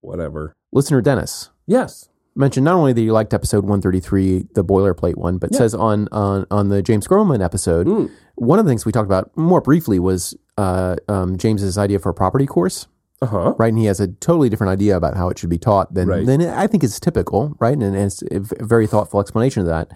Whatever. 0.00 0.52
Listener 0.72 1.00
Dennis 1.00 1.50
Yes. 1.66 2.08
mentioned 2.36 2.64
not 2.64 2.74
only 2.74 2.92
that 2.92 3.00
you 3.00 3.12
liked 3.12 3.34
episode 3.34 3.64
133, 3.64 4.46
the 4.54 4.64
boilerplate 4.64 5.16
one, 5.16 5.38
but 5.38 5.50
Yeah. 5.52 5.58
says 5.58 5.74
on, 5.74 6.08
on 6.12 6.46
on 6.50 6.68
the 6.68 6.82
James 6.82 7.06
Grimmelmann 7.08 7.42
episode, 7.44 7.86
Mm. 7.86 8.10
one 8.36 8.58
of 8.58 8.64
the 8.64 8.70
things 8.70 8.84
we 8.86 8.92
talked 8.92 9.06
about 9.08 9.30
more 9.36 9.60
briefly 9.60 9.98
was 9.98 10.34
uh, 10.58 10.96
um, 11.08 11.38
James's 11.38 11.78
idea 11.78 11.98
for 11.98 12.10
a 12.10 12.14
property 12.14 12.46
course. 12.46 12.86
Uh 13.22 13.26
huh. 13.26 13.54
right? 13.58 13.68
And 13.68 13.78
he 13.78 13.84
has 13.84 14.00
a 14.00 14.08
totally 14.08 14.48
different 14.48 14.70
idea 14.72 14.96
about 14.96 15.16
how 15.16 15.28
it 15.28 15.38
should 15.38 15.50
be 15.50 15.58
taught 15.58 15.92
than 15.92 16.08
Right. 16.08 16.24
than 16.26 16.40
I 16.42 16.66
think 16.66 16.82
is 16.82 16.98
typical, 16.98 17.54
right? 17.60 17.74
And, 17.74 17.82
and 17.82 17.96
it's 17.96 18.22
a 18.30 18.40
very 18.64 18.86
thoughtful 18.86 19.20
explanation 19.20 19.60
of 19.60 19.68
that. 19.68 19.90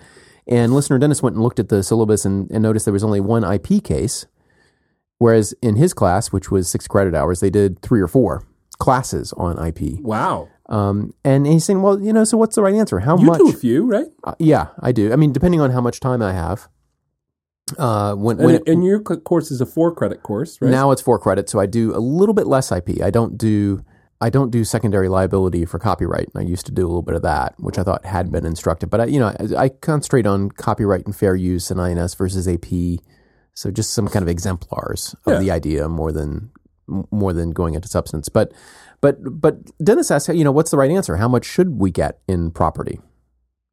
And 0.46 0.74
listener 0.74 0.98
Dennis 0.98 1.22
went 1.22 1.36
and 1.36 1.42
looked 1.42 1.58
at 1.58 1.70
the 1.70 1.82
syllabus 1.82 2.24
and, 2.26 2.50
and 2.50 2.62
noticed 2.62 2.84
there 2.84 2.92
was 2.92 3.02
only 3.04 3.20
one 3.20 3.42
IP 3.44 3.82
case, 3.82 4.26
whereas 5.18 5.54
in 5.62 5.76
his 5.76 5.94
class, 5.94 6.32
which 6.32 6.50
was 6.50 6.68
six 6.68 6.86
credit 6.86 7.14
hours, 7.14 7.40
they 7.40 7.50
did 7.50 7.80
three 7.80 8.00
or 8.02 8.08
four 8.08 8.46
classes 8.78 9.32
on 9.34 9.58
IP. 9.64 10.00
Wow. 10.00 10.48
Um, 10.68 11.14
and 11.24 11.46
he's 11.46 11.64
saying, 11.64 11.80
well, 11.82 12.00
you 12.00 12.12
know, 12.12 12.24
so 12.24 12.36
what's 12.36 12.56
the 12.56 12.62
right 12.62 12.74
answer? 12.74 12.98
How 13.00 13.16
You 13.18 13.26
much? 13.26 13.38
do 13.38 13.48
a 13.48 13.52
few, 13.52 13.86
right? 13.86 14.06
Uh, 14.24 14.34
yeah, 14.38 14.68
I 14.80 14.92
do. 14.92 15.12
I 15.12 15.16
mean, 15.16 15.32
depending 15.32 15.60
on 15.60 15.70
how 15.70 15.80
much 15.80 16.00
time 16.00 16.20
I 16.22 16.32
have. 16.32 16.68
Uh, 17.78 18.14
when 18.14 18.36
And, 18.36 18.46
when 18.46 18.54
it, 18.56 18.68
and 18.68 18.84
your 18.84 19.00
course 19.00 19.50
is 19.50 19.60
a 19.60 19.66
four 19.66 19.94
credit 19.94 20.22
course, 20.22 20.60
right? 20.60 20.70
Now 20.70 20.90
it's 20.90 21.00
four 21.00 21.18
credits, 21.18 21.50
so 21.50 21.58
I 21.58 21.66
do 21.66 21.96
a 21.96 21.98
little 21.98 22.34
bit 22.34 22.46
less 22.46 22.70
IP. 22.70 23.00
I 23.02 23.10
don't 23.10 23.38
do 23.38 23.82
I 24.20 24.30
don't 24.30 24.50
do 24.50 24.64
secondary 24.64 25.08
liability 25.08 25.64
for 25.64 25.78
copyright. 25.78 26.28
And 26.34 26.42
I 26.42 26.48
used 26.48 26.66
to 26.66 26.72
do 26.72 26.82
a 26.82 26.88
little 26.88 27.02
bit 27.02 27.14
of 27.14 27.22
that, 27.22 27.54
which 27.58 27.78
I 27.78 27.82
thought 27.82 28.04
had 28.06 28.30
been 28.30 28.46
instructive. 28.46 28.88
But 28.88 29.00
I, 29.02 29.04
you 29.06 29.18
know, 29.18 29.34
I, 29.38 29.64
I 29.64 29.68
concentrate 29.68 30.26
on 30.26 30.50
copyright 30.50 31.04
and 31.04 31.14
fair 31.14 31.34
use 31.34 31.70
and 31.70 31.80
INS 31.80 32.14
versus 32.14 32.46
AP. 32.48 33.00
So 33.54 33.70
just 33.70 33.92
some 33.92 34.08
kind 34.08 34.22
of 34.22 34.28
exemplars 34.28 35.14
of 35.26 35.34
Yeah. 35.34 35.38
the 35.40 35.50
idea 35.50 35.88
more 35.88 36.12
than 36.12 36.50
more 37.10 37.32
than 37.32 37.50
going 37.52 37.74
into 37.74 37.88
substance. 37.88 38.28
But 38.28 38.52
but 39.00 39.16
but 39.40 39.56
Dennis 39.82 40.10
asked, 40.10 40.28
you 40.28 40.44
know, 40.44 40.52
what's 40.52 40.70
the 40.70 40.76
right 40.76 40.90
answer? 40.90 41.16
How 41.16 41.28
much 41.28 41.44
should 41.44 41.78
we 41.78 41.90
get 41.90 42.18
in 42.28 42.50
property? 42.50 43.00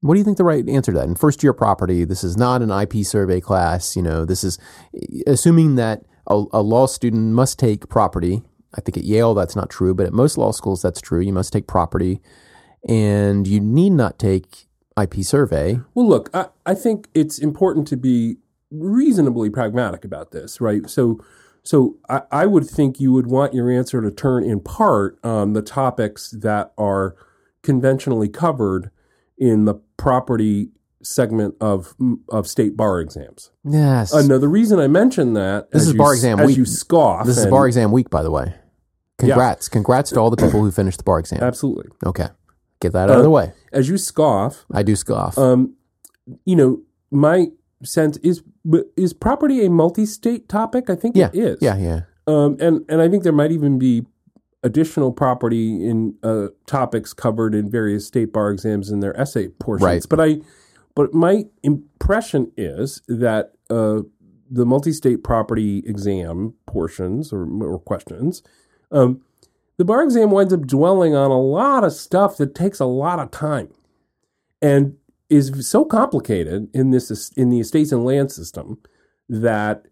What 0.01 0.15
do 0.15 0.19
you 0.19 0.23
think 0.23 0.37
the 0.37 0.43
right 0.43 0.67
answer 0.67 0.91
to 0.91 0.97
that? 0.97 1.07
In 1.07 1.15
first 1.15 1.43
year 1.43 1.53
property, 1.53 2.03
this 2.03 2.23
is 2.23 2.35
not 2.35 2.63
an 2.63 2.71
IP 2.71 3.05
survey 3.05 3.39
class. 3.39 3.95
You 3.95 4.01
know, 4.01 4.25
this 4.25 4.43
is 4.43 4.57
assuming 5.27 5.75
that 5.75 6.03
a, 6.27 6.43
a 6.51 6.61
law 6.61 6.87
student 6.87 7.33
must 7.33 7.59
take 7.59 7.87
property. 7.87 8.41
I 8.75 8.81
think 8.81 8.97
at 8.97 9.03
Yale 9.03 9.35
that's 9.35 9.55
not 9.55 9.69
true, 9.69 9.93
but 9.93 10.07
at 10.07 10.13
most 10.13 10.37
law 10.37 10.51
schools 10.51 10.81
that's 10.81 11.01
true. 11.01 11.21
You 11.21 11.33
must 11.33 11.53
take 11.53 11.67
property, 11.67 12.19
and 12.87 13.47
you 13.47 13.59
need 13.59 13.91
not 13.91 14.17
take 14.17 14.65
IP 14.99 15.23
survey. 15.23 15.79
Well, 15.93 16.07
look, 16.07 16.29
I, 16.33 16.47
I 16.65 16.73
think 16.73 17.07
it's 17.13 17.37
important 17.37 17.87
to 17.89 17.97
be 17.97 18.37
reasonably 18.71 19.49
pragmatic 19.49 20.03
about 20.03 20.31
this, 20.31 20.59
right? 20.59 20.89
So, 20.89 21.23
so 21.61 21.97
I, 22.09 22.23
I 22.31 22.45
would 22.47 22.65
think 22.65 22.99
you 22.99 23.11
would 23.13 23.27
want 23.27 23.53
your 23.53 23.69
answer 23.69 24.01
to 24.01 24.09
turn 24.09 24.43
in 24.43 24.61
part 24.61 25.19
on 25.23 25.53
the 25.53 25.61
topics 25.61 26.31
that 26.31 26.71
are 26.77 27.15
conventionally 27.61 28.29
covered 28.29 28.89
in 29.37 29.65
the 29.65 29.75
property 29.97 30.69
segment 31.03 31.55
of 31.59 31.95
of 32.29 32.47
state 32.47 32.77
bar 32.77 32.99
exams. 32.99 33.49
Yes, 33.63 34.13
Uh, 34.13 34.21
no, 34.21 34.37
the 34.37 34.47
reason 34.47 34.79
I 34.79 34.87
mention 34.87 35.33
that 35.33 35.71
This 35.71 35.83
is 35.87 35.93
you 35.93 35.97
bar 35.97 36.13
exam 36.13 36.39
as 36.39 36.47
week. 36.47 36.57
you 36.57 36.65
scoff. 36.65 37.25
this 37.25 37.37
is 37.37 37.43
and- 37.43 37.51
bar 37.51 37.65
exam 37.67 37.91
week, 37.91 38.09
by 38.09 38.21
the 38.23 38.31
way. 38.31 38.53
Congrats, 39.17 39.69
congrats 39.69 40.09
to 40.11 40.19
all 40.19 40.29
the 40.31 40.37
people 40.37 40.61
who 40.61 40.71
finished 40.71 40.97
the 40.97 41.03
bar 41.03 41.19
exam. 41.19 41.43
Absolutely, 41.43 41.89
Okay, 42.05 42.27
get 42.79 42.91
that 42.93 43.09
out 43.09 43.17
of 43.17 43.23
the 43.23 43.29
way. 43.29 43.53
as 43.71 43.87
you 43.89 43.97
scoff, 43.97 44.65
I 44.71 44.81
do 44.83 44.95
scoff. 44.95 45.37
Um, 45.37 45.75
you 46.45 46.55
know, 46.55 46.81
my 47.11 47.51
sense 47.83 48.17
is 48.17 48.41
is 48.95 49.13
property 49.13 49.65
a 49.65 49.69
multi-state 49.69 50.47
topic? 50.49 50.89
I 50.89 50.95
think 50.95 51.15
yeah, 51.15 51.29
it 51.33 51.35
is. 51.39 51.57
yeah, 51.61 51.77
yeah. 51.77 52.01
Um, 52.27 52.57
and 52.59 52.85
and 52.89 53.01
I 53.01 53.09
think 53.09 53.23
there 53.23 53.33
might 53.33 53.51
even 53.51 53.77
be 53.79 54.05
additional 54.63 55.11
property 55.11 55.87
in 55.87 56.15
uh, 56.23 56.47
topics 56.65 57.13
covered 57.13 57.55
in 57.55 57.69
various 57.69 58.05
state 58.05 58.31
bar 58.31 58.51
exams 58.51 58.89
in 58.89 58.99
their 58.99 59.19
essay 59.19 59.47
portions. 59.47 59.85
Right. 59.85 60.05
But 60.09 60.19
I, 60.21 60.41
but 60.95 61.13
my 61.13 61.45
impression 61.63 62.51
is 62.57 63.01
that 63.07 63.53
uh, 63.69 64.01
the 64.49 64.65
multi-state 64.65 65.23
property 65.23 65.83
exam 65.85 66.53
portions 66.65 67.31
or, 67.33 67.47
or 67.63 67.79
questions, 67.79 68.43
um, 68.91 69.21
the 69.77 69.85
bar 69.85 70.03
exam 70.03 70.29
winds 70.29 70.53
up 70.53 70.67
dwelling 70.67 71.15
on 71.15 71.31
a 71.31 71.41
lot 71.41 71.83
of 71.83 71.93
stuff 71.93 72.37
that 72.37 72.53
takes 72.53 72.79
a 72.79 72.85
lot 72.85 73.19
of 73.19 73.31
time, 73.31 73.69
and 74.61 74.95
is 75.29 75.67
so 75.67 75.85
complicated 75.85 76.69
in 76.73 76.91
this 76.91 77.31
in 77.31 77.49
the 77.49 77.59
estates 77.61 77.91
and 77.91 78.05
land 78.05 78.31
system 78.31 78.77
that 79.29 79.85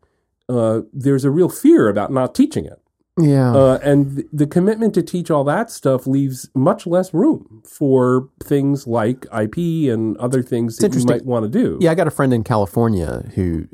uh, 0.50 0.82
there's 0.92 1.24
a 1.24 1.32
real 1.32 1.50
fear 1.50 1.88
about 1.88 2.12
not 2.12 2.36
teaching 2.36 2.66
it. 2.66 2.80
Yeah. 3.20 3.54
Uh, 3.54 3.80
and 3.84 4.16
th- 4.18 4.28
the 4.32 4.48
commitment 4.48 4.94
to 4.96 5.04
teach 5.04 5.30
all 5.30 5.44
that 5.46 5.70
stuff 5.70 6.08
leaves 6.08 6.50
much 6.56 6.88
less 6.88 7.14
room 7.14 7.62
for 7.66 8.30
things 8.44 8.88
like 8.88 9.26
IP 9.26 9.58
and 9.92 10.18
other 10.18 10.42
things 10.42 10.78
that 10.78 10.96
you 10.96 11.04
might 11.06 11.26
want 11.26 11.44
to 11.44 11.50
do. 11.50 11.78
Yeah, 11.82 11.92
I 11.92 11.96
got 11.96 12.08
a 12.08 12.12
friend 12.12 12.34
in 12.34 12.44
California 12.44 13.30
who, 13.36 13.68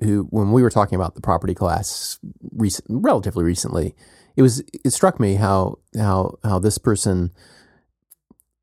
who 0.00 0.26
when 0.30 0.52
we 0.52 0.62
were 0.62 0.70
talking 0.70 0.96
about 0.96 1.14
the 1.14 1.20
property 1.20 1.54
class 1.54 2.18
recent, 2.52 2.86
relatively 2.88 3.44
recently, 3.44 3.94
it 4.36 4.42
was 4.42 4.62
it 4.84 4.90
struck 4.90 5.18
me 5.18 5.34
how 5.34 5.78
how 5.96 6.38
how 6.44 6.58
this 6.58 6.78
person 6.78 7.32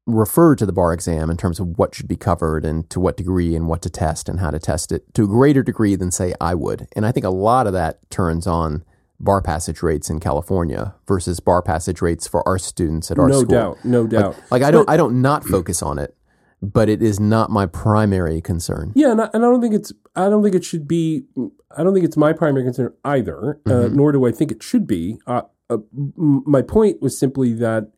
referred 0.06 0.58
to 0.58 0.66
the 0.66 0.74
bar 0.74 0.94
exam 0.94 1.30
in 1.30 1.38
terms 1.38 1.60
of 1.60 1.78
what 1.78 1.96
should 1.96 2.08
be 2.08 2.18
covered 2.18 2.66
and 2.66 2.90
to 2.90 3.00
what 3.00 3.16
degree 3.16 3.56
and 3.56 3.68
what 3.68 3.82
to 3.82 3.90
test 3.90 4.28
and 4.28 4.40
how 4.40 4.52
to 4.52 4.60
test 4.60 4.92
it 4.92 5.14
to 5.14 5.24
a 5.24 5.28
greater 5.28 5.64
degree 5.64 5.96
than 5.96 6.12
say 6.12 6.34
I 6.42 6.56
would. 6.56 6.88
And 6.96 7.06
I 7.06 7.12
think 7.12 7.26
a 7.26 7.30
lot 7.30 7.68
of 7.68 7.74
that 7.74 8.10
turns 8.10 8.46
on 8.46 8.84
bar 9.20 9.42
passage 9.42 9.82
rates 9.82 10.10
in 10.10 10.20
California 10.20 10.96
versus 11.08 11.40
bar 11.40 11.62
passage 11.62 12.02
rates 12.02 12.28
for 12.28 12.46
our 12.48 12.58
students 12.60 13.10
at 13.12 13.18
our 13.20 13.32
school. 13.32 13.44
no 13.44 13.48
doubt, 13.48 13.86
no 13.86 14.08
doubt. 14.08 14.36
Like 14.52 14.64
I 14.64 14.72
don't 14.72 14.90
I 14.90 14.98
don't 14.98 15.22
not 15.22 15.44
focus 15.46 15.82
on 15.82 15.98
it, 16.00 16.16
but 16.62 16.90
it 16.90 17.02
is 17.02 17.20
not 17.20 17.50
my 17.50 17.66
primary 17.66 18.42
concern. 18.42 18.92
Yeah, 18.96 19.12
and 19.12 19.22
I, 19.22 19.30
and 19.34 19.46
I 19.46 19.48
don't 19.50 19.62
think 19.62 19.76
it's 19.76 19.94
I 20.16 20.30
don't 20.30 20.44
think 20.44 20.56
it 20.56 20.64
should 20.66 20.88
be 20.88 21.24
I 21.76 21.84
don't 21.84 21.94
think 21.94 22.06
it's 22.06 22.18
my 22.18 22.34
primary 22.34 22.66
concern 22.66 22.94
either. 23.06 23.60
Uh, 23.66 23.70
Mm-hmm. 23.70 23.96
nor 23.96 24.12
do 24.12 24.26
I 24.26 24.32
think 24.32 24.52
it 24.52 24.62
should 24.62 24.86
be. 24.88 25.20
Uh, 25.26 25.44
uh, 25.70 25.78
my 26.18 26.62
point 26.62 27.02
was 27.02 27.18
simply 27.18 27.54
that 27.54 27.92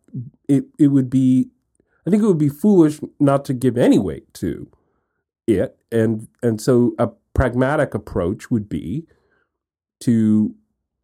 it 0.47 0.65
it 0.77 0.87
would 0.87 1.09
be 1.09 1.49
I 2.05 2.11
think 2.11 2.21
it 2.21 2.27
would 2.27 2.37
be 2.37 2.49
foolish 2.49 2.99
not 3.19 3.45
to 3.45 3.53
give 3.53 3.77
any 3.77 3.97
weight 3.97 4.31
to 4.35 4.69
it, 5.47 5.75
and 5.91 6.27
and 6.43 6.61
so 6.61 6.93
a 6.99 7.09
pragmatic 7.33 7.93
approach 7.95 8.51
would 8.51 8.69
be 8.69 9.07
to 10.01 10.53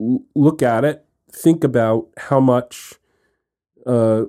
l- 0.01 0.23
look 0.35 0.61
at 0.63 0.83
it, 0.83 1.05
think 1.31 1.63
about 1.63 2.07
how 2.17 2.39
much 2.39 2.95
uh, 3.85 4.23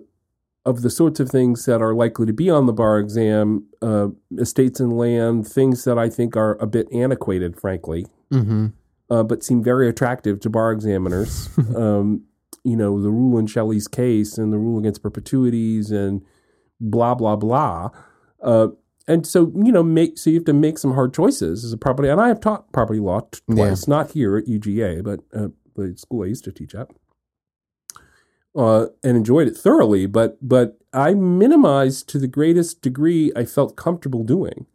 of 0.65 0.83
the 0.83 0.91
sorts 0.91 1.19
of 1.21 1.29
things 1.29 1.65
that 1.67 1.83
are 1.83 1.95
likely 1.95 2.27
to 2.27 2.33
be 2.33 2.49
on 2.49 2.67
the 2.67 2.73
bar 2.73 2.99
exam, 2.99 3.67
uh, 3.83 4.09
estates 4.39 4.79
and 4.81 4.97
land, 4.97 5.47
things 5.47 5.85
that 5.85 5.99
I 5.99 6.09
think 6.09 6.37
are 6.37 6.55
a 6.61 6.67
bit 6.67 6.87
antiquated, 6.93 7.59
frankly, 7.61 8.07
Mm-hmm. 8.33 8.67
uh, 9.11 9.23
but 9.25 9.43
seem 9.43 9.63
very 9.63 9.89
attractive 9.89 10.41
to 10.41 10.49
bar 10.51 10.73
examiners. 10.73 11.49
um, 11.77 12.23
you 12.65 12.77
know, 12.77 13.03
the 13.03 13.11
rule 13.11 13.39
in 13.39 13.47
Shelley's 13.47 13.89
case 13.89 14.39
and 14.39 14.53
the 14.53 14.59
rule 14.59 14.79
against 14.79 15.03
perpetuities 15.03 15.91
and 15.91 16.23
blah 16.81 17.15
blah 17.15 17.35
blah. 17.37 17.91
Uh, 18.41 18.69
and 19.09 19.27
so 19.27 19.53
you 19.57 19.73
know, 19.73 19.83
make 19.83 20.17
so 20.17 20.31
you 20.31 20.37
have 20.37 20.45
to 20.47 20.53
make 20.53 20.79
some 20.79 20.95
hard 20.95 21.13
choices 21.13 21.65
as 21.65 21.73
a 21.73 21.77
property. 21.77 22.09
And 22.09 22.21
I 22.21 22.29
have 22.29 22.39
taught 22.41 22.73
property 22.73 23.01
law 23.01 23.21
t- 23.33 23.41
Yeah. 23.49 23.55
twice, 23.67 23.89
not 23.89 24.13
here 24.13 24.37
at 24.39 24.47
UGA, 24.47 25.03
but 25.03 25.21
uh, 25.35 25.49
the 25.75 25.95
school 25.97 26.23
I 26.25 26.27
used 26.27 26.45
to 26.45 26.53
teach 26.53 26.75
at, 26.75 26.89
uh, 28.55 28.87
and 29.03 29.17
enjoyed 29.17 29.49
it 29.49 29.57
thoroughly. 29.57 30.07
But 30.07 30.37
but 30.47 30.79
I 30.93 31.15
minimized 31.15 32.09
to 32.11 32.19
the 32.19 32.29
greatest 32.29 32.83
degree 32.83 33.33
I 33.35 33.45
felt 33.45 33.77
comfortable 33.77 34.25
doing 34.25 34.67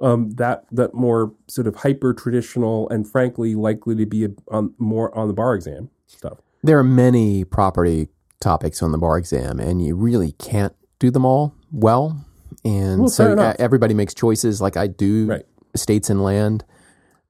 um, 0.00 0.30
that 0.32 0.66
that 0.70 0.94
more 0.94 1.32
sort 1.48 1.66
of 1.66 1.76
hyper 1.76 2.12
traditional 2.14 2.88
and 2.88 3.08
frankly 3.08 3.54
likely 3.54 3.94
to 3.96 4.06
be 4.06 4.28
on 4.50 4.74
more 4.78 5.16
on 5.16 5.28
the 5.28 5.34
bar 5.34 5.54
exam 5.54 5.90
stuff. 6.06 6.38
There 6.62 6.78
are 6.78 6.84
many 6.84 7.44
property 7.44 8.08
topics 8.40 8.82
on 8.82 8.92
the 8.92 8.98
bar 8.98 9.18
exam, 9.18 9.60
and 9.60 9.84
you 9.84 9.94
really 9.96 10.32
can't 10.32 10.74
do 10.98 11.10
them 11.10 11.24
all 11.24 11.54
well. 11.72 12.24
And 12.64 13.00
Well, 13.02 13.08
so 13.08 13.54
everybody 13.58 13.94
makes 13.94 14.14
choices. 14.14 14.60
Like 14.60 14.76
I 14.76 14.86
do 14.86 15.26
Right. 15.26 15.46
estates 15.74 16.10
and 16.10 16.22
land. 16.22 16.64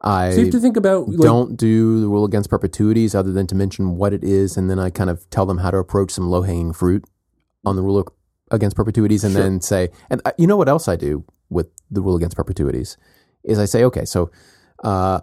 I 0.06 0.30
So 0.30 0.36
you 0.38 0.44
have 0.46 0.52
to 0.52 0.60
think 0.60 0.76
about 0.76 1.08
like, 1.08 1.18
don't 1.20 1.56
do 1.56 2.00
the 2.00 2.08
rule 2.08 2.24
against 2.24 2.48
perpetuities 2.48 3.14
other 3.14 3.32
than 3.32 3.46
to 3.48 3.54
mention 3.54 3.96
what 3.96 4.12
it 4.12 4.22
is, 4.22 4.56
and 4.56 4.70
then 4.70 4.78
I 4.78 4.88
kind 4.90 5.10
of 5.10 5.28
tell 5.30 5.46
them 5.46 5.58
how 5.58 5.70
to 5.72 5.78
approach 5.78 6.10
some 6.12 6.28
low 6.30 6.42
hanging 6.42 6.72
fruit 6.72 7.04
on 7.64 7.74
the 7.76 7.82
rule 7.82 8.06
against 8.52 8.76
perpetuities, 8.76 9.24
and 9.24 9.32
Sure. 9.34 9.42
then 9.42 9.60
say, 9.60 9.90
and 10.08 10.22
uh, 10.24 10.30
you 10.38 10.46
know 10.46 10.56
what 10.56 10.68
else 10.68 10.86
I 10.86 10.96
do 10.96 11.24
with 11.50 11.68
the 11.90 12.00
rule 12.00 12.14
against 12.16 12.36
perpetuities 12.36 12.96
is 13.42 13.58
I 13.58 13.64
say, 13.64 13.82
okay, 13.84 14.04
so 14.04 14.30
uh, 14.84 15.20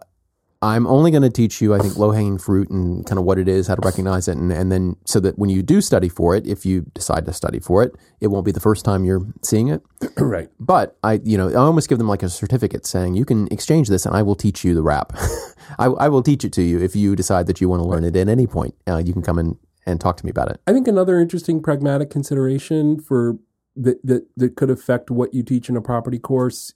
I'm 0.64 0.88
only 0.88 1.12
going 1.12 1.24
to 1.24 1.30
teach 1.30 1.62
you, 1.62 1.76
I 1.76 1.80
think, 1.80 1.98
low 1.98 2.12
hanging 2.12 2.38
fruit 2.38 2.70
and 2.70 3.06
kind 3.06 3.20
of 3.20 3.26
what 3.26 3.38
it 3.38 3.50
is, 3.50 3.68
how 3.68 3.76
to 3.76 3.86
recognize 3.86 4.30
it, 4.30 4.38
and, 4.38 4.50
and 4.50 4.72
then 4.72 4.96
so 5.04 5.20
that 5.20 5.38
when 5.38 5.50
you 5.50 5.62
do 5.62 5.82
study 5.82 6.08
for 6.08 6.38
it, 6.38 6.48
if 6.48 6.66
you 6.66 6.84
decide 6.94 7.26
to 7.26 7.34
study 7.34 7.60
for 7.60 7.84
it, 7.84 7.94
it 8.22 8.28
won't 8.28 8.46
be 8.46 8.54
the 8.54 8.62
first 8.62 8.86
time 8.86 9.04
you're 9.04 9.28
seeing 9.42 9.68
it. 9.68 9.84
right. 10.18 10.50
But 10.62 10.98
I, 11.04 11.20
you 11.26 11.38
know, 11.38 11.50
I 11.50 11.56
almost 11.56 11.90
give 11.90 11.98
them 11.98 12.08
like 12.08 12.24
a 12.24 12.30
certificate 12.30 12.86
saying 12.86 13.16
you 13.16 13.26
can 13.26 13.50
exchange 13.52 13.90
this, 13.90 14.06
and 14.06 14.16
I 14.16 14.22
will 14.22 14.36
teach 14.36 14.64
you 14.64 14.74
the 14.74 14.82
rap. 14.82 15.12
I, 15.80 15.88
I 15.88 16.08
will 16.08 16.24
teach 16.24 16.46
it 16.46 16.54
to 16.54 16.62
you 16.62 16.80
if 16.80 16.96
you 16.96 17.14
decide 17.18 17.48
that 17.48 17.60
you 17.60 17.68
want 17.68 17.82
to 17.82 17.88
learn 17.88 18.06
it 18.06 18.16
at 18.16 18.30
any 18.30 18.48
point. 18.48 18.74
Uh, 18.88 19.04
you 19.06 19.12
can 19.12 19.22
come 19.22 19.40
in 19.40 19.58
and 19.86 20.00
talk 20.00 20.16
to 20.16 20.26
me 20.26 20.30
about 20.30 20.50
it. 20.50 20.62
I 20.66 20.72
think 20.72 20.88
another 20.88 21.20
interesting 21.20 21.62
pragmatic 21.62 22.10
consideration 22.10 23.02
for 23.02 23.38
that 23.76 24.00
that 24.06 24.28
that 24.38 24.56
could 24.56 24.70
affect 24.70 25.12
what 25.12 25.34
you 25.34 25.44
teach 25.44 25.68
in 25.68 25.76
a 25.76 25.82
property 25.82 26.20
course 26.20 26.74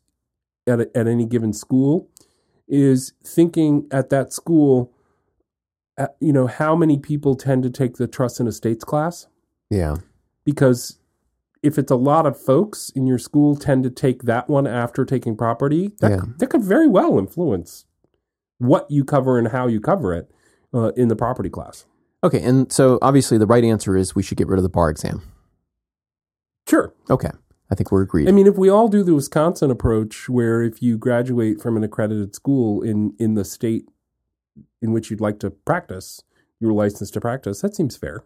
at 0.68 0.82
a, 0.82 0.98
at 0.98 1.08
any 1.08 1.26
given 1.26 1.54
school 1.54 2.10
is 2.68 3.14
thinking 3.24 3.88
at 3.92 4.10
that 4.10 4.34
school. 4.34 4.92
uh 5.98 6.08
you 6.20 6.34
know 6.34 6.48
how 6.48 6.76
many 6.76 6.98
people 7.00 7.36
tend 7.36 7.64
to 7.64 7.70
take 7.70 7.96
the 7.98 8.08
trust 8.08 8.40
and 8.40 8.48
estates 8.50 8.84
class 8.84 9.28
Yeah, 9.70 9.98
because 10.46 11.00
if 11.64 11.78
it's 11.78 11.92
a 11.92 11.96
lot 11.96 12.26
of 12.28 12.40
folks 12.40 12.92
in 12.96 13.08
your 13.08 13.18
school 13.18 13.56
tend 13.56 13.84
to 13.84 13.90
take 13.90 14.24
that 14.24 14.48
one 14.48 14.68
after 14.68 15.04
taking 15.06 15.36
property, 15.36 15.94
that, 16.02 16.12
Yeah. 16.12 16.22
that 16.38 16.48
could 16.52 16.64
very 16.64 16.88
well 16.88 17.18
influence 17.18 17.86
what 18.60 18.90
you 18.92 19.04
cover 19.04 19.38
and 19.40 19.48
how 19.50 19.68
you 19.68 19.80
cover 19.82 20.14
it 20.14 20.30
uh, 20.74 20.92
in 20.96 21.08
the 21.08 21.16
property 21.16 21.50
class. 21.50 21.86
okay. 22.24 22.42
And 22.42 22.72
so 22.72 23.00
obviously, 23.02 23.38
the 23.38 23.48
right 23.48 23.64
answer 23.64 23.96
is 23.98 24.16
we 24.16 24.22
should 24.24 24.38
get 24.38 24.48
rid 24.48 24.60
of 24.60 24.64
the 24.64 24.70
bar 24.70 24.90
exam. 24.90 25.22
Sure. 26.70 26.94
Okay, 27.10 27.32
I 27.70 27.76
think 27.76 27.92
we're 27.92 28.02
agreed. 28.02 28.30
I 28.30 28.32
mean, 28.32 28.48
if 28.48 28.58
we 28.58 28.70
all 28.70 28.88
do 28.88 29.04
the 29.04 29.14
Wisconsin 29.14 29.70
approach, 29.72 30.30
where 30.30 30.62
if 30.62 30.82
you 30.82 30.98
graduate 30.98 31.62
from 31.62 31.76
an 31.76 31.84
accredited 31.84 32.34
school 32.34 32.82
in, 32.82 33.14
in 33.20 33.34
the 33.36 33.44
state 33.44 33.90
in 34.82 34.94
which 34.94 35.12
you'd 35.12 35.22
like 35.22 35.40
to 35.40 35.50
practice, 35.50 36.24
you're 36.60 36.74
licensed 36.74 37.14
to 37.14 37.22
practice, 37.22 37.62
that 37.62 37.76
seems 37.76 37.96
fair. 37.98 38.24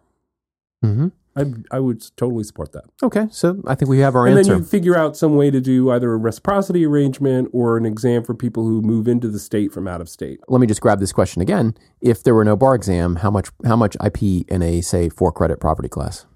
hmm 0.82 1.08
I, 1.34 1.46
I 1.70 1.80
would 1.80 2.02
totally 2.18 2.44
support 2.44 2.72
that. 2.72 2.84
Okay, 3.02 3.26
so 3.30 3.62
I 3.66 3.74
think 3.74 3.88
we 3.88 4.00
have 4.00 4.14
our 4.14 4.26
and 4.26 4.36
answer. 4.36 4.52
And 4.52 4.60
then 4.60 4.64
you 4.64 4.68
figure 4.68 4.94
out 4.98 5.16
some 5.16 5.34
way 5.34 5.50
to 5.50 5.62
do 5.62 5.90
either 5.90 6.12
a 6.12 6.18
reciprocity 6.18 6.84
arrangement 6.84 7.48
or 7.54 7.78
an 7.78 7.86
exam 7.86 8.22
for 8.22 8.34
people 8.34 8.64
who 8.66 8.82
move 8.82 9.08
into 9.08 9.28
the 9.28 9.38
state 9.38 9.72
from 9.72 9.88
out 9.88 10.02
of 10.02 10.10
state. 10.10 10.40
Let 10.48 10.60
me 10.60 10.66
just 10.66 10.82
grab 10.82 11.00
this 11.00 11.10
question 11.10 11.40
again. 11.40 11.74
If 12.02 12.22
there 12.22 12.34
were 12.34 12.44
no 12.44 12.54
bar 12.54 12.74
exam, 12.74 13.16
how 13.16 13.30
much 13.30 13.48
how 13.64 13.76
much 13.76 13.96
IP 14.04 14.46
in 14.46 14.60
a 14.60 14.82
say 14.82 15.08
four 15.08 15.32
credit 15.32 15.58
property 15.58 15.88
class? 15.88 16.26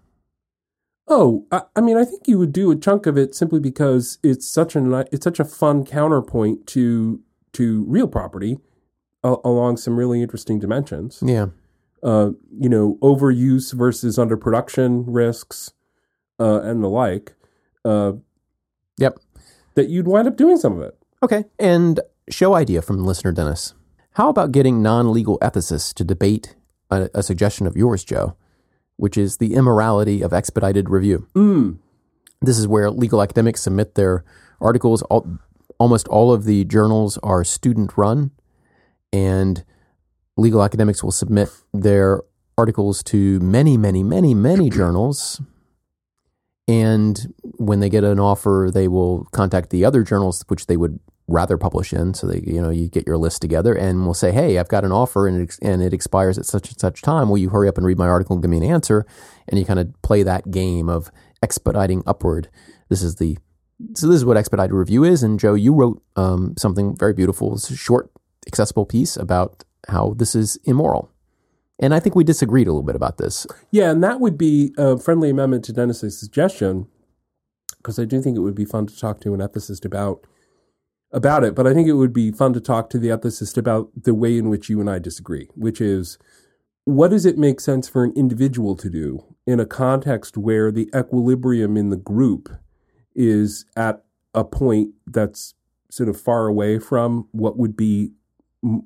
Oh, 1.08 1.46
I, 1.52 1.62
I 1.76 1.80
mean, 1.80 1.96
I 1.96 2.04
think 2.04 2.26
you 2.26 2.38
would 2.38 2.52
do 2.52 2.70
a 2.70 2.76
chunk 2.76 3.06
of 3.06 3.16
it 3.16 3.34
simply 3.34 3.60
because 3.60 4.18
it's 4.22 4.46
such 4.46 4.74
a 4.74 5.06
it's 5.12 5.24
such 5.24 5.38
a 5.38 5.44
fun 5.44 5.84
counterpoint 5.84 6.66
to 6.68 7.20
to 7.52 7.84
real 7.86 8.08
property 8.08 8.58
uh, 9.22 9.36
along 9.44 9.76
some 9.76 9.96
really 9.96 10.20
interesting 10.22 10.58
dimensions. 10.58 11.22
Yeah. 11.24 11.46
Uh, 12.02 12.30
you 12.58 12.68
know, 12.68 12.98
overuse 13.02 13.72
versus 13.72 14.18
underproduction 14.18 15.04
risks 15.06 15.72
uh, 16.38 16.60
and 16.62 16.82
the 16.82 16.88
like. 16.88 17.34
Uh, 17.84 18.12
Yep. 18.98 19.18
that 19.74 19.88
you'd 19.88 20.06
wind 20.08 20.26
up 20.26 20.36
doing 20.36 20.56
some 20.56 20.76
of 20.78 20.82
it. 20.82 20.96
Okay. 21.22 21.44
And 21.58 22.00
show 22.30 22.54
idea 22.54 22.80
from 22.82 23.04
listener 23.04 23.30
Dennis. 23.32 23.74
How 24.12 24.28
about 24.30 24.50
getting 24.52 24.82
non 24.82 25.12
legal 25.12 25.38
ethicists 25.40 25.92
to 25.94 26.04
debate 26.04 26.56
a, 26.90 27.10
a 27.14 27.22
suggestion 27.22 27.66
of 27.66 27.76
yours, 27.76 28.04
Joe, 28.04 28.36
which 28.96 29.16
is 29.16 29.36
the 29.36 29.54
immorality 29.54 30.22
of 30.22 30.32
expedited 30.32 30.88
review? 30.88 31.28
Mm. 31.34 31.78
This 32.40 32.58
is 32.58 32.68
where 32.68 32.90
legal 32.90 33.22
academics 33.22 33.62
submit 33.62 33.94
their 33.94 34.24
articles. 34.60 35.02
All, 35.02 35.26
almost 35.78 36.08
all 36.08 36.32
of 36.32 36.44
the 36.44 36.64
journals 36.64 37.18
are 37.18 37.44
student 37.44 37.96
run, 37.96 38.30
and 39.12 39.64
legal 40.36 40.62
academics 40.62 41.02
will 41.02 41.12
submit 41.12 41.48
their 41.72 42.22
articles 42.58 43.02
to 43.04 43.38
many, 43.40 43.76
many, 43.76 44.02
many, 44.02 44.34
many 44.34 44.70
journals. 44.70 45.40
And 46.68 47.32
when 47.42 47.80
they 47.80 47.88
get 47.88 48.04
an 48.04 48.18
offer, 48.18 48.70
they 48.72 48.88
will 48.88 49.24
contact 49.32 49.70
the 49.70 49.84
other 49.84 50.02
journals 50.02 50.44
which 50.48 50.66
they 50.66 50.76
would 50.76 50.98
rather 51.28 51.56
publish 51.58 51.92
in. 51.92 52.14
So 52.14 52.26
they, 52.26 52.40
you 52.46 52.60
know, 52.62 52.70
you 52.70 52.88
get 52.88 53.06
your 53.06 53.16
list 53.18 53.42
together 53.42 53.74
and 53.74 54.04
we'll 54.04 54.14
say, 54.14 54.32
"Hey, 54.32 54.58
I've 54.58 54.68
got 54.68 54.84
an 54.84 54.92
offer 54.92 55.26
and 55.26 55.42
it, 55.42 55.58
and 55.60 55.82
it 55.82 55.92
expires 55.92 56.38
at 56.38 56.46
such 56.46 56.70
and 56.70 56.80
such 56.80 57.02
time. 57.02 57.28
Will 57.28 57.38
you 57.38 57.50
hurry 57.50 57.68
up 57.68 57.76
and 57.78 57.86
read 57.86 57.98
my 57.98 58.08
article 58.08 58.34
and 58.34 58.42
give 58.42 58.50
me 58.50 58.58
an 58.58 58.62
answer?" 58.62 59.04
And 59.48 59.58
you 59.58 59.64
kind 59.64 59.80
of 59.80 59.92
play 60.02 60.22
that 60.22 60.50
game 60.50 60.88
of 60.88 61.10
expediting 61.42 62.02
upward. 62.06 62.48
This 62.88 63.02
is 63.02 63.16
the 63.16 63.38
so 63.94 64.06
this 64.06 64.16
is 64.16 64.24
what 64.24 64.36
expedited 64.36 64.72
review 64.72 65.04
is. 65.04 65.22
And 65.22 65.38
Joe, 65.38 65.54
you 65.54 65.74
wrote 65.74 66.02
um, 66.16 66.54
something 66.56 66.96
very 66.96 67.12
beautiful. 67.12 67.54
It's 67.54 67.70
a 67.70 67.76
short, 67.76 68.10
accessible 68.46 68.86
piece 68.86 69.16
about 69.16 69.64
how 69.88 70.14
this 70.16 70.34
is 70.34 70.58
immoral. 70.64 71.10
And 71.78 71.92
I 71.92 72.00
think 72.00 72.14
we 72.14 72.24
disagreed 72.24 72.68
a 72.68 72.72
little 72.72 72.82
bit 72.86 72.96
about 72.96 73.18
this. 73.18 73.46
Yeah, 73.70 73.90
and 73.90 74.02
that 74.02 74.18
would 74.18 74.38
be 74.38 74.72
a 74.78 74.98
friendly 74.98 75.28
amendment 75.28 75.62
to 75.66 75.72
Dennis's 75.74 76.18
suggestion. 76.18 76.86
because 77.78 77.98
I 77.98 78.04
do 78.04 78.20
think 78.22 78.36
it 78.36 78.40
would 78.40 78.54
be 78.54 78.64
fun 78.64 78.86
to 78.86 78.98
talk 78.98 79.20
to 79.20 79.34
an 79.34 79.40
ethicist 79.40 79.84
about 79.84 80.26
about 81.16 81.42
it. 81.42 81.54
But 81.54 81.66
I 81.66 81.72
think 81.72 81.88
it 81.88 81.94
would 81.94 82.12
be 82.12 82.30
fun 82.30 82.52
to 82.52 82.60
talk 82.60 82.90
to 82.90 82.98
the 82.98 83.08
ethicist 83.08 83.56
about 83.56 83.90
the 84.04 84.14
way 84.14 84.36
in 84.36 84.50
which 84.50 84.68
you 84.68 84.80
and 84.80 84.88
I 84.88 84.98
disagree, 84.98 85.48
which 85.54 85.80
is 85.80 86.18
what 86.84 87.08
does 87.08 87.24
it 87.24 87.38
make 87.38 87.58
sense 87.58 87.88
for 87.88 88.04
an 88.04 88.12
individual 88.14 88.76
to 88.76 88.90
do 88.90 89.24
in 89.46 89.58
a 89.58 89.66
context 89.66 90.36
where 90.36 90.70
the 90.70 90.88
equilibrium 90.94 91.76
in 91.76 91.88
the 91.88 91.96
group 91.96 92.50
is 93.14 93.64
at 93.76 94.04
a 94.34 94.44
point 94.44 94.90
that's 95.06 95.54
sort 95.90 96.10
of 96.10 96.20
far 96.20 96.46
away 96.46 96.78
from 96.78 97.26
what 97.32 97.56
would 97.56 97.76
be 97.76 98.12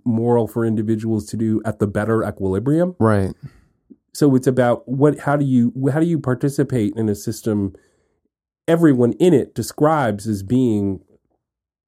moral 0.04 0.46
for 0.46 0.64
individuals 0.64 1.26
to 1.26 1.36
do 1.36 1.60
at 1.64 1.80
the 1.80 1.86
better 1.88 2.22
equilibrium. 2.22 2.94
Right. 3.00 3.34
So 4.12 4.36
it's 4.36 4.46
about 4.46 4.88
what 4.88 5.18
how 5.20 5.36
do 5.36 5.44
you 5.44 5.72
how 5.92 5.98
do 5.98 6.06
you 6.06 6.20
participate 6.20 6.94
in 6.94 7.08
a 7.08 7.14
system 7.14 7.74
everyone 8.68 9.14
in 9.14 9.34
it 9.34 9.54
describes 9.54 10.28
as 10.28 10.42
being 10.42 11.00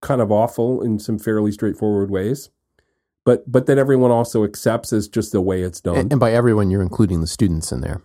kind 0.03 0.20
of 0.20 0.30
awful 0.30 0.82
in 0.82 0.98
some 0.98 1.18
fairly 1.18 1.50
straightforward 1.50 2.11
ways. 2.11 2.50
But 3.24 3.50
but 3.50 3.66
that 3.66 3.78
everyone 3.78 4.11
also 4.11 4.44
accepts 4.44 4.92
as 4.92 5.09
just 5.09 5.32
the 5.32 5.40
way 5.40 5.62
it's 5.62 5.80
done. 5.80 5.96
And, 5.96 6.12
and 6.12 6.20
by 6.20 6.32
everyone, 6.32 6.70
you're 6.70 6.82
including 6.82 7.20
the 7.20 7.26
students 7.26 7.72
in 7.72 7.80
there. 7.80 8.03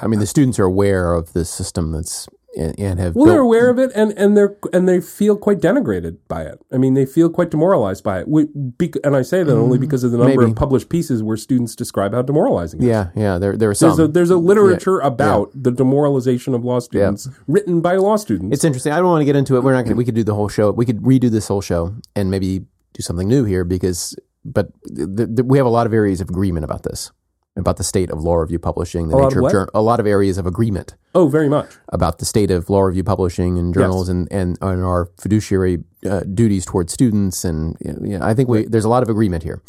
I 0.00 0.06
mean, 0.06 0.20
the 0.20 0.26
students 0.26 0.58
are 0.58 0.64
aware 0.64 1.12
of 1.12 1.32
this 1.32 1.50
system 1.50 1.92
that's 1.92 2.28
and, 2.56 2.78
and 2.78 2.98
have 2.98 3.14
well, 3.14 3.26
built- 3.26 3.34
they're 3.34 3.40
aware 3.42 3.68
of 3.70 3.78
it, 3.78 3.92
and, 3.94 4.12
and 4.18 4.36
they're 4.36 4.56
and 4.72 4.88
they 4.88 5.00
feel 5.00 5.36
quite 5.36 5.58
denigrated 5.58 6.16
by 6.28 6.42
it. 6.42 6.58
I 6.72 6.78
mean, 6.78 6.94
they 6.94 7.04
feel 7.06 7.28
quite 7.28 7.50
demoralized 7.50 8.02
by 8.02 8.20
it. 8.20 8.28
We, 8.28 8.46
bec- 8.54 8.96
and 9.04 9.14
I 9.14 9.22
say 9.22 9.42
that 9.42 9.52
only 9.56 9.78
because 9.78 10.02
of 10.04 10.12
the 10.12 10.18
number 10.18 10.32
Mm, 10.32 10.38
maybe. 10.38 10.50
of 10.52 10.56
published 10.56 10.88
pieces 10.88 11.22
where 11.22 11.36
students 11.36 11.76
describe 11.76 12.14
how 12.14 12.22
demoralizing. 12.22 12.80
it 12.80 12.84
is. 12.84 12.88
Yeah, 12.88 13.08
yeah. 13.14 13.38
There, 13.38 13.56
there 13.56 13.70
are 13.70 13.74
some. 13.74 13.88
There's 13.96 13.98
a, 13.98 14.08
there's 14.08 14.30
a 14.30 14.36
literature 14.38 14.98
about 15.00 15.50
the 15.54 15.70
demoralization 15.70 16.54
of 16.54 16.64
law 16.64 16.78
students 16.80 17.28
written 17.46 17.80
by 17.80 17.96
law 17.96 18.16
students. 18.16 18.54
It's 18.54 18.64
interesting. 18.64 18.92
I 18.92 18.96
don't 18.96 19.06
want 19.08 19.20
to 19.20 19.26
get 19.26 19.36
into 19.36 19.56
it. 19.56 19.62
We're 19.62 19.72
not 19.74 19.82
going. 19.84 19.94
to 19.94 19.98
We 19.98 20.04
could 20.04 20.14
do 20.14 20.24
the 20.24 20.34
whole 20.34 20.48
show. 20.48 20.70
We 20.70 20.86
could 20.86 21.00
redo 21.02 21.30
this 21.30 21.48
whole 21.48 21.60
show 21.60 21.94
and 22.16 22.30
maybe 22.30 22.60
do 22.94 23.02
something 23.02 23.28
new 23.28 23.44
here 23.44 23.64
because. 23.64 24.16
But 24.44 24.70
th- 24.86 25.08
th- 25.16 25.28
we 25.44 25.58
have 25.58 25.66
a 25.66 25.70
lot 25.70 25.86
of 25.86 25.92
areas 25.92 26.22
of 26.22 26.30
agreement 26.30 26.64
about 26.64 26.82
this, 26.84 27.10
about 27.58 27.76
the 27.76 27.84
state 27.84 28.10
of 28.10 28.22
law 28.22 28.36
review 28.36 28.58
publishing, 28.58 29.08
the 29.08 29.14
A 29.14 29.18
lot 29.18 29.24
nature 29.30 29.40
of 29.40 29.44
of 29.46 29.52
jour- 29.52 29.68
a 29.74 29.82
lot 29.82 30.00
of 30.00 30.06
areas 30.06 30.38
of 30.38 30.46
agreement 30.46 30.94
oh, 31.14 31.28
very 31.28 31.48
much. 31.48 31.70
about 31.88 32.18
the 32.18 32.24
state 32.24 32.50
of 32.50 32.70
law 32.70 32.80
review 32.82 33.04
publishing 33.04 33.58
and 33.58 33.74
journals 33.74 34.08
and, 34.08 34.28
and, 34.32 34.56
and 34.62 34.84
our 34.84 35.10
fiduciary 35.20 35.82
uh, 36.08 36.20
duties 36.20 36.64
towards 36.64 36.92
students. 36.92 37.44
And 37.44 37.76
you 37.80 38.18
know, 38.18 38.24
I 38.24 38.32
think 38.34 38.48
we, 38.48 38.64
there's 38.66 38.84
a 38.84 38.88
lot 38.88 39.02
of 39.02 39.08
agreement 39.08 39.42
here. 39.42 39.62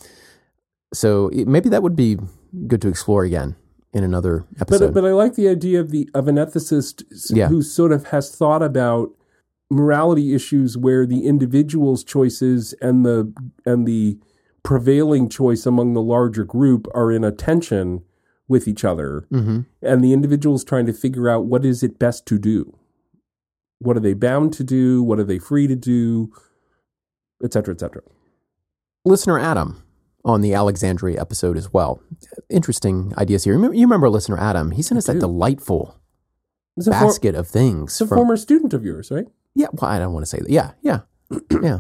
So 0.94 1.30
it, 1.30 1.48
maybe 1.48 1.70
that 1.70 1.84
would 1.84 1.96
be 1.96 2.18
good 2.68 2.82
to 2.82 2.88
explore 2.88 3.24
again 3.24 3.56
in 3.94 4.04
another 4.04 4.46
episode. 4.62 4.94
But 4.94 5.02
but 5.02 5.06
I 5.08 5.14
like 5.14 5.36
the 5.36 5.48
idea 5.50 5.80
of 5.80 5.90
the 5.92 6.10
of 6.14 6.28
an 6.28 6.36
ethicist 6.36 7.04
Yeah. 7.30 7.48
who 7.48 7.62
sort 7.62 7.92
of 7.92 8.08
has 8.08 8.34
thought 8.36 8.62
about 8.64 9.10
morality 9.72 10.34
issues 10.34 10.78
where 10.78 11.06
the 11.06 11.26
individual's 11.28 12.04
choices 12.04 12.74
and 12.82 13.06
the 13.06 13.32
and 13.66 13.88
the 13.88 14.18
prevailing 14.64 15.30
choice 15.30 15.66
among 15.66 15.94
the 15.94 16.02
larger 16.02 16.44
group 16.44 16.88
are 16.94 17.12
in 17.12 17.24
a 17.24 17.32
tension 17.32 18.04
with 18.48 18.68
each 18.68 18.84
other 18.84 19.26
Mhm. 19.32 19.66
and 19.82 20.04
the 20.04 20.12
individual's 20.14 20.64
trying 20.64 20.86
to 20.88 20.94
figure 20.94 21.30
out 21.30 21.46
what 21.46 21.64
is 21.66 21.84
it 21.84 22.00
best 22.00 22.26
to 22.28 22.38
do 22.40 22.76
what 23.80 23.96
are 23.96 24.02
they 24.02 24.14
bound 24.14 24.52
to 24.54 24.64
do 24.64 25.02
what 25.04 25.20
are 25.20 25.24
they 25.24 25.38
free 25.40 25.68
to 25.68 25.76
do 25.76 26.32
et 27.44 27.54
cetera 27.54 27.74
et 27.74 27.80
cetera 27.80 28.02
listener 29.06 29.38
Adam 29.40 29.82
on 30.26 30.42
the 30.42 30.54
Alexandria 30.54 31.20
episode 31.20 31.56
as 31.56 31.72
well. 31.72 32.02
Interesting 32.50 33.14
ideas 33.18 33.46
here. 33.46 33.54
You 33.56 33.86
remember 33.86 34.10
listener 34.10 34.38
Adam? 34.38 34.72
He 34.72 34.82
sent 34.82 34.98
us 34.98 35.06
that 35.06 35.18
delightful 35.20 35.96
a, 36.78 36.84
for, 36.84 36.90
basket 36.92 37.36
of 37.36 37.48
things. 37.48 37.94
it's 37.94 38.02
a 38.02 38.08
from- 38.08 38.18
former 38.18 38.36
student 38.36 38.74
of 38.74 38.84
yours 38.84 39.10
right 39.12 39.28
yeah, 39.56 39.68
well, 39.74 39.90
I 39.90 39.98
don't 39.98 40.14
want 40.14 40.24
to 40.24 40.30
say 40.30 40.40
that. 40.40 40.50
Yeah, 40.50 40.72
yeah, 40.82 41.00
yeah. 41.64 41.80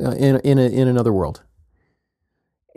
Uh, 0.00 0.12
In 0.12 0.36
in 0.40 0.58
a, 0.58 0.62
in 0.62 0.88
another 0.88 1.12
world, 1.12 1.42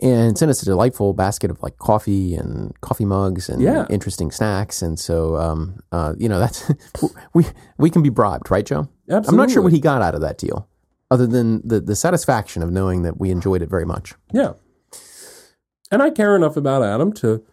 and 0.02 0.38
sent 0.38 0.50
us 0.52 0.62
a 0.62 0.66
delightful 0.66 1.14
basket 1.14 1.50
of 1.50 1.62
like 1.64 1.78
coffee 1.78 2.36
and 2.36 2.74
coffee 2.82 3.06
mugs 3.06 3.48
and 3.50 3.62
Yeah. 3.62 3.86
interesting 3.90 4.30
snacks. 4.32 4.82
And 4.82 5.00
so, 5.00 5.36
um, 5.38 5.80
uh, 5.92 6.14
you 6.18 6.28
know, 6.28 6.40
that's 6.40 6.70
we 7.34 7.46
we 7.78 7.90
can 7.90 8.02
be 8.04 8.10
bribed, 8.10 8.52
right, 8.52 8.66
Joe? 8.66 8.90
absolutely 9.10 9.30
I'm 9.30 9.38
not 9.48 9.52
sure 9.54 9.62
what 9.64 9.72
he 9.74 9.80
got 9.80 10.02
out 10.02 10.16
of 10.16 10.22
that 10.22 10.38
deal, 10.38 10.68
other 11.12 11.28
than 11.28 11.62
the 11.68 11.80
the 11.80 11.96
satisfaction 11.96 12.62
of 12.64 12.72
knowing 12.72 13.04
that 13.04 13.20
we 13.20 13.30
enjoyed 13.32 13.62
it 13.62 13.70
very 13.70 13.86
much. 13.86 14.14
Yeah. 14.34 14.54
And 15.92 16.02
I 16.02 16.10
care 16.10 16.36
enough 16.36 16.58
about 16.58 16.84
Adam 16.84 17.14
to 17.14 17.44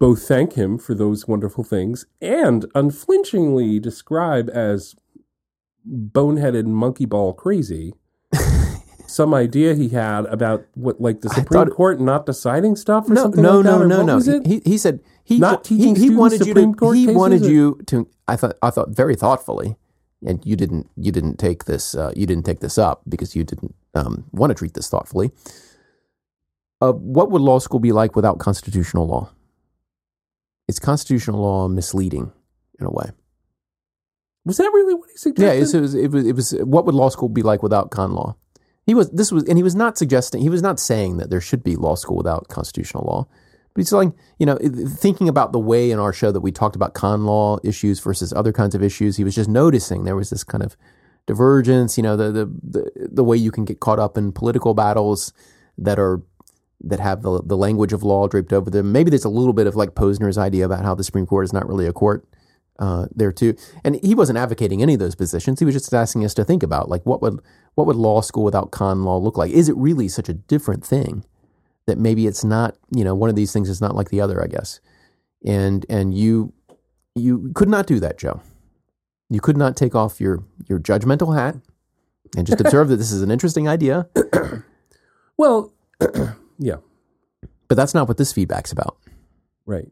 both 0.00 0.26
thank 0.26 0.54
him 0.54 0.78
for 0.78 0.94
those 0.94 1.28
wonderful 1.28 1.62
things 1.62 2.06
and 2.20 2.64
unflinchingly 2.74 3.78
describe 3.78 4.48
as 4.52 4.94
boneheaded 5.86 6.64
monkey 6.66 7.04
ball 7.04 7.34
crazy 7.34 7.92
some 9.14 9.32
idea 9.32 9.74
he 9.74 9.88
had 9.90 10.26
about 10.26 10.64
what 10.74 11.00
like 11.00 11.20
the 11.20 11.28
Supreme 11.30 11.68
Court 11.68 12.00
not 12.00 12.26
deciding 12.26 12.74
stuff 12.74 13.08
or 13.08 13.14
no, 13.14 13.22
something 13.22 13.42
no, 13.42 13.56
like 13.58 13.64
that. 13.64 13.70
no, 13.70 13.82
or 13.82 13.86
no, 14.04 14.18
no. 14.18 14.32
it? 14.34 14.46
He, 14.46 14.60
he 14.64 14.76
said 14.76 15.00
he 15.22 15.38
Not 15.38 15.62
teaching 15.62 15.94
he 15.94 16.08
students 16.08 16.18
wanted 16.18 16.38
Supreme 16.44 16.70
you 16.70 16.74
Court 16.74 16.94
to 16.94 16.98
he 16.98 17.06
cases, 17.06 17.16
wanted 17.16 17.42
or- 17.42 17.50
you 17.50 17.80
to 17.86 18.08
I 18.26 18.36
thought 18.36 18.56
I 18.62 18.70
thought 18.70 18.90
very 18.90 19.14
thoughtfully, 19.14 19.76
and 20.26 20.44
you 20.44 20.56
didn't 20.56 20.90
you 20.96 21.12
didn't 21.12 21.38
take 21.38 21.64
this 21.66 21.94
uh, 21.94 22.12
you 22.16 22.26
didn't 22.26 22.44
take 22.44 22.60
this 22.60 22.76
up 22.76 23.02
because 23.08 23.36
you 23.36 23.44
didn't 23.44 23.74
um, 23.94 24.24
want 24.32 24.50
to 24.50 24.54
treat 24.54 24.74
this 24.74 24.88
thoughtfully. 24.88 25.30
Uh, 26.80 26.92
what 26.92 27.30
would 27.30 27.40
law 27.40 27.58
school 27.60 27.80
be 27.80 27.92
like 27.92 28.16
without 28.16 28.38
constitutional 28.40 29.06
law? 29.06 29.30
Is 30.66 30.78
constitutional 30.80 31.40
law 31.40 31.68
misleading 31.68 32.32
in 32.80 32.86
a 32.86 32.90
way? 32.90 33.10
was 34.44 34.56
that 34.58 34.70
really 34.74 34.94
what 34.94 35.08
he 35.08 35.14
Yeah, 35.14 35.50
suggested? 35.52 35.78
it 35.78 35.80
was, 35.80 35.94
it 35.94 36.10
was. 36.10 36.26
It 36.26 36.34
was. 36.34 36.50
What 36.74 36.84
would 36.86 36.94
law 36.94 37.08
school 37.10 37.28
be 37.28 37.42
like 37.42 37.62
without 37.62 37.90
con 37.90 38.12
law? 38.14 38.36
He 38.86 38.94
was. 38.94 39.10
This 39.10 39.32
was, 39.32 39.44
and 39.44 39.58
he 39.58 39.62
was 39.62 39.74
not 39.74 39.96
suggesting. 39.96 40.42
He 40.42 40.48
was 40.48 40.62
not 40.62 40.78
saying 40.78 41.16
that 41.16 41.30
there 41.30 41.40
should 41.40 41.64
be 41.64 41.76
law 41.76 41.94
school 41.94 42.16
without 42.16 42.48
constitutional 42.48 43.04
law. 43.04 43.26
But 43.74 43.80
he's 43.80 43.92
like, 43.92 44.12
you 44.38 44.46
know, 44.46 44.56
thinking 44.56 45.28
about 45.28 45.52
the 45.52 45.58
way 45.58 45.90
in 45.90 45.98
our 45.98 46.12
show 46.12 46.30
that 46.30 46.40
we 46.40 46.52
talked 46.52 46.76
about 46.76 46.94
con 46.94 47.24
law 47.24 47.58
issues 47.64 47.98
versus 47.98 48.32
other 48.32 48.52
kinds 48.52 48.74
of 48.74 48.82
issues. 48.82 49.16
He 49.16 49.24
was 49.24 49.34
just 49.34 49.48
noticing 49.48 50.04
there 50.04 50.14
was 50.14 50.30
this 50.30 50.44
kind 50.44 50.62
of 50.62 50.76
divergence. 51.26 51.96
You 51.96 52.02
know, 52.04 52.16
the 52.16 52.30
the 52.30 52.46
the, 52.62 53.08
the 53.12 53.24
way 53.24 53.36
you 53.36 53.50
can 53.50 53.64
get 53.64 53.80
caught 53.80 53.98
up 53.98 54.16
in 54.16 54.32
political 54.32 54.74
battles 54.74 55.32
that 55.78 55.98
are 55.98 56.22
that 56.82 57.00
have 57.00 57.22
the 57.22 57.42
the 57.42 57.56
language 57.56 57.92
of 57.92 58.02
law 58.02 58.28
draped 58.28 58.52
over 58.52 58.70
them. 58.70 58.92
Maybe 58.92 59.10
there's 59.10 59.24
a 59.24 59.30
little 59.30 59.54
bit 59.54 59.66
of 59.66 59.74
like 59.74 59.90
Posner's 59.90 60.38
idea 60.38 60.66
about 60.66 60.84
how 60.84 60.94
the 60.94 61.04
Supreme 61.04 61.26
Court 61.26 61.44
is 61.44 61.52
not 61.52 61.66
really 61.66 61.86
a 61.86 61.92
court 61.92 62.24
uh, 62.78 63.06
there 63.14 63.32
too. 63.32 63.56
And 63.82 63.98
he 64.04 64.14
wasn't 64.14 64.38
advocating 64.38 64.82
any 64.82 64.94
of 64.94 65.00
those 65.00 65.14
positions. 65.14 65.58
He 65.58 65.64
was 65.64 65.74
just 65.74 65.92
asking 65.92 66.24
us 66.24 66.34
to 66.34 66.44
think 66.44 66.62
about 66.62 66.88
like 66.88 67.04
what 67.04 67.22
would 67.22 67.40
what 67.74 67.86
would 67.86 67.96
law 67.96 68.20
school 68.20 68.44
without 68.44 68.70
con 68.70 69.04
law 69.04 69.16
look 69.18 69.36
like? 69.36 69.50
Is 69.50 69.68
it 69.68 69.76
really 69.76 70.08
such 70.08 70.28
a 70.28 70.34
different 70.34 70.84
thing 70.84 71.24
that 71.86 71.98
maybe 71.98 72.26
it's 72.26 72.44
not? 72.44 72.76
You 72.94 73.04
know, 73.04 73.14
one 73.14 73.30
of 73.30 73.36
these 73.36 73.52
things 73.52 73.68
is 73.68 73.80
not 73.80 73.94
like 73.94 74.10
the 74.10 74.20
other. 74.20 74.42
I 74.42 74.46
guess. 74.46 74.80
And 75.44 75.84
and 75.88 76.16
you 76.16 76.52
you 77.14 77.50
could 77.54 77.68
not 77.68 77.86
do 77.86 78.00
that, 78.00 78.18
Joe. 78.18 78.40
You 79.30 79.40
could 79.40 79.56
not 79.56 79.76
take 79.76 79.94
off 79.94 80.20
your 80.20 80.44
your 80.68 80.78
judgmental 80.78 81.36
hat 81.36 81.56
and 82.36 82.46
just 82.46 82.60
observe 82.60 82.88
that 82.88 82.96
this 82.96 83.12
is 83.12 83.22
an 83.22 83.30
interesting 83.30 83.68
idea. 83.68 84.08
well, 85.36 85.72
yeah. 86.58 86.76
But 87.68 87.76
that's 87.76 87.94
not 87.94 88.08
what 88.08 88.18
this 88.18 88.32
feedback's 88.32 88.72
about. 88.72 88.98
Right. 89.66 89.88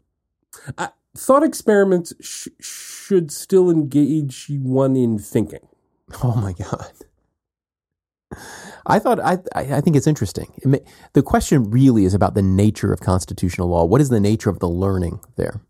I, 0.76 0.90
thought 1.16 1.42
experiments 1.42 2.14
sh- 2.20 2.48
should 2.60 3.30
still 3.30 3.70
engage 3.70 4.46
one 4.50 4.96
in 4.96 5.18
thinking. 5.18 5.66
Oh 6.22 6.34
my 6.34 6.52
god. 6.52 6.92
I 8.86 8.98
thought 8.98 9.20
I 9.20 9.38
I 9.54 9.76
I 9.76 9.80
think 9.80 9.96
it's 9.96 10.06
interesting. 10.06 10.52
It 10.62 10.66
may, 10.66 10.80
the 11.12 11.22
question 11.22 11.70
really 11.70 12.04
is 12.04 12.14
about 12.14 12.34
the 12.34 12.42
nature 12.42 12.92
of 12.92 13.00
constitutional 13.00 13.68
law. 13.68 13.84
What 13.84 14.00
is 14.00 14.08
the 14.08 14.20
nature 14.20 14.50
of 14.50 14.58
the 14.58 14.68
learning 14.68 15.20
there, 15.36 15.60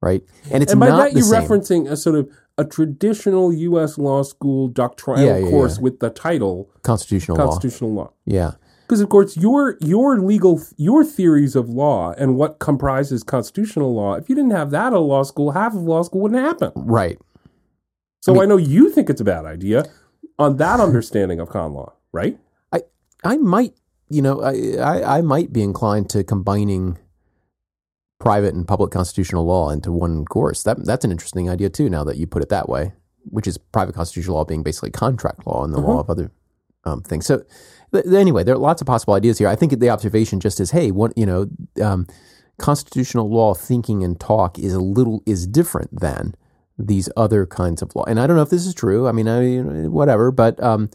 right? 0.00 0.22
And 0.50 0.62
it's 0.62 0.72
and 0.72 0.80
by 0.80 0.88
not 0.88 0.96
that, 1.04 1.12
you're 1.14 1.22
same. 1.22 1.42
referencing 1.42 1.90
a 1.90 1.96
sort 1.96 2.16
of 2.16 2.28
a 2.58 2.64
traditional 2.66 3.52
U.S. 3.52 3.96
law 3.96 4.22
school 4.22 4.68
doctrinal 4.68 5.24
Yeah, 5.24 5.38
yeah, 5.38 5.48
course 5.50 5.76
yeah. 5.78 5.82
with 5.84 6.00
the 6.00 6.10
title 6.10 6.70
constitutional 6.82 7.38
law. 7.38 7.46
constitutional 7.46 7.92
law. 7.94 8.12
Yeah, 8.26 8.52
Because 8.82 9.00
of 9.00 9.08
course, 9.08 9.36
your 9.38 9.78
your 9.80 10.20
legal 10.20 10.60
your 10.76 11.02
theories 11.04 11.56
of 11.56 11.70
law 11.70 12.12
and 12.18 12.36
what 12.36 12.58
comprises 12.58 13.22
constitutional 13.22 13.94
law. 13.94 14.14
If 14.14 14.28
you 14.28 14.34
didn't 14.34 14.50
have 14.50 14.70
that 14.72 14.92
at 14.92 14.98
law 14.98 15.22
school, 15.22 15.52
half 15.52 15.72
of 15.74 15.80
law 15.82 16.02
school 16.02 16.20
wouldn't 16.20 16.44
happen. 16.44 16.72
right. 16.76 17.18
So 18.20 18.36
I, 18.36 18.40
mean- 18.40 18.50
know 18.50 18.56
you 18.58 18.90
think 18.90 19.08
it's 19.10 19.20
a 19.20 19.24
bad 19.24 19.46
idea 19.46 19.84
on 20.38 20.56
that 20.56 20.80
understanding 20.80 21.40
of 21.40 21.48
con 21.48 21.74
law, 21.74 21.92
right? 22.12 22.38
I 22.72 22.82
I 23.24 23.36
might 23.36 23.74
you 24.08 24.22
know 24.22 24.42
I, 24.42 24.76
I 24.78 25.18
I 25.18 25.20
might 25.22 25.52
be 25.52 25.62
inclined 25.62 26.10
to 26.10 26.24
combining 26.24 26.98
private 28.18 28.54
and 28.54 28.68
public 28.68 28.92
constitutional 28.92 29.44
law 29.44 29.70
into 29.70 29.90
one 29.90 30.24
course. 30.24 30.62
That 30.62 30.84
that's 30.84 31.04
an 31.04 31.10
interesting 31.10 31.50
idea 31.50 31.70
too. 31.70 31.90
Now 31.90 32.04
that 32.04 32.16
you 32.16 32.26
put 32.26 32.42
it 32.42 32.48
that 32.50 32.68
way, 32.68 32.92
which 33.24 33.46
is 33.46 33.58
private 33.58 33.94
constitutional 33.94 34.36
law 34.36 34.44
being 34.44 34.62
basically 34.62 34.90
contract 34.90 35.46
law 35.46 35.64
and 35.64 35.74
the 35.74 35.80
law 35.80 36.00
of 36.00 36.08
other 36.08 36.30
um, 36.84 37.02
things. 37.02 37.26
So 37.26 37.44
th- 37.92 38.06
anyway, 38.06 38.44
there 38.44 38.54
are 38.54 38.58
lots 38.58 38.80
of 38.80 38.86
possible 38.86 39.14
ideas 39.14 39.38
here. 39.38 39.48
I 39.48 39.56
think 39.56 39.78
the 39.78 39.90
observation 39.90 40.40
just 40.40 40.60
is, 40.60 40.70
hey, 40.70 40.90
what 40.90 41.12
you 41.16 41.26
know, 41.26 41.48
um, 41.82 42.06
constitutional 42.58 43.30
law 43.30 43.54
thinking 43.54 44.04
and 44.04 44.18
talk 44.20 44.58
is 44.58 44.72
a 44.72 44.80
little 44.80 45.22
is 45.26 45.46
different 45.46 46.00
than 46.00 46.34
these 46.78 47.08
other 47.16 47.46
kinds 47.46 47.82
of 47.82 47.94
law. 47.94 48.04
And 48.04 48.18
I 48.18 48.26
don't 48.26 48.36
know 48.36 48.42
if 48.42 48.50
this 48.50 48.66
is 48.66 48.74
true. 48.74 49.06
I 49.06 49.12
mean, 49.12 49.28
I 49.28 49.88
whatever, 49.88 50.30
but 50.30 50.62
um, 50.62 50.90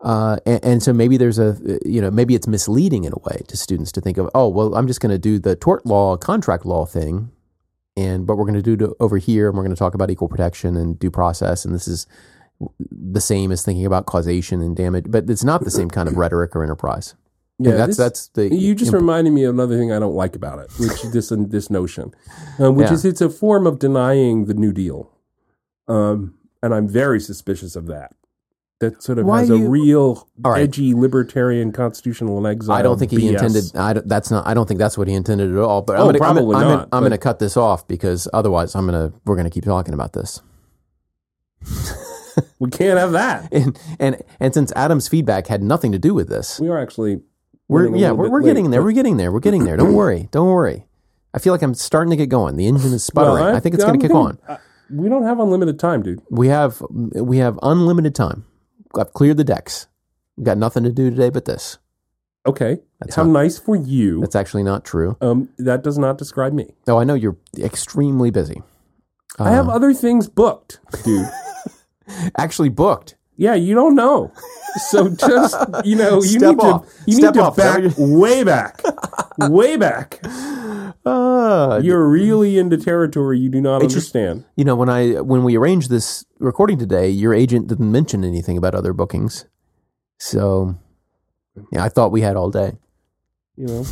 uh, 0.00 0.38
and, 0.46 0.64
and 0.64 0.82
so 0.82 0.92
maybe 0.92 1.16
there's 1.16 1.38
a 1.38 1.56
you 1.84 2.00
know 2.00 2.10
maybe 2.10 2.34
it's 2.34 2.46
misleading 2.46 3.04
in 3.04 3.12
a 3.12 3.18
way 3.18 3.42
to 3.48 3.56
students 3.56 3.92
to 3.92 4.00
think 4.00 4.16
of 4.16 4.30
oh 4.34 4.48
well 4.48 4.74
I'm 4.74 4.86
just 4.86 5.00
going 5.00 5.10
to 5.10 5.18
do 5.18 5.38
the 5.38 5.56
tort 5.56 5.84
law 5.84 6.16
contract 6.16 6.64
law 6.64 6.86
thing, 6.86 7.30
and 7.96 8.26
but 8.26 8.36
we're 8.36 8.46
going 8.46 8.62
to 8.62 8.76
do 8.76 8.94
over 9.00 9.18
here 9.18 9.48
and 9.48 9.56
we're 9.56 9.64
going 9.64 9.74
to 9.74 9.78
talk 9.78 9.94
about 9.94 10.10
equal 10.10 10.28
protection 10.28 10.76
and 10.76 10.98
due 10.98 11.10
process 11.10 11.64
and 11.64 11.74
this 11.74 11.86
is 11.86 12.06
the 12.90 13.20
same 13.20 13.52
as 13.52 13.64
thinking 13.64 13.86
about 13.86 14.06
causation 14.06 14.60
and 14.60 14.76
damage, 14.76 15.06
but 15.08 15.28
it's 15.30 15.44
not 15.44 15.64
the 15.64 15.70
same 15.70 15.88
kind 15.90 16.08
of 16.08 16.16
rhetoric 16.16 16.54
or 16.54 16.62
enterprise. 16.62 17.14
Yeah, 17.62 17.72
that's 17.76 17.96
that's 17.96 18.28
the 18.28 18.54
You 18.54 18.74
just 18.74 18.88
imp- 18.92 19.00
reminded 19.02 19.32
me 19.34 19.44
of 19.44 19.54
another 19.54 19.76
thing 19.76 19.92
I 19.92 19.98
don't 19.98 20.14
like 20.14 20.34
about 20.34 20.58
it, 20.60 20.70
which 20.78 21.04
is 21.04 21.12
this 21.12 21.28
this 21.36 21.68
notion, 21.70 22.14
um, 22.58 22.74
which 22.74 22.86
Yeah. 22.88 22.94
is 22.94 23.04
it's 23.04 23.20
a 23.20 23.28
form 23.28 23.66
of 23.66 23.78
denying 23.78 24.46
the 24.46 24.54
New 24.54 24.72
Deal, 24.72 25.10
um, 25.86 26.34
and 26.62 26.74
I'm 26.74 26.88
very 26.88 27.20
suspicious 27.20 27.76
of 27.76 27.86
that. 27.88 28.14
That 28.78 29.02
sort 29.02 29.18
of 29.18 29.26
Why 29.26 29.40
has 29.40 29.50
a 29.50 29.58
you- 29.58 29.68
real 29.68 30.26
right. 30.38 30.62
edgy 30.62 30.94
libertarian 30.94 31.70
constitutional 31.70 32.38
and 32.38 32.46
exile. 32.46 32.74
I 32.76 32.80
don't 32.80 32.98
think 32.98 33.10
he 33.10 33.18
BS. 33.18 33.32
intended. 33.32 33.76
I 33.76 33.92
don't, 33.92 34.08
that's 34.08 34.30
not. 34.30 34.46
I 34.46 34.54
don't 34.54 34.66
think 34.66 34.78
that's 34.80 34.96
what 34.96 35.06
he 35.06 35.12
intended 35.12 35.50
at 35.52 35.58
all. 35.58 35.82
But 35.82 35.96
I'm 35.96 36.02
Oh, 36.02 36.06
gonna, 36.06 36.18
probably 36.18 36.56
I'm, 36.56 36.62
I'm, 36.62 36.68
not, 36.68 36.74
gonna, 36.76 36.88
I'm 36.92 37.00
going 37.02 37.10
to 37.12 37.18
cut 37.18 37.40
this 37.40 37.58
off 37.58 37.86
because 37.86 38.26
otherwise, 38.32 38.74
I'm 38.74 38.86
gonna 38.86 39.12
we're 39.26 39.34
going 39.36 39.44
to 39.44 39.50
keep 39.50 39.64
talking 39.64 39.92
about 39.92 40.14
this. 40.14 40.40
We 42.58 42.70
can't 42.70 42.98
have 42.98 43.12
that. 43.12 43.48
And 43.52 43.78
and 43.98 44.22
and 44.38 44.54
since 44.54 44.72
Adam's 44.76 45.08
feedback 45.08 45.46
had 45.48 45.62
nothing 45.62 45.92
to 45.92 45.98
do 45.98 46.14
with 46.14 46.28
this, 46.28 46.58
We 46.60 46.68
are 46.68 46.78
actually. 46.78 47.20
We're 47.70 47.96
yeah 47.96 48.10
we're, 48.10 48.28
we're 48.28 48.40
late, 48.42 48.50
getting 48.50 48.70
there. 48.70 48.82
We're 48.82 48.92
getting 48.92 49.16
there. 49.16 49.30
We're 49.32 49.40
getting 49.40 49.64
there. 49.64 49.76
Don't 49.76 49.94
worry. 49.94 50.28
Don't 50.32 50.48
worry. 50.48 50.86
I 51.32 51.38
feel 51.38 51.52
like 51.54 51.62
I'm 51.62 51.74
starting 51.74 52.10
to 52.10 52.16
get 52.16 52.28
going. 52.28 52.56
The 52.56 52.66
engine 52.66 52.92
is 52.92 53.04
sputtering. 53.04 53.44
Well, 53.44 53.56
I, 53.56 53.60
think 53.60 53.76
it's 53.76 53.84
going 53.84 54.00
to 54.00 54.04
kick 54.06 54.14
on. 54.14 54.36
uh, 54.48 54.56
we 54.90 55.08
don't 55.08 55.22
have 55.22 55.38
unlimited 55.38 55.78
time, 55.78 56.02
dude. 56.02 56.20
We 56.28 56.48
have 56.48 56.82
we 56.90 57.38
have 57.38 57.56
unlimited 57.62 58.16
time. 58.16 58.44
I've 58.98 59.12
cleared 59.12 59.36
the 59.36 59.44
decks. 59.44 59.86
We've 60.36 60.44
got 60.44 60.58
nothing 60.58 60.82
to 60.82 60.90
do 60.90 61.08
today 61.10 61.30
but 61.30 61.44
this. 61.44 61.78
Okay, 62.46 62.78
That's 62.98 63.14
how 63.14 63.22
not- 63.22 63.32
nice 63.42 63.58
for 63.58 63.76
you. 63.76 64.20
That's 64.20 64.34
actually 64.34 64.62
not 64.64 64.84
true. 64.84 65.16
Um, 65.20 65.50
that 65.58 65.84
does 65.84 65.98
not 65.98 66.18
describe 66.18 66.52
me. 66.52 66.74
Oh, 66.88 66.96
I 66.98 67.04
know 67.04 67.14
you're 67.14 67.36
extremely 67.58 68.30
busy. 68.30 68.62
I 69.38 69.50
have 69.50 69.68
Uh, 69.68 69.72
other 69.72 69.92
things 69.94 70.28
booked, 70.28 70.80
dude. 71.04 71.28
actually 72.36 72.70
booked. 72.70 73.14
Yeah, 73.40 73.54
you 73.54 73.74
don't 73.74 73.94
know. 73.94 74.30
So 74.90 75.08
just 75.28 75.56
you 75.84 75.96
know, 75.96 76.16
you 76.16 76.38
Step 76.38 76.56
need 76.56 76.60
off. 76.60 76.84
to 76.84 76.92
you 77.06 77.14
Step 77.16 77.34
need 77.34 77.40
to 77.40 77.46
off. 77.46 77.56
Back 77.56 77.82
way 77.96 78.44
back, 78.44 78.82
way 79.38 79.76
back. 79.76 80.20
Uh, 81.02 81.80
You're 81.82 82.06
really 82.06 82.58
into 82.58 82.76
territory 82.76 83.38
you 83.38 83.48
do 83.48 83.58
not 83.62 83.82
It's 83.82 83.94
just- 83.94 84.14
understand. 84.14 84.44
you 84.54 84.64
know 84.66 84.76
when 84.76 84.90
I 84.90 85.22
when 85.22 85.44
we 85.44 85.56
arranged 85.56 85.88
this 85.88 86.26
recording 86.38 86.78
today, 86.78 87.08
your 87.08 87.32
agent 87.32 87.68
didn't 87.68 87.90
mention 87.90 88.22
anything 88.22 88.58
about 88.58 88.74
other 88.74 88.92
bookings, 88.92 89.46
so 90.18 90.74
yeah, 91.72 91.82
I 91.82 91.88
thought 91.88 92.12
we 92.12 92.20
had 92.20 92.36
all 92.36 92.50
day. 92.50 92.72
You 93.56 93.66
know, 93.66 93.84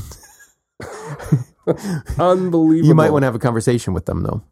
unbelievable. 2.19 2.87
You 2.87 2.95
might 2.95 3.11
want 3.11 3.23
to 3.23 3.27
have 3.27 3.35
a 3.35 3.39
conversation 3.39 3.95
with 3.95 4.05
them 4.05 4.23
though. 4.23 4.43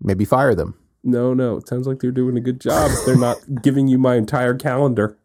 Maybe 0.00 0.24
fire 0.24 0.54
them. 0.54 0.78
No, 1.04 1.34
no. 1.34 1.56
It 1.58 1.68
sounds 1.68 1.86
like 1.86 2.00
they're 2.00 2.10
doing 2.10 2.36
a 2.36 2.40
good 2.40 2.60
job. 2.60 2.90
They're 3.06 3.16
not 3.16 3.36
giving 3.62 3.86
you 3.88 3.98
my 3.98 4.16
entire 4.16 4.54
calendar 4.54 5.18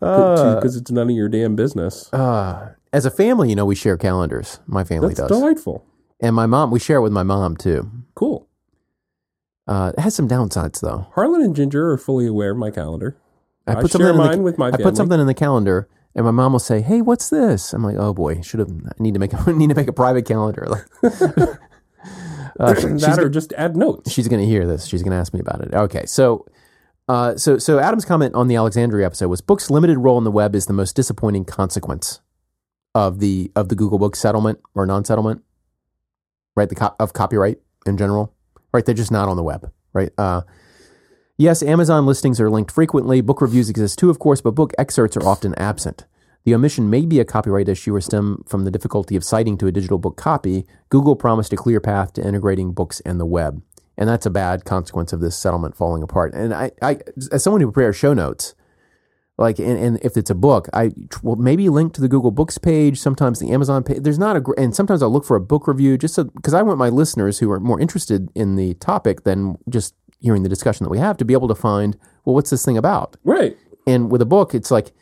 Uh, 0.00 0.54
because 0.56 0.76
it's 0.76 0.90
none 0.90 1.08
of 1.10 1.16
your 1.16 1.28
damn 1.28 1.56
business. 1.56 2.12
uh, 2.12 2.74
as 2.92 3.04
a 3.04 3.10
family, 3.10 3.48
you 3.50 3.56
know, 3.56 3.64
we 3.64 3.74
share 3.74 3.96
calendars. 3.96 4.60
My 4.66 4.84
family 4.84 5.08
That's 5.14 5.28
does, 5.28 5.38
delightful. 5.40 5.84
and 6.20 6.36
my 6.36 6.46
mom. 6.46 6.70
We 6.70 6.78
share 6.78 6.98
it 6.98 7.02
with 7.02 7.12
my 7.12 7.24
mom 7.24 7.56
too. 7.56 7.90
Cool. 8.14 8.46
Uh, 9.66 9.92
it 9.96 10.00
has 10.00 10.14
some 10.14 10.28
downsides 10.28 10.80
though. 10.80 11.06
Harlan 11.14 11.40
and 11.42 11.56
Ginger 11.56 11.90
are 11.90 11.98
fully 11.98 12.26
aware 12.26 12.50
of 12.52 12.58
my 12.58 12.70
calendar. 12.70 13.16
I, 13.66 13.76
put 13.76 13.90
share 13.92 14.10
in 14.10 14.16
the- 14.18 14.38
with 14.42 14.58
my 14.58 14.68
I 14.68 14.70
family. 14.72 14.84
put 14.84 14.96
something 14.96 15.18
in 15.18 15.26
the 15.26 15.34
calendar, 15.34 15.88
and 16.14 16.24
my 16.26 16.30
mom 16.30 16.52
will 16.52 16.58
say, 16.60 16.82
"Hey, 16.82 17.00
what's 17.00 17.30
this?" 17.30 17.72
I'm 17.72 17.82
like, 17.82 17.96
"Oh 17.98 18.12
boy, 18.12 18.42
should 18.42 18.60
have. 18.60 18.68
I 18.70 18.92
need 19.02 19.14
to 19.14 19.20
make. 19.20 19.32
I 19.48 19.52
need 19.52 19.70
to 19.70 19.74
make 19.74 19.88
a 19.88 19.92
private 19.92 20.26
calendar." 20.26 20.66
Like, 20.68 20.84
uh, 22.60 22.72
that 22.74 23.18
or 23.18 23.28
just 23.28 23.52
add 23.54 23.76
notes. 23.76 24.10
she's 24.12 24.28
going 24.28 24.40
to 24.40 24.46
hear 24.46 24.66
this. 24.66 24.86
She's 24.86 25.02
going 25.02 25.12
to 25.12 25.16
ask 25.16 25.32
me 25.34 25.40
about 25.40 25.60
it. 25.60 25.74
Okay, 25.74 26.06
so, 26.06 26.46
uh, 27.08 27.36
so, 27.36 27.58
so 27.58 27.78
Adam's 27.78 28.04
comment 28.04 28.34
on 28.34 28.48
the 28.48 28.56
Alexandria 28.56 29.06
episode 29.06 29.28
was: 29.28 29.40
books' 29.40 29.70
limited 29.70 29.98
role 29.98 30.18
in 30.18 30.24
the 30.24 30.30
web 30.30 30.54
is 30.54 30.66
the 30.66 30.72
most 30.72 30.94
disappointing 30.96 31.44
consequence 31.44 32.20
of 32.94 33.18
the 33.18 33.50
of 33.56 33.68
the 33.68 33.74
Google 33.74 33.98
Book 33.98 34.16
settlement 34.16 34.60
or 34.74 34.86
non-settlement, 34.86 35.42
right? 36.56 36.68
The 36.68 36.74
co- 36.76 36.94
of 36.98 37.12
copyright 37.12 37.58
in 37.86 37.96
general, 37.96 38.34
right? 38.72 38.84
They're 38.84 38.94
just 38.94 39.12
not 39.12 39.28
on 39.28 39.36
the 39.36 39.42
web, 39.42 39.70
right? 39.92 40.10
Uh, 40.16 40.42
Yes, 41.36 41.64
Amazon 41.64 42.06
listings 42.06 42.40
are 42.40 42.48
linked 42.48 42.70
frequently. 42.70 43.20
Book 43.20 43.40
reviews 43.40 43.68
exist 43.68 43.98
too, 43.98 44.08
of 44.08 44.20
course, 44.20 44.40
but 44.40 44.52
book 44.52 44.72
excerpts 44.78 45.16
are 45.16 45.26
often 45.26 45.52
absent. 45.56 46.04
The 46.44 46.54
omission 46.54 46.90
may 46.90 47.06
be 47.06 47.20
a 47.20 47.24
copyright 47.24 47.68
issue 47.68 47.94
or 47.94 48.00
stem 48.00 48.44
from 48.46 48.64
the 48.64 48.70
difficulty 48.70 49.16
of 49.16 49.24
citing 49.24 49.56
to 49.58 49.66
a 49.66 49.72
digital 49.72 49.98
book 49.98 50.16
copy. 50.16 50.66
Google 50.90 51.16
promised 51.16 51.52
a 51.52 51.56
clear 51.56 51.80
path 51.80 52.12
to 52.14 52.26
integrating 52.26 52.72
books 52.72 53.00
and 53.00 53.18
the 53.18 53.26
web. 53.26 53.62
And 53.96 54.08
that's 54.08 54.26
a 54.26 54.30
bad 54.30 54.64
consequence 54.64 55.12
of 55.12 55.20
this 55.20 55.38
settlement 55.38 55.76
falling 55.76 56.02
apart. 56.02 56.34
And 56.34 56.52
I, 56.52 56.72
I 56.82 56.98
as 57.32 57.42
someone 57.42 57.60
who 57.60 57.70
prepares 57.70 57.96
show 57.96 58.12
notes, 58.12 58.54
like, 59.38 59.58
and, 59.58 59.78
and 59.78 59.98
if 60.02 60.16
it's 60.16 60.30
a 60.30 60.34
book, 60.34 60.68
I 60.72 60.90
will 61.22 61.36
maybe 61.36 61.68
link 61.68 61.92
to 61.94 62.00
the 62.00 62.08
Google 62.08 62.30
Books 62.30 62.58
page, 62.58 62.98
sometimes 62.98 63.40
the 63.40 63.50
Amazon 63.50 63.82
page. 63.82 64.02
There's 64.02 64.18
not 64.18 64.36
a, 64.36 64.44
and 64.58 64.76
sometimes 64.76 65.02
I'll 65.02 65.12
look 65.12 65.24
for 65.24 65.36
a 65.36 65.40
book 65.40 65.66
review 65.66 65.96
just 65.96 66.16
because 66.34 66.54
I 66.54 66.62
want 66.62 66.78
my 66.78 66.88
listeners 66.88 67.38
who 67.38 67.50
are 67.50 67.58
more 67.58 67.80
interested 67.80 68.28
in 68.34 68.56
the 68.56 68.74
topic 68.74 69.24
than 69.24 69.56
just 69.68 69.94
hearing 70.20 70.42
the 70.42 70.48
discussion 70.48 70.84
that 70.84 70.90
we 70.90 70.98
have 70.98 71.16
to 71.16 71.24
be 71.24 71.34
able 71.34 71.48
to 71.48 71.54
find, 71.54 71.96
well, 72.24 72.34
what's 72.34 72.50
this 72.50 72.64
thing 72.64 72.78
about? 72.78 73.16
Right. 73.24 73.56
And 73.86 74.10
with 74.10 74.22
a 74.22 74.26
book, 74.26 74.54
it's 74.54 74.70
like 74.70 74.92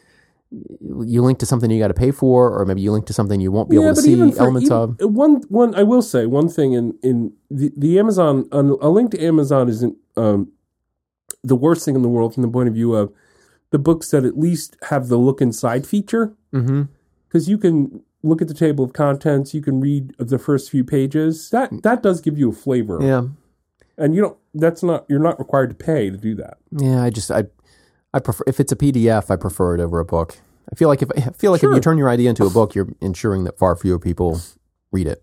you 1.05 1.23
link 1.23 1.39
to 1.39 1.47
something 1.47 1.71
you 1.71 1.79
got 1.79 1.89
to 1.89 1.95
pay 1.95 2.11
for, 2.11 2.51
or 2.57 2.65
maybe 2.67 2.83
you 2.83 2.93
link 2.93 3.07
to 3.07 3.13
something 3.13 3.41
you 3.41 3.51
won't 3.51 3.71
be 3.71 3.77
able 3.77 3.95
to 3.95 4.01
see 4.03 4.17
for- 4.17 4.39
elements 4.41 4.67
even- 4.71 4.77
of. 4.77 5.15
one 5.15 5.37
one 5.49 5.75
I 5.75 5.83
will 5.83 6.03
say 6.03 6.27
one 6.27 6.49
thing 6.49 6.73
in 6.75 6.95
in 7.03 7.33
the, 7.51 7.73
the 7.77 7.99
Amazon 7.99 8.49
a 8.53 8.63
link 8.63 9.11
to 9.13 9.23
Amazon 9.25 9.69
isn't 9.69 9.97
um, 10.17 10.53
the 11.43 11.57
worst 11.57 11.85
thing 11.85 11.95
in 11.97 12.03
the 12.03 12.09
world 12.09 12.35
from 12.35 12.43
the 12.43 12.49
point 12.49 12.69
of 12.69 12.75
view 12.75 12.95
of 12.95 13.13
the 13.71 13.79
books 13.79 14.11
that 14.11 14.25
at 14.25 14.39
least 14.39 14.77
have 14.91 15.09
the 15.09 15.17
look 15.17 15.41
inside 15.41 15.87
feature 15.87 16.35
Mm-hmm. 16.53 16.83
because 17.29 17.49
you 17.49 17.57
can 17.57 18.03
look 18.23 18.43
at 18.43 18.47
the 18.49 18.55
table 18.55 18.85
of 18.85 18.93
contents, 18.93 19.55
you 19.55 19.63
can 19.63 19.81
read 19.81 20.15
the 20.19 20.39
first 20.39 20.71
few 20.71 20.85
pages. 20.85 21.49
That 21.51 21.83
that 21.83 22.03
does 22.03 22.21
give 22.21 22.39
you 22.39 22.51
a 22.51 22.53
flavor, 22.53 22.99
Yeah, 23.03 23.23
and 23.97 24.15
you 24.15 24.21
don't. 24.21 24.37
That's 24.55 24.83
not 24.83 25.07
you're 25.09 25.19
not 25.19 25.39
required 25.39 25.71
to 25.71 25.75
pay 25.75 26.11
to 26.11 26.17
do 26.19 26.35
that. 26.35 26.59
yeah. 26.71 27.03
I 27.03 27.09
just 27.09 27.31
I 27.31 27.45
I 28.15 28.19
prefer 28.21 28.45
if 28.47 28.61
it's 28.61 28.73
a 28.73 28.77
PDF, 28.77 29.31
I 29.31 29.37
prefer 29.37 29.75
it 29.75 29.81
over 29.81 29.99
a 29.99 30.05
book. 30.05 30.37
I 30.71 30.75
feel 30.77 30.89
like 30.89 31.03
if 31.03 31.11
I 31.17 31.31
feel 31.33 31.51
like 31.53 31.63
if 31.63 31.71
you 31.71 31.81
turn 31.81 31.99
your 31.99 32.09
idea 32.11 32.31
into 32.31 32.45
a 32.45 32.51
book, 32.51 32.75
you're 32.75 32.89
ensuring 33.01 33.45
that 33.45 33.59
far 33.59 33.75
fewer 33.77 33.99
people 33.99 34.41
read 34.91 35.07
it. 35.07 35.23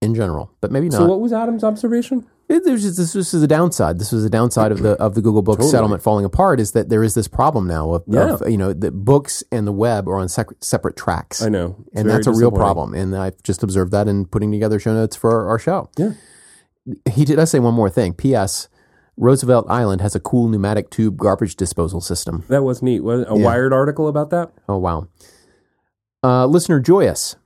In 0.00 0.14
general, 0.14 0.52
but 0.60 0.70
maybe 0.70 0.88
not. 0.88 0.98
So 0.98 1.06
what 1.06 1.20
was 1.20 1.32
Adam's 1.32 1.64
observation? 1.64 2.24
It, 2.48 2.64
there's 2.64 2.82
just, 2.84 2.98
this, 2.98 3.12
this 3.14 3.34
is 3.34 3.42
a 3.42 3.48
downside. 3.48 3.98
This 3.98 4.12
was 4.12 4.24
a 4.24 4.30
downside 4.30 4.70
of 4.70 4.80
the 4.80 4.90
of 4.92 5.16
the 5.16 5.20
Google 5.20 5.42
Books 5.42 5.56
Totally. 5.56 5.70
settlement 5.72 6.02
falling 6.04 6.24
apart. 6.24 6.60
Is 6.60 6.70
that 6.70 6.88
there 6.88 7.02
is 7.02 7.14
this 7.14 7.26
problem 7.26 7.66
now 7.66 7.94
of, 7.94 8.04
Yeah. 8.06 8.34
of 8.34 8.48
you 8.48 8.56
know 8.56 8.72
the 8.72 8.92
books 8.92 9.42
and 9.50 9.66
the 9.66 9.72
web 9.72 10.06
are 10.08 10.14
on 10.20 10.28
sec- 10.28 10.46
separate 10.60 10.96
tracks, 10.96 11.42
I 11.42 11.48
know, 11.48 11.74
It's 11.88 12.00
and 12.00 12.08
that's 12.08 12.28
a 12.28 12.32
real 12.32 12.52
problem. 12.52 12.94
And 12.94 13.16
I've 13.16 13.42
just 13.42 13.64
observed 13.64 13.90
that 13.90 14.06
in 14.06 14.24
putting 14.26 14.52
together 14.52 14.78
show 14.78 14.94
notes 14.94 15.16
for 15.16 15.48
our 15.48 15.58
show. 15.58 15.90
Yeah. 15.98 16.12
He 17.10 17.24
did 17.24 17.40
us 17.40 17.50
say 17.50 17.58
one 17.58 17.74
more 17.74 17.90
thing. 17.90 18.14
P.S. 18.14 18.68
Roosevelt 19.18 19.66
Island 19.68 20.00
has 20.00 20.14
a 20.14 20.20
cool 20.20 20.48
pneumatic 20.48 20.90
tube 20.90 21.16
garbage 21.16 21.56
disposal 21.56 22.00
system. 22.00 22.44
That 22.48 22.62
was 22.62 22.82
neat. 22.82 23.00
Was 23.00 23.22
a 23.28 23.36
Yeah. 23.36 23.44
Wired 23.44 23.72
article 23.72 24.06
about 24.08 24.30
that? 24.30 24.52
Oh 24.68 24.78
wow. 24.78 25.08
Uh, 26.22 26.46
listener 26.46 26.80
Joyous. 26.80 27.36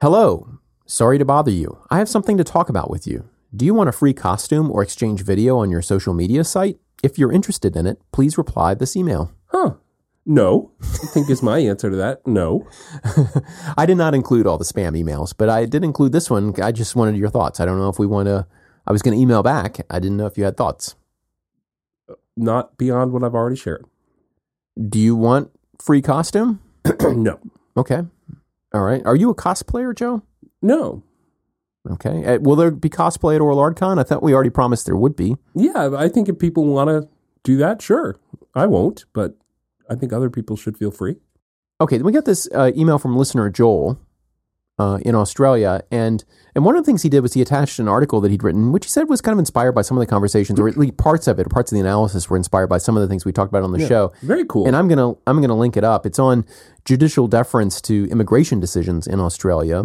Hello. 0.00 0.58
Sorry 0.86 1.18
to 1.18 1.24
bother 1.24 1.50
you. 1.50 1.78
I 1.90 1.98
have 1.98 2.08
something 2.08 2.36
to 2.38 2.44
talk 2.44 2.68
about 2.68 2.90
with 2.90 3.06
you. 3.06 3.28
Do 3.54 3.64
you 3.64 3.74
want 3.74 3.88
a 3.88 3.92
free 3.92 4.14
costume 4.14 4.70
or 4.70 4.82
exchange 4.82 5.22
video 5.22 5.58
on 5.58 5.70
your 5.70 5.82
social 5.82 6.14
media 6.14 6.44
site? 6.44 6.78
If 7.02 7.18
you're 7.18 7.32
interested 7.32 7.76
in 7.76 7.86
it, 7.86 8.00
please 8.12 8.38
reply 8.38 8.74
this 8.74 8.96
email. 8.96 9.32
Huh. 9.46 9.74
No. 10.24 10.70
I 10.82 11.06
think 11.08 11.28
is 11.28 11.42
my 11.42 11.58
answer 11.58 11.90
to 11.90 11.96
that. 11.96 12.24
No. 12.26 12.66
I 13.76 13.86
did 13.86 13.96
not 13.96 14.14
include 14.14 14.46
all 14.46 14.56
the 14.58 14.64
spam 14.64 14.96
emails, 14.96 15.34
but 15.36 15.48
I 15.48 15.64
did 15.66 15.82
include 15.82 16.12
this 16.12 16.30
one. 16.30 16.54
I 16.62 16.70
just 16.70 16.94
wanted 16.94 17.16
your 17.16 17.28
thoughts. 17.28 17.58
I 17.58 17.64
don't 17.66 17.78
know 17.78 17.88
if 17.88 17.98
we 17.98 18.06
want 18.06 18.26
to. 18.26 18.46
I 18.86 18.92
was 18.92 19.02
going 19.02 19.16
to 19.16 19.20
email 19.22 19.42
back. 19.42 19.78
I 19.90 19.98
didn't 19.98 20.16
know 20.16 20.26
if 20.26 20.36
you 20.36 20.44
had 20.44 20.56
thoughts. 20.56 20.96
Not 22.36 22.76
beyond 22.78 23.12
what 23.12 23.22
I've 23.22 23.34
already 23.34 23.56
shared. 23.56 23.84
Do 24.88 24.98
you 24.98 25.14
want 25.14 25.50
free 25.80 26.02
costume? 26.02 26.60
no. 27.00 27.38
Okay. 27.76 28.02
All 28.72 28.82
right. 28.82 29.02
Are 29.04 29.16
you 29.16 29.30
a 29.30 29.34
cosplayer, 29.34 29.94
Joe? 29.94 30.22
No. 30.60 31.02
Okay. 31.90 32.24
Uh, 32.24 32.38
will 32.38 32.56
there 32.56 32.70
be 32.70 32.88
cosplay 32.88 33.34
at 33.34 33.40
Oral 33.40 33.58
ArtCon? 33.58 33.98
I 33.98 34.02
thought 34.02 34.22
we 34.22 34.34
already 34.34 34.50
promised 34.50 34.86
there 34.86 34.96
would 34.96 35.16
be. 35.16 35.36
Yeah, 35.54 35.90
I 35.96 36.08
think 36.08 36.28
if 36.28 36.38
people 36.38 36.64
want 36.66 36.88
to 36.88 37.08
do 37.42 37.56
that, 37.58 37.82
sure. 37.82 38.16
I 38.54 38.66
won't, 38.66 39.04
but 39.12 39.36
I 39.90 39.94
think 39.94 40.12
other 40.12 40.30
people 40.30 40.56
should 40.56 40.78
feel 40.78 40.90
free. 40.90 41.16
Okay, 41.80 41.96
then 41.96 42.06
we 42.06 42.12
got 42.12 42.24
this 42.24 42.48
uh, 42.54 42.70
email 42.76 42.98
from 42.98 43.16
listener 43.16 43.50
Joel. 43.50 43.98
Uh, 44.78 44.98
in 45.02 45.14
Australia, 45.14 45.82
and 45.90 46.24
and 46.54 46.64
one 46.64 46.76
of 46.76 46.82
the 46.82 46.86
things 46.86 47.02
he 47.02 47.08
did 47.08 47.20
was 47.20 47.34
he 47.34 47.40
attached 47.42 47.78
an 47.78 47.88
article 47.88 48.20
that 48.20 48.30
he'd 48.30 48.42
written, 48.42 48.72
which 48.72 48.84
he 48.86 48.90
said 48.90 49.08
was 49.08 49.20
kind 49.20 49.32
of 49.32 49.38
inspired 49.38 49.72
by 49.72 49.82
some 49.82 49.96
of 49.96 50.00
the 50.00 50.06
conversations, 50.06 50.58
or 50.60 50.68
at 50.68 50.76
least 50.76 50.96
parts 50.96 51.26
of 51.26 51.38
it, 51.38 51.48
parts 51.48 51.72
of 51.72 51.76
the 51.76 51.80
analysis 51.80 52.28
were 52.28 52.36
inspired 52.36 52.66
by 52.68 52.78
some 52.78 52.96
of 52.96 53.00
the 53.02 53.08
things 53.08 53.24
we 53.24 53.32
talked 53.32 53.50
about 53.50 53.62
on 53.62 53.72
the 53.72 53.86
show. 53.88 54.12
Very 54.22 54.44
cool. 54.44 54.66
And 54.66 54.76
I'm 54.76 54.88
gonna 54.88 55.14
I'm 55.26 55.40
gonna 55.40 55.56
link 55.56 55.76
it 55.76 55.84
up. 55.84 56.04
It's 56.06 56.18
on 56.18 56.44
judicial 56.84 57.28
deference 57.28 57.80
to 57.82 58.08
immigration 58.10 58.60
decisions 58.60 59.06
in 59.06 59.20
Australia, 59.20 59.82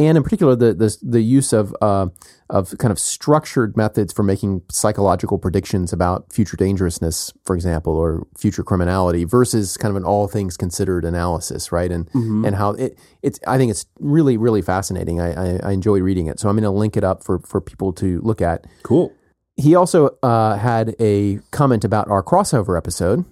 and 0.00 0.16
in 0.16 0.24
particular 0.24 0.56
the 0.56 0.72
the, 0.72 0.96
the 1.02 1.20
use 1.20 1.52
of 1.52 1.76
uh, 1.82 2.08
of 2.48 2.76
kind 2.78 2.90
of 2.90 2.98
structured 2.98 3.76
methods 3.76 4.12
for 4.12 4.22
making 4.22 4.62
psychological 4.70 5.38
predictions 5.38 5.92
about 5.92 6.32
future 6.32 6.56
dangerousness, 6.56 7.32
for 7.44 7.54
example, 7.54 7.92
or 7.92 8.26
future 8.36 8.64
criminality, 8.64 9.24
versus 9.24 9.76
kind 9.76 9.90
of 9.90 9.96
an 9.96 10.04
all 10.04 10.26
things 10.26 10.56
considered 10.56 11.04
analysis, 11.04 11.70
right? 11.70 11.92
And 11.92 12.08
and 12.46 12.56
how 12.56 12.70
it 12.72 12.98
it's 13.22 13.38
I 13.46 13.58
think 13.58 13.70
it's 13.70 13.84
really 13.98 14.36
really 14.38 14.62
fascinating. 14.62 15.20
I 15.20 15.32
I, 15.32 15.60
I 15.64 15.72
enjoy 15.72 16.00
reading 16.00 16.26
it, 16.26 16.40
so 16.40 16.48
I'm 16.48 16.56
going 16.56 16.64
to 16.64 16.70
link 16.70 16.96
it 16.96 17.04
up 17.04 17.22
for 17.22 17.38
for 17.40 17.60
people 17.60 17.92
to 17.94 18.20
look 18.22 18.40
at. 18.40 18.66
cool. 18.82 19.12
He 19.56 19.74
also 19.74 20.16
uh, 20.22 20.56
had 20.56 20.96
a 20.98 21.40
comment 21.50 21.84
about 21.84 22.08
our 22.08 22.22
crossover 22.22 22.78
episode 22.78 23.26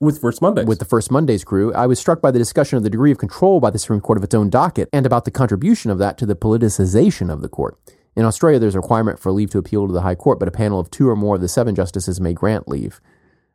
With 0.00 0.20
First 0.20 0.40
Mondays. 0.40 0.66
with 0.66 0.78
the 0.78 0.84
First 0.84 1.10
Mondays 1.10 1.42
crew, 1.42 1.74
I 1.74 1.88
was 1.88 1.98
struck 1.98 2.22
by 2.22 2.30
the 2.30 2.38
discussion 2.38 2.76
of 2.76 2.84
the 2.84 2.90
degree 2.90 3.10
of 3.10 3.18
control 3.18 3.58
by 3.58 3.70
the 3.70 3.80
Supreme 3.80 4.00
Court 4.00 4.16
of 4.16 4.22
its 4.22 4.32
own 4.32 4.48
docket 4.48 4.88
and 4.92 5.04
about 5.04 5.24
the 5.24 5.32
contribution 5.32 5.90
of 5.90 5.98
that 5.98 6.16
to 6.18 6.26
the 6.26 6.36
politicization 6.36 7.32
of 7.32 7.42
the 7.42 7.48
court. 7.48 7.76
In 8.14 8.24
Australia, 8.24 8.60
there's 8.60 8.76
a 8.76 8.80
requirement 8.80 9.18
for 9.18 9.32
leave 9.32 9.50
to 9.50 9.58
appeal 9.58 9.88
to 9.88 9.92
the 9.92 10.02
High 10.02 10.14
Court, 10.14 10.38
but 10.38 10.46
a 10.46 10.52
panel 10.52 10.78
of 10.78 10.88
two 10.88 11.08
or 11.08 11.16
more 11.16 11.34
of 11.34 11.40
the 11.40 11.48
seven 11.48 11.74
justices 11.74 12.20
may 12.20 12.32
grant 12.32 12.68
leave. 12.68 13.00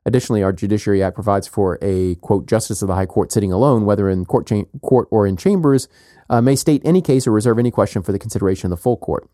Additionally, 0.06 0.44
our 0.44 0.52
Judiciary 0.52 1.02
Act 1.02 1.16
provides 1.16 1.48
for 1.48 1.80
a, 1.82 2.16
quote, 2.16 2.46
justice 2.46 2.82
of 2.82 2.90
the 2.90 2.96
High 2.96 3.06
Court 3.06 3.32
sitting 3.32 3.54
alone, 3.54 3.86
whether 3.86 4.10
in 4.10 4.26
court, 4.26 4.46
cha- 4.46 4.66
court 4.82 5.08
or 5.12 5.26
in 5.26 5.38
chambers, 5.38 5.88
uh, 6.30 6.42
may 6.42 6.58
state 6.58 6.82
any 6.84 7.02
case 7.02 7.26
or 7.26 7.32
reserve 7.32 7.58
any 7.58 7.72
question 7.72 8.04
for 8.04 8.12
the 8.12 8.20
consideration 8.20 8.66
of 8.66 8.78
the 8.78 8.84
full 8.84 8.98
court. 8.98 9.30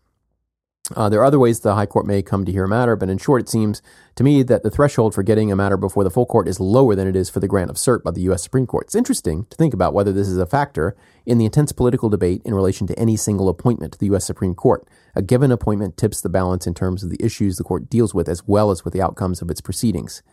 Uh, 0.96 1.08
there 1.08 1.20
are 1.20 1.24
other 1.24 1.38
ways 1.38 1.60
the 1.60 1.76
High 1.76 1.86
Court 1.86 2.06
may 2.06 2.20
come 2.20 2.44
to 2.44 2.50
hear 2.50 2.64
a 2.64 2.68
matter, 2.68 2.96
but 2.96 3.08
in 3.08 3.18
short, 3.18 3.42
it 3.42 3.48
seems 3.48 3.80
to 4.16 4.24
me 4.24 4.42
that 4.42 4.64
the 4.64 4.70
threshold 4.70 5.14
for 5.14 5.22
getting 5.22 5.52
a 5.52 5.56
matter 5.56 5.76
before 5.76 6.02
the 6.02 6.10
full 6.10 6.26
court 6.26 6.48
is 6.48 6.58
lower 6.58 6.96
than 6.96 7.06
it 7.06 7.14
is 7.14 7.30
for 7.30 7.38
the 7.38 7.46
grant 7.46 7.70
of 7.70 7.76
cert 7.76 8.02
by 8.02 8.10
the 8.10 8.22
U.S. 8.22 8.42
Supreme 8.42 8.66
Court. 8.66 8.86
It's 8.86 8.96
interesting 8.96 9.46
to 9.50 9.56
think 9.56 9.72
about 9.72 9.94
whether 9.94 10.12
this 10.12 10.28
is 10.28 10.38
a 10.38 10.46
factor 10.46 10.96
in 11.24 11.38
the 11.38 11.44
intense 11.44 11.70
political 11.70 12.08
debate 12.08 12.42
in 12.44 12.54
relation 12.54 12.88
to 12.88 12.98
any 12.98 13.16
single 13.16 13.48
appointment 13.48 13.92
to 13.92 13.98
the 14.00 14.06
U.S. 14.06 14.24
Supreme 14.24 14.54
Court. 14.54 14.84
A 15.14 15.22
given 15.22 15.52
appointment 15.52 15.96
tips 15.96 16.20
the 16.20 16.28
balance 16.28 16.66
in 16.66 16.74
terms 16.74 17.04
of 17.04 17.10
the 17.10 17.24
issues 17.24 17.56
the 17.56 17.64
court 17.64 17.88
deals 17.88 18.12
with 18.12 18.28
as 18.28 18.46
well 18.48 18.72
as 18.72 18.84
with 18.84 18.92
the 18.92 19.02
outcomes 19.02 19.40
of 19.40 19.50
its 19.50 19.60
proceedings. 19.60 20.24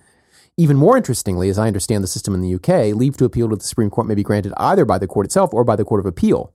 Even 0.58 0.76
more 0.76 0.98
interestingly, 0.98 1.50
as 1.50 1.60
I 1.60 1.68
understand 1.68 2.04
the 2.04 2.08
system 2.08 2.34
in 2.34 2.42
the 2.42 2.56
UK, 2.56 2.96
leave 2.96 3.16
to 3.18 3.26
appeal 3.26 3.48
to 3.50 3.56
the 3.56 3.64
Supreme 3.64 3.92
Court 3.92 4.08
may 4.08 4.16
be 4.16 4.24
granted 4.24 4.54
either 4.58 4.86
by 4.86 4.98
the 4.98 5.06
court 5.06 5.28
itself 5.28 5.54
or 5.54 5.64
by 5.64 5.76
the 5.76 5.86
Court 5.86 6.00
of 6.00 6.08
Appeal. 6.08 6.52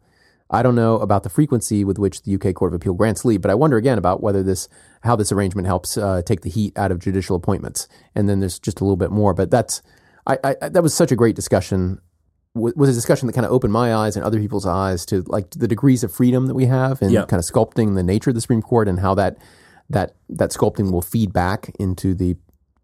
I 0.52 0.62
don't 0.62 0.74
know 0.74 0.98
about 0.98 1.22
the 1.22 1.30
frequency 1.30 1.82
with 1.82 1.98
which 1.98 2.22
the 2.22 2.34
UK 2.34 2.54
Court 2.54 2.72
of 2.72 2.76
Appeal 2.76 2.92
grants 2.94 3.24
leave, 3.24 3.40
but 3.40 3.50
I 3.50 3.54
wonder 3.54 3.76
again 3.78 3.96
about 3.98 4.22
whether 4.22 4.42
this, 4.42 4.68
how 5.02 5.16
this 5.16 5.32
arrangement 5.32 5.66
helps 5.66 5.96
uh, 5.96 6.20
take 6.24 6.42
the 6.42 6.50
heat 6.50 6.76
out 6.78 6.92
of 6.92 6.98
judicial 6.98 7.34
appointments. 7.36 7.88
And 8.14 8.28
then 8.28 8.40
there's 8.40 8.58
just 8.58 8.80
a 8.80 8.84
little 8.84 8.96
bit 8.98 9.10
more, 9.10 9.32
but 9.32 9.50
that's, 9.50 9.80
I, 10.26 10.38
I 10.44 10.68
that 10.68 10.82
was 10.82 10.92
such 10.94 11.10
a 11.10 11.16
great 11.16 11.34
discussion. 11.34 12.00
W- 12.54 12.74
Was 12.76 12.90
a 12.90 12.92
discussion 12.92 13.26
that 13.28 13.32
kind 13.32 13.46
of 13.46 13.50
opened 13.52 13.72
my 13.72 13.94
eyes 13.94 14.14
and 14.14 14.24
other 14.24 14.38
people's 14.38 14.66
eyes 14.66 15.06
to 15.06 15.22
like 15.26 15.50
the 15.50 15.66
degrees 15.66 16.04
of 16.04 16.12
freedom 16.12 16.46
that 16.48 16.54
we 16.54 16.66
have 16.66 17.00
and 17.00 17.10
Yeah. 17.10 17.24
kind 17.24 17.40
of 17.40 17.46
sculpting 17.46 17.94
the 17.94 18.02
nature 18.02 18.28
of 18.30 18.34
the 18.34 18.42
Supreme 18.42 18.62
Court 18.62 18.88
and 18.88 19.00
how 19.00 19.14
that 19.14 19.38
that 19.90 20.14
that 20.28 20.50
sculpting 20.50 20.92
will 20.92 21.02
feed 21.02 21.32
back 21.32 21.72
into 21.80 22.14
the 22.14 22.36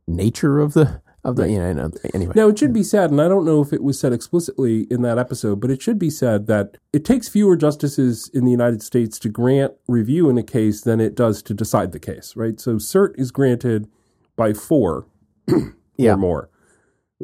nature 0.07 0.59
of 0.59 0.73
the 0.73 1.01
of 1.25 1.37
the 1.37 1.49
you 1.51 1.59
know 1.59 1.91
anyway. 2.15 2.33
Now, 2.37 2.49
it 2.49 2.59
should 2.59 2.73
be 2.73 2.83
said, 2.83 3.11
and 3.11 3.21
I 3.21 3.29
don't 3.29 3.45
know 3.45 3.61
if 3.61 3.73
it 3.73 3.83
was 3.83 3.99
said 3.99 4.13
explicitly 4.13 4.87
in 4.91 5.03
that 5.03 5.19
episode, 5.19 5.61
but 5.61 5.71
it 5.71 5.83
should 5.83 5.99
be 5.99 6.11
said 6.11 6.47
that 6.47 6.77
it 6.93 7.05
takes 7.05 7.29
fewer 7.29 7.57
justices 7.57 8.31
in 8.33 8.45
the 8.45 8.51
United 8.51 8.83
States 8.83 9.19
to 9.21 9.29
grant 9.29 9.73
review 9.89 10.29
in 10.31 10.39
a 10.39 10.43
case 10.43 10.81
than 10.83 11.01
it 11.01 11.15
does 11.15 11.43
to 11.43 11.55
decide 11.55 11.93
the 11.93 11.99
case, 11.99 12.35
right? 12.37 12.61
So 12.61 12.77
cert 12.77 13.19
is 13.19 13.31
granted 13.31 13.89
by 14.37 14.53
four 14.53 15.07
Yeah. 15.97 16.15
or 16.15 16.17
more. 16.17 16.51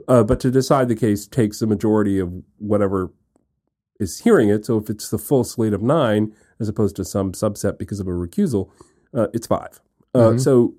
Uh, 0.08 0.24
but 0.24 0.40
to 0.40 0.50
decide 0.50 0.88
the 0.88 0.96
case 0.96 1.26
takes 1.26 1.60
the 1.60 1.66
majority 1.68 2.18
of 2.18 2.32
whatever 2.58 3.12
is 4.00 4.20
hearing 4.20 4.48
it. 4.48 4.66
So 4.66 4.76
if 4.76 4.90
it's 4.90 5.08
the 5.08 5.18
full 5.18 5.44
slate 5.44 5.72
of 5.72 5.80
nine, 5.82 6.34
as 6.58 6.68
opposed 6.68 6.96
to 6.96 7.04
some 7.04 7.30
subset 7.30 7.78
because 7.78 8.00
of 8.00 8.08
a 8.08 8.10
recusal, 8.10 8.70
uh, 9.16 9.28
it's 9.32 9.46
5 9.46 9.80
Uh, 10.12 10.36
so 10.36 10.74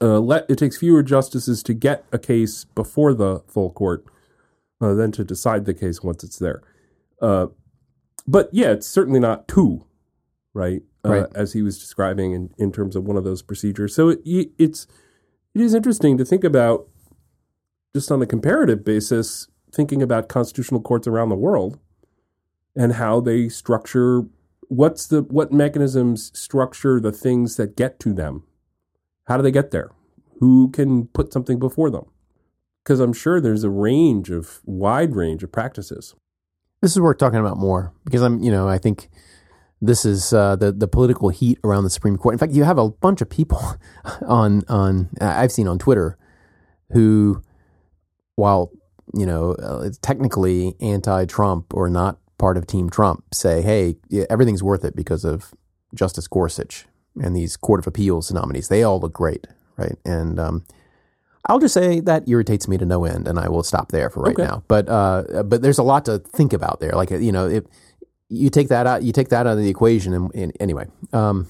uh, 0.00 0.18
let 0.20 0.48
it 0.48 0.58
takes 0.58 0.78
fewer 0.78 1.02
justices 1.02 1.62
to 1.64 1.74
get 1.74 2.04
a 2.12 2.18
case 2.18 2.64
before 2.64 3.14
the 3.14 3.42
full 3.46 3.70
court 3.70 4.04
uh, 4.80 4.94
than 4.94 5.12
to 5.12 5.24
decide 5.24 5.64
the 5.64 5.74
case 5.74 6.02
once 6.02 6.22
it's 6.22 6.38
there. 6.38 6.62
Uh, 7.20 7.46
but 8.26 8.48
yeah, 8.52 8.72
it's 8.72 8.86
certainly 8.86 9.20
not 9.20 9.48
two, 9.48 9.84
right? 10.52 10.82
Uh, 11.04 11.08
Right. 11.08 11.26
As 11.34 11.52
he 11.52 11.62
was 11.62 11.78
describing 11.78 12.32
in, 12.32 12.50
in 12.58 12.72
terms 12.72 12.96
of 12.96 13.04
one 13.04 13.16
of 13.16 13.24
those 13.24 13.40
procedures. 13.40 13.94
So 13.94 14.08
it, 14.10 14.20
it's 14.58 14.86
it 15.54 15.60
is 15.60 15.72
interesting 15.72 16.18
to 16.18 16.24
think 16.24 16.44
about 16.44 16.88
just 17.94 18.10
on 18.10 18.20
a 18.20 18.26
comparative 18.26 18.84
basis, 18.84 19.48
thinking 19.72 20.02
about 20.02 20.28
constitutional 20.28 20.80
courts 20.80 21.06
around 21.06 21.28
the 21.28 21.36
world 21.36 21.78
and 22.74 22.94
how 22.94 23.20
they 23.20 23.48
structure 23.48 24.24
what's 24.68 25.06
the 25.06 25.22
what 25.22 25.52
mechanisms 25.52 26.30
structure 26.38 27.00
the 27.00 27.12
things 27.12 27.56
that 27.56 27.76
get 27.76 28.00
to 28.00 28.12
them 28.12 28.42
how 29.26 29.36
do 29.36 29.42
they 29.42 29.50
get 29.50 29.70
there? 29.70 29.90
Who 30.40 30.70
can 30.70 31.06
put 31.08 31.32
something 31.32 31.58
before 31.58 31.90
them? 31.90 32.06
Because 32.82 33.00
i'm 33.00 33.12
sure 33.12 33.40
there's 33.40 33.64
a 33.64 33.70
range 33.70 34.30
of 34.30 34.60
wide 34.64 35.16
range 35.16 35.42
of 35.42 35.50
practices. 35.50 36.14
This 36.80 36.92
is 36.92 37.00
worth 37.00 37.18
talking 37.18 37.40
about 37.40 37.56
more 37.56 37.92
because 38.04 38.22
I'm, 38.22 38.42
you 38.42 38.50
know, 38.50 38.68
I 38.68 38.78
think 38.78 39.08
this 39.80 40.04
is 40.04 40.32
uh, 40.32 40.56
the 40.56 40.72
the 40.72 40.86
political 40.88 41.30
heat 41.30 41.58
around 41.64 41.84
the 41.84 41.90
Supreme 41.90 42.16
Court. 42.16 42.34
In 42.34 42.38
fact, 42.38 42.52
you 42.52 42.64
have 42.64 42.78
a 42.78 42.90
bunch 42.90 43.20
of 43.20 43.28
people 43.28 43.60
on 44.26 44.62
on 44.68 45.10
I've 45.20 45.52
seen 45.52 45.66
on 45.66 45.78
Twitter 45.78 46.16
who, 46.92 47.42
while 48.36 48.70
you 49.14 49.26
know, 49.26 49.52
uh, 49.52 49.88
technically 50.02 50.74
anti-Trump 50.80 51.72
or 51.74 51.88
not 51.88 52.18
part 52.38 52.56
of 52.56 52.66
Team 52.66 52.90
Trump, 52.90 53.24
say, 53.32 53.62
hey, 53.62 53.96
everything's 54.28 54.62
worth 54.62 54.84
it 54.84 54.94
because 54.94 55.24
of 55.24 55.54
Justice 55.94 56.28
Gorsuch 56.28 56.86
and 57.22 57.34
these 57.36 57.56
Court 57.56 57.80
of 57.80 57.86
Appeals 57.86 58.32
nominees. 58.32 58.68
They 58.68 58.82
all 58.82 59.00
look 59.00 59.12
great, 59.12 59.46
right? 59.76 59.96
And 60.04 60.38
um, 60.40 60.64
I'll 61.46 61.58
just 61.60 61.74
say 61.74 62.00
that 62.00 62.28
irritates 62.28 62.66
me 62.68 62.76
to 62.78 62.84
no 62.86 63.04
end, 63.04 63.26
and 63.28 63.38
I 63.38 63.48
will 63.48 63.62
stop 63.62 63.90
there 63.92 64.10
for 64.10 64.22
right 64.22 64.32
Okay. 64.34 64.42
now. 64.44 64.62
But 64.68 64.88
uh, 64.88 65.42
but 65.44 65.62
there's 65.62 65.78
a 65.78 65.82
lot 65.82 66.04
to 66.06 66.18
think 66.18 66.52
about 66.52 66.80
there. 66.80 66.92
Like 66.92 67.10
you 67.10 67.32
know, 67.32 67.48
if 67.48 67.64
you 68.28 68.50
take 68.50 68.68
that 68.68 68.86
out, 68.86 69.02
you 69.02 69.12
take 69.12 69.28
that 69.28 69.46
out 69.46 69.52
of 69.52 69.58
the 69.58 69.68
equation, 69.70 70.12
and, 70.12 70.34
and 70.34 70.52
anyway. 70.60 70.86
Um, 71.12 71.46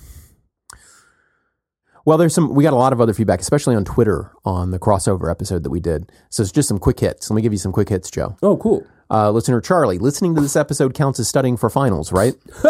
well, 2.04 2.18
there's 2.18 2.34
some. 2.34 2.54
We 2.54 2.62
got 2.62 2.72
a 2.72 2.76
lot 2.76 2.92
of 2.92 3.00
other 3.00 3.12
feedback, 3.14 3.40
especially 3.40 3.74
on 3.74 3.84
Twitter 3.84 4.30
on 4.44 4.70
the 4.70 4.78
crossover 4.78 5.28
episode 5.30 5.64
that 5.64 5.70
we 5.70 5.80
did. 5.80 6.12
So 6.30 6.42
it's 6.42 6.52
just 6.52 6.68
some 6.68 6.78
quick 6.78 7.00
hits. 7.00 7.28
Let 7.30 7.34
me 7.34 7.42
give 7.42 7.52
you 7.52 7.58
some 7.58 7.72
quick 7.72 7.88
hits, 7.88 8.10
Joe. 8.10 8.36
oh 8.42 8.56
cool 8.58 8.86
Uh, 9.10 9.30
listener 9.32 9.60
Charlie, 9.60 9.98
listening 9.98 10.34
to 10.36 10.40
this 10.40 10.54
episode 10.54 10.94
counts 10.94 11.18
as 11.18 11.26
studying 11.28 11.56
for 11.56 11.68
finals, 11.68 12.12
right? 12.12 12.34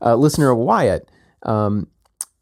uh, 0.00 0.14
listener 0.14 0.54
Wyatt 0.54 1.08
um, 1.42 1.88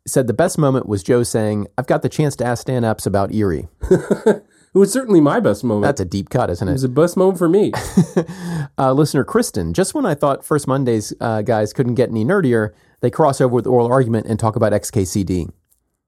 said 0.07 0.27
the 0.27 0.35
best 0.35 0.59
moment 0.59 0.87
was 0.87 1.03
Joe 1.03 1.23
saying, 1.23 1.67
"I've 1.79 1.87
got 1.87 2.03
the 2.03 2.09
chance 2.09 2.37
to 2.37 2.45
ask 2.45 2.67
Dan 2.67 2.85
Epps 2.85 3.07
about 3.07 3.33
Erie." 3.33 3.69
it 3.91 4.43
was 4.75 4.93
certainly 4.93 5.21
my 5.21 5.41
best 5.41 5.63
moment 5.65 5.85
That's 5.85 6.01
a 6.01 6.05
deep 6.05 6.31
cut, 6.31 6.51
isn't 6.51 6.67
it 6.67 6.71
it? 6.71 6.75
was 6.75 6.83
the 6.83 6.89
best 6.89 7.17
moment 7.17 7.39
for 7.39 7.49
me 7.49 7.73
Uh, 8.79 8.93
listener 8.93 9.23
Kristen, 9.25 9.73
just 9.73 9.95
when 9.95 10.05
I 10.05 10.15
thought 10.15 10.45
First 10.45 10.67
Mondays 10.67 11.13
uh, 11.21 11.43
guys 11.43 11.73
couldn't 11.73 11.95
get 11.95 12.11
any 12.11 12.25
nerdier, 12.25 12.71
they 13.01 13.11
cross 13.11 13.41
over 13.41 13.55
with 13.55 13.67
oral 13.67 13.87
argument 13.93 14.27
and 14.27 14.39
talk 14.39 14.57
about 14.57 14.73
XKCD. 14.73 15.51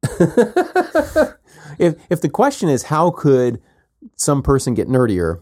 if 1.79 1.95
if 2.11 2.21
the 2.21 2.29
question 2.29 2.69
is 2.69 2.85
how 2.85 3.11
could 3.11 3.61
some 4.17 4.43
person 4.43 4.75
get 4.75 4.89
nerdier, 4.89 5.41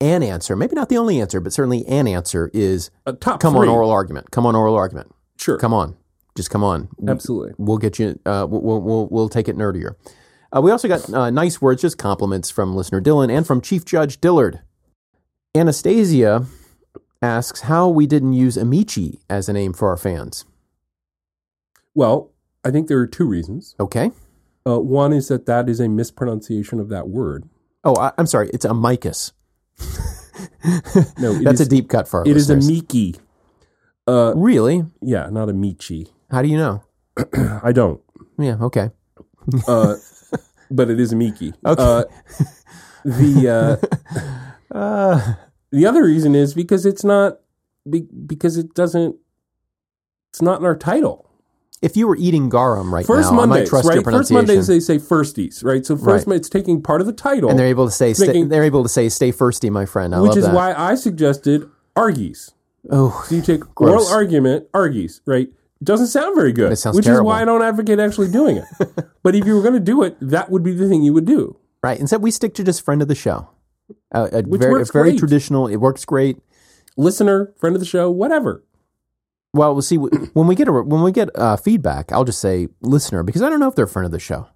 an 0.00 0.22
answer, 0.22 0.56
maybe 0.56 0.74
not 0.74 0.88
the 0.88 0.96
only 0.98 1.20
answer, 1.20 1.40
but 1.40 1.52
certainly 1.52 1.86
an 1.86 2.06
answer 2.06 2.50
is 2.54 2.90
a 3.06 3.12
top 3.12 3.40
come 3.40 3.54
three. 3.54 3.68
on 3.68 3.74
oral 3.74 3.90
argument. 3.90 4.30
Come 4.30 4.46
on 4.46 4.54
oral 4.54 4.74
argument. 4.74 5.12
sure 5.38 5.58
Come 5.58 5.72
on, 5.74 5.96
just 6.36 6.50
come 6.50 6.62
on. 6.62 6.88
absolutely 7.08 7.54
We'll 7.58 7.78
get 7.78 7.98
you. 7.98 8.18
Uh, 8.26 8.46
we'll, 8.48 8.80
we'll 8.80 9.08
we'll 9.08 9.28
take 9.28 9.48
it 9.48 9.56
nerdier. 9.56 9.94
Uh, 10.54 10.60
we 10.60 10.70
also 10.70 10.86
got 10.88 11.12
uh, 11.12 11.30
nice 11.30 11.60
words, 11.60 11.82
just 11.82 11.98
compliments 11.98 12.50
from 12.50 12.76
listener 12.76 13.00
Dylan 13.00 13.36
and 13.36 13.46
from 13.46 13.60
Chief 13.60 13.84
Judge 13.84 14.20
Dillard. 14.20 14.60
Anastasia 15.54 16.46
asks 17.22 17.62
how 17.62 17.88
we 17.88 18.06
didn't 18.06 18.34
use 18.34 18.56
Amici 18.56 19.18
as 19.28 19.48
a 19.48 19.52
name 19.52 19.72
for 19.72 19.88
our 19.88 19.96
fans. 19.96 20.44
well 21.94 22.30
i 22.64 22.70
think 22.70 22.88
there 22.88 22.98
are 22.98 23.06
two 23.06 23.24
reasons 23.26 23.74
Okay. 23.80 24.10
uh, 24.66 24.78
one 24.78 25.12
is 25.14 25.28
that 25.28 25.46
that 25.46 25.68
is 25.68 25.80
a 25.80 25.88
mispronunciation 25.88 26.78
of 26.78 26.88
that 26.90 27.08
word 27.08 27.48
Oh, 27.84 27.94
I, 27.96 28.10
I'm 28.18 28.26
sorry. 28.26 28.50
It's 28.52 28.64
amicus. 28.64 29.32
no 31.18 31.30
it 31.32 31.44
That's 31.44 31.60
is- 31.60 31.66
a 31.66 31.70
deep 31.70 31.88
cut 31.88 32.06
for 32.08 32.20
our 32.20 32.26
it 32.28 32.36
is 32.36 32.50
a 32.50 32.56
listeners. 32.56 32.82
miki 32.82 33.14
uh, 34.06 34.32
really? 34.36 34.84
yeah 35.00 35.28
not 35.30 35.48
a 35.48 35.52
michi 35.52 36.10
How 36.30 36.42
do 36.42 36.48
you 36.48 36.56
know? 36.56 36.82
i 37.62 37.72
don't 37.72 38.00
Yeah. 38.38 38.56
Okay. 38.60 38.90
uh, 39.68 39.94
but 40.70 40.90
it 40.90 41.00
is 41.00 41.14
Miki. 41.14 41.54
Okay. 41.66 41.82
Uh, 41.82 42.04
the 43.04 43.80
uh, 43.82 43.86
Uh, 44.76 45.34
the 45.70 45.86
other 45.86 46.02
reason 46.04 46.34
is 46.34 46.52
because 46.52 46.84
it's 46.84 47.04
not 47.04 47.38
be, 47.88 48.00
because 48.26 48.56
it 48.56 48.74
doesn't. 48.74 49.14
It's 50.32 50.42
not 50.42 50.58
in 50.58 50.66
our 50.66 50.76
title. 50.76 51.30
If 51.80 51.96
you 51.96 52.08
were 52.08 52.16
eating 52.16 52.48
garum 52.48 52.92
right 52.92 53.06
First 53.06 53.30
now, 53.32 53.36
I 53.40 53.40
might 53.42 53.46
Mondays, 53.48 53.68
trust 53.70 53.84
your 53.84 53.94
right? 54.02 54.04
First. 54.04 54.32
Mondays 54.32 54.66
they 54.66 54.80
say 54.80 54.96
firsties, 54.98 55.62
right? 55.64 55.86
So 55.86 55.96
first 55.96 56.26
Right. 56.26 56.36
it's 56.36 56.48
taking 56.48 56.82
part 56.82 57.00
of 57.00 57.06
the 57.06 57.12
title, 57.12 57.48
and 57.48 57.58
they're 57.58 57.68
able 57.68 57.86
to 57.86 57.92
say, 57.92 58.12
stay, 58.12 58.26
making- 58.26 58.48
they're 58.48 58.64
able 58.64 58.82
to 58.82 58.88
say, 58.88 59.08
"Stay 59.08 59.30
firsty, 59.30 59.70
my 59.70 59.86
friend." 59.86 60.14
I 60.14 60.20
which 60.20 60.36
is 60.36 60.44
that. 60.46 60.54
why 60.54 60.74
I 60.74 60.96
suggested 60.96 61.70
argies. 61.94 62.52
Oh, 62.90 63.24
So 63.28 63.36
you 63.36 63.42
take 63.42 63.60
Gross. 63.76 63.92
oral 63.92 64.06
argument, 64.08 64.66
argies, 64.74 65.20
right? 65.26 65.48
Doesn't 65.82 66.06
sound 66.06 66.34
very 66.34 66.52
good. 66.52 66.72
It 66.72 66.76
sounds 66.76 66.96
which 66.96 67.04
terrible. 67.04 67.28
is 67.30 67.34
why 67.34 67.42
I 67.42 67.44
don't 67.44 67.62
advocate 67.62 67.98
actually 67.98 68.30
doing 68.30 68.56
it. 68.56 68.64
but 69.22 69.34
if 69.34 69.44
you 69.44 69.54
were 69.54 69.62
going 69.62 69.74
to 69.74 69.80
do 69.80 70.02
it, 70.02 70.16
that 70.20 70.50
would 70.50 70.62
be 70.62 70.72
the 70.72 70.88
thing 70.88 71.02
you 71.02 71.12
would 71.12 71.26
do. 71.26 71.58
right. 71.82 71.98
Instead, 72.00 72.22
we 72.22 72.30
stick 72.30 72.54
to 72.54 72.64
just 72.64 72.82
friend 72.84 73.02
of 73.02 73.08
the 73.08 73.14
show. 73.14 73.50
Uh, 74.12 74.28
a 74.32 74.42
Which 74.42 74.60
very, 74.62 74.72
works 74.72 74.90
very 74.90 75.10
great. 75.10 75.18
traditional. 75.18 75.66
It 75.68 75.76
works 75.76 76.04
great. 76.04 76.38
Listener, 76.96 77.52
friend 77.58 77.76
of 77.76 77.80
the 77.80 77.86
show, 77.86 78.10
whatever. 78.10 78.64
Well, 79.52 79.74
we'll 79.74 79.82
see 79.82 79.96
when 79.96 80.46
we 80.46 80.54
get 80.54 80.66
a, 80.68 80.72
when 80.72 81.02
we 81.02 81.12
get 81.12 81.28
uh, 81.34 81.56
feedback. 81.56 82.10
I'll 82.10 82.24
just 82.24 82.40
say 82.40 82.68
listener 82.80 83.22
because 83.22 83.42
I 83.42 83.48
don't 83.50 83.60
know 83.60 83.68
if 83.68 83.74
they're 83.74 83.84
a 83.84 83.88
friend 83.88 84.06
of 84.06 84.12
the 84.12 84.18
show. 84.18 84.48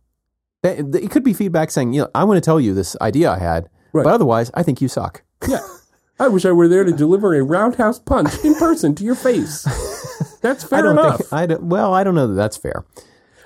It 0.62 1.10
could 1.10 1.22
be 1.24 1.32
feedback 1.32 1.70
saying, 1.70 1.92
you 1.94 2.02
know, 2.02 2.10
I 2.14 2.24
want 2.24 2.36
to 2.36 2.40
tell 2.42 2.60
you 2.60 2.74
this 2.74 2.96
idea 3.00 3.30
I 3.30 3.38
had, 3.38 3.68
Right. 3.92 4.04
but 4.04 4.12
otherwise, 4.12 4.50
I 4.54 4.62
think 4.62 4.80
you 4.82 4.88
suck. 4.88 5.22
Yeah. 5.48 5.60
I 6.18 6.28
wish 6.28 6.44
I 6.44 6.52
were 6.52 6.68
there 6.68 6.84
to 6.84 6.92
deliver 6.96 7.34
a 7.34 7.42
roundhouse 7.42 7.98
punch 7.98 8.32
in 8.44 8.54
person 8.56 8.94
to 8.96 9.04
your 9.04 9.14
face. 9.14 9.66
That's 10.40 10.64
fair 10.64 10.78
I 10.78 10.82
don't 10.82 10.98
enough. 10.98 11.18
think. 11.18 11.32
I 11.32 11.46
don't, 11.46 11.62
well, 11.64 11.94
I 11.94 12.04
don't 12.04 12.14
know 12.14 12.26
that 12.26 12.34
that's 12.34 12.56
fair. 12.56 12.84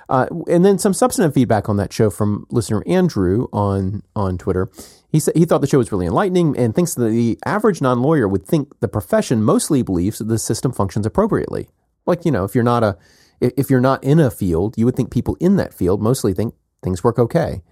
Uh, 0.07 0.27
and 0.47 0.63
then 0.63 0.77
some 0.77 0.93
substantive 0.93 1.33
feedback 1.33 1.67
on 1.67 1.77
that 1.77 1.91
show 1.91 2.09
from 2.09 2.45
listener 2.51 2.83
Andrew 2.85 3.47
on 3.51 4.03
on 4.15 4.37
Twitter. 4.37 4.69
He 5.09 5.19
said 5.19 5.35
he 5.35 5.45
thought 5.45 5.61
the 5.61 5.67
show 5.67 5.79
was 5.79 5.91
really 5.91 6.05
enlightening 6.05 6.57
and 6.57 6.75
thinks 6.75 6.93
that 6.95 7.09
the 7.09 7.39
average 7.45 7.81
non 7.81 8.01
lawyer 8.01 8.27
would 8.27 8.45
think 8.45 8.79
the 8.81 8.87
profession 8.87 9.41
mostly 9.41 9.81
believes 9.81 10.19
that 10.19 10.25
the 10.25 10.37
system 10.37 10.71
functions 10.71 11.05
appropriately. 11.05 11.69
Like 12.05 12.23
you 12.25 12.31
know, 12.31 12.43
if 12.43 12.53
you're 12.53 12.63
not 12.63 12.83
a 12.83 12.97
if 13.41 13.53
if 13.57 13.69
you're 13.69 13.81
not 13.81 14.03
in 14.03 14.19
a 14.19 14.29
field, 14.29 14.75
you 14.77 14.85
would 14.85 14.95
think 14.95 15.11
people 15.11 15.37
in 15.39 15.55
that 15.55 15.73
field 15.73 16.01
mostly 16.01 16.33
think 16.33 16.53
things 16.83 17.03
work 17.03 17.17
okay. 17.17 17.63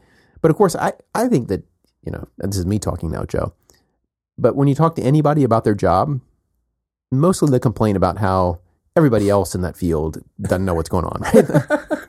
But 0.41 0.49
of 0.49 0.57
course, 0.57 0.75
I 0.75 0.93
I 1.13 1.27
think 1.27 1.49
that 1.49 1.63
you 2.03 2.11
know 2.11 2.27
this 2.37 2.57
is 2.57 2.65
me 2.65 2.79
talking 2.79 3.11
now, 3.11 3.25
Joe. 3.25 3.53
But 4.37 4.55
when 4.55 4.67
you 4.67 4.73
talk 4.73 4.95
to 4.95 5.03
anybody 5.03 5.43
about 5.43 5.63
their 5.63 5.75
job, 5.75 6.19
mostly 7.11 7.51
they 7.51 7.59
complain 7.59 7.95
about 7.95 8.17
how 8.17 8.59
everybody 8.95 9.29
else 9.29 9.55
in 9.55 9.61
that 9.61 9.75
field 9.75 10.23
doesn't 10.41 10.65
know 10.65 10.73
what's 10.73 10.89
going 10.89 11.05
on. 11.05 11.21
Right? 11.21 11.35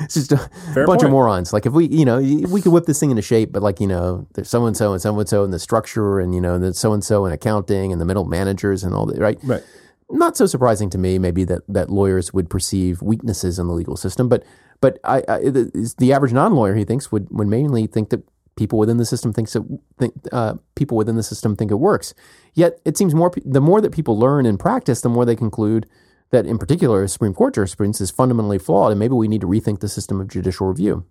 it's 0.00 0.14
just 0.14 0.32
a 0.32 0.38
Fair 0.74 0.86
bunch 0.86 1.02
of 1.02 1.10
morons. 1.10 1.52
Like 1.52 1.66
if 1.66 1.72
we, 1.72 1.86
you 1.88 2.04
know, 2.04 2.18
we 2.18 2.60
could 2.60 2.72
whip 2.72 2.86
this 2.86 3.00
thing 3.00 3.10
into 3.10 3.22
shape, 3.22 3.52
but 3.52 3.62
like 3.62 3.80
you 3.80 3.86
know, 3.86 4.26
there's 4.34 4.48
so 4.48 4.66
and 4.66 4.76
so 4.76 4.92
and 4.92 5.02
so 5.02 5.18
and 5.18 5.28
so 5.28 5.44
in 5.44 5.50
the 5.50 5.58
structure, 5.58 6.20
and 6.20 6.34
you 6.34 6.40
know, 6.40 6.58
then 6.58 6.72
so 6.72 6.92
and 6.92 7.04
so 7.04 7.26
in 7.26 7.32
accounting, 7.32 7.92
and 7.92 8.00
the 8.00 8.04
middle 8.04 8.24
managers, 8.24 8.84
and 8.84 8.94
all 8.94 9.06
that. 9.06 9.18
Right? 9.18 9.38
Right. 9.42 9.62
Not 10.10 10.36
so 10.36 10.46
surprising 10.46 10.90
to 10.90 10.98
me, 10.98 11.18
maybe 11.18 11.44
that 11.44 11.62
that 11.68 11.90
lawyers 11.90 12.32
would 12.32 12.50
perceive 12.50 13.02
weaknesses 13.02 13.58
in 13.58 13.66
the 13.66 13.72
legal 13.72 13.96
system, 13.96 14.28
but 14.28 14.44
but 14.80 14.98
I, 15.04 15.22
I 15.28 15.38
the, 15.38 15.94
the 15.98 16.12
average 16.12 16.32
non-lawyer 16.32 16.74
he 16.74 16.84
thinks 16.84 17.12
would 17.12 17.28
would 17.30 17.48
mainly 17.48 17.86
think 17.86 18.10
that 18.10 18.22
people 18.56 18.78
within 18.78 18.96
the 18.96 19.06
system 19.06 19.32
thinks 19.32 19.54
it, 19.54 19.62
think 19.98 20.12
uh, 20.32 20.54
people 20.74 20.96
within 20.96 21.16
the 21.16 21.22
system 21.22 21.56
think 21.56 21.70
it 21.70 21.76
works. 21.76 22.12
Yet 22.54 22.80
it 22.84 22.98
seems 22.98 23.14
more 23.14 23.32
the 23.44 23.60
more 23.60 23.80
that 23.80 23.92
people 23.92 24.18
learn 24.18 24.46
and 24.46 24.58
practice, 24.58 25.00
the 25.00 25.08
more 25.08 25.24
they 25.24 25.36
conclude 25.36 25.86
that, 26.30 26.46
in 26.46 26.58
particular, 26.58 27.06
Supreme 27.08 27.34
Court 27.34 27.54
jurisprudence 27.54 28.00
is 28.00 28.10
fundamentally 28.10 28.58
flawed, 28.58 28.92
and 28.92 28.98
maybe 28.98 29.14
we 29.14 29.28
need 29.28 29.40
to 29.40 29.46
rethink 29.46 29.80
the 29.80 29.88
system 29.88 30.20
of 30.20 30.28
judicial 30.28 30.66
review. 30.66 31.04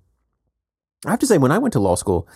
I 1.06 1.12
have 1.12 1.20
to 1.20 1.28
say, 1.28 1.38
when 1.38 1.52
I 1.52 1.58
went 1.58 1.74
to 1.74 1.80
law 1.80 1.96
school, 1.96 2.28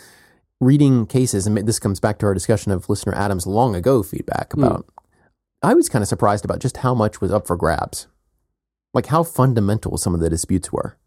reading 0.59 1.05
cases, 1.05 1.47
and 1.47 1.57
this 1.57 1.79
comes 1.79 1.99
back 1.99 2.19
to 2.19 2.25
our 2.25 2.33
discussion 2.33 2.71
of 2.71 2.89
listener 2.89 3.15
Adams' 3.15 3.47
long 3.47 3.75
ago 3.75 4.03
feedback 4.03 4.53
hmm. 4.53 4.63
about, 4.63 4.85
I 5.61 5.73
was 5.73 5.89
kind 5.89 6.01
of 6.01 6.09
surprised 6.09 6.43
about 6.45 6.59
just 6.59 6.77
how 6.77 6.93
much 6.93 7.21
was 7.21 7.31
up 7.31 7.47
for 7.47 7.55
grabs, 7.55 8.07
like 8.93 9.07
how 9.07 9.23
fundamental 9.23 9.97
some 9.97 10.13
of 10.13 10.19
the 10.19 10.29
disputes 10.29 10.71
were. 10.71 10.97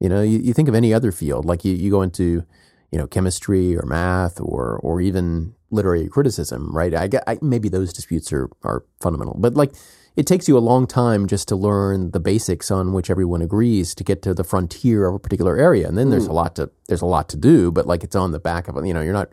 You 0.00 0.08
know, 0.08 0.22
you, 0.22 0.38
you 0.38 0.52
think 0.52 0.68
of 0.68 0.74
any 0.74 0.94
other 0.94 1.10
field, 1.10 1.44
like 1.44 1.64
you, 1.64 1.74
you 1.74 1.90
go 1.90 2.02
into, 2.02 2.44
you 2.92 2.98
know, 2.98 3.06
chemistry 3.06 3.76
or 3.76 3.84
math 3.84 4.40
or 4.40 4.78
or 4.78 5.00
even 5.00 5.54
literary 5.70 6.08
criticism, 6.08 6.70
right? 6.74 6.94
I, 6.94 7.08
get- 7.08 7.24
I 7.26 7.38
maybe 7.42 7.68
those 7.68 7.92
disputes 7.92 8.32
are 8.32 8.48
are 8.62 8.84
fundamental, 9.00 9.36
but 9.38 9.54
like 9.54 9.72
it 10.18 10.26
takes 10.26 10.48
you 10.48 10.58
a 10.58 10.68
long 10.72 10.88
time 10.88 11.28
just 11.28 11.46
to 11.46 11.54
learn 11.54 12.10
the 12.10 12.18
basics 12.18 12.72
on 12.72 12.92
which 12.92 13.08
everyone 13.08 13.40
agrees 13.40 13.94
to 13.94 14.02
get 14.02 14.20
to 14.22 14.34
the 14.34 14.42
frontier 14.42 15.06
of 15.06 15.14
a 15.14 15.18
particular 15.20 15.56
area, 15.56 15.86
and 15.86 15.96
then 15.96 16.10
there's 16.10 16.26
a 16.26 16.32
lot 16.32 16.56
to 16.56 16.68
there's 16.88 17.02
a 17.02 17.06
lot 17.06 17.28
to 17.28 17.36
do, 17.36 17.70
but 17.70 17.86
like 17.86 18.02
it's 18.02 18.16
on 18.16 18.32
the 18.32 18.40
back 18.40 18.66
of. 18.66 18.84
You 18.84 18.92
know, 18.92 19.00
you're 19.00 19.12
not, 19.12 19.28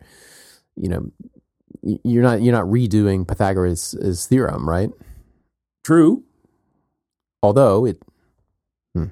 you 0.76 0.88
know, 0.88 1.12
you're 1.82 2.22
not 2.22 2.44
you're 2.44 2.54
not 2.54 2.66
redoing 2.66 3.28
Pythagoras' 3.28 4.28
theorem, 4.30 4.70
right? 4.70 4.92
True. 5.84 6.24
Although 7.42 7.88
it, 7.88 8.04
hmm, 8.94 9.06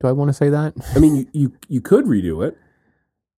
do 0.00 0.08
I 0.08 0.12
want 0.12 0.30
to 0.30 0.34
say 0.34 0.48
that? 0.48 0.74
I 0.96 0.98
mean, 0.98 1.14
you, 1.14 1.26
you, 1.32 1.52
you 1.68 1.80
could 1.80 2.06
redo 2.06 2.44
it. 2.44 2.58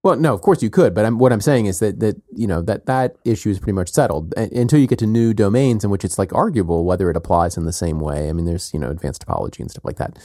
Well, 0.06 0.14
no, 0.14 0.32
of 0.32 0.40
course 0.40 0.62
you 0.62 0.70
could, 0.70 0.94
but 0.94 1.04
I'm, 1.04 1.18
what 1.18 1.32
I'm 1.32 1.40
saying 1.40 1.66
is 1.66 1.80
that 1.80 1.98
that 1.98 2.14
you 2.32 2.46
know 2.46 2.62
that 2.62 2.86
that 2.86 3.16
issue 3.24 3.50
is 3.50 3.58
pretty 3.58 3.72
much 3.72 3.90
settled 3.90 4.32
A- 4.36 4.56
until 4.56 4.78
you 4.78 4.86
get 4.86 5.00
to 5.00 5.06
new 5.06 5.34
domains 5.34 5.82
in 5.82 5.90
which 5.90 6.04
it's 6.04 6.16
like 6.16 6.32
arguable 6.32 6.84
whether 6.84 7.10
it 7.10 7.16
applies 7.16 7.56
in 7.56 7.64
the 7.64 7.72
same 7.72 7.98
way. 7.98 8.28
I 8.28 8.32
mean, 8.32 8.44
there's 8.44 8.72
you 8.72 8.78
know 8.78 8.88
advanced 8.88 9.26
topology 9.26 9.58
and 9.58 9.68
stuff 9.68 9.84
like 9.84 9.96
that. 9.96 10.16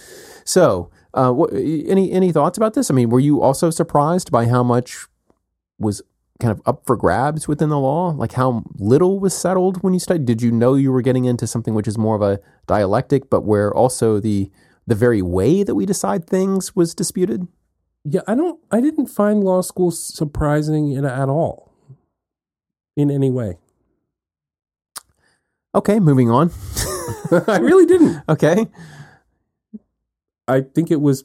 So, 0.46 0.92
uh, 1.16 1.34
any 1.46 2.12
any 2.12 2.32
thoughts 2.32 2.60
about 2.60 2.76
this? 2.76 2.92
I 2.92 2.94
mean, 2.94 3.10
were 3.10 3.20
you 3.20 3.42
also 3.42 3.72
surprised 3.72 4.30
by 4.30 4.46
how 4.46 4.62
much 4.62 5.08
was 5.80 6.04
kind 6.40 6.52
of 6.52 6.62
up 6.68 6.86
for 6.86 6.96
grabs 6.96 7.48
within 7.48 7.70
the 7.70 7.80
law? 7.80 8.10
Like 8.10 8.34
how 8.34 8.64
little 8.76 9.20
was 9.20 9.36
settled 9.36 9.82
when 9.82 9.94
you 9.96 10.00
studied? 10.00 10.26
Did 10.28 10.44
you 10.44 10.52
know 10.52 10.76
you 10.76 10.92
were 10.92 11.02
getting 11.02 11.26
into 11.26 11.48
something 11.48 11.74
which 11.74 11.88
is 11.88 11.98
more 11.98 12.16
of 12.16 12.22
a 12.22 12.40
dialectic, 12.68 13.32
but 13.32 13.46
where 13.46 13.74
also 13.74 14.20
the 14.20 14.52
the 14.86 14.94
very 14.94 15.24
way 15.24 15.64
that 15.64 15.74
we 15.74 15.88
decide 15.88 16.28
things 16.28 16.76
was 16.76 16.94
disputed? 16.94 17.48
Yeah, 18.04 18.22
I 18.28 18.36
don't. 18.36 18.60
I 18.72 18.82
didn't 18.82 19.08
find 19.08 19.44
law 19.44 19.62
school 19.62 19.92
surprising 19.92 20.92
in, 20.92 21.06
at 21.06 21.30
all, 21.30 21.72
in 22.96 23.12
any 23.12 23.30
way. 23.30 23.58
Okay, 25.74 26.00
moving 26.00 26.30
on. 26.30 26.52
I 27.48 27.60
really 27.60 27.86
didn't. 27.86 28.24
okay. 28.30 28.68
I 30.48 30.62
think 30.62 30.92
it 30.92 31.00
was 31.00 31.24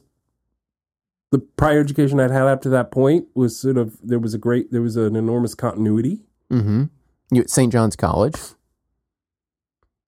the 1.31 1.39
prior 1.39 1.79
education 1.79 2.19
I'd 2.19 2.31
had 2.31 2.43
up 2.43 2.61
to 2.61 2.69
that 2.69 2.91
point 2.91 3.27
was 3.35 3.59
sort 3.59 3.77
of 3.77 3.97
there 4.01 4.19
was 4.19 4.33
a 4.33 4.37
great 4.37 4.71
there 4.71 4.81
was 4.81 4.95
an 4.95 5.15
enormous 5.15 5.55
continuity, 5.55 6.21
Mm-hmm. 6.51 6.83
You 7.31 7.41
at 7.41 7.49
St. 7.49 7.73
John's 7.73 7.97
College. 7.97 8.37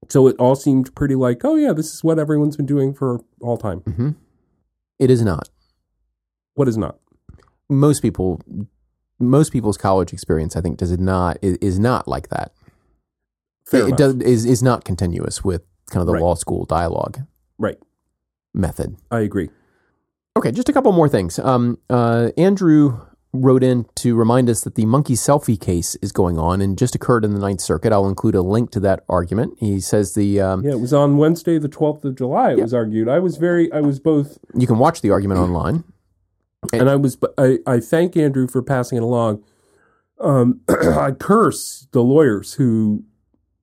so 0.08 0.26
it 0.28 0.38
all 0.40 0.56
seemed 0.56 0.96
pretty 0.96 1.16
like 1.16 1.44
oh 1.44 1.56
yeah, 1.56 1.74
this 1.74 1.94
is 1.94 2.04
what 2.04 2.18
everyone's 2.20 2.56
been 2.56 2.66
doing 2.66 2.94
for 2.94 3.20
all 3.42 3.58
time. 3.58 3.82
Mm-hmm. 3.82 4.10
It 5.00 5.10
is 5.12 5.22
not. 5.22 5.50
What 6.60 6.68
is 6.68 6.76
not? 6.76 6.98
Most 7.70 8.02
people, 8.02 8.42
most 9.18 9.54
people's 9.54 9.78
college 9.78 10.12
experience, 10.12 10.58
I 10.58 10.62
think, 10.62 10.78
does 10.78 10.92
it 10.92 11.00
not 11.00 11.38
is, 11.42 11.56
is 11.62 11.80
not 11.80 12.06
like 12.06 12.28
that. 12.32 12.52
Fair 13.66 13.84
it 13.84 13.86
enough. 13.86 13.98
does 13.98 14.16
is 14.16 14.44
is 14.44 14.62
not 14.62 14.84
continuous 14.84 15.42
with 15.42 15.62
kind 15.90 16.02
of 16.02 16.08
the 16.08 16.14
Right. 16.16 16.22
law 16.22 16.36
school 16.36 16.66
dialogue 16.66 17.20
Right, 17.58 17.78
method. 18.54 18.98
I 19.10 19.22
agree. 19.22 19.50
Okay, 20.36 20.52
just 20.52 20.68
a 20.68 20.74
couple 20.74 20.92
more 20.92 21.08
things. 21.08 21.40
Um, 21.40 21.78
uh, 21.90 22.32
Andrew 22.36 23.00
wrote 23.32 23.64
in 23.64 23.86
to 23.96 24.14
remind 24.18 24.50
us 24.50 24.60
that 24.66 24.76
the 24.76 24.86
monkey 24.86 25.14
selfie 25.14 25.58
case 25.58 25.96
is 26.02 26.12
going 26.12 26.38
on 26.38 26.60
and 26.60 26.78
just 26.78 26.94
occurred 26.94 27.24
in 27.24 27.34
the 27.36 27.40
Ninth 27.40 27.62
Circuit. 27.62 27.94
I'll 27.94 28.10
include 28.10 28.36
a 28.36 28.42
link 28.42 28.72
to 28.72 28.82
that 28.82 29.06
argument. 29.08 29.54
He 29.60 29.80
says 29.80 30.14
the 30.14 30.42
um, 30.42 30.66
Yeah, 30.66 30.72
it 30.72 30.82
was 30.82 30.92
on 30.92 31.16
Wednesday, 31.16 31.58
the 31.58 31.70
twelfth 31.70 32.04
of 32.04 32.16
July. 32.16 32.52
It 32.52 32.60
was 32.60 32.74
argued. 32.74 33.08
I 33.08 33.20
was 33.20 33.38
very, 33.38 33.72
I 33.72 33.80
was 33.80 34.02
both 34.02 34.40
you 34.54 34.68
can 34.68 34.78
watch 34.78 35.00
the 35.00 35.12
argument 35.12 35.40
online. 35.40 35.86
And 36.74 36.90
I 36.90 36.96
was 36.96 37.18
I, 37.38 37.60
I 37.66 37.80
thank 37.80 38.16
Andrew 38.18 38.48
for 38.48 38.62
passing 38.62 38.98
it 38.98 39.04
along. 39.04 39.44
Um, 40.20 40.62
I 40.70 41.12
curse 41.12 41.88
the 41.92 42.04
lawyers 42.04 42.54
who 42.54 43.04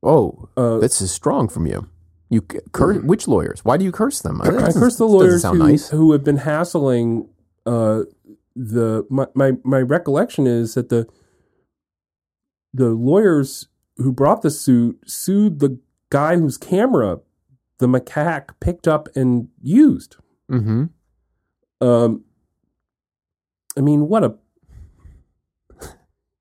Oh, 0.02 0.48
uh, 0.56 0.78
this 0.78 1.00
is 1.00 1.10
strong 1.10 1.48
from 1.48 1.66
you. 1.66 1.88
You 2.30 2.42
curse 2.42 3.02
which 3.02 3.26
lawyers? 3.26 3.64
Why 3.64 3.76
do 3.76 3.84
you 3.84 3.92
curse 3.92 4.20
them? 4.20 4.40
I 4.42 4.72
curse 4.72 4.96
the 4.96 5.06
lawyers 5.06 5.44
who, 5.44 5.58
nice. 5.58 5.88
who 5.90 6.12
have 6.12 6.24
been 6.24 6.38
hassling. 6.38 7.28
Uh, 7.64 8.02
the 8.54 9.04
my, 9.10 9.26
my 9.34 9.52
my 9.64 9.80
recollection 9.80 10.46
is 10.46 10.74
that 10.74 10.88
the 10.88 11.06
the 12.72 12.90
lawyers 12.90 13.68
who 13.96 14.12
brought 14.12 14.42
the 14.42 14.50
suit 14.50 14.98
sued 15.06 15.58
the 15.58 15.78
guy 16.10 16.36
whose 16.36 16.56
camera 16.56 17.20
the 17.78 17.86
macaque 17.86 18.50
picked 18.60 18.86
up 18.86 19.08
and 19.16 19.48
used. 19.60 20.16
Mm-hmm. 20.50 20.84
Um, 21.86 22.24
I 23.76 23.80
mean, 23.80 24.08
what 24.08 24.24
a. 24.24 24.34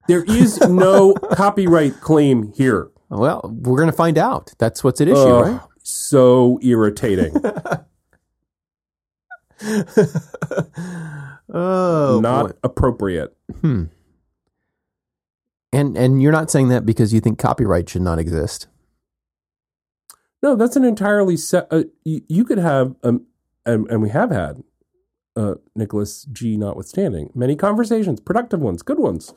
There 0.08 0.24
is 0.24 0.60
no 0.62 1.14
copyright 1.34 2.00
claim 2.02 2.54
here. 2.54 2.90
Well, 3.10 3.42
we're 3.62 3.78
going 3.78 3.90
to 3.90 3.96
find 3.96 4.18
out. 4.18 4.54
That's 4.60 4.84
what's 4.84 5.02
at 5.02 5.08
issue, 5.08 5.18
Ugh, 5.18 5.54
right? 5.54 5.62
So 5.84 6.60
irritating. 6.62 7.36
oh, 11.54 12.20
Not 12.22 12.48
boy. 12.48 12.52
appropriate. 12.64 13.36
Hmm. 13.62 13.86
And 15.74 15.98
and 15.98 16.22
you're 16.22 16.32
not 16.32 16.50
saying 16.50 16.70
that 16.70 16.86
because 16.86 17.14
you 17.14 17.20
think 17.20 17.38
copyright 17.38 17.90
should 17.90 18.02
not 18.02 18.18
exist. 18.20 18.68
No, 20.42 20.56
that's 20.56 20.76
an 20.76 20.86
entirely 20.86 21.38
set. 21.38 21.68
Uh, 21.72 21.84
you, 22.04 22.22
you 22.30 22.46
could 22.46 22.60
have, 22.60 22.96
um, 23.04 23.26
and, 23.66 23.90
and 23.90 24.02
we 24.02 24.10
have 24.10 24.30
had, 24.30 24.64
uh, 25.36 25.56
Nicholas 25.76 26.26
G. 26.32 26.58
notwithstanding, 26.58 27.30
many 27.36 27.56
conversations, 27.56 28.20
productive 28.20 28.62
ones, 28.62 28.82
good 28.82 29.00
ones, 29.00 29.34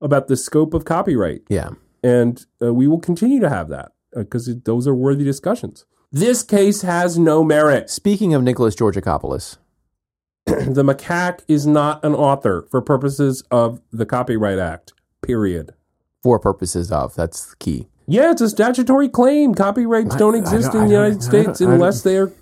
about 0.00 0.28
the 0.28 0.36
scope 0.36 0.74
of 0.74 0.84
copyright, 0.84 1.42
Yeah. 1.48 1.70
and 2.02 2.44
uh, 2.62 2.72
we 2.74 2.86
will 2.86 3.00
continue 3.00 3.40
to 3.40 3.48
have 3.48 3.68
that 3.68 3.92
because 4.14 4.50
those 4.64 4.86
are 4.86 4.94
worthy 4.94 5.24
discussions. 5.24 5.84
This 6.12 6.42
case 6.42 6.82
has 6.82 7.18
no 7.18 7.42
merit. 7.44 7.90
Speaking 7.90 8.32
of 8.34 8.42
Nicholas 8.42 8.74
Georgakopoulos, 8.74 9.58
the 10.46 10.82
macaque 10.84 11.40
is 11.48 11.66
not 11.66 12.02
an 12.04 12.14
author 12.14 12.66
for 12.70 12.80
purposes 12.80 13.42
of 13.50 13.80
the 13.92 14.06
Copyright 14.06 14.58
Act. 14.58 14.92
Period. 15.22 15.74
for 16.22 16.38
purposes 16.38 16.90
of 16.92 17.14
that's 17.16 17.50
the 17.50 17.56
key. 17.56 17.88
Yeah, 18.06 18.30
it's 18.30 18.40
a 18.40 18.48
statutory 18.48 19.08
claim. 19.08 19.54
Copyrights 19.54 20.14
I- 20.14 20.18
don't 20.18 20.34
I 20.36 20.38
exist 20.38 20.72
don't- 20.72 20.82
in 20.82 20.88
the 20.88 20.94
United 20.94 21.22
States 21.22 21.58
don't- 21.58 21.68
I 21.68 21.70
don't- 21.72 21.74
unless 21.74 22.02
they 22.02 22.16
are 22.16 22.32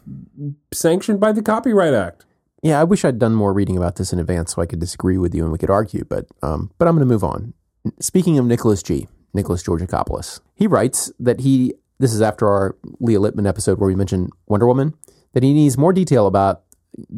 sanctioned 0.73 1.19
by 1.19 1.33
the 1.33 1.43
Copyright 1.43 1.95
Act. 1.95 2.26
Yeah, 2.67 2.81
I 2.81 2.85
wish 2.85 3.05
I'd 3.05 3.21
done 3.21 3.37
more 3.37 3.53
reading 3.53 3.77
about 3.77 3.95
this 3.95 4.13
in 4.13 4.19
advance 4.19 4.57
so 4.57 4.61
I 4.61 4.67
could 4.67 4.81
disagree 4.81 5.19
with 5.19 5.33
you 5.37 5.45
and 5.45 5.53
we 5.53 5.59
could 5.59 5.71
argue, 5.71 6.05
but 6.05 6.27
um, 6.43 6.73
but 6.79 6.89
I'm 6.89 6.97
going 6.97 7.07
to 7.07 7.13
move 7.13 7.23
on. 7.23 7.55
Speaking 8.01 8.41
of 8.41 8.45
Nicholas 8.45 8.83
G, 8.83 9.07
Nicholas 9.33 9.63
Georgakopoulos, 9.63 10.41
he 10.57 10.67
writes 10.67 11.13
that 11.21 11.43
he 11.43 11.75
this 12.01 12.13
is 12.13 12.21
after 12.21 12.49
our 12.49 12.77
Leah 12.99 13.21
Litman 13.21 13.49
episode 13.49 13.79
where 13.79 13.87
we 13.87 13.95
mentioned 13.95 14.33
Wonder 14.49 14.67
Woman 14.67 14.95
that 15.33 15.45
he 15.45 15.55
needs 15.55 15.79
more 15.79 15.93
detail 15.93 16.27
about 16.27 16.63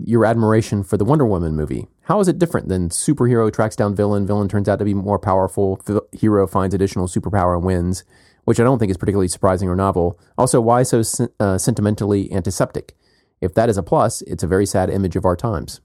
your 0.05 0.27
admiration 0.27 0.83
for 0.83 0.99
the 0.99 1.05
Wonder 1.07 1.25
Woman 1.25 1.57
movie. 1.57 1.87
How 2.03 2.21
is 2.21 2.29
it 2.29 2.39
different 2.39 2.69
than 2.69 2.91
superhero 2.91 3.51
tracks 3.51 3.75
down 3.75 3.95
villain, 3.95 4.27
villain 4.27 4.51
turns 4.51 4.69
out 4.69 4.79
to 4.81 4.85
be 4.85 4.93
more 4.93 5.19
powerful, 5.19 5.81
hero 6.13 6.47
finds 6.47 6.75
additional 6.75 7.07
superpower 7.07 7.55
and 7.55 7.65
wins, 7.65 8.05
which 8.45 8.61
I 8.61 8.65
don't 8.65 8.79
think 8.79 8.91
is 8.91 8.99
particularly 8.99 9.29
surprising 9.29 9.71
or 9.71 9.77
novel. 9.77 10.21
Also, 10.37 10.61
why 10.61 10.83
so 10.83 11.03
uh, 11.41 11.57
sentimentally 11.57 12.31
antiseptic? 12.31 12.98
If 13.41 13.55
that 13.55 13.69
is 13.69 13.79
a 13.79 13.83
plus, 13.83 14.23
it's 14.23 14.43
a 14.43 14.47
very 14.47 14.67
sad 14.67 14.91
image 14.91 15.17
of 15.17 15.25
our 15.25 15.37
times. 15.37 15.81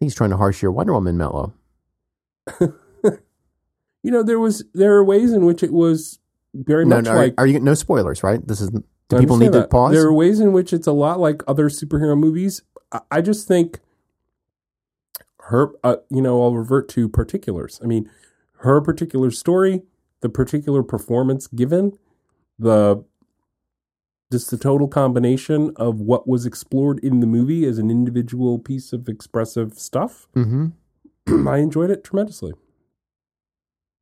He's 0.00 0.14
trying 0.14 0.30
to 0.30 0.36
harsh 0.36 0.62
your 0.62 0.72
Wonder 0.72 0.92
Woman 0.92 1.16
mellow. 1.16 1.52
You 4.02 4.12
know, 4.12 4.22
there 4.22 4.38
was 4.38 4.64
there 4.74 4.94
are 4.94 5.04
ways 5.04 5.32
in 5.32 5.44
which 5.44 5.62
it 5.62 5.72
was 5.72 6.18
very 6.54 6.84
No, 6.86 6.96
much 6.96 7.06
no, 7.06 7.14
like 7.14 7.34
are, 7.36 7.44
are 7.44 7.46
you 7.46 7.60
no 7.60 7.74
spoilers, 7.74 8.22
right? 8.22 8.40
This 8.46 8.60
is. 8.60 8.70
Do 8.70 9.16
I 9.16 9.20
people 9.20 9.36
need 9.38 9.46
understand 9.46 9.64
to 9.64 9.68
pause? 9.68 9.92
There 9.92 10.06
are 10.06 10.12
ways 10.12 10.38
in 10.40 10.52
which 10.52 10.72
it's 10.72 10.86
a 10.86 10.92
lot 10.92 11.18
like 11.18 11.42
other 11.48 11.68
superhero 11.68 12.18
movies. 12.18 12.62
I, 12.92 13.00
I 13.10 13.20
just 13.20 13.48
think 13.48 13.80
her, 15.40 15.70
uh, 15.82 15.96
you 16.10 16.20
know, 16.20 16.42
I'll 16.42 16.54
revert 16.54 16.88
to 16.90 17.08
particulars. 17.08 17.80
I 17.82 17.86
mean, 17.86 18.10
her 18.60 18.80
particular 18.80 19.30
story, 19.30 19.82
the 20.20 20.28
particular 20.28 20.82
performance 20.82 21.46
given, 21.46 21.98
the 22.58 23.04
just 24.30 24.50
the 24.50 24.58
total 24.58 24.88
combination 24.88 25.72
of 25.76 26.00
what 26.00 26.28
was 26.28 26.44
explored 26.44 26.98
in 27.00 27.20
the 27.20 27.26
movie 27.26 27.64
as 27.64 27.78
an 27.78 27.90
individual 27.90 28.58
piece 28.58 28.92
of 28.92 29.08
expressive 29.08 29.74
stuff. 29.78 30.28
mm-hmm. 30.36 30.68
I 31.48 31.58
enjoyed 31.58 31.90
it 31.90 32.04
tremendously. 32.04 32.52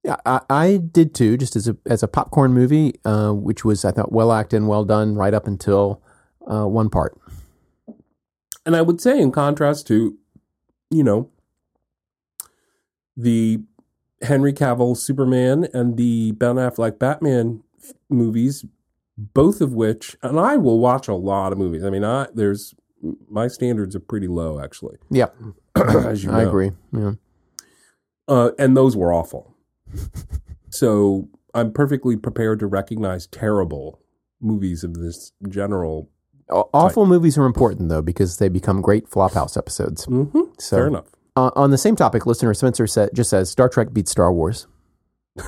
Yeah, 0.05 0.16
I, 0.24 0.40
I 0.48 0.77
did 0.77 1.15
too. 1.15 1.36
Just 1.36 1.57
as 1.57 1.66
a 1.66 1.77
as 1.86 2.05
a 2.05 2.09
popcorn 2.09 2.55
movie, 2.55 2.94
uh, 3.05 3.32
which 3.32 3.65
was 3.65 3.85
I 3.85 3.90
thought 3.90 4.12
well 4.12 4.32
acted 4.32 4.59
and 4.59 4.69
well 4.69 4.85
done 4.85 5.16
right 5.16 5.35
up 5.35 5.48
until 5.48 6.01
uh, 6.48 6.66
one 6.66 6.90
part. 6.90 7.19
And 8.65 8.77
I 8.77 8.82
would 8.82 9.01
say, 9.01 9.20
in 9.20 9.32
contrast 9.32 9.86
to, 9.89 10.16
you 10.90 11.03
know, 11.03 11.31
the 13.16 13.61
Henry 14.23 14.53
Cavill 14.53 14.97
Superman 14.97 15.69
and 15.73 15.97
the 15.97 16.32
Ben 16.32 16.57
Affleck 16.57 16.98
Batman 16.98 17.62
movies, 18.09 18.65
both 19.18 19.60
of 19.60 19.72
which, 19.72 20.16
and 20.22 20.38
I 20.38 20.56
will 20.56 20.78
watch 20.78 21.09
a 21.09 21.14
lot 21.14 21.52
of 21.52 21.59
movies. 21.59 21.84
I 21.84 21.90
mean, 21.90 22.05
I 22.05 22.26
there's 22.34 22.74
my 23.28 23.48
standards 23.48 23.94
are 23.94 24.01
pretty 24.01 24.26
low 24.28 24.60
actually, 24.60 24.97
Yeah, 25.10 25.26
as 25.76 26.24
you 26.24 26.30
know. 26.30 26.38
I 26.38 26.43
agree. 26.43 26.72
Yeah. 26.93 27.12
Uh, 28.28 28.51
and 28.59 28.76
those 28.76 28.97
were 28.97 29.12
awful. 29.12 29.55
so 30.70 31.28
I'm 31.55 31.72
perfectly 31.72 32.16
prepared 32.16 32.59
to 32.60 32.66
recognize 32.66 33.26
terrible 33.26 34.01
movies 34.40 34.82
of 34.84 34.94
this 34.94 35.32
general. 35.48 36.10
Aw- 36.51 36.64
Awful 36.74 37.06
movies 37.06 37.38
are 37.38 37.44
important 37.47 37.88
though 37.88 38.02
because 38.02 38.38
they 38.38 38.48
become 38.48 38.80
great 38.80 39.09
flophouse 39.09 39.56
episodes. 39.56 40.05
hmm 40.05 40.26
So, 40.59 40.76
Fair 40.76 40.86
enough. 40.88 41.06
Uh, 41.36 41.51
on 41.55 41.70
the 41.70 41.78
same 41.78 41.97
topic, 41.97 42.24
listener 42.26 42.55
Spencer 42.55 42.86
said, 42.86 43.10
just 43.14 43.30
says 43.30 43.51
Star 43.51 43.68
Trek 43.68 43.93
beats 43.93 44.10
Star 44.10 44.32
Wars. 44.32 44.66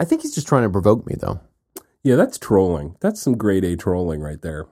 I 0.00 0.04
think 0.04 0.22
he's 0.22 0.34
just 0.34 0.48
trying 0.48 0.62
to 0.64 0.70
provoke 0.70 1.06
me 1.06 1.14
though. 1.18 1.40
Yeah, 2.02 2.16
that's 2.16 2.38
trolling. 2.38 2.96
That's 3.00 3.20
some 3.20 3.36
grade 3.36 3.62
A 3.64 3.76
trolling 3.76 4.20
right 4.22 4.40
there. 4.40 4.66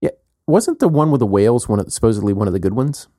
Yeah, 0.00 0.10
wasn't 0.46 0.80
the 0.80 0.88
one 0.88 1.10
with 1.12 1.20
the 1.20 1.26
whales 1.26 1.68
one 1.68 1.78
of, 1.80 1.92
supposedly 1.92 2.32
one 2.32 2.48
of 2.48 2.52
the 2.52 2.58
good 2.58 2.74
ones? 2.74 3.06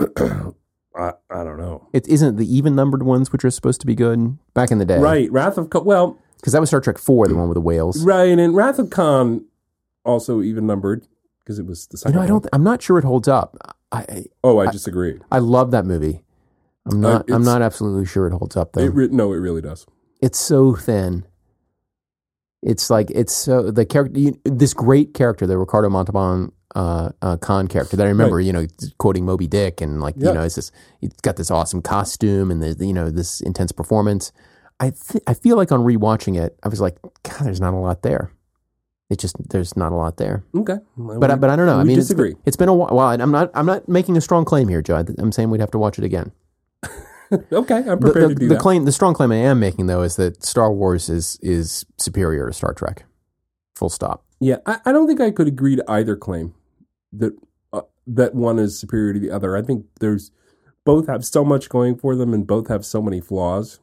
I, 0.95 1.13
I 1.29 1.43
don't 1.45 1.57
know. 1.57 1.87
It 1.93 2.07
isn't 2.07 2.35
the 2.35 2.45
even 2.55 2.75
numbered 2.75 3.03
ones 3.03 3.31
which 3.31 3.45
are 3.45 3.49
supposed 3.49 3.79
to 3.81 3.87
be 3.87 3.95
good 3.95 4.37
back 4.53 4.71
in 4.71 4.77
the 4.77 4.85
day, 4.85 4.99
Right, 4.99 5.31
Wrath 5.31 5.57
of 5.57 5.69
Khan. 5.69 5.85
Well, 5.85 6.19
Because 6.37 6.51
that 6.53 6.59
was 6.59 6.69
Star 6.69 6.81
Trek 6.81 6.97
Four, 6.97 7.27
the 7.29 7.35
one 7.35 7.47
with 7.47 7.55
the 7.55 7.61
whales. 7.61 8.03
right, 8.03 8.37
and 8.37 8.53
Wrath 8.53 8.77
of 8.77 8.89
Khan 8.89 9.45
also 10.03 10.41
even 10.41 10.67
numbered 10.67 11.07
because 11.39 11.57
it 11.59 11.65
was 11.65 11.87
the 11.87 11.93
You 11.93 11.97
second. 11.99 12.15
know, 12.17 12.21
I 12.23 12.27
don't. 12.27 12.43
one. 12.43 12.49
I'm 12.51 12.63
not 12.63 12.81
sure 12.81 12.97
it 12.97 13.05
holds 13.05 13.29
up. 13.29 13.55
I 13.93 13.99
I, 13.99 14.25
Oh, 14.43 14.59
I 14.59 14.69
disagree. 14.69 15.19
I 15.31 15.39
love 15.39 15.71
that 15.71 15.85
movie. 15.85 16.23
I'm 16.85 17.03
uh, 17.05 17.09
not. 17.13 17.31
I'm 17.31 17.43
not 17.43 17.61
absolutely 17.61 18.05
sure 18.05 18.27
it 18.27 18.33
holds 18.33 18.57
up 18.57 18.73
though. 18.73 18.81
It 18.81 18.93
re- 18.93 19.07
no, 19.09 19.31
it 19.31 19.37
really 19.37 19.61
does. 19.61 19.85
It's 20.21 20.39
so 20.39 20.75
thin. 20.75 21.25
It's 22.61 22.89
like 22.89 23.09
it's 23.11 23.33
so 23.33 23.71
the 23.71 23.85
character. 23.85 24.19
You, 24.19 24.39
this 24.45 24.73
great 24.73 25.13
character, 25.13 25.47
the 25.47 25.57
Ricardo 25.57 25.89
Montalban 25.89 26.51
uh, 26.75 27.09
uh, 27.21 27.37
Khan 27.37 27.67
character 27.67 27.97
that 27.97 28.05
I 28.05 28.09
remember. 28.09 28.35
Right. 28.37 28.45
You 28.45 28.53
know, 28.53 28.67
quoting 28.99 29.25
Moby 29.25 29.47
Dick 29.47 29.81
and 29.81 29.99
like 29.99 30.13
Yeah. 30.17 30.29
you 30.29 30.33
know, 30.35 30.43
it's 30.43 30.55
this. 30.55 30.71
He's 30.99 31.11
got 31.23 31.37
this 31.37 31.49
awesome 31.49 31.81
costume 31.81 32.51
and 32.51 32.61
the 32.61 32.85
you 32.85 32.93
know 32.93 33.09
this 33.09 33.41
intense 33.41 33.71
performance. 33.71 34.31
I 34.79 34.91
th- 34.91 35.23
I 35.27 35.33
feel 35.33 35.57
like 35.57 35.71
on 35.71 35.81
rewatching 35.81 36.39
it, 36.39 36.57
I 36.63 36.67
was 36.67 36.79
like, 36.81 36.97
God, 37.23 37.41
there's 37.45 37.61
not 37.61 37.73
a 37.73 37.77
lot 37.77 38.03
there. 38.03 38.31
It 39.09 39.19
just 39.19 39.35
there's 39.49 39.75
not 39.75 39.91
a 39.91 39.95
lot 39.95 40.17
there. 40.17 40.43
Okay, 40.55 40.77
But 40.97 41.31
I, 41.31 41.35
but 41.35 41.49
I 41.49 41.55
don't 41.55 41.65
know. 41.65 41.75
I 41.79 41.81
we 41.81 41.89
mean, 41.89 41.97
it's 41.97 42.07
disagree. 42.07 42.33
been, 42.33 42.41
it's 42.45 42.55
been 42.57 42.69
a 42.69 42.73
while. 42.73 42.95
Well, 42.95 43.07
I'm 43.07 43.31
not 43.31 43.51
I'm 43.55 43.65
not 43.65 43.89
making 43.89 44.15
a 44.17 44.21
strong 44.21 44.45
claim 44.45 44.67
here, 44.69 44.81
Joe. 44.81 45.03
I'm 45.17 45.31
saying 45.31 45.49
we'd 45.49 45.59
have 45.61 45.71
to 45.71 45.77
watch 45.79 45.97
it 45.97 46.03
again. 46.05 46.31
okay, 47.51 47.77
I'm 47.77 47.85
The, 47.85 47.97
prepared 47.97 48.29
the, 48.31 48.35
to 48.35 48.35
do 48.35 48.47
the 48.47 48.53
that. 48.55 48.61
claim, 48.61 48.85
the 48.85 48.91
strong 48.91 49.13
claim 49.13 49.31
I 49.31 49.37
am 49.37 49.59
making 49.59 49.87
though, 49.87 50.01
is 50.01 50.15
that 50.17 50.43
Star 50.43 50.71
Wars 50.71 51.09
is 51.09 51.37
is 51.41 51.85
superior 51.97 52.47
to 52.47 52.53
Star 52.53 52.73
Trek. 52.73 53.05
Full 53.75 53.89
stop. 53.89 54.23
Yeah, 54.39 54.57
I, 54.65 54.79
I 54.85 54.91
don't 54.91 55.07
think 55.07 55.21
I 55.21 55.31
could 55.31 55.47
agree 55.47 55.75
to 55.75 55.83
either 55.89 56.15
claim 56.15 56.53
that 57.13 57.33
uh, 57.73 57.81
that 58.07 58.33
one 58.35 58.59
is 58.59 58.79
superior 58.79 59.13
to 59.13 59.19
the 59.19 59.31
other. 59.31 59.55
I 59.55 59.61
think 59.61 59.85
there's 59.99 60.31
both 60.83 61.07
have 61.07 61.23
so 61.25 61.43
much 61.45 61.69
going 61.69 61.95
for 61.97 62.15
them 62.15 62.33
and 62.33 62.45
both 62.47 62.67
have 62.67 62.85
so 62.85 63.01
many 63.01 63.21
flaws. 63.21 63.79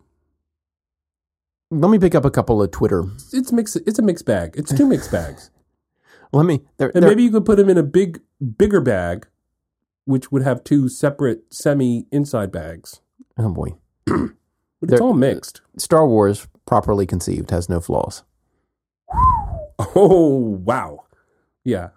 Let 1.70 1.90
me 1.90 1.98
pick 1.98 2.14
up 2.14 2.24
a 2.24 2.30
couple 2.30 2.62
of 2.62 2.70
Twitter. 2.70 3.04
It's 3.32 3.52
mix. 3.52 3.76
It's 3.76 3.98
a 3.98 4.02
mixed 4.02 4.24
bag. 4.24 4.54
It's 4.56 4.74
two 4.74 4.86
mixed 4.86 5.12
bags. 5.12 5.50
Let 6.32 6.44
me. 6.46 6.60
There, 6.78 6.90
And 6.94 7.02
there- 7.02 7.10
maybe 7.10 7.22
you 7.24 7.30
could 7.30 7.44
put 7.44 7.56
them 7.56 7.68
in 7.68 7.78
a 7.78 7.82
big, 7.82 8.20
bigger 8.58 8.80
bag, 8.80 9.26
which 10.04 10.32
would 10.32 10.42
have 10.42 10.64
two 10.64 10.88
separate 10.88 11.52
semi 11.52 12.06
inside 12.10 12.50
bags. 12.52 13.00
Oh 13.38 13.50
boy, 13.50 13.74
But 14.06 14.92
it's 14.92 15.00
all 15.00 15.14
mixed. 15.14 15.60
Star 15.76 16.06
Wars, 16.06 16.46
properly 16.66 17.06
conceived, 17.06 17.50
has 17.50 17.68
no 17.68 17.80
flaws. 17.80 18.22
Oh 19.94 20.60
wow, 20.64 21.04
yeah. 21.64 21.90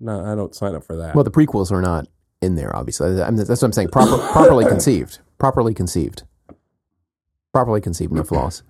No, 0.00 0.24
I 0.24 0.34
don't 0.34 0.54
sign 0.54 0.74
up 0.74 0.84
for 0.84 0.96
that. 0.96 1.14
Well, 1.14 1.24
the 1.24 1.30
prequels 1.30 1.70
are 1.70 1.80
not 1.80 2.08
in 2.42 2.56
there, 2.56 2.74
obviously. 2.74 3.22
I 3.22 3.30
mean, 3.30 3.44
that's 3.44 3.62
what 3.62 3.64
I'm 3.64 3.72
saying. 3.72 3.88
Proper, 3.90 4.18
properly 4.32 4.64
conceived. 4.64 5.20
Properly 5.38 5.72
conceived. 5.72 6.24
Properly 7.52 7.80
conceived, 7.80 8.12
no 8.12 8.24
flaws. 8.24 8.64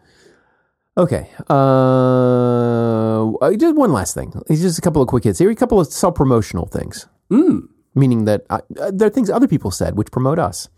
Okay. 0.98 1.30
Uh, 1.48 3.56
just 3.56 3.74
one 3.76 3.92
last 3.92 4.14
thing. 4.14 4.34
It's 4.48 4.60
just 4.60 4.78
a 4.78 4.82
couple 4.82 5.00
of 5.00 5.08
quick 5.08 5.24
hits 5.24 5.38
here. 5.38 5.50
A 5.50 5.54
couple 5.54 5.80
of 5.80 5.86
self 5.86 6.14
promotional 6.14 6.66
things. 6.66 7.06
Mm. 7.30 7.68
meaning 7.94 8.24
that 8.26 8.44
uh, 8.50 8.60
uh, 8.80 8.90
there 8.92 9.06
are 9.08 9.10
things 9.10 9.30
other 9.30 9.48
people 9.48 9.70
said 9.70 9.96
which 9.96 10.10
promote 10.10 10.38
us. 10.38 10.68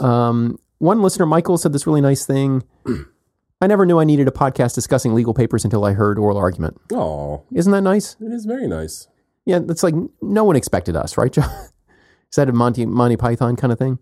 Um, 0.00 0.58
one 0.78 1.02
listener, 1.02 1.26
Michael, 1.26 1.58
said 1.58 1.72
this 1.72 1.86
really 1.86 2.00
nice 2.00 2.24
thing. 2.26 2.62
I 3.60 3.66
never 3.66 3.84
knew 3.84 3.98
I 3.98 4.04
needed 4.04 4.28
a 4.28 4.30
podcast 4.30 4.74
discussing 4.74 5.14
legal 5.14 5.34
papers 5.34 5.64
until 5.64 5.84
I 5.84 5.92
heard 5.92 6.18
oral 6.18 6.38
argument. 6.38 6.80
Oh, 6.92 7.42
Isn't 7.52 7.72
that 7.72 7.80
nice? 7.82 8.16
it 8.20 8.32
is 8.32 8.44
very 8.44 8.68
nice. 8.68 9.08
Yeah, 9.44 9.58
that's 9.60 9.82
like 9.82 9.94
no 10.22 10.44
one 10.44 10.54
expected 10.56 10.94
us, 10.94 11.16
right, 11.16 11.32
Joe? 11.32 11.42
Is 12.30 12.36
that 12.36 12.48
a 12.48 12.52
Monty 12.52 12.84
Monty 12.84 13.16
Python 13.16 13.56
kind 13.56 13.72
of 13.72 13.78
thing? 13.78 13.98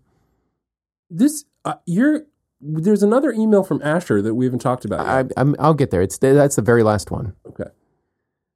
This 1.09 1.45
uh, 1.65 1.75
you're. 1.85 2.25
There's 2.59 3.03
another 3.03 3.31
email 3.31 3.63
from 3.63 3.81
Asher 3.83 4.21
that 4.21 4.33
we 4.33 4.45
haven't 4.45 4.59
talked 4.59 4.83
about. 4.83 5.05
I, 5.05 5.19
Yet. 5.19 5.31
I'm, 5.37 5.55
I'll 5.59 5.75
get 5.75 5.91
there. 5.91 6.01
It's 6.01 6.17
that's 6.17 6.55
the 6.57 6.61
very 6.61 6.83
last 6.83 7.11
one. 7.11 7.33
okay. 7.47 7.69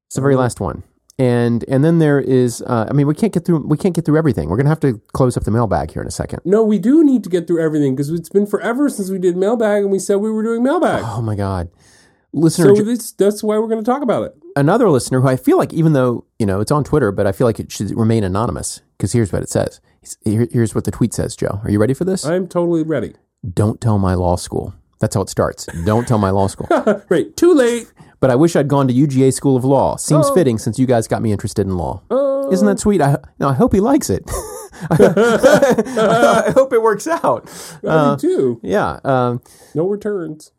It's 0.08 0.16
the 0.16 0.22
very 0.22 0.36
last 0.36 0.60
one. 0.60 0.84
And 1.20 1.64
and 1.68 1.84
then 1.84 2.00
there 2.00 2.20
is. 2.20 2.62
Uh, 2.62 2.88
I 2.90 2.94
mean, 2.94 3.06
we 3.06 3.14
can't 3.14 3.34
get 3.34 3.46
through. 3.46 3.68
We 3.68 3.78
can't 3.78 3.94
get 3.94 4.06
through 4.06 4.18
everything. 4.18 4.50
We're 4.50 4.58
gonna 4.58 4.70
have 4.70 4.80
to 4.80 5.00
close 5.14 5.38
up 5.38 5.44
the 5.44 5.52
mailbag 5.52 5.92
here 5.92 6.02
in 6.02 6.08
a 6.08 6.12
second. 6.12 6.42
No, 6.46 6.64
we 6.64 6.80
do 6.80 7.04
need 7.04 7.24
to 7.26 7.30
get 7.30 7.48
through 7.48 7.62
everything 7.64 7.96
because 7.96 8.10
it's 8.10 8.30
been 8.30 8.48
forever 8.48 8.90
since 8.90 9.10
we 9.10 9.20
did 9.20 9.38
mailbag 9.38 9.84
and 9.84 9.92
we 9.92 10.00
said 10.00 10.16
we 10.16 10.32
were 10.32 10.42
doing 10.44 10.64
mailbag. 10.64 11.04
Oh 11.06 11.22
my 11.22 11.36
God. 11.36 11.70
listener, 12.34 12.76
So 12.76 12.84
this, 12.84 13.12
that's 13.12 13.44
why 13.44 13.58
we're 13.60 13.68
going 13.68 13.84
to 13.84 13.92
talk 13.92 14.02
about 14.02 14.24
it. 14.24 14.36
another 14.56 14.90
listener 14.90 15.20
who 15.22 15.28
I 15.28 15.36
feel 15.36 15.58
like, 15.58 15.74
even 15.74 15.94
though 15.94 16.26
you 16.40 16.46
know 16.46 16.60
it's 16.62 16.72
on 16.72 16.84
Twitter, 16.84 17.12
but 17.12 17.28
I 17.28 17.34
feel 17.34 17.46
like 17.46 17.60
it 17.60 17.72
should 17.72 17.92
remain 17.96 18.24
anonymous 18.24 18.82
because 18.98 19.12
here's 19.12 19.32
what 19.34 19.44
it 19.44 19.50
says. 19.50 19.80
Here's 20.24 20.74
what 20.74 20.86
the 20.86 20.92
tweet 20.92 21.14
says. 21.14 21.36
Joe, 21.36 21.60
are 21.64 21.70
you 21.70 21.78
ready 21.78 21.94
for 21.94 22.06
this? 22.06 22.26
I'm 22.26 22.48
totally 22.48 22.84
ready. 22.84 23.14
Don't 23.54 23.80
tell 23.82 24.00
my 24.00 24.14
law 24.16 24.38
school. 24.38 24.74
That's 25.00 25.14
how 25.16 25.22
it 25.22 25.30
starts. 25.30 25.68
Don't 25.86 26.08
tell 26.08 26.18
my 26.20 26.30
law 26.30 26.48
school. 26.48 26.68
Right. 27.10 27.36
Too 27.36 27.54
late. 27.54 27.92
But 28.22 28.30
I 28.30 28.36
wish 28.36 28.56
I'd 28.56 28.68
gone 28.68 28.88
to 28.88 28.94
UGA 28.94 29.34
School 29.34 29.58
of 29.58 29.66
Law. 29.66 29.96
Seems 29.98 30.28
Oh. 30.30 30.34
fitting 30.36 30.58
since 30.60 30.78
you 30.80 30.86
guys 30.86 31.08
got 31.08 31.22
me 31.22 31.32
interested 31.32 31.66
in 31.68 31.76
law. 31.76 32.02
Uh, 32.10 32.48
Isn't 32.52 32.68
that 32.68 32.80
sweet? 32.80 33.02
I, 33.02 33.18
no, 33.40 33.50
I 33.50 33.54
hope 33.54 33.74
he 33.74 33.80
likes 33.80 34.10
it. 34.10 34.24
I 34.92 36.52
hope 36.56 36.72
it 36.74 36.82
works 36.82 37.08
out. 37.08 37.50
I 37.88 38.16
do 38.16 38.28
too. 38.28 38.60
Yeah. 38.64 39.00
Um, 39.04 39.42
No 39.76 39.88
returns. 39.88 40.52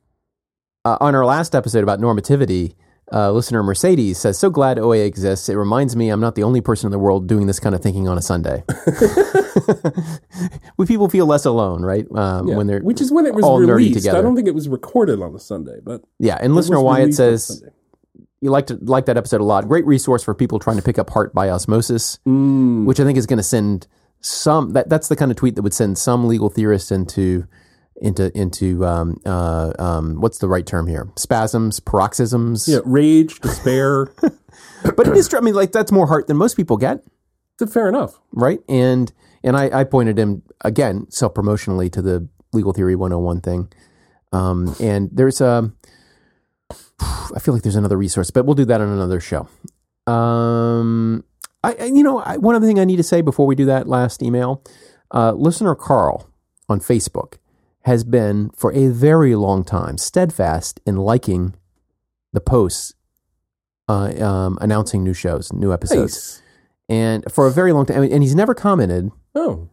uh, 0.85 0.97
on 1.01 1.15
our 1.15 1.25
last 1.25 1.55
episode 1.55 1.83
about 1.83 2.01
normativity, 2.01 2.75
uh, 3.13 3.31
listener 3.33 3.63
Mercedes 3.63 4.19
says, 4.19 4.39
"So 4.39 4.51
glad 4.51 4.79
OA 4.79 4.99
exists. 4.99 5.49
It 5.49 5.57
reminds 5.57 5.97
me 5.97 6.09
I'm 6.09 6.21
not 6.21 6.35
the 6.35 6.43
only 6.43 6.61
person 6.61 6.87
in 6.87 6.93
the 6.93 6.99
world 6.99 7.27
doing 7.27 7.47
this 7.47 7.61
kind 7.61 7.75
of 7.75 7.83
thinking 7.83 8.09
on 8.09 8.19
a 8.19 8.23
Sunday. 8.23 8.65
we 10.77 10.87
people 10.87 11.09
feel 11.09 11.27
less 11.27 11.45
alone, 11.45 11.83
right? 11.83 12.07
Um, 12.15 12.49
Yeah. 12.49 12.57
When 12.57 12.67
they're 12.67 12.81
Which 12.81 13.01
is 13.01 13.13
when 13.13 13.27
it 13.27 13.35
was 13.35 13.45
all 13.45 13.59
released. 13.61 13.95
together. 13.99 14.19
I 14.19 14.23
don't 14.23 14.37
think 14.37 14.49
it 14.49 14.55
was 14.55 14.69
recorded 14.69 15.21
on 15.21 15.35
a 15.35 15.39
Sunday, 15.39 15.79
but 15.83 16.03
yeah. 16.19 16.39
And 16.41 16.55
listener 16.55 16.81
Wyatt 16.81 17.15
says 17.15 17.63
you 18.41 18.51
like 18.51 18.67
to 18.69 18.79
like 18.83 19.07
that 19.07 19.17
episode 19.17 19.41
a 19.41 19.45
lot. 19.45 19.69
Great 19.69 19.87
resource 19.87 20.23
for 20.23 20.35
people 20.35 20.59
trying 20.59 20.77
to 20.77 20.83
pick 20.83 20.99
up 20.99 21.11
Hart 21.11 21.35
by 21.35 21.51
osmosis, 21.51 22.19
Mm. 22.27 22.85
which 22.87 23.01
I 23.01 23.05
think 23.05 23.19
is 23.19 23.27
going 23.27 23.39
to 23.39 23.43
send 23.43 23.87
some. 24.21 24.73
That 24.73 24.89
that's 24.89 25.09
the 25.09 25.17
kind 25.17 25.31
of 25.31 25.37
tweet 25.37 25.55
that 25.57 25.63
would 25.63 25.75
send 25.75 25.99
some 25.99 26.27
legal 26.27 26.49
theorists 26.49 26.91
into 26.91 27.47
into 28.03 28.37
into 28.39 28.85
um, 28.85 29.21
uh, 29.25 29.73
um, 29.79 30.21
what's 30.21 30.39
the 30.39 30.49
right 30.49 30.67
term 30.67 30.87
here? 30.87 31.09
Spasms, 31.17 31.81
paroxysms. 31.81 32.69
Yeah, 32.69 32.81
rage, 32.85 33.41
despair. 33.41 34.13
But 34.83 35.07
it 35.07 35.17
is. 35.17 35.33
I 35.33 35.41
mean, 35.41 35.55
like 35.55 35.73
that's 35.73 35.93
more 35.93 36.09
heart 36.09 36.27
than 36.27 36.37
most 36.37 36.57
people 36.57 36.77
get, 36.77 37.05
That's 37.59 37.73
fair 37.73 37.89
enough. 37.89 38.19
right? 38.33 38.59
And 38.69 39.13
and 39.45 39.57
I, 39.57 39.81
I 39.81 39.85
pointed 39.85 40.19
him 40.19 40.43
again 40.63 41.07
self 41.09 41.35
promotionally 41.35 41.91
to 41.93 42.03
the 42.03 42.29
legal 42.53 42.73
theory 42.73 42.97
101 42.97 43.41
thing. 43.41 43.73
Um, 44.33 44.75
and 44.81 45.09
there's 45.13 45.41
a, 45.41 45.73
I 47.01 47.39
feel 47.41 47.55
like 47.55 47.63
there's 47.63 47.77
another 47.77 47.97
resource, 47.97 48.31
but 48.31 48.45
we'll 48.45 48.55
do 48.57 48.65
that 48.67 48.81
on 48.81 48.89
another 48.89 49.21
show. 49.21 49.49
Um, 50.07 51.25
I, 51.63 51.75
I 51.81 51.85
you 51.85 52.03
know 52.03 52.19
I, 52.19 52.37
one 52.39 52.55
other 52.57 52.67
thing 52.67 52.81
I 52.81 52.85
need 52.85 52.97
to 52.97 53.03
say 53.05 53.21
before 53.21 53.47
we 53.47 53.55
do 53.55 53.67
that 53.67 53.87
last 53.87 54.23
email, 54.23 54.65
uh, 55.13 55.33
listener 55.33 55.75
Carl 55.77 56.29
on 56.69 56.81
Facebook 56.81 57.35
has 57.85 58.05
been 58.05 58.51
for 58.57 58.73
a 58.73 58.89
very 58.89 59.35
long 59.35 59.65
time 59.65 59.99
steadfast 59.99 60.81
in 60.87 60.97
liking 60.97 61.55
the 62.33 62.41
posts 62.41 62.95
uh, 63.89 64.13
um, 64.25 64.59
announcing 64.61 65.03
new 65.03 65.15
shows, 65.15 65.53
new 65.53 65.73
episodes 65.73 66.41
Nice. 66.41 66.43
and 66.89 67.25
for 67.33 67.47
a 67.47 67.51
very 67.51 67.73
long 67.73 67.85
time, 67.87 68.03
and 68.03 68.23
he's 68.23 68.35
never 68.35 68.55
commented. 68.55 69.11
Oh, 69.35 69.69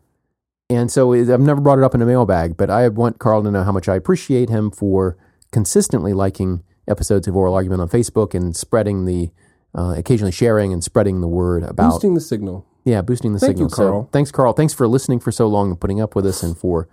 And 0.69 0.91
so 0.91 1.13
I've 1.13 1.39
never 1.39 1.61
brought 1.61 1.77
it 1.77 1.83
up 1.83 1.93
in 1.95 2.01
a 2.01 2.05
mailbag, 2.05 2.57
but 2.57 2.69
I 2.69 2.87
want 2.89 3.19
Carl 3.19 3.43
to 3.43 3.51
know 3.51 3.63
how 3.63 3.71
much 3.71 3.87
I 3.87 3.95
appreciate 3.95 4.49
him 4.49 4.71
for 4.71 5.15
consistently 5.51 6.13
liking 6.13 6.63
episodes 6.87 7.27
of 7.27 7.35
Oral 7.35 7.53
Argument 7.53 7.81
on 7.81 7.89
Facebook 7.89 8.33
and 8.33 8.55
spreading 8.55 9.05
the, 9.05 9.29
uh, 9.75 9.93
occasionally 9.97 10.31
sharing 10.31 10.73
and 10.73 10.83
spreading 10.83 11.21
the 11.21 11.27
word 11.27 11.63
about, 11.63 11.91
boosting 11.91 12.15
the 12.15 12.21
signal. 12.21 12.65
yeah, 12.85 13.01
boosting 13.01 13.33
the 13.33 13.39
Thank 13.39 13.51
signal. 13.57 13.69
you, 13.69 13.75
Carl. 13.75 14.03
So 14.05 14.09
thanks, 14.11 14.31
Carl. 14.31 14.53
Thanks 14.53 14.73
for 14.73 14.87
listening 14.87 15.19
for 15.19 15.31
so 15.31 15.47
long 15.47 15.69
and 15.69 15.79
putting 15.79 16.01
up 16.01 16.15
with 16.15 16.25
us, 16.25 16.41
and 16.41 16.57
for 16.57 16.87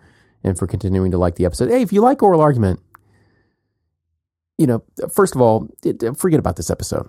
and 0.47 0.57
for 0.59 0.67
continuing 0.67 1.11
to 1.11 1.19
like 1.19 1.35
the 1.35 1.45
episode. 1.45 1.69
Hey, 1.69 1.83
if 1.83 1.93
you 1.93 2.01
like 2.01 2.23
Oral 2.23 2.41
Argument, 2.41 2.81
you 4.57 4.67
know, 4.67 4.83
first 5.13 5.35
of 5.35 5.41
all, 5.41 5.69
forget 6.17 6.39
about 6.39 6.57
this 6.57 6.71
episode. 6.71 7.09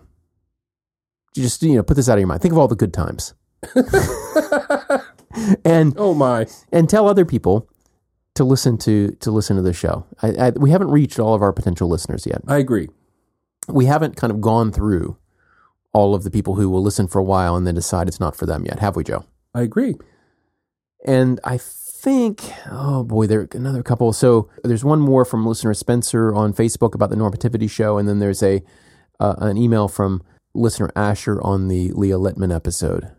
You 1.35 1.43
just 1.43 1.61
you 1.61 1.75
know 1.75 1.83
put 1.83 1.95
this 1.95 2.09
out 2.09 2.13
of 2.13 2.19
your 2.19 2.27
mind. 2.27 2.41
Think 2.41 2.51
of 2.53 2.57
all 2.57 2.67
the 2.67 2.75
good 2.75 2.93
times. 2.93 3.33
and 5.63 5.93
Oh 5.97 6.13
my. 6.13 6.47
and 6.71 6.89
tell 6.89 7.07
other 7.07 7.25
people 7.25 7.69
to 8.35 8.43
listen 8.43 8.77
to 8.79 9.11
to 9.19 9.31
listen 9.31 9.55
to 9.55 9.61
the 9.61 9.73
show. 9.73 10.05
I, 10.21 10.27
I, 10.47 10.49
we 10.51 10.71
haven't 10.71 10.89
reached 10.89 11.19
all 11.19 11.33
of 11.33 11.41
our 11.41 11.53
potential 11.53 11.87
listeners 11.87 12.25
yet. 12.25 12.41
I 12.47 12.57
agree. 12.57 12.89
We 13.67 13.85
haven't 13.85 14.15
kind 14.15 14.31
of 14.31 14.41
gone 14.41 14.71
through 14.71 15.17
all 15.93 16.15
of 16.15 16.23
the 16.23 16.31
people 16.31 16.55
who 16.55 16.69
will 16.69 16.81
listen 16.83 17.07
for 17.07 17.19
a 17.19 17.23
while 17.23 17.55
and 17.55 17.65
then 17.67 17.75
decide 17.75 18.07
it's 18.07 18.19
not 18.19 18.35
for 18.35 18.45
them 18.45 18.65
yet, 18.65 18.79
have 18.79 18.95
we, 18.95 19.03
Joe? 19.03 19.25
I 19.53 19.61
agree. 19.61 19.95
And 21.05 21.39
I 21.43 21.57
think, 22.01 22.41
oh 22.71 23.03
boy, 23.03 23.27
there 23.27 23.41
are 23.41 23.47
another 23.53 23.83
couple. 23.83 24.13
So 24.13 24.49
there's 24.63 24.83
one 24.85 24.99
more 24.99 25.25
from 25.25 25.45
listener 25.45 25.73
Spencer 25.73 26.33
on 26.33 26.53
Facebook 26.53 26.93
about 26.95 27.09
the 27.09 27.15
normativity 27.15 27.69
show, 27.69 27.97
and 27.97 28.07
then 28.07 28.19
there's 28.19 28.43
a 28.43 28.61
uh, 29.19 29.35
an 29.39 29.57
email 29.57 29.87
from 29.87 30.21
listener 30.53 30.91
Asher 30.95 31.41
on 31.41 31.67
the 31.67 31.91
Leah 31.93 32.17
Litman 32.19 32.53
episode. 32.55 33.11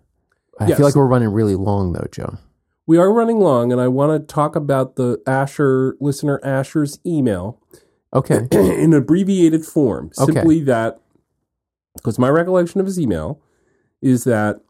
I 0.61 0.69
Yes. 0.69 0.77
feel 0.79 0.87
like 0.87 0.95
we're 0.95 1.07
running 1.07 1.29
really 1.31 1.57
long 1.57 1.93
though, 1.93 2.07
Joe. 2.11 2.39
We 2.87 2.97
are 2.99 3.13
running 3.13 3.39
long, 3.41 3.71
and 3.73 3.81
I 3.81 3.89
want 3.89 4.13
to 4.21 4.33
talk 4.35 4.57
about 4.57 4.97
the 4.97 5.21
Asher 5.27 5.97
listener 6.01 6.41
Asher's 6.45 6.99
email 7.05 7.61
Okay. 8.15 8.47
in 8.53 8.95
abbreviated 8.95 9.65
form. 9.67 10.11
Okay. 10.19 10.33
Simply 10.33 10.61
that, 10.63 10.99
because 11.97 12.19
my 12.19 12.29
recollection 12.31 12.81
of 12.81 12.87
his 12.87 12.99
email 12.99 13.41
is 14.01 14.25
that 14.25 14.61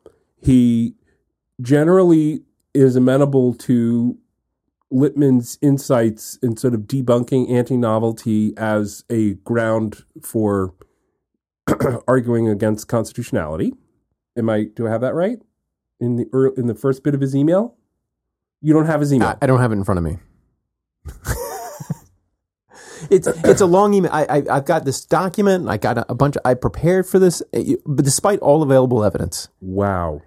he 0.41 0.95
generally 1.61 2.43
is 2.79 2.97
amenable 2.97 3.55
to 3.55 4.17
Litman's 4.93 5.59
insights 5.61 6.39
in 6.43 6.57
sort 6.57 6.75
of 6.75 6.83
debunking 6.83 7.51
anti 7.51 7.77
novelty 7.77 8.55
as 8.57 9.05
a 9.11 9.35
ground 9.35 10.05
for 10.23 10.75
arguing 12.09 12.49
against 12.49 12.89
constitutionality. 12.89 13.75
Am 14.37 14.49
I? 14.49 14.65
Do 14.75 14.87
I 14.87 14.91
have 14.91 15.01
that 15.03 15.15
right? 15.15 15.39
In 16.01 16.17
the 16.17 16.27
ear- 16.33 16.55
in 16.57 16.69
the 16.69 16.75
first 16.75 17.03
bit 17.03 17.15
of 17.15 17.21
his 17.21 17.35
email, 17.35 17.75
you 18.63 18.73
don't 18.73 18.87
have 18.87 19.01
his 19.01 19.13
email. 19.13 19.29
I, 19.29 19.37
I 19.43 19.47
don't 19.47 19.61
have 19.61 19.73
it 19.73 19.77
in 19.77 19.85
front 19.85 19.99
of 19.99 20.05
me. 20.05 20.19
it's 23.11 23.27
it's 23.27 23.61
a 23.61 23.67
long 23.67 23.93
email. 23.93 24.13
I, 24.13 24.25
I 24.25 24.43
I've 24.51 24.65
got 24.65 24.85
this 24.85 25.05
document. 25.05 25.69
I 25.69 25.77
got 25.77 25.99
a, 25.99 26.11
a 26.11 26.15
bunch. 26.15 26.37
Of, 26.37 26.43
I 26.45 26.55
prepared 26.55 27.07
for 27.07 27.19
this, 27.19 27.43
but 27.85 28.05
despite 28.05 28.39
all 28.39 28.63
available 28.63 29.05
evidence, 29.05 29.49
wow. 29.61 30.23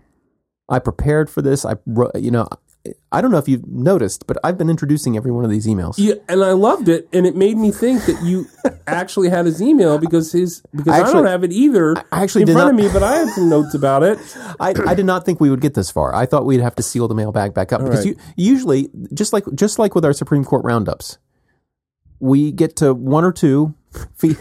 I 0.71 0.79
prepared 0.79 1.29
for 1.29 1.41
this. 1.41 1.65
I 1.65 1.75
you 2.15 2.31
know, 2.31 2.47
I 3.11 3.21
don't 3.21 3.29
know 3.29 3.37
if 3.37 3.47
you've 3.47 3.67
noticed, 3.67 4.25
but 4.25 4.37
I've 4.43 4.57
been 4.57 4.69
introducing 4.69 5.15
every 5.15 5.31
one 5.31 5.43
of 5.43 5.51
these 5.51 5.67
emails. 5.67 5.95
Yeah, 5.97 6.15
and 6.27 6.43
I 6.43 6.53
loved 6.53 6.89
it, 6.89 7.07
and 7.13 7.27
it 7.27 7.35
made 7.35 7.57
me 7.57 7.71
think 7.71 8.05
that 8.05 8.23
you 8.23 8.47
actually 8.87 9.29
had 9.29 9.45
his 9.45 9.61
email 9.61 9.99
because 9.99 10.31
his 10.31 10.63
because 10.73 10.93
I, 10.93 10.99
Actually- 11.01 11.13
don't 11.13 11.25
have 11.27 11.43
it 11.43 11.51
either. 11.51 11.97
I 12.11 12.23
actually 12.23 12.43
in 12.43 12.47
did 12.47 12.53
front 12.53 12.75
not- 12.75 12.85
of 12.85 12.87
me, 12.87 12.99
but 12.99 13.03
I 13.03 13.17
have 13.17 13.29
some 13.31 13.49
notes 13.49 13.73
about 13.75 14.01
it. 14.01 14.17
I, 14.59 14.73
I 14.87 14.95
did 14.95 15.05
not 15.05 15.25
think 15.25 15.39
we 15.39 15.49
would 15.49 15.61
get 15.61 15.73
this 15.73 15.91
far. 15.91 16.15
I 16.15 16.25
thought 16.25 16.45
we'd 16.45 16.61
have 16.61 16.75
to 16.75 16.83
seal 16.83 17.07
the 17.07 17.15
mailbag 17.15 17.53
back 17.53 17.71
up 17.71 17.81
because 17.81 18.05
right. 18.05 18.15
you, 18.15 18.33
usually, 18.35 18.89
just 19.13 19.33
like 19.33 19.43
just 19.53 19.77
like 19.77 19.93
with 19.93 20.05
our 20.05 20.13
Supreme 20.13 20.45
Court 20.45 20.63
roundups, 20.63 21.19
we 22.19 22.51
get 22.51 22.77
to 22.77 22.93
one 22.93 23.23
or 23.25 23.31
two. 23.31 23.75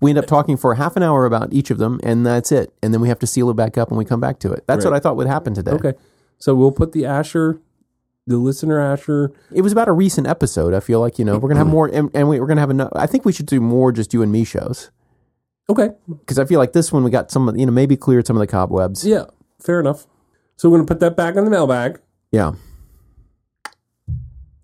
We 0.00 0.10
end 0.10 0.18
up 0.18 0.26
talking 0.26 0.56
for 0.56 0.74
half 0.74 0.96
an 0.96 1.02
hour 1.02 1.26
about 1.26 1.52
each 1.52 1.70
of 1.70 1.78
them, 1.78 2.00
and 2.02 2.26
that's 2.26 2.50
it. 2.52 2.72
And 2.82 2.92
then 2.92 3.00
we 3.00 3.08
have 3.08 3.18
to 3.20 3.26
seal 3.26 3.50
it 3.50 3.54
back 3.54 3.78
up, 3.78 3.88
and 3.88 3.98
we 3.98 4.04
come 4.04 4.20
back 4.20 4.38
to 4.40 4.52
it. 4.52 4.64
That's 4.66 4.84
what 4.84 4.94
I 4.94 4.98
thought 5.00 5.16
would 5.16 5.26
happen 5.26 5.54
today. 5.54 5.72
Okay, 5.72 5.94
so 6.38 6.54
we'll 6.54 6.72
put 6.72 6.92
the 6.92 7.04
Asher, 7.06 7.60
the 8.26 8.36
listener 8.36 8.80
Asher. 8.80 9.32
It 9.52 9.62
was 9.62 9.72
about 9.72 9.88
a 9.88 9.92
recent 9.92 10.26
episode. 10.26 10.74
I 10.74 10.80
feel 10.80 11.00
like 11.00 11.18
you 11.18 11.24
know 11.24 11.38
we're 11.38 11.48
gonna 11.48 11.60
have 11.60 11.68
more, 11.68 11.86
and, 11.86 12.10
and 12.14 12.28
we, 12.28 12.40
we're 12.40 12.46
gonna 12.46 12.60
have 12.60 12.70
enough. 12.70 12.90
I 12.94 13.06
think 13.06 13.24
we 13.24 13.32
should 13.32 13.46
do 13.46 13.60
more 13.60 13.92
just 13.92 14.12
you 14.12 14.22
and 14.22 14.30
me 14.32 14.44
shows 14.44 14.90
Okay, 15.70 15.90
because 16.08 16.38
I 16.38 16.44
feel 16.44 16.58
like 16.58 16.72
this 16.72 16.92
one 16.92 17.04
we 17.04 17.10
got 17.10 17.30
some, 17.30 17.48
of 17.48 17.56
you 17.56 17.64
know, 17.66 17.72
maybe 17.72 17.96
cleared 17.96 18.26
some 18.26 18.36
of 18.36 18.40
the 18.40 18.46
cobwebs. 18.46 19.06
yeah, 19.06 19.26
fair 19.60 19.78
enough. 19.80 20.06
So 20.56 20.68
we're 20.68 20.78
gonna 20.78 20.86
put 20.86 21.00
that 21.00 21.16
back 21.16 21.36
in 21.36 21.44
the 21.44 21.50
mailbag. 21.50 22.00
Yeah. 22.30 22.52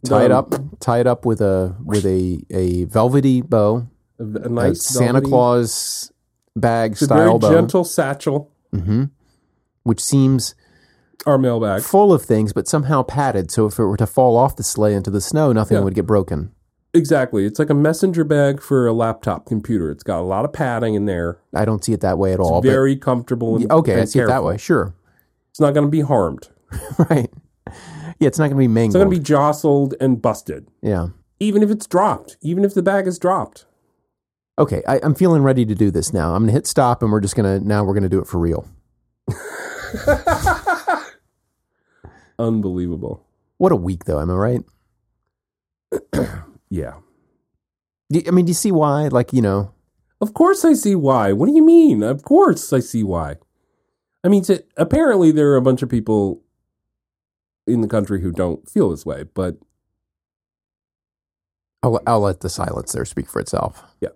Tie 0.04 0.24
it 0.24 0.30
up. 0.30 0.54
Tie 0.80 1.00
it 1.00 1.06
up 1.06 1.24
with 1.26 1.40
a 1.40 1.76
with 1.84 2.06
a 2.06 2.40
a 2.50 2.84
velvety 2.84 3.40
bow. 3.42 3.88
A, 4.18 4.22
a 4.22 4.48
nice 4.48 4.82
Santa 4.82 5.12
velvety- 5.20 5.28
Claus 5.30 6.12
bag 6.56 6.92
It's 6.92 7.02
a 7.02 7.04
style 7.06 7.38
very 7.38 7.38
bow, 7.38 7.50
gentle 7.60 7.84
satchel. 7.84 8.50
hmm 8.72 9.04
which 9.84 10.00
seems 10.02 10.54
Our 11.24 11.38
mailbag. 11.38 11.80
full 11.82 12.12
of 12.12 12.22
things, 12.22 12.52
but 12.52 12.68
somehow 12.68 13.02
padded. 13.02 13.50
So 13.50 13.64
if 13.66 13.78
it 13.78 13.84
were 13.84 13.96
to 13.96 14.06
fall 14.06 14.36
off 14.36 14.54
the 14.56 14.62
sleigh 14.62 14.92
into 14.94 15.10
the 15.10 15.20
snow, 15.22 15.50
nothing 15.52 15.78
Yeah. 15.78 15.84
would 15.84 15.94
get 15.94 16.06
broken. 16.06 16.50
Exactly. 16.92 17.46
It's 17.46 17.58
like 17.58 17.70
a 17.70 17.74
messenger 17.74 18.22
bag 18.24 18.60
for 18.60 18.86
a 18.86 18.92
laptop 18.92 19.46
computer. 19.46 19.90
It's 19.90 20.02
got 20.02 20.20
a 20.20 20.22
lot 20.26 20.44
of 20.44 20.52
padding 20.52 20.94
in 20.94 21.06
there. 21.06 21.38
I 21.54 21.64
don't 21.64 21.82
see 21.84 21.92
it 21.94 22.00
that 22.00 22.18
way 22.18 22.32
at 22.34 22.40
all. 22.40 22.60
Very 22.60 22.96
comfortable. 22.96 23.56
And, 23.56 23.68
but, 23.68 23.74
okay, 23.76 23.94
I 23.94 23.98
and 24.00 24.08
see 24.08 24.18
it 24.18 24.22
that 24.26 24.28
careful. 24.32 24.48
way. 24.48 24.56
Sure, 24.58 24.94
It's 25.50 25.60
not 25.60 25.72
going 25.74 25.86
to 25.86 25.90
be 25.90 26.00
harmed. 26.02 26.48
right. 27.10 27.30
Yeah, 28.20 28.26
it's 28.28 28.38
not 28.38 28.46
going 28.48 28.56
to 28.56 28.56
be 28.56 28.68
mangled. 28.68 28.90
It's 28.90 28.94
mangled. 28.94 28.94
not 28.94 29.04
going 29.04 29.14
to 29.14 29.20
be 29.20 29.24
jostled 29.24 29.94
and 30.00 30.20
busted. 30.20 30.68
yeah. 30.82 31.08
even 31.40 31.62
if 31.62 31.70
it's 31.70 31.86
dropped, 31.86 32.36
even 32.42 32.64
if 32.64 32.74
the 32.74 32.82
bag 32.82 33.06
is 33.06 33.18
dropped. 33.18 33.64
Okay, 34.58 34.82
I, 34.88 34.98
I'm 35.02 35.14
feeling 35.14 35.42
ready 35.42 35.64
to 35.64 35.74
do 35.74 35.90
this 35.90 36.12
now. 36.12 36.34
I'm 36.34 36.42
going 36.42 36.48
to 36.48 36.52
hit 36.52 36.66
stop, 36.66 37.02
and 37.02 37.12
we're 37.12 37.20
just 37.20 37.36
going 37.36 37.60
to 37.60 37.66
now 37.66 37.84
we're 37.84 37.94
going 37.94 38.02
to 38.02 38.08
do 38.08 38.18
it 38.20 38.26
for 38.26 38.38
real. 38.38 38.66
Unbelievable. 42.38 43.24
What 43.58 43.72
a 43.72 43.76
week, 43.76 44.04
though. 44.04 44.20
Am 44.20 44.30
I 44.30 44.34
right? 44.34 44.64
Yeah. 46.70 46.96
Do- 48.12 48.20
I 48.26 48.30
mean, 48.30 48.44
do 48.44 48.50
you 48.50 48.54
see 48.54 48.72
why? 48.72 49.08
Like, 49.08 49.32
you 49.32 49.40
know, 49.40 49.72
Of 50.20 50.34
course 50.34 50.66
I 50.66 50.74
see 50.74 50.94
why. 50.94 51.32
What 51.32 51.46
do 51.46 51.54
you 51.54 51.64
mean? 51.64 52.02
Of 52.02 52.24
course 52.24 52.74
I 52.74 52.80
see 52.80 53.02
why. 53.02 53.36
I 54.22 54.28
mean, 54.28 54.42
to, 54.44 54.62
apparently 54.76 55.32
there 55.32 55.48
are 55.52 55.56
a 55.56 55.62
bunch 55.62 55.80
of 55.80 55.88
people 55.88 56.42
in 57.66 57.80
the 57.80 57.88
country 57.88 58.20
who 58.20 58.32
don't 58.32 58.68
feel 58.68 58.90
this 58.90 59.06
way, 59.06 59.22
but 59.32 59.56
I'll, 61.82 61.98
I'll 62.06 62.20
let 62.20 62.40
the 62.40 62.50
silence 62.50 62.92
there 62.92 63.06
speak 63.06 63.30
for 63.30 63.40
itself. 63.40 63.82
Yeah. 64.02 64.10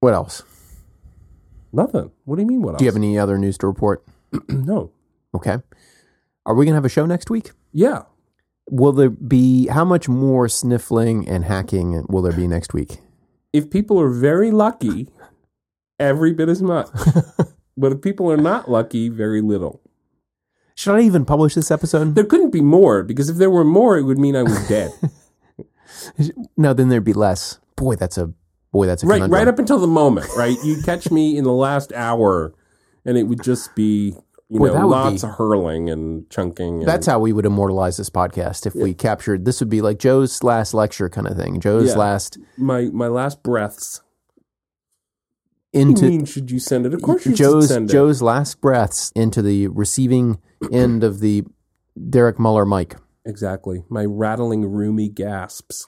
What 0.00 0.14
else? 0.14 0.42
nothing. 1.72 2.10
What 2.24 2.36
do 2.36 2.42
you 2.42 2.48
mean? 2.48 2.62
What 2.62 2.70
else? 2.70 2.78
Do 2.78 2.84
you 2.84 2.88
have 2.88 2.96
any 2.96 3.18
other 3.18 3.38
news 3.38 3.56
to 3.58 3.66
report? 3.66 4.04
no. 4.48 4.90
Okay. 5.34 5.58
Are 6.46 6.54
we 6.54 6.64
going 6.64 6.72
to 6.72 6.76
have 6.76 6.84
a 6.84 6.88
show 6.88 7.06
next 7.06 7.30
week? 7.30 7.52
Yeah. 7.72 8.02
Will 8.68 8.92
there 8.92 9.10
be, 9.10 9.68
how 9.68 9.84
much 9.84 10.08
more 10.08 10.48
sniffling 10.48 11.28
and 11.28 11.44
hacking 11.44 12.04
will 12.08 12.22
there 12.22 12.32
be 12.32 12.48
next 12.48 12.72
week? 12.74 12.98
If 13.52 13.70
people 13.70 14.00
are 14.00 14.08
very 14.08 14.50
lucky, 14.50 15.08
every 15.98 16.32
bit 16.32 16.48
as 16.48 16.62
much. 16.62 16.88
but 17.76 17.92
if 17.92 18.00
people 18.00 18.30
are 18.30 18.36
not 18.36 18.70
lucky, 18.70 19.08
very 19.08 19.40
little. 19.40 19.80
Should 20.74 20.94
I 20.94 21.02
even 21.02 21.24
publish 21.24 21.54
this 21.54 21.70
episode? 21.70 22.14
There 22.14 22.24
couldn't 22.24 22.50
be 22.50 22.62
more 22.62 23.02
because 23.02 23.28
if 23.28 23.36
there 23.36 23.50
were 23.50 23.64
more, 23.64 23.98
it 23.98 24.02
would 24.04 24.18
mean 24.18 24.34
I 24.34 24.42
was 24.42 24.68
dead. 24.68 24.92
No, 26.56 26.72
then 26.72 26.88
there'd 26.88 27.04
be 27.04 27.12
less. 27.12 27.58
Boy, 27.76 27.94
that's 27.94 28.16
a 28.16 28.32
boy. 28.72 28.86
That's 28.86 29.02
a 29.02 29.06
right, 29.06 29.16
conundrum. 29.16 29.38
right 29.38 29.48
up 29.48 29.58
until 29.58 29.78
the 29.78 29.86
moment, 29.86 30.26
right? 30.36 30.56
You'd 30.64 30.84
catch 30.84 31.10
me 31.10 31.36
in 31.36 31.44
the 31.44 31.52
last 31.52 31.92
hour, 31.92 32.54
and 33.04 33.16
it 33.18 33.24
would 33.24 33.42
just 33.42 33.74
be 33.74 34.14
you 34.48 34.58
Boy, 34.58 34.66
know 34.68 34.88
lots 34.88 35.22
be- 35.22 35.28
of 35.28 35.34
hurling 35.36 35.88
and 35.90 36.28
chunking. 36.28 36.80
And, 36.80 36.88
That's 36.88 37.06
how 37.06 37.20
we 37.20 37.32
would 37.32 37.46
immortalize 37.46 37.96
this 37.96 38.10
podcast 38.10 38.66
if 38.66 38.74
we 38.74 38.94
captured. 38.94 39.44
This 39.44 39.60
would 39.60 39.68
be 39.68 39.80
like 39.80 39.98
Joe's 40.00 40.42
last 40.42 40.74
lecture 40.74 41.08
kind 41.08 41.28
of 41.28 41.36
thing. 41.36 41.60
Joe's 41.60 41.90
Yeah. 41.90 41.96
last 41.98 42.36
my 42.56 42.86
my 42.92 43.06
last 43.08 43.42
breaths. 43.44 44.02
What 45.72 45.80
into 45.82 46.00
do 46.00 46.06
you 46.06 46.10
mean 46.18 46.24
should 46.24 46.50
you 46.50 46.58
send 46.58 46.84
it? 46.84 46.92
Of 46.94 47.00
course 47.02 47.24
you 47.26 47.32
Joe's 47.32 47.64
should 47.68 47.88
send 47.88 47.94
it. 47.94 48.22
Last 48.24 48.60
breaths 48.60 49.12
into 49.14 49.40
the 49.40 49.68
receiving 49.68 50.40
end 50.72 51.04
of 51.04 51.20
the 51.20 51.44
Derek 52.08 52.40
Muller 52.40 52.66
mic. 52.66 52.96
Exactly. 53.24 53.84
My 53.88 54.04
rattling, 54.04 54.64
roomy 54.64 55.08
gasps 55.08 55.86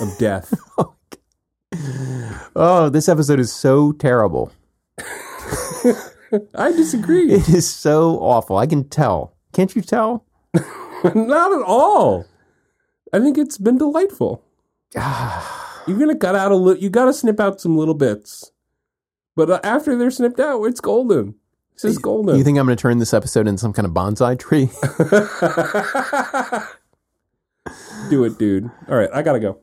of 0.00 0.18
death. 0.18 0.52
Oh, 0.78 0.94
this 2.90 3.08
episode 3.08 3.40
is 3.40 3.52
so 3.52 3.92
terrible. 3.92 4.52
I 6.54 6.72
disagree. 6.72 7.32
It 7.32 7.48
is 7.48 7.68
so 7.68 8.18
awful. 8.20 8.56
I 8.56 8.66
can 8.66 8.88
tell. 8.88 9.34
Can't 9.52 9.74
you 9.74 9.82
tell? 9.82 10.24
Not 11.14 11.52
at 11.52 11.62
all. 11.62 12.26
I 13.12 13.20
think 13.20 13.36
it's 13.36 13.58
been 13.58 13.78
delightful. 13.78 14.42
You're 14.94 15.98
gonna 15.98 16.16
cut 16.16 16.34
out 16.34 16.52
a 16.52 16.56
little. 16.56 16.82
You 16.82 16.90
got 16.90 17.06
to 17.06 17.12
snip 17.12 17.40
out 17.40 17.60
some 17.60 17.76
little 17.76 17.94
bits, 17.94 18.52
but 19.34 19.50
uh, 19.50 19.60
after 19.64 19.96
they're 19.96 20.10
snipped 20.10 20.38
out, 20.38 20.62
it's 20.64 20.80
golden. 20.80 21.34
This 21.74 21.84
is 21.84 21.98
golden. 21.98 22.36
You 22.36 22.44
think 22.44 22.58
I'm 22.58 22.66
going 22.66 22.76
to 22.76 22.80
turn 22.80 22.98
this 22.98 23.14
episode 23.14 23.48
into 23.48 23.58
some 23.58 23.72
kind 23.72 23.86
of 23.86 23.92
bonsai 23.92 24.38
tree? 24.38 24.66
Do 28.10 28.24
it, 28.24 28.38
dude. 28.38 28.70
All 28.88 28.96
right, 28.96 29.08
I 29.12 29.22
gotta 29.22 29.40
go. 29.40 29.58